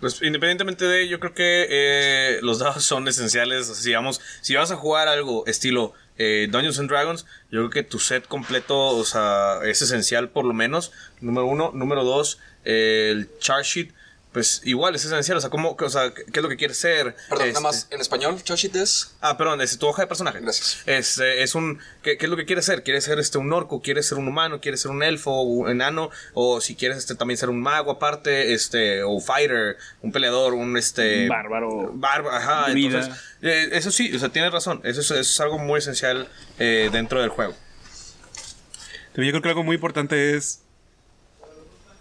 Pues 0.00 0.20
independientemente 0.20 0.84
de, 0.84 1.08
yo 1.08 1.18
creo 1.18 1.32
que 1.32 1.66
eh, 1.70 2.38
los 2.42 2.58
dados 2.58 2.84
son 2.84 3.08
esenciales. 3.08 3.66
Si, 3.66 3.92
vamos, 3.92 4.20
si 4.42 4.54
vas 4.54 4.70
a 4.70 4.76
jugar 4.76 5.08
algo 5.08 5.46
estilo 5.46 5.94
eh, 6.18 6.48
Dungeons 6.50 6.78
and 6.78 6.90
Dragons, 6.90 7.24
yo 7.50 7.60
creo 7.60 7.70
que 7.70 7.82
tu 7.82 7.98
set 7.98 8.26
completo, 8.26 8.78
o 8.78 9.04
sea, 9.04 9.60
es 9.64 9.80
esencial 9.80 10.28
por 10.28 10.44
lo 10.44 10.52
menos. 10.52 10.92
Número 11.20 11.46
uno. 11.46 11.70
Número 11.72 12.04
dos, 12.04 12.38
eh, 12.64 13.10
el 13.12 13.30
char 13.38 13.62
sheet, 13.62 13.92
pues 14.34 14.60
igual 14.64 14.96
es 14.96 15.04
esencial. 15.04 15.38
O 15.38 15.40
sea, 15.40 15.48
¿cómo, 15.48 15.76
o 15.78 15.88
sea, 15.88 16.12
¿qué 16.12 16.24
es 16.34 16.42
lo 16.42 16.48
que 16.48 16.56
quieres 16.56 16.76
ser? 16.76 17.14
Perdón, 17.28 17.46
Este, 17.46 17.52
nada 17.52 17.60
más 17.60 17.86
en 17.90 18.00
español, 18.00 18.42
chashit 18.42 18.74
es. 18.74 19.14
Ah, 19.20 19.38
perdón, 19.38 19.60
es 19.60 19.78
tu 19.78 19.86
hoja 19.86 20.02
de 20.02 20.08
personaje. 20.08 20.40
Gracias. 20.40 20.82
Es, 20.86 21.18
eh, 21.18 21.44
es 21.44 21.54
un. 21.54 21.78
¿qué, 22.02 22.18
qué 22.18 22.26
es 22.26 22.30
lo 22.30 22.36
que 22.36 22.44
quieres 22.44 22.64
ser? 22.64 22.82
¿Quieres 22.82 23.04
ser 23.04 23.20
este, 23.20 23.38
un 23.38 23.52
orco? 23.52 23.80
¿Quieres 23.80 24.08
ser 24.08 24.18
un 24.18 24.26
humano? 24.26 24.60
¿Quieres 24.60 24.80
ser 24.82 24.90
un 24.90 25.04
elfo? 25.04 25.42
¿Un 25.42 25.70
enano? 25.70 26.10
O 26.34 26.60
si 26.60 26.74
quieres 26.74 26.98
este, 26.98 27.14
también 27.14 27.38
ser 27.38 27.48
un 27.48 27.62
mago 27.62 27.92
aparte, 27.92 28.52
este, 28.54 29.04
o 29.04 29.20
fighter, 29.20 29.76
un 30.02 30.10
peleador, 30.10 30.54
un 30.54 30.76
este. 30.76 31.28
Bárbaro. 31.28 31.92
Bárbaro, 31.94 32.36
ajá. 32.36 32.72
Entonces, 32.72 33.14
eh, 33.40 33.68
eso 33.70 33.92
sí, 33.92 34.12
o 34.16 34.18
sea, 34.18 34.30
tienes 34.30 34.50
razón. 34.50 34.80
Eso 34.82 35.00
es, 35.00 35.12
eso 35.12 35.20
es 35.20 35.40
algo 35.40 35.58
muy 35.58 35.78
esencial 35.78 36.28
eh, 36.58 36.90
dentro 36.92 37.20
del 37.20 37.30
juego. 37.30 37.54
También 39.12 39.32
yo 39.32 39.40
creo 39.40 39.42
que 39.42 39.48
algo 39.50 39.62
muy 39.62 39.76
importante 39.76 40.34
es 40.34 40.63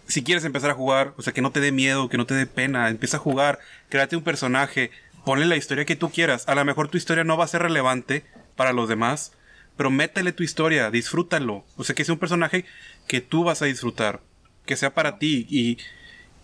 si 0.08 0.24
quieres 0.24 0.46
empezar 0.46 0.72
a 0.72 0.76
jugar, 0.76 1.14
o 1.18 1.22
sea, 1.22 1.34
que 1.34 1.42
no 1.42 1.52
te 1.52 1.60
dé 1.60 1.72
miedo, 1.72 2.10
que 2.10 2.18
no 2.18 2.26
te 2.26 2.34
dé 2.34 2.46
pena, 2.46 2.90
empieza 2.90 3.18
a 3.18 3.22
jugar, 3.22 3.60
créate 3.90 4.16
un 4.16 4.24
personaje, 4.24 4.92
ponle 5.26 5.46
la 5.46 5.56
historia 5.56 5.86
que 5.86 5.96
tú 5.96 6.10
quieras. 6.12 6.48
A 6.48 6.56
lo 6.56 6.66
mejor 6.66 6.90
tu 6.90 6.98
historia 6.98 7.24
no 7.24 7.38
va 7.38 7.46
a 7.46 7.48
ser 7.50 7.62
relevante 7.62 8.26
para 8.56 8.74
los 8.74 8.90
demás, 8.90 9.34
pero 9.78 9.90
métele 9.90 10.32
tu 10.32 10.44
historia, 10.44 10.92
disfrútalo. 10.92 11.66
O 11.78 11.84
sea, 11.84 11.96
que 11.96 12.06
sea 12.06 12.14
un 12.14 12.20
personaje 12.20 12.66
que 13.08 13.22
tú 13.22 13.44
vas 13.44 13.62
a 13.62 13.66
disfrutar, 13.66 14.22
que 14.66 14.76
sea 14.76 14.94
para 14.94 15.18
ti 15.18 15.48
y, 15.50 15.78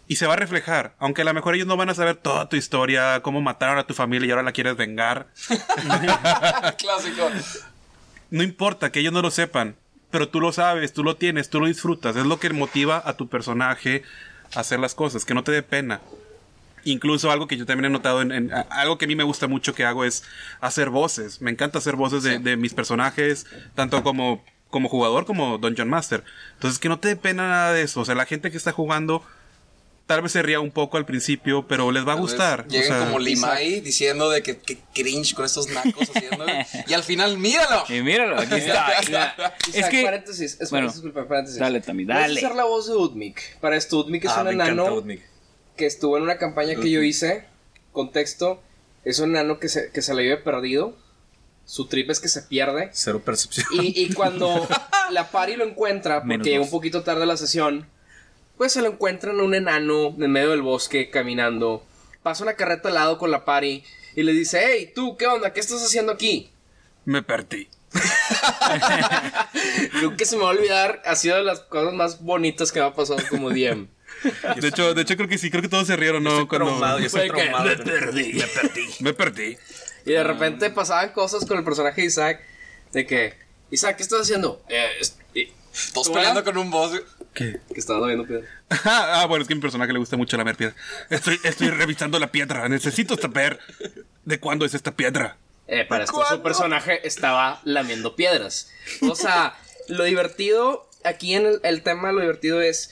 y 0.08 0.16
se 0.16 0.26
va 0.26 0.34
a 0.34 0.38
reflejar. 0.38 0.96
Aunque 0.98 1.22
a 1.22 1.26
lo 1.26 1.34
mejor 1.34 1.56
ellos 1.56 1.68
no 1.68 1.78
van 1.78 1.90
a 1.90 1.96
saber 1.96 2.16
toda 2.16 2.50
tu 2.50 2.56
historia, 2.56 3.22
cómo 3.22 3.42
mataron 3.42 3.78
a 3.78 3.86
tu 3.86 3.94
familia 3.94 4.28
y 4.28 4.32
ahora 4.32 4.44
la 4.44 4.52
quieres 4.54 4.76
vengar. 4.76 5.28
Clásico. 6.78 7.30
No 8.32 8.44
importa 8.44 8.92
que 8.92 9.00
ellos 9.00 9.14
no 9.14 9.22
lo 9.22 9.32
sepan, 9.32 9.76
pero 10.12 10.30
tú 10.30 10.40
lo 10.42 10.52
sabes, 10.52 10.94
tú 10.94 11.04
lo 11.04 11.16
tienes, 11.16 11.50
tú 11.50 11.60
lo 11.60 11.68
disfrutas. 11.68 12.16
Es 12.16 12.26
lo 12.26 12.40
que 12.40 12.50
motiva 12.52 13.02
a 13.06 13.14
tu 13.18 13.28
personaje 13.28 14.04
a 14.56 14.62
hacer 14.62 14.80
las 14.80 14.96
cosas, 14.96 15.26
que 15.26 15.34
no 15.34 15.44
te 15.44 15.52
dé 15.52 15.62
pena. 15.64 16.02
Incluso 16.86 17.30
algo 17.30 17.48
que 17.48 17.58
yo 17.58 17.66
también 17.66 17.86
he 17.92 17.94
notado, 17.94 18.22
en, 18.22 18.32
en- 18.32 18.54
a- 18.54 18.62
algo 18.72 18.98
que 18.98 19.06
a 19.06 19.08
mí 19.08 19.16
me 19.16 19.24
gusta 19.24 19.48
mucho 19.48 19.76
que 19.76 19.84
hago 19.86 20.06
es 20.06 20.24
hacer 20.62 20.90
voces. 20.90 21.42
Me 21.42 21.52
encanta 21.52 21.78
hacer 21.80 21.96
voces 21.96 22.24
de 22.24 22.58
mis 22.58 22.74
personajes, 22.74 23.46
tanto 23.76 24.02
como, 24.02 24.44
como 24.70 24.88
jugador 24.90 25.26
como 25.26 25.58
Dungeon 25.58 25.90
Master. 25.90 26.24
Entonces, 26.54 26.80
que 26.80 26.90
no 26.90 27.00
te 27.00 27.10
dé 27.10 27.16
pena 27.16 27.48
nada 27.50 27.74
de 27.74 27.82
eso. 27.84 28.00
O 28.02 28.06
sea, 28.06 28.16
la 28.16 28.26
gente 28.26 28.50
que 28.50 28.58
está 28.58 28.72
jugando 28.72 29.24
tal 30.10 30.24
vez 30.24 30.32
se 30.32 30.42
ría 30.42 30.60
un 30.60 30.72
poco 30.72 30.98
al 30.98 31.06
principio, 31.06 31.68
pero 31.68 31.92
les 31.92 32.02
va 32.02 32.14
a 32.14 32.16
Tal 32.16 32.22
gustar. 32.22 32.62
O 32.62 32.64
Lleguen 32.68 32.88
sea, 32.88 33.00
como 33.06 33.20
Limay 33.20 33.80
diciendo 33.82 34.28
de 34.32 34.42
que, 34.42 34.58
que 34.58 34.80
cringe 34.92 35.36
con 35.36 35.46
estos 35.46 35.70
nacos 35.70 36.10
haciendo. 36.16 36.46
y 36.88 36.94
al 36.94 37.04
final, 37.04 37.38
míralo. 37.38 37.84
Y 37.88 38.02
míralo, 38.02 38.40
aquí 38.40 38.56
está. 38.56 38.88
Mira, 39.06 39.36
es 39.68 39.76
Isaac, 39.76 39.92
que. 39.92 40.04
paréntesis, 40.04 40.58
es, 40.60 40.72
bueno, 40.72 40.88
disculpa, 40.92 41.28
paréntesis. 41.28 41.60
dale, 41.60 41.80
Tami, 41.82 42.06
dale. 42.06 42.40
hacer 42.40 42.56
la 42.56 42.64
voz 42.64 42.88
de 42.88 42.96
Udmik. 42.96 43.60
Para 43.60 43.78
esto, 43.78 44.00
Udmik 44.00 44.26
es 44.26 44.32
Ah, 44.32 44.42
un 44.42 44.48
enano 44.48 44.96
Udmik. 44.96 45.22
que 45.78 45.86
estuvo 45.86 46.18
en 46.18 46.24
una 46.24 46.40
campaña 46.40 46.74
que 46.74 46.90
yo 46.90 47.04
hice. 47.04 47.46
Contexto: 47.92 48.64
es 49.06 49.20
un 49.20 49.30
enano 49.30 49.60
que 49.60 49.70
se, 49.70 49.92
que 49.92 50.02
se 50.02 50.16
le 50.16 50.24
vive 50.24 50.38
perdido. 50.38 50.98
Su 51.66 51.88
trip 51.88 52.10
es 52.10 52.20
que 52.20 52.30
se 52.30 52.42
pierde. 52.42 52.90
Cero 52.94 53.22
percepción. 53.24 53.68
Y, 53.74 53.94
y 54.06 54.14
cuando 54.14 54.68
la 55.12 55.30
pari 55.30 55.56
lo 55.56 55.66
encuentra, 55.66 56.24
porque 56.24 56.50
llega 56.50 56.64
un 56.64 56.72
poquito 56.72 57.04
tarde 57.04 57.24
a 57.24 57.26
la 57.28 57.38
sesión, 57.38 57.88
pues 58.60 58.74
se 58.74 58.82
lo 58.84 58.90
encuentran 58.90 59.40
un 59.40 59.56
enano 59.56 60.14
en 60.20 60.32
medio 60.32 60.50
del 60.52 60.62
bosque 60.62 61.10
caminando. 61.10 61.84
Pasa 62.22 62.44
una 62.44 62.54
carreta 62.56 62.90
al 62.90 62.96
lado 62.96 63.18
con 63.18 63.32
la 63.32 63.46
pari 63.46 63.84
y 64.16 64.22
le 64.24 64.34
dice: 64.34 64.62
Hey, 64.64 64.92
tú, 64.94 65.16
¿qué 65.18 65.26
onda? 65.28 65.54
¿Qué 65.54 65.62
estás 65.62 65.82
haciendo 65.82 66.12
aquí? 66.12 66.52
me 67.06 67.24
perdí. 67.24 67.68
Nunca 70.02 70.26
se 70.26 70.36
me 70.38 70.44
va 70.44 70.50
a 70.50 70.54
olvidar, 70.54 71.02
ha 71.06 71.16
sido 71.16 71.38
de 71.38 71.44
las 71.44 71.62
cosas 71.62 71.94
más 71.94 72.22
bonitas 72.22 72.72
que 72.72 72.80
me 72.80 72.86
ha 72.86 72.94
pasado 72.94 73.20
como 73.30 73.50
DM. 73.50 73.88
De 74.62 74.68
hecho, 74.68 74.94
de 74.94 75.02
hecho, 75.04 75.16
creo 75.16 75.30
que 75.30 75.38
sí, 75.38 75.50
creo 75.50 75.62
que 75.62 75.70
todos 75.70 75.88
se 75.88 75.96
rieron, 75.96 76.24
¿no? 76.24 76.32
Estoy 76.32 76.48
Cuando- 76.48 76.68
traumado, 76.68 77.00
yo 77.00 77.06
estoy 77.06 77.30
Fue 77.30 77.38
que- 77.40 77.44
traumado. 77.50 77.70
me 77.70 77.78
perdí. 77.78 78.44
Me 79.00 79.14
perdí. 79.14 79.58
Y 80.06 80.12
de 80.12 80.24
repente 80.24 80.70
pasaban 80.72 81.12
cosas 81.14 81.46
con 81.46 81.58
el 81.58 81.64
personaje 81.64 82.02
de 82.02 82.08
Isaac, 82.08 82.42
de 82.92 83.06
que, 83.08 83.34
Isaac, 83.72 83.96
¿qué 83.98 84.04
estás 84.04 84.22
haciendo? 84.22 84.62
Eh, 84.68 84.90
Todos 85.94 86.08
¿Tú, 86.08 86.14
peleando 86.14 86.44
con 86.44 86.58
un 86.58 86.70
boss. 86.70 87.02
¿Qué? 87.34 87.60
que 87.74 87.80
estaba 87.80 88.06
viendo 88.08 88.26
piedra. 88.26 88.48
ah, 88.70 89.26
bueno, 89.28 89.44
es 89.44 89.48
que 89.48 89.54
a 89.54 89.56
mi 89.56 89.62
personaje 89.62 89.94
le 89.94 90.00
gusta 90.00 90.18
mucho 90.18 90.36
la 90.38 90.46
piedra. 90.54 90.76
Estoy, 91.10 91.40
estoy 91.44 91.70
revisando 91.70 92.20
la 92.20 92.32
piedra. 92.32 92.68
Necesito 92.70 93.16
saber 93.16 93.60
de 94.26 94.40
cuándo 94.40 94.66
es 94.66 94.74
esta 94.74 94.96
piedra. 94.96 95.38
Eh, 95.68 95.86
para 95.86 96.04
esto 96.04 96.24
su 96.28 96.42
personaje 96.42 97.08
estaba 97.08 97.62
lamiendo 97.64 98.16
piedras. 98.16 98.72
O 99.02 99.16
sea, 99.16 99.56
lo 99.88 100.04
divertido 100.04 100.90
aquí 101.04 101.36
en 101.36 101.46
el, 101.46 101.60
el 101.64 101.84
tema, 101.84 102.12
lo 102.12 102.22
divertido 102.22 102.62
es 102.62 102.92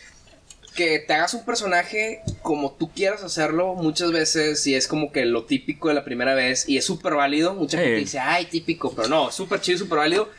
que 0.78 1.00
te 1.00 1.14
hagas 1.14 1.34
un 1.34 1.44
personaje 1.44 2.22
como 2.44 2.72
tú 2.72 2.92
quieras 2.94 3.24
hacerlo 3.24 3.74
muchas 3.74 4.12
veces 4.12 4.66
y 4.68 4.76
es 4.76 4.88
como 4.88 5.12
que 5.12 5.26
lo 5.26 5.46
típico 5.46 5.90
de 5.90 5.96
la 5.96 6.06
primera 6.06 6.36
vez 6.36 6.70
y 6.70 6.78
es 6.78 6.86
súper 6.86 7.16
válido. 7.16 7.56
Mucha 7.56 7.80
gente 7.80 7.96
dice, 7.96 8.20
ay, 8.20 8.46
típico, 8.46 8.94
pero 8.96 9.08
no, 9.10 9.32
súper 9.32 9.60
chido, 9.60 9.80
súper 9.80 9.98
válido. 9.98 10.30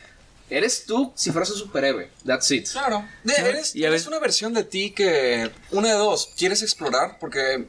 Eres 0.49 0.85
tú 0.85 1.11
si 1.15 1.31
fueras 1.31 1.49
un 1.51 1.57
superhéroe. 1.57 2.09
That's 2.25 2.49
it. 2.51 2.67
Claro. 2.69 3.07
De- 3.23 3.33
eres 3.35 3.75
Y 3.75 3.83
una 3.85 4.19
versión 4.19 4.53
de 4.53 4.63
ti 4.63 4.91
que, 4.91 5.51
una 5.71 5.89
de 5.89 5.93
dos, 5.95 6.29
quieres 6.37 6.61
explorar 6.63 7.17
porque, 7.19 7.67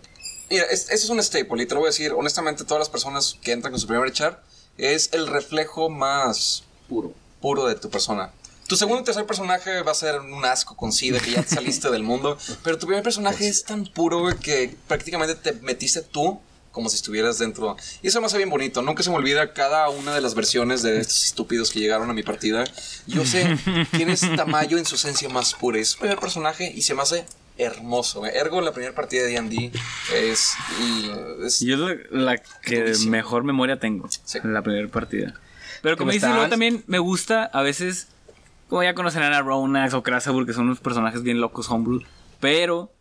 mira, 0.48 0.64
es- 0.64 0.90
eso 0.90 1.04
es 1.04 1.10
un 1.10 1.22
staple 1.22 1.62
y 1.62 1.66
te 1.66 1.74
lo 1.74 1.80
voy 1.80 1.88
a 1.88 1.90
decir, 1.90 2.12
honestamente, 2.12 2.64
todas 2.64 2.78
las 2.80 2.88
personas 2.88 3.36
que 3.42 3.52
entran 3.52 3.72
con 3.72 3.80
su 3.80 3.86
primer 3.86 4.12
char 4.12 4.42
es 4.78 5.10
el 5.12 5.26
reflejo 5.26 5.90
más 5.90 6.64
Puro. 6.88 7.12
puro 7.40 7.66
de 7.66 7.74
tu 7.74 7.90
persona. 7.90 8.32
Tu 8.66 8.76
segundo 8.76 9.02
y 9.02 9.04
tercer 9.04 9.26
personaje 9.26 9.82
va 9.82 9.90
a 9.92 9.94
ser 9.96 10.20
un 10.20 10.44
asco 10.44 10.76
con 10.76 10.92
SIDA 10.92 11.18
que 11.18 11.32
ya 11.32 11.42
te 11.42 11.48
saliste 11.56 11.90
del 11.90 12.02
mundo, 12.04 12.38
pero 12.64 12.78
tu 12.78 12.86
primer 12.86 13.02
personaje 13.02 13.48
es 13.48 13.64
tan 13.64 13.84
puro 13.84 14.24
que 14.40 14.74
prácticamente 14.86 15.34
te 15.34 15.52
metiste 15.60 16.02
tú 16.02 16.40
como 16.72 16.88
si 16.88 16.96
estuvieras 16.96 17.38
dentro. 17.38 17.76
Y 18.02 18.08
eso 18.08 18.20
me 18.20 18.26
hace 18.26 18.36
bien 18.36 18.50
bonito. 18.50 18.82
Nunca 18.82 19.02
se 19.02 19.10
me 19.10 19.16
olvida 19.16 19.52
cada 19.52 19.88
una 19.88 20.14
de 20.14 20.20
las 20.20 20.34
versiones 20.34 20.82
de 20.82 21.00
estos 21.00 21.24
estúpidos 21.26 21.70
que 21.70 21.80
llegaron 21.80 22.08
a 22.10 22.12
mi 22.12 22.22
partida. 22.22 22.64
Yo 23.06 23.24
sé 23.26 23.58
quién 23.90 24.10
es 24.10 24.20
Tamayo 24.36 24.78
en 24.78 24.84
su 24.86 24.94
esencia 24.94 25.28
más 25.28 25.54
pura. 25.54 25.78
Es 25.78 25.88
su 25.88 25.98
primer 25.98 26.18
personaje 26.18 26.70
y 26.74 26.82
se 26.82 26.94
me 26.94 27.02
hace 27.02 27.24
hermoso. 27.58 28.24
Ergo, 28.26 28.60
la 28.60 28.72
primera 28.72 28.94
partida 28.94 29.22
de 29.24 29.32
D&D 29.32 29.72
es... 30.14 30.52
es- 31.44 31.60
Yo 31.60 31.88
es 31.88 31.98
la, 32.10 32.20
la 32.34 32.38
que 32.38 32.80
Durísimo. 32.80 33.10
mejor 33.10 33.44
memoria 33.44 33.78
tengo. 33.78 34.08
Sí. 34.24 34.38
En 34.42 34.54
la 34.54 34.62
primera 34.62 34.88
partida. 34.88 35.34
Pero 35.82 35.96
como 35.96 36.06
¿Cómo 36.08 36.12
dices, 36.12 36.28
luego 36.30 36.48
también 36.48 36.84
me 36.86 36.98
gusta 36.98 37.44
a 37.44 37.62
veces. 37.62 38.08
Como 38.68 38.82
ya 38.84 38.94
conocerán 38.94 39.32
a 39.32 39.40
Ronax 39.42 39.94
o 39.94 40.02
Krasabur, 40.02 40.46
que 40.46 40.52
son 40.52 40.64
unos 40.66 40.78
personajes 40.80 41.22
bien 41.22 41.40
locos 41.40 41.68
homebrew. 41.70 42.02
Pero 42.38 42.92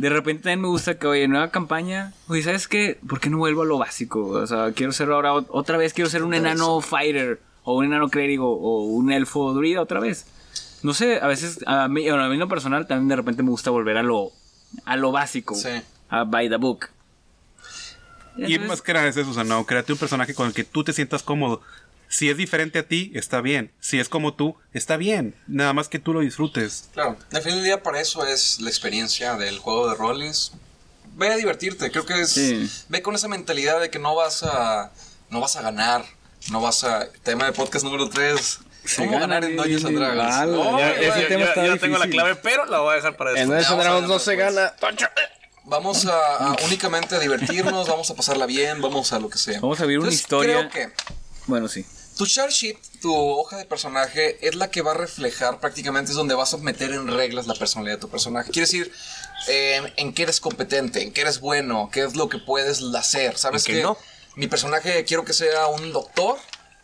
de 0.00 0.08
repente 0.10 0.42
también 0.44 0.60
me 0.62 0.68
gusta 0.68 0.98
que, 0.98 1.06
oye, 1.06 1.28
nueva 1.28 1.50
campaña. 1.50 2.12
Oye, 2.28 2.42
¿sabes 2.42 2.66
qué? 2.68 2.98
¿Por 3.08 3.20
qué 3.20 3.30
no 3.30 3.38
vuelvo 3.38 3.62
a 3.62 3.66
lo 3.66 3.78
básico? 3.78 4.20
O 4.26 4.46
sea, 4.46 4.72
quiero 4.72 4.92
ser 4.92 5.10
ahora 5.10 5.32
ot- 5.34 5.46
otra 5.50 5.76
vez, 5.76 5.92
quiero 5.94 6.08
ser 6.10 6.22
un 6.22 6.34
enano 6.34 6.80
fighter. 6.80 7.40
O 7.62 7.76
un 7.76 7.84
enano 7.84 8.08
clérigo. 8.08 8.50
O 8.58 8.84
un 8.84 9.12
elfo 9.12 9.52
druida 9.52 9.80
otra 9.82 10.00
vez. 10.00 10.26
No 10.82 10.94
sé, 10.94 11.20
a 11.20 11.26
veces, 11.26 11.58
a 11.66 11.88
mí, 11.88 12.08
bueno, 12.08 12.24
a 12.24 12.28
mí 12.28 12.34
en 12.34 12.40
lo 12.40 12.48
personal 12.48 12.86
también 12.86 13.08
de 13.08 13.16
repente 13.16 13.42
me 13.42 13.50
gusta 13.50 13.70
volver 13.70 13.98
a 13.98 14.02
lo, 14.02 14.32
a 14.86 14.96
lo 14.96 15.12
básico. 15.12 15.54
Sí. 15.54 15.68
A 16.08 16.24
by 16.24 16.48
the 16.48 16.56
book. 16.56 16.86
Y 18.36 18.42
Entonces- 18.44 18.68
más 18.68 18.82
que 18.82 18.94
nada 18.94 19.06
es 19.08 19.16
eso, 19.16 19.30
o 19.30 19.34
sea, 19.34 19.44
no, 19.44 19.66
créate 19.66 19.92
un 19.92 19.98
personaje 19.98 20.34
con 20.34 20.46
el 20.46 20.54
que 20.54 20.64
tú 20.64 20.82
te 20.84 20.92
sientas 20.94 21.22
cómodo. 21.22 21.60
Si 22.12 22.28
es 22.28 22.36
diferente 22.36 22.80
a 22.80 22.82
ti, 22.88 23.12
está 23.14 23.40
bien. 23.40 23.70
Si 23.80 24.00
es 24.00 24.08
como 24.08 24.34
tú, 24.34 24.56
está 24.74 24.96
bien. 24.96 25.34
Nada 25.46 25.72
más 25.72 25.88
que 25.88 26.00
tú 26.00 26.12
lo 26.12 26.20
disfrutes. 26.20 26.88
Claro, 26.92 27.16
al 27.32 27.40
fin 27.42 27.54
del 27.54 27.62
día 27.64 27.82
para 27.84 28.00
eso 28.00 28.26
es 28.26 28.58
la 28.60 28.68
experiencia 28.68 29.36
del 29.36 29.58
juego 29.60 29.88
de 29.88 29.94
roles. 29.94 30.50
Ve 31.14 31.28
a 31.32 31.36
divertirte, 31.36 31.90
creo 31.92 32.04
que 32.06 32.20
es 32.22 32.30
Sí. 32.30 32.68
ve 32.88 33.00
con 33.00 33.14
esa 33.14 33.28
mentalidad 33.28 33.80
de 33.80 33.90
que 33.90 33.98
no 34.00 34.14
vas 34.16 34.42
a 34.42 34.90
no 35.30 35.40
vas 35.40 35.54
a 35.54 35.62
ganar, 35.62 36.04
no 36.50 36.60
vas 36.60 36.82
a 36.82 37.08
tema 37.22 37.44
de 37.46 37.52
podcast 37.52 37.84
número 37.84 38.08
3. 38.10 38.58
Se 38.84 38.96
¿Cómo 38.96 39.12
gana 39.12 39.26
ganar 39.36 39.44
en 39.44 39.56
Dungeons 39.56 39.84
and 39.84 39.96
Dragons? 39.96 40.36
vale, 40.36 40.52
No, 40.52 40.78
ya- 40.78 40.90
ese 40.94 41.22
tema 41.26 41.40
Yo, 41.44 41.48
está 41.48 41.66
yo 41.66 41.78
tengo 41.78 41.98
la 41.98 42.08
clave, 42.08 42.34
pero 42.36 42.64
la 42.66 42.80
voy 42.80 42.92
a 42.92 42.96
dejar 42.96 43.16
para 43.16 43.30
En 43.30 43.36
después. 43.48 43.68
Dungeons 43.68 43.70
and 43.70 43.78
vamos 43.78 43.86
a 43.86 43.90
Dragons 43.90 44.08
no 44.08 44.18
se 44.18 44.36
gana. 44.36 44.74
Vamos 45.64 46.06
a, 46.06 46.36
a 46.52 46.56
únicamente 46.64 47.14
a 47.14 47.18
divertirnos, 47.20 47.86
vamos 47.86 48.10
a 48.10 48.14
pasarla 48.16 48.46
bien, 48.46 48.80
vamos 48.80 49.12
a 49.12 49.20
lo 49.20 49.28
que 49.30 49.38
sea. 49.38 49.60
Vamos 49.60 49.78
a 49.80 49.84
vivir 49.84 49.98
una 50.00 50.06
Entonces, 50.08 50.20
historia. 50.22 50.68
Creo 50.70 50.88
que 50.88 50.92
Bueno, 51.46 51.68
sí. 51.68 51.84
Tu 52.20 52.26
chart 52.26 52.50
sheet, 52.50 52.76
tu 53.00 53.16
hoja 53.16 53.56
de 53.56 53.64
personaje, 53.64 54.46
es 54.46 54.54
la 54.54 54.70
que 54.70 54.82
va 54.82 54.90
a 54.90 54.94
reflejar 54.94 55.58
prácticamente, 55.58 56.10
es 56.10 56.16
donde 56.18 56.34
vas 56.34 56.52
a 56.52 56.58
meter 56.58 56.92
en 56.92 57.08
reglas 57.08 57.46
la 57.46 57.54
personalidad 57.54 57.96
de 57.96 58.02
tu 58.02 58.10
personaje. 58.10 58.50
Quiere 58.50 58.66
decir, 58.66 58.92
eh, 59.48 59.80
en 59.96 60.12
qué 60.12 60.24
eres 60.24 60.38
competente, 60.38 61.02
en 61.02 61.14
qué 61.14 61.22
eres 61.22 61.40
bueno, 61.40 61.88
qué 61.90 62.04
es 62.04 62.16
lo 62.16 62.28
que 62.28 62.36
puedes 62.36 62.82
hacer. 62.94 63.38
¿Sabes 63.38 63.64
qué 63.64 63.72
qué? 63.72 63.82
no. 63.82 63.96
Mi 64.36 64.48
personaje 64.48 65.02
quiero 65.06 65.24
que 65.24 65.32
sea 65.32 65.68
un 65.68 65.94
doctor. 65.94 66.36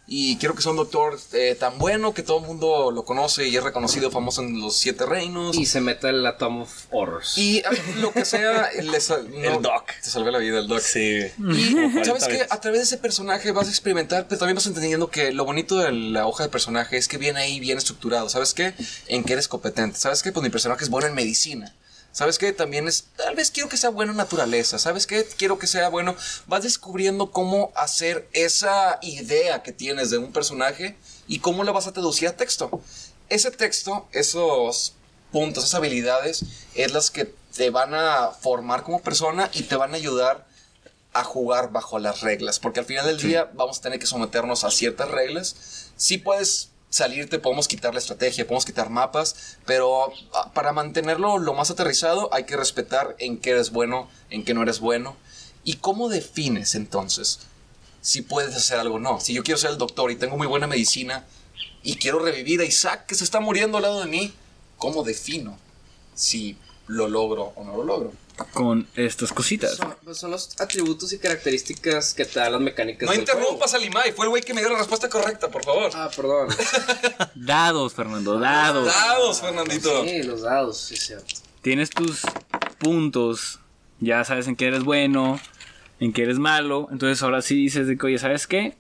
Y 0.09 0.37
quiero 0.37 0.55
que 0.55 0.63
sea 0.63 0.71
un 0.71 0.77
doctor 0.77 1.19
eh, 1.33 1.57
tan 1.59 1.79
bueno 1.79 2.15
que 2.15 2.23
todo 2.23 2.39
el 2.39 2.47
mundo 2.47 2.93
lo 2.93 3.05
conoce 3.05 3.49
y 3.49 3.57
es 3.57 3.63
reconocido, 3.65 4.11
famoso 4.13 4.41
en 4.41 4.61
los 4.61 4.77
siete 4.77 5.05
reinos. 5.05 5.57
Y 5.57 5.67
se 5.67 5.81
mete 5.81 6.11
el 6.11 6.25
Atom 6.25 6.63
of 6.63 6.85
Horrors. 6.93 7.37
Y 7.37 7.61
ah, 7.65 7.71
lo 8.01 8.13
que 8.13 8.25
sea, 8.25 8.71
le 8.81 9.01
sal- 9.01 9.29
no, 9.43 9.61
Doc. 9.61 9.87
Te 10.03 10.09
salvé 10.09 10.31
la 10.31 10.39
vida 10.39 10.61
el 10.61 10.69
Doc. 10.69 10.81
Sí. 10.81 11.23
Y 11.39 11.73
sabes 12.05 12.25
40 12.25 12.29
que 12.29 12.47
a 12.49 12.61
través 12.61 12.81
de 12.81 12.85
ese 12.85 12.99
personaje 12.99 13.51
vas 13.51 13.67
a 13.67 13.71
experimentar, 13.71 14.29
pero 14.29 14.39
también 14.39 14.55
vas 14.55 14.67
entendiendo 14.67 15.11
que 15.11 15.33
lo 15.33 15.45
bonito 15.45 15.77
de 15.79 15.91
la 15.91 16.27
hoja 16.29 16.45
de 16.45 16.51
personaje 16.51 16.97
es 16.97 17.09
que 17.09 17.19
viene 17.19 17.41
ahí 17.41 17.59
bien 17.59 17.77
estructurado. 17.77 18.29
¿Sabes 18.29 18.55
qué? 18.55 18.75
En 19.09 19.25
que 19.25 19.33
eres 19.33 19.49
competente. 19.49 19.99
¿Sabes 19.99 20.23
qué? 20.23 20.31
Pues 20.31 20.45
mi 20.45 20.51
personaje 20.51 20.85
es 20.85 20.91
bueno 20.91 21.09
en 21.09 21.15
medicina. 21.15 21.75
¿Sabes 22.17 22.39
qué? 22.39 22.55
También 22.55 22.89
es, 22.89 23.09
tal 23.15 23.35
vez 23.35 23.51
quiero 23.51 23.69
que 23.69 23.77
sea 23.77 23.91
bueno 23.91 24.13
en 24.13 24.17
naturaleza. 24.17 24.79
¿Sabes 24.79 25.07
qué? 25.07 25.27
Quiero 25.37 25.59
que 25.59 25.67
sea 25.67 25.91
bueno. 25.91 26.17
Vas 26.47 26.63
descubriendo 26.63 27.31
cómo 27.31 27.73
hacer 27.77 28.27
esa 28.33 28.99
idea 29.03 29.63
que 29.63 29.71
tienes 29.71 30.09
de 30.09 30.17
un 30.17 30.33
personaje 30.33 30.97
y 31.29 31.41
cómo 31.41 31.63
la 31.63 31.73
vas 31.73 31.87
a 31.87 31.93
traducir 31.93 32.29
a 32.29 32.35
texto. 32.35 32.81
Ese 33.29 33.51
texto, 33.51 34.09
esos 34.13 34.95
puntos, 35.31 35.65
esas 35.65 35.75
habilidades, 35.75 36.47
es 36.75 36.91
las 36.95 37.11
que 37.11 37.35
te 37.55 37.69
van 37.69 37.93
a 37.93 38.31
formar 38.31 38.83
como 38.83 39.03
persona 39.03 39.51
y 39.53 39.65
te 39.65 39.77
van 39.77 39.93
a 39.93 39.97
ayudar 39.97 40.47
a 41.13 41.23
jugar 41.23 41.71
bajo 41.71 41.99
las 41.99 42.23
reglas, 42.23 42.59
porque 42.61 42.81
al 42.81 42.87
final 42.87 43.05
del 43.05 43.21
día 43.21 43.51
vamos 43.53 43.79
a 43.79 43.83
tener 43.83 43.99
que 43.99 44.07
someternos 44.07 44.65
a 44.65 44.71
ciertas 44.71 45.11
reglas. 45.11 45.91
Si 45.97 46.17
puedes 46.17 46.71
salirte, 46.97 47.39
podemos 47.39 47.69
quitar 47.69 47.93
la 47.93 48.01
estrategia, 48.01 48.47
podemos 48.47 48.65
quitar 48.65 48.91
mapas, 48.91 49.59
pero 49.67 50.13
ah, 50.35 50.53
para 50.55 50.73
mantenerlo 50.73 51.39
lo 51.39 51.55
más 51.55 51.71
aterrizado 51.71 52.33
hay 52.33 52.45
que 52.45 52.57
respetar 52.57 53.15
en 53.19 53.39
qué 53.39 53.51
eres 53.51 53.71
bueno, 53.71 54.09
en 54.31 54.45
qué 54.45 54.55
no 54.55 54.63
eres 54.63 54.81
bueno. 54.81 55.17
¿Y 55.63 55.75
cómo 55.75 56.09
defines 56.09 56.75
entonces 56.75 57.41
si 58.01 58.23
puedes 58.23 58.55
hacer 58.57 58.79
algo 58.79 58.97
o 58.97 59.01
no? 59.01 59.21
Si 59.21 59.35
yo 59.35 59.43
quiero 59.43 59.59
ser 59.59 59.71
el 59.71 59.79
doctor 59.79 60.11
y 60.11 60.17
tengo 60.17 60.37
muy 60.37 60.47
buena 60.47 60.67
medicina 60.67 61.25
y 61.83 61.97
quiero 61.97 62.19
revivir 62.19 62.61
a 62.61 62.65
Isaac 62.65 63.07
que 63.07 63.15
se 63.15 63.25
está 63.25 63.41
muriendo 63.41 63.77
al 63.77 63.83
lado 63.83 64.01
de 64.01 64.07
mí, 64.07 64.33
¿cómo 64.79 65.03
defino 65.03 65.59
si 66.15 66.57
lo 66.87 67.09
logro 67.09 67.53
o 67.57 67.65
no 67.65 67.77
lo 67.77 67.85
logro? 67.85 68.13
Con 68.53 68.87
estas 68.97 69.33
cositas. 69.33 69.77
Son, 69.77 69.95
pues 70.05 70.19
son 70.19 70.31
los 70.31 70.61
atributos 70.61 71.13
y 71.13 71.19
características 71.19 72.13
que 72.13 72.27
te 72.27 72.39
dan 72.39 72.53
las 72.53 72.61
mecánicas 72.61 73.07
No 73.07 73.13
del 73.13 73.21
interrumpas 73.21 73.73
a 73.73 73.79
Limay, 73.79 74.13
fue 74.13 74.27
el 74.27 74.31
güey 74.31 74.43
que 74.43 74.53
me 74.53 74.61
dio 74.61 74.71
la 74.71 74.79
respuesta 74.79 75.09
correcta, 75.09 75.49
por 75.49 75.65
favor. 75.65 75.91
juego. 75.91 75.97
Ah, 75.97 76.11
perdón. 76.15 76.49
Dados, 77.35 77.95
Fernando, 77.95 78.39
dados. 78.39 78.87
Dados, 78.87 79.41
Fernandito. 79.41 80.05
Sí, 80.05 80.23
los 80.23 80.43
dados, 80.43 80.79
sí, 80.79 80.95
es 80.95 81.07
cierto. 81.07 81.35
Tienes 81.63 81.91
tus 81.91 82.23
puntos. 82.79 83.61
Ya 84.01 84.23
sabes 84.25 84.47
en 84.49 84.57
qué 84.57 84.67
eres 84.67 84.85
bueno, 84.85 85.41
en 86.01 86.13
qué 86.13 86.23
eres 86.25 86.39
malo. 86.39 86.89
Entonces 86.93 87.23
ahora 87.23 87.41
sí 87.41 87.55
dices 87.55 87.87
de 87.87 87.97
que, 87.97 88.07
oye, 88.07 88.19
¿sabes 88.19 88.47
qué? 88.47 88.77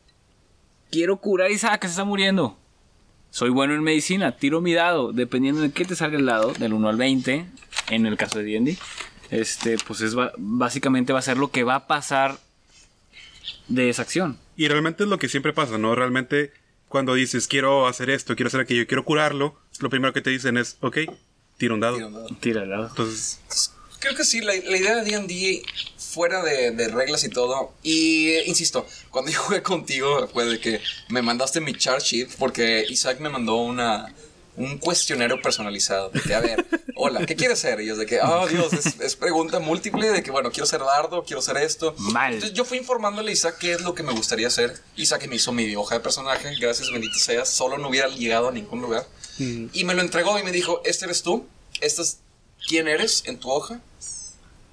Quiero 0.90 1.16
curar 1.18 1.48
a 1.48 1.50
Isaac 1.50 1.80
que 1.80 1.86
se 1.88 1.92
está 1.92 2.04
muriendo. 2.04 2.59
Soy 3.30 3.50
bueno 3.50 3.74
en 3.74 3.82
medicina, 3.82 4.36
tiro 4.36 4.61
mi 4.61 4.72
dado. 4.72 5.12
Dependiendo 5.12 5.61
de 5.62 5.70
qué 5.70 5.84
te 5.84 5.96
salga 5.96 6.18
el 6.18 6.26
dado, 6.26 6.52
del 6.52 6.72
1 6.72 6.88
al 6.88 6.96
20, 6.96 7.46
en 7.90 8.07
el 8.07 8.16
caso 8.16 8.38
de 8.38 8.44
D&D. 8.44 8.78
Este, 9.31 9.77
pues 9.87 10.01
es 10.01 10.14
básicamente 10.37 11.12
va 11.12 11.18
a 11.18 11.22
ser 11.22 11.37
lo 11.37 11.51
que 11.51 11.64
va 11.64 11.74
a 11.74 11.87
pasar 11.87 12.39
de 13.68 13.89
esa 13.89 14.03
acción. 14.03 14.39
Y 14.57 14.68
realmente 14.68 15.05
es 15.05 15.09
lo 15.09 15.18
que 15.18 15.29
siempre 15.29 15.53
pasa, 15.53 15.79
¿no? 15.79 15.95
Realmente 15.95 16.53
cuando 16.89 17.14
dices 17.14 17.49
quiero 17.49 17.89
hacer 17.89 18.11
esto, 18.11 18.37
quiero 18.37 18.49
hacer 18.49 18.61
aquello, 18.61 18.87
quiero 18.87 19.05
curarlo, 19.05 19.59
lo 19.81 19.91
primero 19.91 20.12
que 20.12 20.20
te 20.20 20.31
dicen 20.31 20.57
es, 20.57 20.77
ok, 20.81 20.99
tira 21.59 21.74
un 21.74 21.81
dado. 21.81 21.97
Tira 21.97 22.07
un 22.07 22.14
dado. 22.14 22.29
Tira 22.41 22.62
el 22.62 22.70
dado. 22.70 22.89
Entonces, 22.89 23.41
Creo 23.99 24.14
que 24.14 24.24
sí, 24.24 24.41
la, 24.41 24.53
la 24.55 24.77
idea 24.77 24.95
de 24.97 25.11
D&D 25.11 25.62
fuera 25.97 26.43
de, 26.43 26.70
de 26.70 26.89
reglas 26.89 27.24
y 27.24 27.29
todo. 27.29 27.72
Y 27.83 28.29
eh, 28.29 28.45
insisto, 28.47 28.87
cuando 29.11 29.31
yo 29.33 29.41
jugué 29.41 29.62
contigo 29.62 30.29
fue 30.33 30.45
de 30.45 30.61
que 30.61 30.81
me 31.09 31.22
mandaste 31.22 31.61
mi 31.61 31.74
chart 31.74 32.03
sheet 32.03 32.29
porque 32.39 32.85
Isaac 32.89 33.20
me 33.20 33.31
mandó 33.31 33.57
una 33.57 34.14
un 34.57 34.78
cuestionario 34.78 35.40
personalizado. 35.40 36.11
De 36.11 36.20
que, 36.20 36.34
a 36.34 36.40
ver, 36.40 36.66
hola, 36.94 37.24
¿qué 37.26 37.36
quieres 37.36 37.59
ser? 37.59 37.80
Y 37.80 37.86
yo 37.86 37.96
de 37.96 38.07
que, 38.07 38.20
oh 38.20 38.46
Dios, 38.48 38.72
es, 38.72 39.00
es 39.00 39.16
pregunta 39.16 39.59
múltiple 39.59 40.11
de 40.11 40.22
que, 40.22 40.30
bueno, 40.30 40.50
quiero 40.50 40.66
ser 40.66 40.80
dardo, 40.80 41.24
quiero 41.24 41.42
ser 41.42 41.57
esto. 41.59 41.94
Mal. 41.98 42.34
Entonces 42.34 42.57
yo 42.57 42.64
fui 42.64 42.78
informándole 42.78 43.30
a 43.30 43.32
Isaac 43.32 43.57
qué 43.61 43.72
es 43.72 43.82
lo 43.82 43.94
que 43.94 44.02
me 44.02 44.12
gustaría 44.12 44.46
hacer. 44.46 44.80
Isaac 44.96 45.26
me 45.28 45.36
hizo 45.36 45.52
mi 45.52 45.74
hoja 45.76 45.96
de 45.96 46.00
personaje, 46.00 46.54
gracias, 46.61 46.90
bendito 46.90 47.18
seas. 47.18 47.48
Solo 47.48 47.78
no 47.78 47.88
hubiera 47.88 48.09
llegado 48.09 48.48
a 48.48 48.52
ningún 48.52 48.80
lugar. 48.80 49.07
Y 49.38 49.84
me 49.84 49.94
lo 49.94 50.00
entregó 50.00 50.38
y 50.38 50.42
me 50.42 50.52
dijo, 50.52 50.80
este 50.84 51.04
eres 51.04 51.22
tú, 51.22 51.46
este 51.80 52.00
es 52.02 52.18
quién 52.66 52.88
eres 52.88 53.22
en 53.26 53.38
tu 53.38 53.50
hoja. 53.50 53.80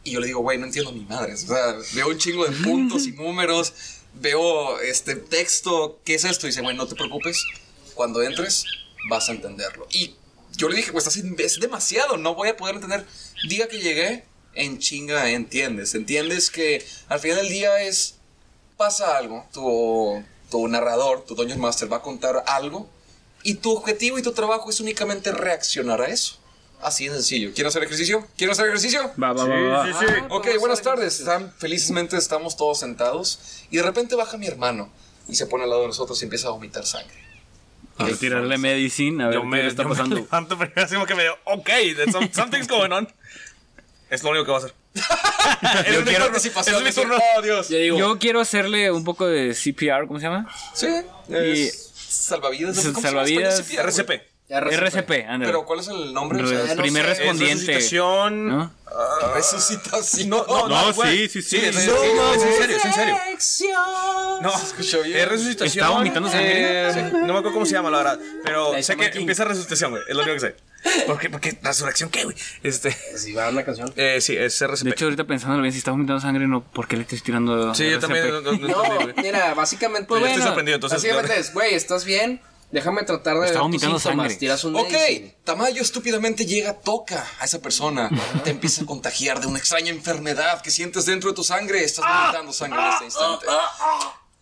Y 0.05 0.11
yo 0.11 0.19
le 0.19 0.27
digo, 0.27 0.41
güey, 0.41 0.57
no 0.57 0.65
entiendo 0.65 0.91
ni 0.91 1.01
madres. 1.01 1.43
O 1.43 1.47
sea, 1.47 1.75
veo 1.93 2.09
un 2.09 2.17
chingo 2.17 2.45
de 2.45 2.51
puntos 2.63 3.05
y 3.07 3.11
números, 3.11 3.73
veo 4.13 4.79
este 4.79 5.15
texto, 5.15 5.99
¿qué 6.03 6.15
es 6.15 6.23
esto? 6.23 6.47
Y 6.47 6.49
dice, 6.49 6.61
güey, 6.61 6.75
no 6.75 6.87
te 6.87 6.95
preocupes, 6.95 7.43
cuando 7.93 8.21
entres 8.21 8.65
vas 9.09 9.29
a 9.29 9.33
entenderlo. 9.33 9.87
Y 9.91 10.15
yo 10.55 10.69
le 10.69 10.75
dije, 10.75 10.91
pues 10.91 11.07
estás 11.07 11.23
es 11.39 11.59
demasiado, 11.59 12.17
no 12.17 12.35
voy 12.35 12.49
a 12.49 12.57
poder 12.57 12.75
entender. 12.75 13.05
Diga 13.47 13.67
que 13.67 13.79
llegué, 13.79 14.25
en 14.53 14.79
chinga 14.79 15.29
entiendes. 15.29 15.95
Entiendes 15.95 16.49
que 16.49 16.85
al 17.09 17.19
final 17.19 17.37
del 17.37 17.49
día 17.49 17.81
es, 17.81 18.15
pasa 18.77 19.17
algo, 19.17 19.45
tu, 19.51 20.23
tu 20.49 20.67
narrador, 20.67 21.25
tu 21.25 21.35
Dungeon 21.35 21.59
Master 21.59 21.91
va 21.91 21.97
a 21.97 22.01
contar 22.01 22.43
algo 22.47 22.89
y 23.43 23.55
tu 23.55 23.71
objetivo 23.71 24.17
y 24.17 24.21
tu 24.21 24.31
trabajo 24.31 24.69
es 24.69 24.79
únicamente 24.79 25.31
reaccionar 25.31 26.01
a 26.01 26.07
eso. 26.07 26.37
Así 26.81 27.07
de 27.07 27.15
sencillo. 27.15 27.53
¿Quieren 27.53 27.69
hacer 27.69 27.83
ejercicio? 27.83 28.27
¿Quieren 28.35 28.51
hacer 28.51 28.67
ejercicio? 28.67 29.13
Va, 29.21 29.31
va, 29.31 29.45
va, 29.45 29.55
va. 29.55 29.69
va. 29.69 29.99
Ah, 29.99 30.27
ok, 30.29 30.47
buenas 30.59 30.81
tardes. 30.81 31.19
Están, 31.19 31.53
felizmente 31.57 32.17
estamos 32.17 32.57
todos 32.57 32.79
sentados 32.79 33.39
y 33.71 33.77
de 33.77 33.83
repente 33.83 34.15
baja 34.15 34.37
mi 34.37 34.47
hermano 34.47 34.91
y 35.29 35.35
se 35.35 35.47
pone 35.47 35.63
al 35.63 35.69
lado 35.69 35.83
de 35.83 35.87
nosotros 35.87 36.21
y 36.21 36.25
empieza 36.25 36.49
a 36.49 36.51
vomitar 36.51 36.85
sangre. 36.85 37.22
Quiero 37.97 38.17
tirarle 38.17 38.57
medicine 38.57 39.23
a 39.23 39.27
ver 39.27 39.35
Yo 39.35 39.41
qué 39.41 39.47
me, 39.47 39.57
le 39.63 39.67
está 39.67 39.83
yo 39.83 39.89
me 39.89 39.95
pasando. 39.95 40.15
levanto 40.15 40.57
primero 40.57 40.81
así 40.83 40.93
como 40.95 41.05
que 41.05 41.15
me 41.15 41.23
digo, 41.23 41.35
ok, 41.45 41.65
there's 41.95 42.11
some- 42.11 42.29
something's 42.33 42.67
going 42.67 42.91
on. 42.91 43.07
Es 44.09 44.23
lo 44.23 44.29
único 44.31 44.45
que 44.45 44.51
va 44.51 44.57
a 44.57 44.59
hacer. 44.61 44.73
es, 45.87 45.97
mi 45.99 46.03
quiero 46.05 46.25
participación, 46.25 46.75
es 46.87 46.95
mi 46.95 47.01
turno. 47.03 47.17
Oh, 47.37 47.41
Dios. 47.41 47.69
Yo 47.69 47.77
digo, 47.77 47.97
Yo 47.97 48.19
quiero 48.19 48.39
hacerle 48.41 48.91
un 48.91 49.03
poco 49.03 49.25
de 49.27 49.53
CPR, 49.55 50.07
¿cómo 50.07 50.19
se 50.19 50.25
llama? 50.25 50.47
Sí, 50.73 50.87
es 51.29 51.91
salvavidas. 51.95 52.75
¿cómo 52.75 52.83
se 52.83 52.87
llama 52.89 52.97
en 52.99 53.03
Salvavidas. 53.03 53.59
español? 53.59 53.91
CPR. 53.91 54.03
RCP. 54.03 54.32
RCP, 54.53 55.11
ándale. 55.27 55.45
Pero 55.45 55.65
¿cuál 55.65 55.79
es 55.79 55.87
el 55.87 56.13
nombre? 56.13 56.43
O 56.43 56.47
sea, 56.47 56.61
Re- 56.63 56.75
no 56.75 56.81
primer 56.81 57.05
sé, 57.05 57.11
Es 57.11 57.17
respondiente. 57.19 57.53
resucitación. 57.73 58.47
¿No? 58.49 58.71
resucitación. 59.33 60.29
No, 60.29 60.45
no, 60.47 60.67
No, 60.69 60.87
no, 60.87 60.93
sí, 60.93 61.27
sí, 61.29 61.41
sí. 61.41 61.57
Sí, 61.59 61.65
es, 61.65 61.75
No, 61.75 61.81
es- 62.33 62.41
es 62.41 62.45
en 62.45 62.53
serio, 62.61 62.77
es 62.77 62.85
en 62.85 62.93
serio. 62.93 63.17
No, 64.41 64.53
escuchó 64.55 65.01
bien. 65.03 65.17
es 65.19 65.27
resucitación. 65.27 65.83
¿Está 65.85 65.89
vomitando 65.97 66.29
sangre? 66.29 66.89
eh, 66.89 67.09
no 67.13 67.19
me 67.33 67.39
acuerdo 67.39 67.53
cómo 67.53 67.65
se 67.65 67.73
llama, 67.73 67.89
la 67.89 67.97
verdad. 67.97 68.19
Pero 68.43 68.73
La 68.73 68.83
sé 68.83 68.95
que 68.95 69.05
empieza 69.17 69.43
resucitación, 69.45 69.91
güey. 69.91 70.03
Es 70.07 70.15
lo 70.15 70.21
único 70.23 70.35
que 70.35 70.39
sé. 70.39 70.55
¿Por 71.07 71.17
qué? 71.17 71.29
Porque 71.29 71.57
resurrección, 71.63 72.09
¿qué, 72.09 72.25
güey? 72.25 72.35
Este. 72.61 72.91
si 73.15 73.33
va 73.33 73.49
una 73.49 73.63
canción. 73.63 73.91
Eh, 73.95 74.19
sí, 74.21 74.35
es 74.35 74.61
RCP. 74.61 74.83
De 74.83 74.91
hecho, 74.91 75.05
ahorita 75.05 75.23
pensando 75.23 75.59
bien, 75.61 75.71
si 75.71 75.77
está 75.79 75.91
vomitando 75.91 76.19
sangre, 76.19 76.45
no, 76.47 76.61
¿por 76.63 76.87
qué 76.87 76.97
le 76.97 77.03
estoy 77.03 77.19
tirando? 77.21 77.73
sí, 77.73 77.89
yo 77.89 77.99
también. 77.99 78.27
No, 78.29 78.41
no- 78.41 78.51
no 78.51 78.67
No, 78.67 78.83
entendí, 78.83 79.13
güey. 79.13 79.25
mira, 79.25 79.53
básicamente. 79.53 80.13
Estoy 80.13 80.19
bueno, 80.19 80.43
sorprendido, 80.43 80.75
entonces. 80.75 81.01
Básicamente 81.01 81.39
es, 81.39 81.53
güey, 81.53 81.73
¿estás 81.73 82.03
bien? 82.05 82.41
Déjame 82.73 83.03
tratar 83.03 83.39
de 83.39 83.45
Está 83.45 83.61
vomitando 83.61 83.99
sangre. 83.99 84.33
Tiras 84.33 84.63
un 84.63 84.75
Ok, 84.75 84.91
medicine. 84.91 85.37
Tamayo 85.43 85.79
estúpidamente 85.83 86.47
llega, 86.47 86.73
toca 86.73 87.23
a 87.39 87.45
esa 87.45 87.59
persona, 87.61 88.09
te 88.43 88.49
empieza 88.49 88.81
a 88.81 88.85
contagiar 88.87 89.39
de 89.39 89.45
una 89.45 89.59
extraña 89.59 89.91
enfermedad 89.91 90.59
que 90.63 90.71
sientes 90.71 91.05
dentro 91.05 91.29
de 91.29 91.35
tu 91.35 91.43
sangre, 91.43 91.83
estás 91.83 92.03
vomitando 92.03 92.51
sangre 92.51 92.81
en 92.81 92.87
este 92.93 93.05
instante. 93.05 93.45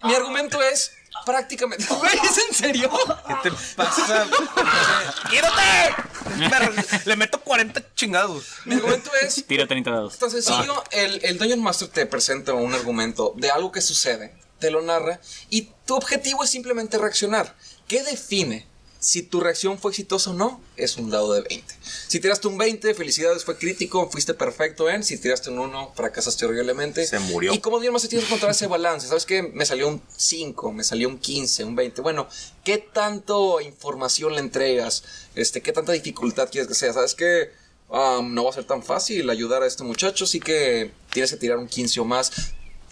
Mi 0.04 0.16
argumento 0.16 0.64
es 0.64 0.94
prácticamente. 1.26 1.86
Güey, 1.94 2.14
¿es 2.24 2.38
en 2.50 2.56
serio? 2.56 2.90
¿Qué 3.28 3.50
te 3.50 3.56
pasa? 3.76 4.26
¡Quítate! 5.30 7.02
Le 7.04 7.16
meto 7.18 7.42
40 7.42 7.94
chingados. 7.96 8.46
Mi 8.64 8.76
argumento 8.76 9.12
es 9.22 9.46
Tira 9.46 9.68
30 9.68 9.92
dados. 9.92 10.18
tan 10.18 10.32
sencillo. 10.32 10.82
El, 10.92 11.20
el 11.26 11.38
Dungeon 11.38 11.62
Master 11.62 11.90
te 11.90 12.06
presenta 12.06 12.54
un 12.54 12.74
argumento 12.74 13.34
de 13.36 13.52
algo 13.52 13.74
que 13.74 13.82
sucede, 13.82 14.34
te 14.58 14.72
lo 14.72 14.82
narra 14.82 15.20
y 15.50 15.70
tu 15.86 15.96
objetivo 15.96 16.46
es 16.46 16.50
simplemente 16.50 16.98
reaccionar. 16.98 17.54
¿Qué 17.92 18.04
define 18.04 18.66
si 19.02 19.22
tu 19.22 19.42
reacción 19.42 19.78
fue 19.78 19.92
exitosa 19.92 20.30
o 20.30 20.34
no? 20.34 20.62
Es 20.78 20.96
un 20.96 21.10
dado 21.10 21.34
de 21.34 21.42
20. 21.42 21.76
Si 22.08 22.22
tiraste 22.22 22.48
un 22.48 22.58
20, 22.58 22.94
felicidades, 22.94 23.44
fue 23.44 23.58
crítico, 23.58 24.10
fuiste 24.10 24.34
perfecto 24.34 24.90
en. 24.90 25.04
Si 25.04 25.18
tiraste 25.18 25.50
un 25.50 25.60
1, 25.60 25.92
fracasaste 25.94 26.46
horriblemente. 26.46 27.06
Se 27.06 27.20
murió. 27.20 27.54
Y 27.54 27.60
como 27.60 27.76
Dungeon 27.76 27.92
Master 27.92 28.10
tienes 28.10 28.26
que 28.26 28.30
encontrar 28.30 28.52
ese 28.52 28.68
balance. 28.68 29.10
¿Sabes 29.10 29.26
qué? 29.26 29.44
Me 29.44 29.66
salió 29.66 29.90
un 29.90 30.02
5, 30.16 30.72
me 30.72 30.86
salió 30.86 31.10
un 31.10 31.18
15, 31.18 31.66
un 31.66 31.76
20. 31.76 32.00
Bueno, 32.00 32.30
¿qué 32.64 32.78
tanto 32.78 33.60
información 33.60 34.36
le 34.36 34.40
entregas? 34.40 35.04
Este, 35.36 35.62
¿Qué 35.62 35.74
tanta 35.74 35.92
dificultad 35.92 36.48
quieres 36.50 36.70
que 36.70 36.76
sea? 36.76 36.94
¿Sabes 36.94 37.14
qué? 37.14 37.50
Um, 37.90 38.34
no 38.34 38.46
va 38.46 38.52
a 38.52 38.54
ser 38.54 38.64
tan 38.64 38.84
fácil 38.84 39.30
ayudar 39.30 39.64
a 39.64 39.68
este 39.68 39.84
muchacho, 39.84 40.24
así 40.24 40.40
que 40.40 40.92
tienes 41.12 41.30
que 41.30 41.36
tirar 41.36 41.58
un 41.58 41.68
15 41.68 42.00
o 42.00 42.06
más. 42.06 42.32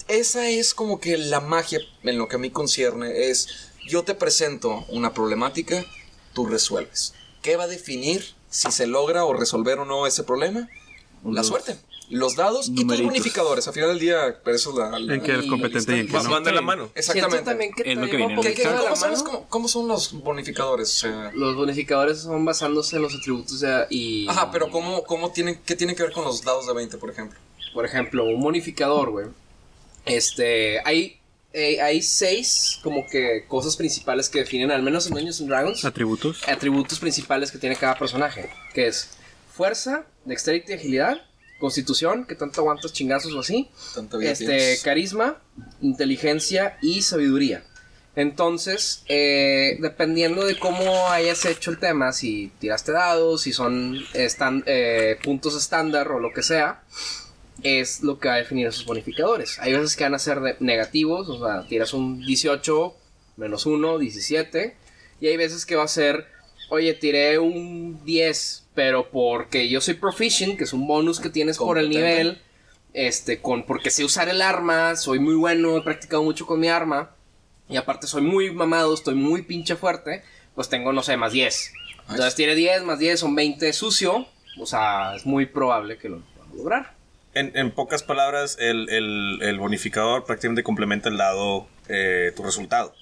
Esa 0.09 0.49
es 0.49 0.73
como 0.73 0.99
que 0.99 1.17
la 1.17 1.39
magia 1.39 1.79
en 2.03 2.17
lo 2.17 2.27
que 2.27 2.35
a 2.35 2.39
mí 2.39 2.49
concierne, 2.49 3.29
es 3.29 3.68
yo 3.87 4.03
te 4.03 4.13
presento 4.15 4.85
una 4.89 5.13
problemática, 5.13 5.83
tú 6.33 6.45
resuelves. 6.45 7.13
¿Qué 7.41 7.55
va 7.55 7.63
a 7.63 7.67
definir 7.67 8.33
si 8.49 8.71
se 8.71 8.87
logra 8.87 9.25
o 9.25 9.33
resolver 9.33 9.79
o 9.79 9.85
no 9.85 10.05
ese 10.07 10.23
problema? 10.23 10.67
La 11.23 11.43
suerte. 11.43 11.77
Los 12.09 12.35
dados 12.35 12.69
y 12.69 12.85
tus 12.85 13.01
bonificadores. 13.03 13.67
Al 13.67 13.73
final 13.75 13.89
del 13.89 13.99
día, 13.99 14.39
pero 14.43 14.55
eso 14.55 14.71
es 14.71 14.77
la... 14.77 14.97
la- 14.99 15.13
En 15.13 15.21
que 15.21 15.31
eres 15.31 15.45
competente 15.45 15.95
y 15.95 15.99
en 15.99 16.07
que 16.07 16.13
no. 16.13 16.39
De 16.41 16.51
la 16.51 16.61
mano. 16.61 16.89
Exactamente. 16.95 17.45
también 17.45 17.71
que 17.71 17.83
Es 17.91 17.97
lo 17.97 18.09
que 18.09 18.17
viene 18.17 18.41
¿Qué- 18.41 18.53
qué- 18.55 18.63
cómo, 18.63 19.23
cómo- 19.23 19.47
cómo 19.47 19.67
son 19.67 19.87
los 19.87 20.13
bonificadores? 20.23 20.89
O 20.89 20.99
sea, 21.01 21.31
Los 21.35 21.55
bonificadores 21.55 22.21
son 22.21 22.43
basándose 22.45 22.95
en 22.95 23.03
los 23.03 23.13
atributos 23.13 23.59
de- 23.59 23.85
y... 23.91 24.27
Ajá, 24.27 24.49
pero 24.49 24.71
¿cómo, 24.71 25.03
cómo 25.03 25.31
tienen, 25.31 25.59
¿qué 25.65 25.75
tiene 25.75 25.93
que 25.95 26.01
ver 26.01 26.11
con 26.11 26.25
los 26.25 26.41
dados 26.41 26.65
de 26.65 26.73
20, 26.73 26.97
por 26.97 27.11
ejemplo? 27.11 27.37
Por 27.75 27.85
ejemplo, 27.85 28.23
un 28.25 28.41
bonificador, 28.41 29.11
güey. 29.11 29.27
Este, 30.05 30.79
hay, 30.85 31.18
eh, 31.53 31.81
hay 31.81 32.01
seis 32.01 32.79
como 32.83 33.07
que 33.07 33.45
cosas 33.47 33.75
principales 33.75 34.29
que 34.29 34.39
definen, 34.39 34.71
al 34.71 34.83
menos 34.83 35.07
en 35.07 35.13
Dungeons 35.13 35.41
and 35.41 35.49
Dragons, 35.49 35.85
Atributos. 35.85 36.47
atributos 36.47 36.99
principales 36.99 37.51
que 37.51 37.57
tiene 37.57 37.75
cada 37.75 37.97
personaje. 37.97 38.49
Que 38.73 38.87
es 38.87 39.09
fuerza, 39.51 40.05
dexterity 40.25 40.71
y 40.71 40.75
agilidad, 40.75 41.21
constitución, 41.59 42.25
que 42.25 42.35
tanto 42.35 42.61
aguantas 42.61 42.93
chingazos 42.93 43.33
o 43.33 43.39
así, 43.39 43.69
este, 44.21 44.45
tienes. 44.45 44.83
carisma, 44.83 45.41
inteligencia 45.81 46.77
y 46.81 47.01
sabiduría. 47.01 47.63
Entonces, 48.15 49.03
eh, 49.07 49.77
dependiendo 49.79 50.45
de 50.45 50.57
cómo 50.57 51.09
hayas 51.09 51.45
hecho 51.45 51.71
el 51.71 51.79
tema, 51.79 52.11
si 52.11 52.51
tiraste 52.59 52.91
dados, 52.91 53.43
si 53.43 53.53
son 53.53 53.97
eh, 54.13 55.19
puntos 55.23 55.55
estándar 55.55 56.09
o 56.09 56.19
lo 56.19 56.33
que 56.33 56.43
sea, 56.43 56.83
es 57.63 58.01
lo 58.01 58.19
que 58.19 58.27
va 58.27 58.35
a 58.35 58.37
definir 58.37 58.67
esos 58.67 58.85
bonificadores. 58.85 59.59
Hay 59.59 59.73
veces 59.73 59.95
que 59.95 60.03
van 60.03 60.15
a 60.15 60.19
ser 60.19 60.39
negativos, 60.59 61.29
o 61.29 61.45
sea, 61.45 61.67
tiras 61.67 61.93
un 61.93 62.25
18, 62.25 62.95
menos 63.37 63.65
1, 63.65 63.97
17, 63.97 64.75
y 65.21 65.27
hay 65.27 65.37
veces 65.37 65.65
que 65.65 65.75
va 65.75 65.83
a 65.83 65.87
ser, 65.87 66.27
oye, 66.69 66.93
tiré 66.93 67.39
un 67.39 68.03
10, 68.05 68.67
pero 68.75 69.09
porque 69.09 69.69
yo 69.69 69.81
soy 69.81 69.95
proficient, 69.95 70.57
que 70.57 70.63
es 70.63 70.73
un 70.73 70.87
bonus 70.87 71.19
que 71.19 71.29
tienes 71.29 71.57
por 71.57 71.77
el 71.77 71.89
nivel, 71.89 72.41
este, 72.93 73.41
con, 73.41 73.65
porque 73.65 73.89
sé 73.89 74.03
usar 74.03 74.29
el 74.29 74.41
arma, 74.41 74.95
soy 74.95 75.19
muy 75.19 75.35
bueno, 75.35 75.77
he 75.77 75.81
practicado 75.81 76.23
mucho 76.23 76.45
con 76.45 76.59
mi 76.59 76.67
arma, 76.67 77.15
y 77.67 77.77
aparte 77.77 78.07
soy 78.07 78.21
muy 78.21 78.51
mamado, 78.51 78.93
estoy 78.93 79.15
muy 79.15 79.43
pinche 79.43 79.75
fuerte, 79.75 80.23
pues 80.55 80.69
tengo, 80.69 80.91
no 80.91 81.03
sé, 81.03 81.17
más 81.17 81.31
10. 81.31 81.73
Entonces 82.09 82.35
tiene 82.35 82.55
10, 82.55 82.83
más 82.83 82.97
10 82.97 83.19
son 83.19 83.35
20 83.35 83.71
sucio, 83.73 84.25
o 84.59 84.65
sea, 84.65 85.15
es 85.15 85.25
muy 85.25 85.45
probable 85.45 85.97
que 85.97 86.09
lo 86.09 86.21
pueda 86.21 86.47
lograr. 86.55 86.98
En, 87.33 87.51
en 87.55 87.71
pocas 87.71 88.01
palabras, 88.03 88.57
el, 88.59 88.89
el- 88.89 89.39
el 89.41 89.59
bonificador 89.59 90.25
prácticamente 90.25 90.63
complementa 90.63 91.09
el 91.09 91.17
dado, 91.17 91.67
eh, 91.87 92.31
tu 92.35 92.43
resultado. 92.43 92.93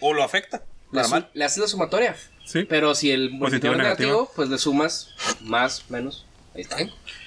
O 0.00 0.14
lo 0.14 0.22
afecta. 0.22 0.62
Le, 0.92 1.04
su- 1.04 1.24
le 1.34 1.44
haces 1.44 1.58
la 1.58 1.66
sumatoria. 1.68 2.16
Sí. 2.46 2.64
Pero 2.64 2.94
si 2.94 3.10
el 3.12 3.30
bonificador 3.38 3.76
es 3.76 3.82
negativo. 3.82 4.08
negativo, 4.10 4.32
pues 4.34 4.48
le 4.48 4.58
sumas 4.58 5.14
más, 5.42 5.88
menos. 5.90 6.26
Ahí 6.54 6.62
está. 6.62 6.78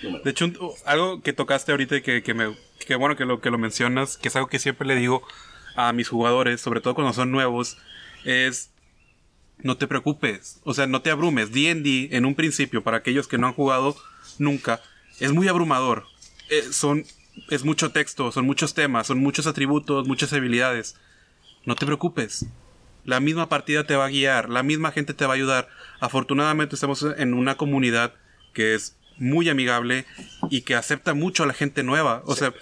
Número. 0.02 0.24
De 0.24 0.32
hecho, 0.32 0.46
un- 0.46 0.58
algo 0.86 1.22
que 1.22 1.34
tocaste 1.34 1.72
ahorita 1.72 1.98
y 1.98 2.02
que, 2.02 2.24
que 2.24 2.34
me. 2.34 2.56
Que 2.86 2.96
bueno 2.96 3.16
que 3.16 3.24
lo, 3.26 3.40
que 3.40 3.50
lo 3.52 3.58
mencionas, 3.58 4.18
que 4.18 4.28
es 4.28 4.36
algo 4.36 4.50
que 4.50 4.60
siempre 4.60 4.86
le 4.88 4.96
digo 4.96 5.24
a 5.76 5.94
mis 5.94 6.10
jugadores, 6.10 6.60
sobre 6.60 6.82
todo 6.82 6.96
cuando 6.96 7.14
son 7.14 7.32
nuevos, 7.32 7.78
es. 8.26 8.72
No 9.60 9.78
te 9.78 9.88
preocupes, 9.88 10.60
o 10.66 10.74
sea, 10.74 10.88
no 10.88 11.02
te 11.04 11.12
abrumes. 11.12 11.52
DD, 11.52 12.10
en 12.18 12.26
un 12.26 12.36
principio, 12.36 12.84
para 12.84 12.98
aquellos 12.98 13.28
que 13.30 13.38
no 13.38 13.48
han 13.48 13.54
jugado 13.54 13.96
nunca, 14.40 14.82
es 15.22 15.32
muy 15.32 15.48
abrumador. 15.48 16.06
Eh, 16.54 16.72
son, 16.72 17.06
es 17.50 17.64
mucho 17.64 17.92
texto, 17.92 18.32
son 18.32 18.46
muchos 18.46 18.74
temas, 18.74 19.08
son 19.08 19.20
muchos 19.20 19.48
atributos, 19.48 20.08
muchas 20.08 20.34
habilidades. 20.34 20.96
No 21.66 21.76
te 21.76 21.86
preocupes. 21.86 22.46
La 23.06 23.20
misma 23.20 23.50
partida 23.50 23.86
te 23.86 23.96
va 23.96 24.06
a 24.06 24.10
guiar, 24.10 24.50
la 24.50 24.64
misma 24.64 24.92
gente 24.92 25.14
te 25.14 25.26
va 25.26 25.34
a 25.34 25.36
ayudar. 25.36 25.68
Afortunadamente 26.00 26.76
estamos 26.76 27.06
en 27.18 27.34
una 27.34 27.56
comunidad 27.56 28.14
que 28.54 28.76
es 28.76 28.96
muy 29.18 29.50
amigable 29.50 30.06
y 30.50 30.62
que 30.62 30.76
acepta 30.76 31.14
mucho 31.14 31.44
a 31.44 31.48
la 31.48 31.54
gente 31.54 31.84
nueva. 31.84 32.22
O 32.26 32.36
sea, 32.36 32.54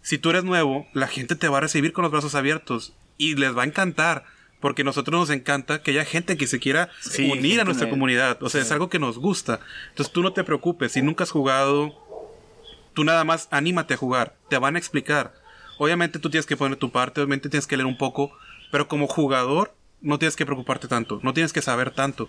si 0.00 0.18
tú 0.18 0.30
eres 0.30 0.44
nuevo, 0.44 0.86
la 0.94 1.08
gente 1.08 1.34
te 1.34 1.48
va 1.48 1.58
a 1.58 1.62
recibir 1.62 1.92
con 1.92 2.02
los 2.02 2.12
brazos 2.12 2.34
abiertos 2.34 2.94
y 3.18 3.34
les 3.36 3.56
va 3.56 3.62
a 3.62 3.66
encantar. 3.66 4.24
Porque 4.60 4.82
a 4.82 4.84
nosotros 4.84 5.18
nos 5.18 5.30
encanta 5.30 5.82
que 5.82 5.90
haya 5.90 6.04
gente 6.04 6.36
que 6.36 6.46
se 6.46 6.60
quiera 6.60 6.88
Sí, 7.00 7.28
unir 7.28 7.60
a 7.60 7.64
nuestra 7.64 7.90
comunidad. 7.90 8.40
O 8.44 8.48
sea, 8.48 8.62
es 8.62 8.70
algo 8.70 8.88
que 8.88 9.00
nos 9.00 9.18
gusta. 9.18 9.58
Entonces 9.88 10.12
tú 10.12 10.22
no 10.22 10.32
te 10.32 10.44
preocupes. 10.44 10.92
Si 10.92 11.02
nunca 11.02 11.24
has 11.24 11.32
jugado, 11.32 11.92
tú 12.94 13.04
nada 13.04 13.24
más 13.24 13.48
anímate 13.50 13.94
a 13.94 13.96
jugar. 13.96 14.36
Te 14.48 14.58
van 14.58 14.76
a 14.76 14.78
explicar. 14.78 15.34
Obviamente 15.78 16.18
tú 16.18 16.30
tienes 16.30 16.46
que 16.46 16.56
poner 16.56 16.78
tu 16.78 16.92
parte, 16.92 17.20
obviamente 17.20 17.48
tienes 17.48 17.66
que 17.66 17.76
leer 17.76 17.86
un 17.86 17.98
poco, 17.98 18.36
pero 18.70 18.88
como 18.88 19.06
jugador 19.06 19.74
no 20.00 20.18
tienes 20.18 20.36
que 20.36 20.46
preocuparte 20.46 20.88
tanto, 20.88 21.20
no 21.22 21.32
tienes 21.32 21.52
que 21.52 21.62
saber 21.62 21.90
tanto. 21.90 22.28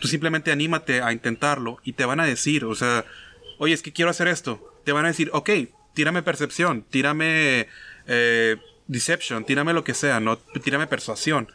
Tú 0.00 0.08
simplemente 0.08 0.52
anímate 0.52 1.02
a 1.02 1.12
intentarlo 1.12 1.78
y 1.84 1.94
te 1.94 2.04
van 2.04 2.20
a 2.20 2.24
decir, 2.24 2.64
o 2.64 2.74
sea, 2.74 3.04
oye, 3.58 3.74
es 3.74 3.82
que 3.82 3.92
quiero 3.92 4.10
hacer 4.10 4.28
esto. 4.28 4.74
Te 4.84 4.92
van 4.92 5.06
a 5.06 5.08
decir, 5.08 5.30
ok, 5.32 5.50
tírame 5.94 6.22
percepción, 6.22 6.82
tírame 6.82 7.66
eh, 8.06 8.56
deception, 8.86 9.44
tírame 9.44 9.72
lo 9.72 9.84
que 9.84 9.94
sea, 9.94 10.20
no, 10.20 10.38
tírame 10.38 10.86
persuasión. 10.86 11.48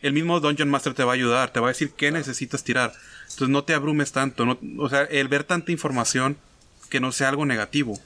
El 0.00 0.12
mismo 0.12 0.38
Dungeon 0.38 0.70
Master 0.70 0.94
te 0.94 1.02
va 1.02 1.12
a 1.12 1.14
ayudar, 1.14 1.52
te 1.52 1.58
va 1.58 1.66
a 1.66 1.70
decir 1.70 1.92
qué 1.96 2.12
necesitas 2.12 2.62
tirar. 2.62 2.92
Entonces 3.22 3.48
no 3.48 3.64
te 3.64 3.74
abrumes 3.74 4.12
tanto, 4.12 4.46
no, 4.46 4.58
o 4.78 4.88
sea, 4.88 5.02
el 5.02 5.28
ver 5.28 5.44
tanta 5.44 5.72
información 5.72 6.38
que 6.88 7.00
no 7.00 7.12
sea 7.12 7.28
algo 7.28 7.44
negativo. 7.46 7.98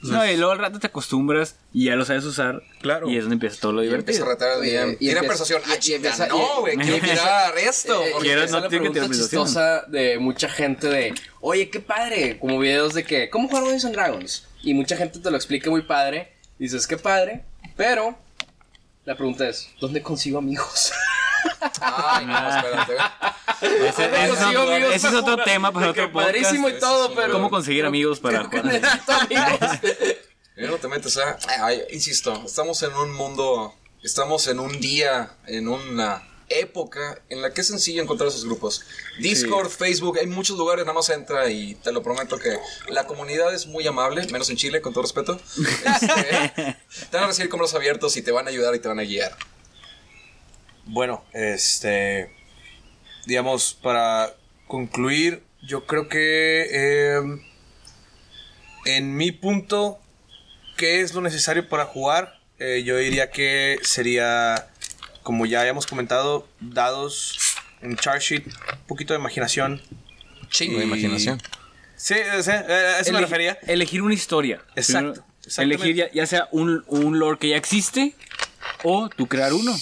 No, 0.00 0.24
y 0.24 0.36
luego 0.36 0.52
al 0.52 0.58
rato 0.60 0.78
te 0.78 0.86
acostumbras 0.86 1.56
y 1.72 1.86
ya 1.86 1.96
lo 1.96 2.04
sabes 2.04 2.24
usar. 2.24 2.62
Claro. 2.80 3.10
Y 3.10 3.16
es 3.16 3.22
donde 3.24 3.34
empieza 3.34 3.60
todo 3.60 3.72
lo 3.72 3.82
Y 3.82 3.92
empieza 3.92 4.22
divertido. 4.22 4.48
a 4.52 4.56
DM. 4.58 4.92
y 4.92 4.96
Tiene 4.98 5.12
empieza- 5.18 5.20
persuasión. 5.26 5.62
y- 5.66 5.70
Ah, 5.72 5.96
empieza- 5.96 6.26
no, 6.28 6.60
güey. 6.60 6.76
Quiero 6.76 6.98
tirar 7.04 7.58
esto. 7.58 8.04
Eh, 8.04 8.12
Quiero- 8.20 8.46
no 8.46 8.60
la 8.60 8.68
tiene 8.68 8.84
que 8.86 8.90
pregunta 8.92 9.16
chistosa 9.16 9.82
de 9.88 10.18
mucha 10.20 10.48
gente 10.48 10.86
de, 10.88 11.14
oye, 11.40 11.68
qué 11.68 11.80
padre, 11.80 12.38
como 12.38 12.60
videos 12.60 12.94
de 12.94 13.02
que, 13.02 13.28
¿cómo 13.28 13.48
jugar 13.48 13.64
Dungeons 13.64 13.86
and 13.86 13.94
Dragons? 13.96 14.46
Y 14.62 14.72
mucha 14.74 14.96
gente 14.96 15.18
te 15.18 15.30
lo 15.32 15.36
explica 15.36 15.68
muy 15.68 15.82
padre, 15.82 16.32
dices, 16.60 16.86
qué 16.86 16.96
padre, 16.96 17.42
pero 17.76 18.16
la 19.04 19.16
pregunta 19.16 19.48
es, 19.48 19.68
¿dónde 19.80 20.00
consigo 20.00 20.38
amigos? 20.38 20.92
Ay, 21.80 22.26
no, 22.26 22.56
espérate. 22.56 22.96
Ese, 23.60 23.86
ese 23.88 24.24
es, 24.26 24.30
otro- 24.32 24.72
amigos 24.72 24.94
ese 24.94 24.96
es 24.96 25.02
para 25.02 25.18
otro 25.18 25.32
jugar. 25.32 25.44
tema 25.44 25.72
para 25.72 25.90
otro 25.90 26.12
podcast. 26.12 26.26
Padrísimo 26.32 26.68
y 26.68 26.78
todo, 26.78 27.08
sí, 27.08 27.12
pero... 27.16 27.32
¿Cómo 27.32 27.50
conseguir 27.50 27.84
amigos 27.84 28.20
para 28.20 28.44
necesito 28.44 29.12
amigos. 29.20 29.58
No 30.56 30.76
te 30.76 30.88
metes 30.88 31.16
a. 31.18 31.38
Ay, 31.60 31.82
insisto, 31.90 32.42
estamos 32.46 32.82
en 32.82 32.92
un 32.94 33.12
mundo. 33.12 33.74
Estamos 34.02 34.46
en 34.48 34.60
un 34.60 34.80
día, 34.80 35.32
en 35.46 35.68
una 35.68 36.22
época 36.50 37.20
en 37.28 37.42
la 37.42 37.52
que 37.52 37.60
es 37.60 37.66
sencillo 37.66 38.00
encontrar 38.02 38.28
esos 38.28 38.44
grupos. 38.44 38.82
Discord, 39.18 39.68
Facebook, 39.68 40.18
hay 40.18 40.26
muchos 40.26 40.56
lugares, 40.56 40.84
nada 40.86 40.94
más 40.94 41.08
entra 41.10 41.50
y 41.50 41.74
te 41.74 41.92
lo 41.92 42.02
prometo 42.02 42.38
que 42.38 42.56
la 42.88 43.06
comunidad 43.06 43.52
es 43.52 43.66
muy 43.66 43.86
amable, 43.86 44.26
menos 44.32 44.48
en 44.50 44.56
Chile, 44.56 44.80
con 44.80 44.92
todo 44.92 45.02
respeto. 45.02 45.38
Este, 45.58 46.76
te 47.10 47.16
van 47.16 47.24
a 47.24 47.26
recibir 47.26 47.50
con 47.50 47.58
brazos 47.58 47.74
abiertos 47.76 48.16
y 48.16 48.22
te 48.22 48.30
van 48.30 48.46
a 48.46 48.50
ayudar 48.50 48.74
y 48.74 48.78
te 48.78 48.88
van 48.88 48.98
a 49.00 49.02
guiar. 49.02 49.36
Bueno, 50.88 51.24
este. 51.32 52.34
Digamos, 53.26 53.74
para 53.82 54.34
concluir, 54.66 55.42
yo 55.62 55.86
creo 55.86 56.08
que. 56.08 56.66
eh, 56.70 57.20
en 58.86 59.16
mi 59.16 59.32
punto, 59.32 59.98
¿qué 60.76 61.00
es 61.02 61.12
lo 61.12 61.20
necesario 61.20 61.68
para 61.68 61.84
jugar? 61.84 62.40
Eh, 62.58 62.82
yo 62.84 62.96
diría 62.96 63.30
que 63.30 63.78
sería, 63.82 64.68
como 65.22 65.44
ya 65.46 65.60
habíamos 65.60 65.86
comentado, 65.86 66.48
dados, 66.60 67.38
un 67.82 67.96
chart 67.96 68.22
sheet, 68.22 68.46
un 68.46 68.86
poquito 68.86 69.12
de 69.12 69.20
imaginación. 69.20 69.82
Chingo 70.48 70.78
de 70.78 70.84
imaginación. 70.84 71.40
Sí, 71.96 72.14
sí, 72.42 72.50
a 72.50 73.00
eso 73.00 73.12
me 73.12 73.20
refería. 73.20 73.58
Elegir 73.66 74.00
una 74.00 74.14
historia. 74.14 74.62
Exacto, 74.74 75.24
Primero. 75.56 75.82
Elegir 75.82 75.96
ya, 75.96 76.12
ya 76.12 76.26
sea 76.26 76.48
un, 76.52 76.84
un 76.86 77.18
lore 77.18 77.38
que 77.38 77.50
ya 77.50 77.56
existe 77.56 78.14
o 78.84 79.08
tú 79.08 79.26
crear 79.26 79.52
uno. 79.52 79.76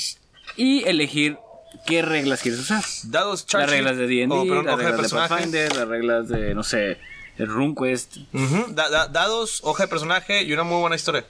Y 0.57 0.85
elegir 0.85 1.39
qué 1.87 2.03
reglas 2.03 2.43
quieres 2.43 2.61
usar. 2.61 2.83
Dados, 3.05 3.47
Las 3.53 3.71
reglas 3.71 3.97
de 3.97 4.07
D&D, 4.07 4.27
las 4.29 4.45
de 4.47 4.55
reglas 4.55 4.79
de 4.79 4.93
personaje. 4.97 5.29
Pathfinder, 5.35 5.77
las 5.77 5.89
reglas 5.89 6.29
de, 6.29 6.55
no 6.55 6.63
sé, 6.63 6.99
el 7.39 7.47
RuneQuest. 7.49 8.17
Ujú, 8.33 8.67
da- 8.71 8.89
da- 8.89 9.09
dados, 9.09 9.61
hoja 9.65 9.85
de 9.85 9.89
personaje 9.89 10.43
y 10.43 10.53
una 10.53 10.63
muy 10.63 10.81
buena 10.81 10.97
historia. 10.97 11.25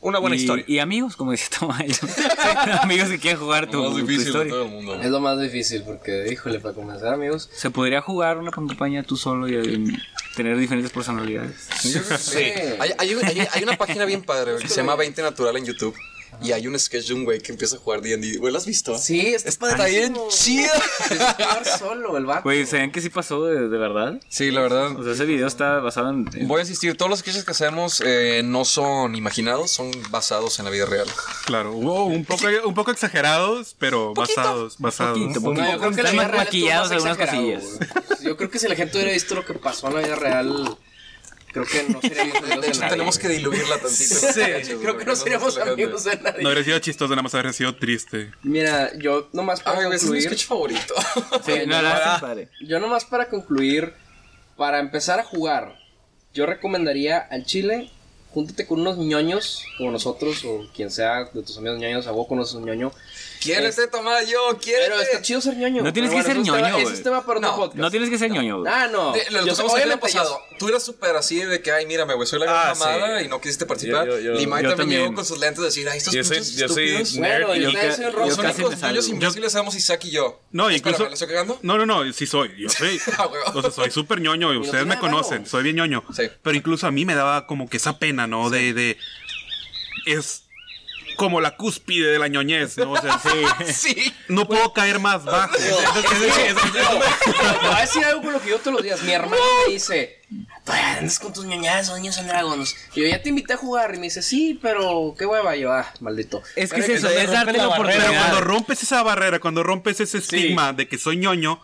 Una 0.00 0.18
buena 0.18 0.36
y, 0.36 0.40
historia. 0.40 0.64
Y 0.68 0.78
amigos, 0.80 1.16
como 1.16 1.30
decía 1.30 1.48
Tamayo. 1.58 1.94
amigos 2.82 3.08
que 3.08 3.18
quieren 3.18 3.40
jugar 3.40 3.70
tu, 3.70 3.78
Lo 3.78 3.84
más 3.84 3.92
tu 3.92 3.98
difícil 4.06 4.24
de 4.24 4.28
historia. 4.30 4.50
todo 4.52 4.64
el 4.64 4.70
mundo. 4.70 5.00
Es 5.00 5.10
lo 5.10 5.20
más 5.20 5.40
difícil 5.40 5.82
porque, 5.82 6.26
híjole, 6.30 6.60
para 6.60 6.74
comenzar, 6.74 7.14
amigos. 7.14 7.48
Se 7.54 7.70
podría 7.70 8.02
jugar 8.02 8.36
una 8.36 8.50
campaña 8.50 9.02
tú 9.02 9.16
solo 9.16 9.48
y 9.48 9.96
tener 10.36 10.58
diferentes 10.58 10.92
personalidades. 10.92 11.68
Que 11.82 11.88
sí. 12.18 12.38
Hay, 12.80 12.90
hay, 12.98 13.14
hay- 13.14 13.48
hay 13.50 13.62
una 13.62 13.76
página 13.78 14.04
bien 14.04 14.22
padre 14.22 14.56
que 14.60 14.68
se 14.68 14.76
llama 14.76 14.94
20 14.94 15.22
Natural 15.22 15.56
en 15.56 15.64
YouTube. 15.64 15.94
Y 16.42 16.52
hay 16.52 16.66
un 16.66 16.78
sketch 16.78 17.08
de 17.08 17.14
un 17.14 17.24
güey 17.24 17.40
que 17.40 17.52
empieza 17.52 17.76
a 17.76 17.78
jugar 17.78 18.00
D&D. 18.02 18.38
Güey, 18.38 18.52
¿lo 18.52 18.58
has 18.58 18.66
visto? 18.66 18.96
Sí, 18.98 19.28
está, 19.34 19.48
Está 19.70 19.86
bien 19.86 20.14
chido. 20.28 20.70
Jugar 21.08 21.64
solo 21.78 22.16
el 22.18 22.26
vato. 22.26 22.42
Güey, 22.44 22.66
¿saben 22.66 22.92
que 22.92 23.00
sí 23.00 23.08
pasó 23.08 23.44
de, 23.46 23.68
de 23.68 23.78
verdad? 23.78 24.20
Sí, 24.28 24.50
la 24.50 24.60
verdad. 24.60 24.98
O 24.98 25.02
sea, 25.04 25.12
ese 25.12 25.24
video 25.24 25.46
está 25.46 25.78
basado 25.80 26.10
en... 26.10 26.28
en- 26.34 26.48
Voy 26.48 26.58
a 26.58 26.62
insistir, 26.62 26.96
todos 26.96 27.10
los 27.10 27.20
sketches 27.20 27.44
que 27.44 27.50
hacemos 27.52 28.02
eh, 28.04 28.42
no 28.44 28.64
son 28.64 29.14
imaginados, 29.14 29.70
son 29.70 29.90
basados 30.10 30.58
en 30.58 30.64
la 30.66 30.70
vida 30.70 30.86
real. 30.86 31.06
Claro, 31.46 31.72
hubo 31.72 32.04
un 32.06 32.24
poco, 32.24 32.46
un 32.66 32.74
poco 32.74 32.90
exagerados, 32.90 33.74
pero 33.78 34.12
basados, 34.14 34.76
basados. 34.78 35.18
Poquito, 35.18 35.40
No, 35.40 35.46
poquito. 35.46 35.64
yo 35.72 35.78
creo 35.78 35.90
que 35.90 36.02
la 36.02 36.08
Están 36.10 36.12
vida 36.12 36.28
real 36.28 36.44
maquillados 36.46 36.90
algunas 36.90 37.16
cosillas. 37.18 37.62
Yo 38.22 38.36
creo 38.36 38.50
que 38.50 38.58
si 38.58 38.68
la 38.68 38.74
gente 38.76 38.96
hubiera 38.96 39.12
visto 39.12 39.34
lo 39.34 39.44
que 39.44 39.54
pasó 39.54 39.88
en 39.88 39.94
la 39.94 40.00
vida 40.00 40.16
real, 40.16 40.76
creo 41.54 41.64
que 41.64 41.84
no 41.90 42.00
seríamos 42.02 42.36
amigos 42.42 42.50
De 42.50 42.60
de 42.60 42.68
hecho, 42.68 42.80
nadie. 42.80 42.90
tenemos 42.90 43.18
que 43.18 43.28
diluirla 43.28 43.78
tantito. 43.78 43.94
Sí, 43.94 44.72
creo 44.82 44.98
que 44.98 45.04
no 45.06 45.16
seríamos 45.16 45.56
amigos 45.58 46.04
de 46.04 46.16
nadie. 46.16 46.42
No 46.42 46.48
habría 46.50 46.64
sido 46.64 46.78
chistoso, 46.80 47.10
nada 47.12 47.22
más 47.22 47.34
habría 47.34 47.52
sido 47.54 47.74
triste. 47.76 48.32
Mira, 48.42 48.90
yo 48.98 49.28
nomás 49.32 49.62
para 49.62 49.78
Ay, 49.78 49.84
güey, 49.86 49.96
ese 49.96 50.04
es 50.06 50.10
mi 50.10 50.18
concluir, 50.18 50.38
sketch 50.38 50.46
favorito. 50.46 50.94
Sí, 51.46 51.52
no, 51.66 51.76
está 51.76 52.18
padre. 52.20 52.48
yo 52.60 52.78
nomás 52.80 53.04
para 53.06 53.28
concluir, 53.30 53.94
para 54.56 54.80
empezar 54.80 55.18
a 55.20 55.24
jugar, 55.24 55.78
yo 56.34 56.44
recomendaría 56.46 57.18
al 57.18 57.44
Chile, 57.46 57.90
júntate 58.32 58.66
con 58.66 58.80
unos 58.80 58.98
ñoños 58.98 59.64
como 59.78 59.90
nosotros 59.92 60.44
o 60.44 60.66
quien 60.74 60.90
sea 60.90 61.24
de 61.32 61.42
tus 61.42 61.56
amigos 61.56 61.78
ñoños, 61.78 62.06
a 62.08 62.10
vos 62.10 62.26
conoces 62.26 62.54
un 62.56 62.64
ñoño. 62.66 62.92
Quiérete, 63.44 63.86
Tamayo, 63.88 64.58
quiérete. 64.60 64.88
Pero 64.90 65.00
está 65.00 65.22
chido 65.22 65.40
ser 65.40 65.56
ñoño. 65.56 65.82
No 65.82 65.92
tienes 65.92 66.12
que 66.12 66.22
ser 66.22 66.38
ñoño, 66.38 66.66
Eso 66.66 66.80
güey. 66.80 66.94
es 66.94 67.02
tema 67.02 67.24
para 67.24 67.38
otro 67.38 67.50
No, 67.50 67.56
podcast. 67.56 67.76
No 67.78 67.90
tienes 67.90 68.10
que 68.10 68.18
ser 68.18 68.30
ñoño. 68.30 68.64
Ah, 68.66 68.88
no. 68.90 69.12
Lo 69.30 69.46
Yo 69.46 69.54
que 69.56 69.82
el 69.82 69.90
yo- 69.90 70.00
pasado. 70.00 70.40
Tú 70.58 70.68
eras 70.68 70.82
súper 70.84 71.14
así 71.16 71.36
de 71.36 71.60
que, 71.60 71.70
ay, 71.72 71.86
mírame, 71.86 72.14
güey, 72.14 72.26
soy 72.26 72.38
la 72.40 72.46
gran 72.46 72.56
Ah, 72.70 72.74
mamada 72.74 73.22
y 73.22 73.28
no 73.28 73.40
quisiste 73.40 73.66
participar. 73.66 74.06
Yo- 74.06 74.18
yo- 74.18 74.32
yo- 74.32 74.34
Limay 74.34 74.62
yo 74.64 74.74
también, 74.76 75.02
llegó 75.02 75.14
con 75.14 75.24
sus 75.24 75.38
lentes 75.38 75.60
a 75.60 75.64
decir, 75.66 75.88
ay, 75.88 75.98
estos 75.98 76.14
Yo 76.14 76.24
soy- 76.24 76.36
pinches 76.38 76.56
yo 76.56 76.68
soy 76.68 76.88
estúpidos. 76.90 77.16
nerd 77.18 77.46
Bueno, 77.46 77.54
yo 77.62 77.70
yo 77.70 77.80
soy 77.94 78.04
yo 78.04 78.10
rojo. 78.10 78.26
Los 78.28 78.38
me 78.38 78.52
salgo. 78.54 78.70
ñoños 78.92 79.08
imbéciles 79.08 79.52
somos 79.52 79.74
Isaac 79.74 80.04
y 80.04 80.10
yo. 80.12 80.40
No, 80.52 80.70
incluso. 80.70 81.04
¿la 81.06 81.12
estoy 81.12 81.28
cagando? 81.28 81.58
No, 81.62 81.76
no, 81.78 81.86
no, 81.86 82.12
sí 82.12 82.26
soy. 82.26 82.50
Yo 82.58 82.68
soy. 82.70 83.00
Ah. 83.18 83.28
O 83.54 83.60
sea, 83.62 83.70
soy 83.70 83.90
súper 83.90 84.20
ñoño 84.20 84.54
y 84.54 84.58
ustedes 84.58 84.84
me 84.86 84.96
malo. 84.96 85.00
conocen. 85.00 85.46
Soy 85.46 85.62
bien 85.64 85.76
ñoño. 85.76 86.04
Sí. 86.16 86.24
Pero 86.42 86.56
incluso 86.56 86.86
a 86.86 86.90
mí 86.90 87.04
me 87.04 87.14
daba 87.14 87.46
como 87.46 87.68
que 87.68 87.76
esa 87.76 87.98
pena, 87.98 88.26
¿no? 88.26 88.48
De, 88.50 88.72
de. 88.72 88.96
Es 90.06 90.43
como 91.14 91.40
la 91.40 91.56
cúspide 91.56 92.10
de 92.10 92.18
la 92.18 92.28
ñoñez, 92.28 92.76
¿no? 92.78 92.92
O 92.92 93.00
sea, 93.00 93.20
Sí. 93.72 94.12
no 94.28 94.46
puedo 94.46 94.72
caer 94.72 94.98
más 95.00 95.24
bajo. 95.24 95.54
Te 95.56 95.70
voy 97.62 97.74
a 97.76 97.80
decir 97.80 98.04
algo 98.04 98.22
con 98.22 98.32
lo 98.32 98.40
que 98.40 98.50
yo 98.50 98.58
todos 98.58 98.74
los 98.74 98.82
días. 98.82 99.02
Mi 99.02 99.12
hermano 99.12 99.36
me 99.66 99.72
dice, 99.72 100.20
todavía 100.64 100.98
andas 100.98 101.18
con 101.18 101.32
tus 101.32 101.44
ñoñadas, 101.44 101.88
Dungeons 101.88 102.18
and 102.18 102.28
Dragons. 102.28 102.76
Y 102.94 103.02
yo 103.02 103.06
ya 103.08 103.22
te 103.22 103.28
invité 103.28 103.54
a 103.54 103.56
jugar. 103.56 103.94
Y 103.94 103.98
me 103.98 104.04
dice, 104.04 104.22
sí, 104.22 104.58
pero 104.60 105.14
qué 105.18 105.26
hueva. 105.26 105.56
Y 105.56 105.60
yo, 105.62 105.72
ah, 105.72 105.92
maldito. 106.00 106.42
Es 106.56 106.72
que 106.72 106.80
es 106.80 106.86
Pero 106.86 106.98
eso, 106.98 107.08
es 107.10 107.30
darte 107.30 107.52
la 107.52 107.58
Pero 107.58 107.70
oportunidad. 107.70 108.08
cuando 108.18 108.40
rompes 108.40 108.82
esa 108.82 109.02
barrera, 109.02 109.38
cuando 109.40 109.62
rompes 109.62 110.00
ese 110.00 110.18
estigma 110.18 110.72
de 110.72 110.88
que 110.88 110.98
soy 110.98 111.16
ñoño, 111.16 111.60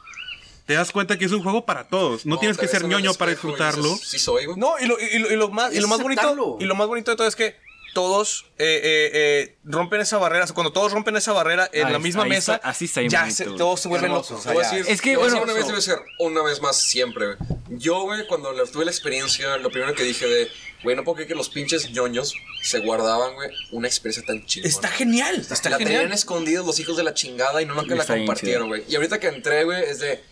te 0.67 0.75
das 0.75 0.93
cuenta 0.93 1.19
que 1.19 1.25
es 1.25 1.33
un 1.33 1.43
juego 1.43 1.65
para 1.67 1.89
todos. 1.89 2.27
No, 2.27 2.39
tienes 2.39 2.57
te 2.57 2.63
que 2.67 2.69
ser 2.69 2.83
en 2.83 2.91
ñoño 2.91 3.15
para 3.15 3.33
disfrutarlo. 3.33 3.89
dices, 3.95 4.09
Sí 4.09 4.19
soy, 4.19 4.47
güey. 4.47 4.59
No, 4.59 4.75
y 4.81 4.87
lo, 4.87 4.99
y 5.01 5.19
lo- 5.19 5.33
y 5.33 5.37
lo 5.37 5.49
más, 5.51 5.73
y 5.73 5.77
lo 5.77 5.83
Es 5.83 5.89
más 5.89 6.01
bonito. 6.01 6.57
Y 6.61 6.65
lo 6.65 6.75
más 6.75 6.87
bonito 6.87 7.11
de 7.11 7.17
todo 7.17 7.27
es 7.27 7.35
que 7.37 7.57
todos 7.95 8.47
eh, 8.59 8.81
eh, 8.83 9.11
eh, 9.13 9.57
rompen 9.65 10.01
esa 10.01 10.19
barrera. 10.19 10.45
O 10.45 10.47
sea, 10.47 10.55
cuando 10.55 10.73
todos 10.73 10.93
rompen 10.93 11.17
esa 11.17 11.33
barrera 11.33 11.69
en 11.73 11.87
Ahí 11.87 11.93
la 11.93 11.99
misma 11.99 12.25
mesa, 12.25 12.57
está, 12.57 12.69
así 12.69 12.85
está 12.87 13.03
ya 13.03 13.31
se- 13.31 13.45
todos 13.45 13.81
se 13.81 13.89
vuelven 13.89 14.13
locos. 14.13 14.31
O 14.33 14.41
sea, 14.41 14.53
decir, 14.53 14.85
Es 14.89 15.01
que, 15.01 15.17
bueno, 15.17 15.43
una 15.43 15.53
vez 15.53 15.67
debe 15.67 15.81
ser 15.81 15.99
una 16.19 16.43
vez 16.43 16.61
más 16.61 16.77
siempre, 16.81 17.27
güey. 17.27 17.39
Yo, 17.79 18.03
güey, 18.03 18.27
cuando 18.27 18.53
la- 18.53 18.65
tuve 18.65 18.85
la 18.85 18.91
experiencia, 18.91 19.57
lo 19.59 19.71
primero 19.71 19.95
que 19.95 20.03
dije 20.03 20.27
de, 20.27 20.49
güey, 20.83 20.97
no 20.97 21.05
puedo 21.05 21.17
creer 21.17 21.29
que 21.29 21.35
los 21.35 21.49
pinches 21.49 21.91
ñoños 21.93 22.35
se 22.63 22.81
guardaban, 22.81 23.35
güey, 23.35 23.51
una 23.71 23.87
experiencia 23.89 24.25
tan 24.27 24.45
chida. 24.45 24.67
Está 24.67 24.89
genial. 24.89 25.37
Está 25.51 25.71
la 25.71 25.79
tenían 25.79 26.13
escondidos 26.13 26.67
los 26.67 26.79
hijos 26.81 26.97
de 26.97 27.05
la 27.05 27.15
chingada 27.15 27.63
y 27.63 27.67
no 27.67 27.75
nunca 27.75 27.95
la 27.95 28.05
compartieron, 28.07 28.69
güey. 28.69 28.85
Y 28.89 28.97
ahorita 28.97 29.21
que 29.21 29.29
entré, 29.29 29.65
güey, 29.65 29.83
es 29.85 30.01
de 30.01 30.23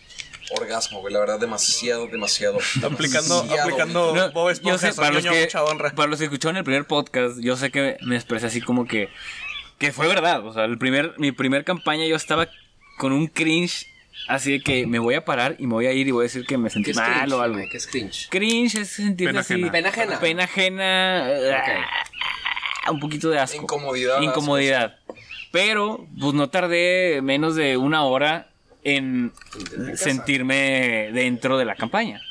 orgasmo, 0.51 1.01
güey. 1.01 1.13
La 1.13 1.19
verdad, 1.19 1.39
demasiado, 1.39 2.07
demasiado. 2.07 2.57
Aplicando, 2.83 3.41
demasiado 3.43 3.61
aplicando 3.61 4.15
No, 4.15 4.31
Bob 4.31 4.45
yo 4.47 4.49
Esponja, 4.51 4.77
sé, 4.79 4.91
soy 4.93 5.03
para 5.03 5.13
los, 5.15 5.23
que, 5.25 5.39
mucha 5.41 5.63
honra. 5.63 5.91
para 5.91 6.09
los 6.09 6.19
que 6.19 6.25
escucharon 6.25 6.57
el 6.57 6.63
primer 6.63 6.85
podcast, 6.85 7.39
yo 7.39 7.55
sé 7.57 7.71
que 7.71 7.97
me 8.01 8.15
expresé 8.15 8.47
así 8.47 8.61
como 8.61 8.85
que, 8.87 9.09
que 9.77 9.91
fue 9.91 10.07
verdad. 10.07 10.45
O 10.45 10.53
sea, 10.53 10.65
el 10.65 10.77
primer, 10.77 11.13
mi 11.17 11.31
primer 11.31 11.63
campaña 11.63 12.05
yo 12.05 12.15
estaba 12.15 12.47
con 12.97 13.11
un 13.13 13.27
cringe 13.27 13.85
así 14.27 14.51
de 14.51 14.61
que 14.61 14.85
me 14.85 14.99
voy 14.99 15.15
a 15.15 15.23
parar 15.23 15.55
y 15.59 15.65
me 15.67 15.73
voy 15.73 15.85
a 15.87 15.93
ir 15.93 16.07
y 16.07 16.11
voy 16.11 16.23
a 16.23 16.27
decir 16.27 16.45
que 16.45 16.57
me 16.57 16.67
¿Qué 16.67 16.73
sentí 16.73 16.93
mal 16.93 17.13
cringe? 17.21 17.33
o 17.33 17.41
algo. 17.41 17.59
¿Qué 17.71 17.77
es 17.77 17.87
cringe? 17.87 18.27
Cringe 18.29 18.75
es 18.75 18.89
sentirte 18.89 19.29
Pena 19.31 19.39
así. 19.41 19.53
ajena. 19.53 19.71
Pena 19.71 19.89
ajena. 19.89 20.19
Pena 20.19 20.43
ajena. 20.43 21.85
ah, 22.85 22.91
Un 22.91 22.99
poquito 22.99 23.29
de 23.29 23.39
asco. 23.39 23.61
Incomodidad, 23.61 24.21
Incomodidad. 24.21 24.97
Pero, 25.51 26.05
pues 26.19 26.33
no 26.35 26.49
tardé 26.49 27.21
menos 27.23 27.55
de 27.55 27.75
una 27.77 28.03
hora 28.03 28.48
en 28.83 29.33
sentirme 29.95 31.09
dentro 31.13 31.57
de 31.57 31.65
la 31.65 31.75
campaña. 31.75 32.21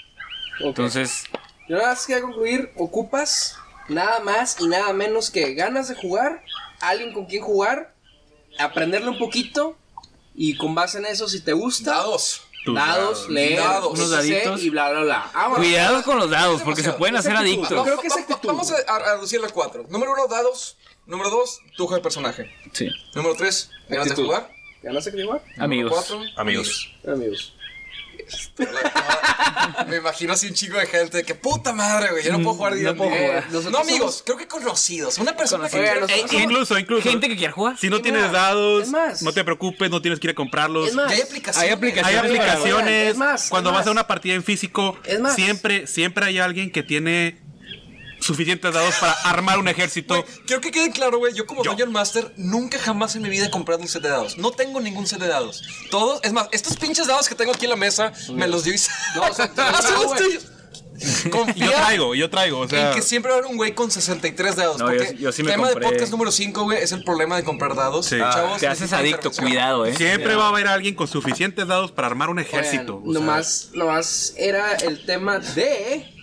Entonces, 0.60 1.24
Yo 1.68 1.76
nada 1.76 1.90
más 1.90 2.06
quería 2.06 2.22
concluir, 2.22 2.72
ocupas 2.76 3.58
nada 3.88 4.20
más 4.20 4.60
y 4.60 4.68
nada 4.68 4.92
menos 4.92 5.30
que 5.30 5.54
ganas 5.54 5.88
de 5.88 5.94
jugar, 5.94 6.42
alguien 6.80 7.12
con 7.12 7.26
quien 7.26 7.42
jugar, 7.42 7.94
aprenderle 8.58 9.08
un 9.10 9.18
poquito 9.18 9.76
y 10.34 10.56
con 10.56 10.74
base 10.74 10.98
en 10.98 11.06
eso, 11.06 11.28
si 11.28 11.40
te 11.40 11.52
gusta, 11.52 11.92
Dados. 11.92 12.42
Dados, 12.66 13.28
leer, 13.30 13.60
Dados. 13.60 13.98
Unos 13.98 14.10
daditos. 14.10 14.62
y 14.62 14.68
bla, 14.68 14.90
bla, 14.90 15.00
bla. 15.00 15.30
Ah, 15.32 15.48
bueno. 15.48 15.64
cuidado 15.64 16.02
con 16.02 16.18
los 16.18 16.28
dados 16.28 16.60
porque 16.62 16.82
se 16.82 16.92
pueden 16.92 17.16
hacer 17.16 17.34
actitud. 17.34 17.64
adictos. 17.64 17.84
Creo 17.84 18.00
que 18.00 18.06
es 18.08 18.16
actitud. 18.16 18.48
Vamos 18.48 18.70
a, 18.72 18.98
reducirlo 18.98 19.46
a 19.46 19.50
cuatro. 19.50 19.86
Número 19.88 20.12
uno, 20.12 20.26
dados. 20.26 20.76
Número 21.06 21.30
dos, 21.30 21.60
tu 21.76 21.88
de 21.88 22.00
personaje. 22.00 22.52
Sí. 22.72 22.90
Número 23.14 23.34
tres, 23.36 23.70
ganas 23.88 24.10
de 24.10 24.14
jugar. 24.14 24.50
¿Ganas 24.82 25.04
de 25.04 25.10
jugar? 25.24 25.40
Número 25.42 25.64
Amigos. 25.64 25.92
cuatro, 25.92 26.20
Amigos. 26.36 26.94
Amigos. 27.06 27.54
Me 29.88 29.96
imagino 29.96 30.32
así 30.34 30.48
un 30.48 30.54
chico 30.54 30.76
de 30.78 30.86
gente 30.86 31.24
que 31.24 31.34
puta 31.34 31.72
madre, 31.72 32.10
güey. 32.10 32.24
Yo 32.24 32.32
no 32.32 32.38
puedo 32.42 32.56
jugar 32.56 32.74
D&D. 32.74 32.94
puedo 32.94 33.10
jugar. 33.10 33.44
No, 33.70 33.78
amigos, 33.78 34.22
creo 34.24 34.36
que 34.36 34.46
conocidos. 34.46 35.18
Una 35.18 35.36
persona 35.36 35.68
que 35.68 35.78
nosotros 35.80 36.10
Eh, 36.10 36.14
somos- 36.28 36.42
Incluso, 36.42 36.78
incluso. 36.78 37.08
Gente 37.08 37.28
que 37.28 37.36
quiere 37.36 37.52
jugar. 37.52 37.78
Si 37.78 37.88
no 37.88 37.96
Es 37.96 38.02
tienes 38.02 38.22
más, 38.24 38.32
dados, 38.32 38.88
no 39.22 39.32
te 39.32 39.44
preocupes, 39.44 39.90
no 39.90 40.02
tienes 40.02 40.20
que 40.20 40.26
ir 40.26 40.30
a 40.32 40.34
comprarlos. 40.34 40.94
Ya 40.94 41.06
hay 41.08 41.20
aplicaciones. 41.22 41.56
Hay 41.56 41.70
aplicaciones. 41.70 42.20
Hay 42.22 42.26
aplicaciones. 42.28 43.10
Es 43.12 43.16
más, 43.16 43.48
cuando 43.48 43.70
es 43.70 43.76
vas 43.76 43.86
a 43.86 43.90
una 43.90 44.06
partida 44.06 44.34
en 44.34 44.42
físico, 44.44 44.98
Es 45.04 45.20
más. 45.20 45.34
siempre, 45.34 45.86
siempre 45.86 46.26
hay 46.26 46.38
alguien 46.38 46.70
que 46.70 46.82
tiene 46.82 47.38
suficientes 48.28 48.72
dados 48.72 48.94
para 49.00 49.12
armar 49.24 49.58
un 49.58 49.66
ejército. 49.68 50.14
Güey, 50.22 50.24
quiero 50.46 50.60
que 50.62 50.70
quede 50.70 50.90
claro, 50.92 51.18
güey. 51.18 51.34
Yo 51.34 51.46
como 51.46 51.62
Dungeon 51.64 51.90
Master 51.90 52.32
nunca 52.36 52.78
jamás 52.78 53.16
en 53.16 53.22
mi 53.22 53.28
vida 53.28 53.46
he 53.46 53.50
comprado 53.50 53.80
un 53.82 53.88
set 53.88 54.02
de 54.02 54.10
dados. 54.10 54.38
No 54.38 54.52
tengo 54.52 54.80
ningún 54.80 55.06
set 55.06 55.18
de 55.18 55.28
dados. 55.28 55.62
Todos, 55.90 56.20
es 56.22 56.32
más, 56.32 56.48
estos 56.52 56.76
pinches 56.76 57.06
dados 57.08 57.28
que 57.28 57.34
tengo 57.34 57.52
aquí 57.52 57.64
en 57.66 57.70
la 57.70 57.76
mesa 57.76 58.12
me 58.32 58.46
los 58.46 58.62
dio 58.64 58.74
y 58.74 58.78
No, 59.16 59.22
o 59.22 59.34
sea, 59.34 59.50
Ah, 59.56 59.80
tuyos. 60.16 60.46
Yo 61.24 61.30
Confía 61.30 61.70
traigo, 61.70 62.14
yo 62.16 62.28
traigo. 62.28 62.58
O 62.58 62.68
sea, 62.68 62.88
en 62.90 62.96
que 62.96 63.02
siempre 63.02 63.30
va 63.30 63.36
a 63.36 63.38
haber 63.38 63.50
un 63.52 63.56
güey 63.56 63.72
con 63.72 63.88
63 63.88 64.56
dados. 64.56 64.78
No, 64.78 64.92
yo- 64.92 64.98
porque 64.98 65.16
yo 65.16 65.30
sí 65.30 65.44
me 65.44 65.52
tema 65.52 65.68
compré- 65.70 65.78
de 65.84 65.90
podcast 65.92 66.10
número 66.10 66.32
5, 66.32 66.64
güey, 66.64 66.82
es 66.82 66.90
el 66.90 67.04
problema 67.04 67.36
de 67.36 67.44
comprar 67.44 67.76
dados. 67.76 68.06
Sí. 68.06 68.18
Chavos, 68.18 68.58
Te 68.58 68.66
haces 68.66 68.92
adicto, 68.92 69.30
cuidado, 69.30 69.86
eh. 69.86 69.94
siempre 69.94 70.34
va 70.34 70.46
a 70.46 70.48
haber 70.48 70.66
alguien 70.66 70.96
con 70.96 71.06
suficientes 71.06 71.68
dados 71.68 71.92
para 71.92 72.08
armar 72.08 72.30
un 72.30 72.40
ejército. 72.40 72.96
Oigan, 72.96 73.08
o 73.10 73.12
sea, 73.12 73.20
nomás, 73.20 73.68
nomás 73.74 74.34
era 74.36 74.74
el 74.74 75.04
tema 75.06 75.38
de. 75.38 76.17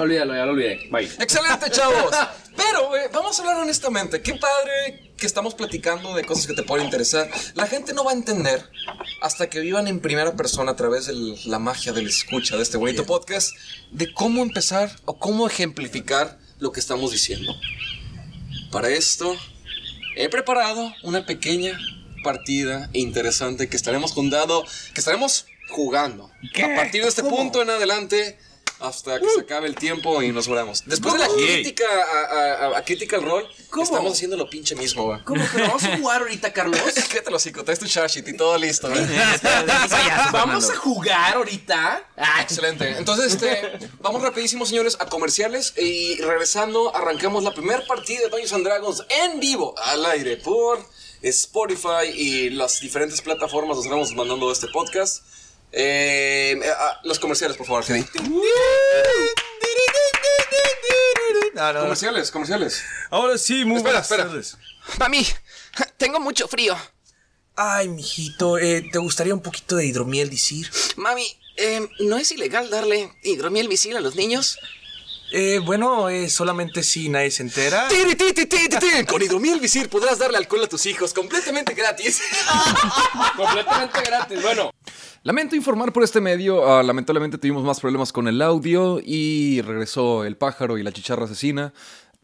Olvídalo, 0.00 0.34
ya 0.34 0.44
lo 0.44 0.52
olvidé. 0.52 0.88
Bye. 0.90 1.10
Excelente, 1.18 1.70
chavos. 1.70 2.14
Pero, 2.56 2.88
güey, 2.88 3.02
vamos 3.12 3.38
a 3.38 3.42
hablar 3.42 3.58
honestamente. 3.58 4.20
Qué 4.22 4.34
padre 4.34 5.12
que 5.16 5.26
estamos 5.26 5.54
platicando 5.54 6.14
de 6.14 6.24
cosas 6.24 6.46
que 6.46 6.54
te 6.54 6.62
pueden 6.62 6.84
interesar. 6.84 7.30
La 7.54 7.66
gente 7.66 7.94
no 7.94 8.04
va 8.04 8.10
a 8.10 8.14
entender 8.14 8.68
hasta 9.20 9.48
que 9.48 9.60
vivan 9.60 9.86
en 9.86 10.00
primera 10.00 10.34
persona 10.34 10.72
a 10.72 10.76
través 10.76 11.06
de 11.06 11.14
la 11.46 11.58
magia 11.58 11.92
del 11.92 12.08
escucha 12.08 12.56
de 12.56 12.62
este 12.62 12.76
bonito 12.76 13.06
podcast 13.06 13.54
de 13.90 14.12
cómo 14.12 14.42
empezar 14.42 14.90
o 15.04 15.18
cómo 15.18 15.46
ejemplificar 15.46 16.38
lo 16.58 16.72
que 16.72 16.80
estamos 16.80 17.12
diciendo. 17.12 17.54
Para 18.70 18.88
esto, 18.88 19.36
he 20.16 20.28
preparado 20.28 20.92
una 21.02 21.24
pequeña 21.24 21.78
partida 22.22 22.88
interesante 22.92 23.68
que 23.68 23.76
estaremos 23.76 24.12
jugando, 24.12 24.64
que 24.94 25.00
estaremos 25.00 25.46
jugando. 25.68 26.30
A 26.56 26.76
partir 26.76 27.02
de 27.02 27.08
este 27.08 27.22
punto 27.22 27.62
en 27.62 27.70
adelante, 27.70 28.38
hasta 28.82 29.18
que 29.20 29.28
se 29.28 29.40
acabe 29.40 29.68
el 29.68 29.74
tiempo 29.74 30.22
y 30.22 30.32
nos 30.32 30.48
volvamos. 30.48 30.82
Después 30.86 31.14
de 31.14 31.20
la 31.20 31.28
crítica 31.28 31.84
a, 31.86 32.66
a- 32.74 32.78
a 32.78 32.84
Critical 32.84 33.22
Role, 33.22 33.46
¿Cómo? 33.70 33.84
estamos 33.84 34.12
haciendo 34.12 34.36
lo 34.36 34.48
pinche 34.50 34.74
mismo, 34.74 35.04
güey. 35.04 35.22
¿Cómo 35.24 35.44
que 35.50 35.62
vamos 35.62 35.82
a 35.84 35.96
jugar 35.98 36.22
ahorita, 36.22 36.52
Carlos? 36.52 36.80
Quédate 37.10 37.30
los 37.30 37.42
hocico, 37.42 37.64
traes 37.64 37.78
tu 37.78 37.86
charshit 37.86 38.26
y 38.28 38.36
todo 38.36 38.56
listo, 38.58 38.88
güey. 38.88 39.02
¿Vamos 40.32 40.70
a 40.70 40.76
jugar 40.76 41.34
ahorita? 41.36 42.08
Ah, 42.16 42.40
Excelente. 42.42 42.96
Entonces, 42.98 43.32
este, 43.34 43.88
vamos 44.00 44.22
rapidísimo, 44.22 44.66
señores, 44.66 44.96
a 45.00 45.06
comerciales 45.06 45.74
y 45.78 46.16
regresando, 46.20 46.94
arrancamos 46.94 47.44
la 47.44 47.52
primera 47.54 47.84
partida 47.86 48.20
de 48.20 48.28
Dungeons 48.28 48.52
and 48.52 48.64
Dragons 48.64 49.02
en 49.24 49.40
vivo, 49.40 49.74
al 49.78 50.04
aire, 50.06 50.36
por 50.38 50.78
Spotify 51.22 52.08
y 52.14 52.50
las 52.50 52.80
diferentes 52.80 53.20
plataformas 53.22 53.76
donde 53.76 53.88
estamos 53.88 54.12
mandando 54.14 54.50
este 54.50 54.68
podcast. 54.68 55.22
Eh, 55.72 56.60
ah, 56.78 57.00
los 57.04 57.18
comerciales, 57.18 57.56
por 57.56 57.66
favor, 57.66 57.84
Gedi. 57.84 58.04
No, 61.54 61.66
no, 61.66 61.72
no. 61.74 61.80
Comerciales, 61.80 62.30
comerciales. 62.30 62.82
Ahora 63.10 63.38
sí, 63.38 63.64
muy 63.64 63.76
Espera, 63.78 63.92
buenas 64.00 64.10
espera. 64.10 64.24
tardes. 64.28 64.56
Mami, 64.98 65.26
tengo 65.96 66.20
mucho 66.20 66.48
frío. 66.48 66.76
Ay, 67.54 67.88
mijito, 67.88 68.58
eh, 68.58 68.88
¿te 68.90 68.98
gustaría 68.98 69.34
un 69.34 69.42
poquito 69.42 69.76
de 69.76 69.86
hidromiel, 69.86 70.30
decir? 70.30 70.70
Mami, 70.96 71.26
eh, 71.56 71.86
¿no 72.00 72.16
es 72.16 72.30
ilegal 72.32 72.70
darle 72.70 73.12
hidromiel 73.22 73.68
visil 73.68 73.96
a 73.96 74.00
los 74.00 74.14
niños? 74.16 74.58
Eh, 75.34 75.60
bueno, 75.64 76.08
eh, 76.10 76.28
solamente 76.28 76.82
si 76.82 77.08
nadie 77.08 77.30
se 77.30 77.42
entera. 77.42 77.88
Tiri, 77.88 78.14
ti, 78.16 78.32
ti, 78.34 78.46
ti, 78.46 78.68
ti, 78.68 78.78
ti. 78.78 79.04
Con 79.06 79.22
Hidromiel 79.22 79.60
Visir 79.60 79.88
podrás 79.88 80.18
darle 80.18 80.36
alcohol 80.36 80.64
a 80.64 80.68
tus 80.68 80.84
hijos 80.84 81.14
completamente 81.14 81.72
gratis. 81.72 82.20
completamente 83.36 84.02
gratis. 84.02 84.42
Bueno, 84.42 84.70
Lamento 85.24 85.54
informar 85.54 85.92
por 85.92 86.02
este 86.02 86.20
medio, 86.20 86.66
ah, 86.68 86.82
lamentablemente 86.82 87.38
tuvimos 87.38 87.62
más 87.62 87.78
problemas 87.78 88.12
con 88.12 88.26
el 88.26 88.42
audio 88.42 88.98
y 89.00 89.60
regresó 89.62 90.24
el 90.24 90.36
pájaro 90.36 90.78
y 90.78 90.82
la 90.82 90.90
chicharra 90.90 91.26
asesina. 91.26 91.72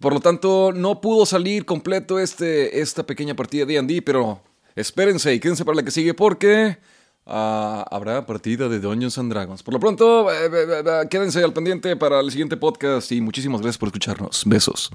Por 0.00 0.14
lo 0.14 0.18
tanto, 0.18 0.72
no 0.74 1.00
pudo 1.00 1.24
salir 1.24 1.64
completo 1.64 2.18
este, 2.18 2.80
esta 2.80 3.04
pequeña 3.04 3.36
partida 3.36 3.66
de 3.66 3.74
D&D, 3.74 4.02
pero 4.02 4.40
espérense 4.74 5.32
y 5.32 5.38
quédense 5.38 5.64
para 5.64 5.76
la 5.76 5.84
que 5.84 5.92
sigue 5.92 6.12
porque 6.12 6.78
ah, 7.24 7.86
habrá 7.88 8.26
partida 8.26 8.68
de 8.68 8.80
Dungeons 8.80 9.16
and 9.18 9.30
Dragons. 9.30 9.62
Por 9.62 9.74
lo 9.74 9.78
pronto, 9.78 10.32
eh, 10.32 10.46
eh, 10.46 10.82
eh, 10.84 11.08
quédense 11.08 11.44
al 11.44 11.52
pendiente 11.52 11.94
para 11.94 12.18
el 12.18 12.32
siguiente 12.32 12.56
podcast 12.56 13.12
y 13.12 13.20
muchísimas 13.20 13.60
gracias 13.60 13.78
por 13.78 13.90
escucharnos. 13.90 14.42
Besos. 14.44 14.86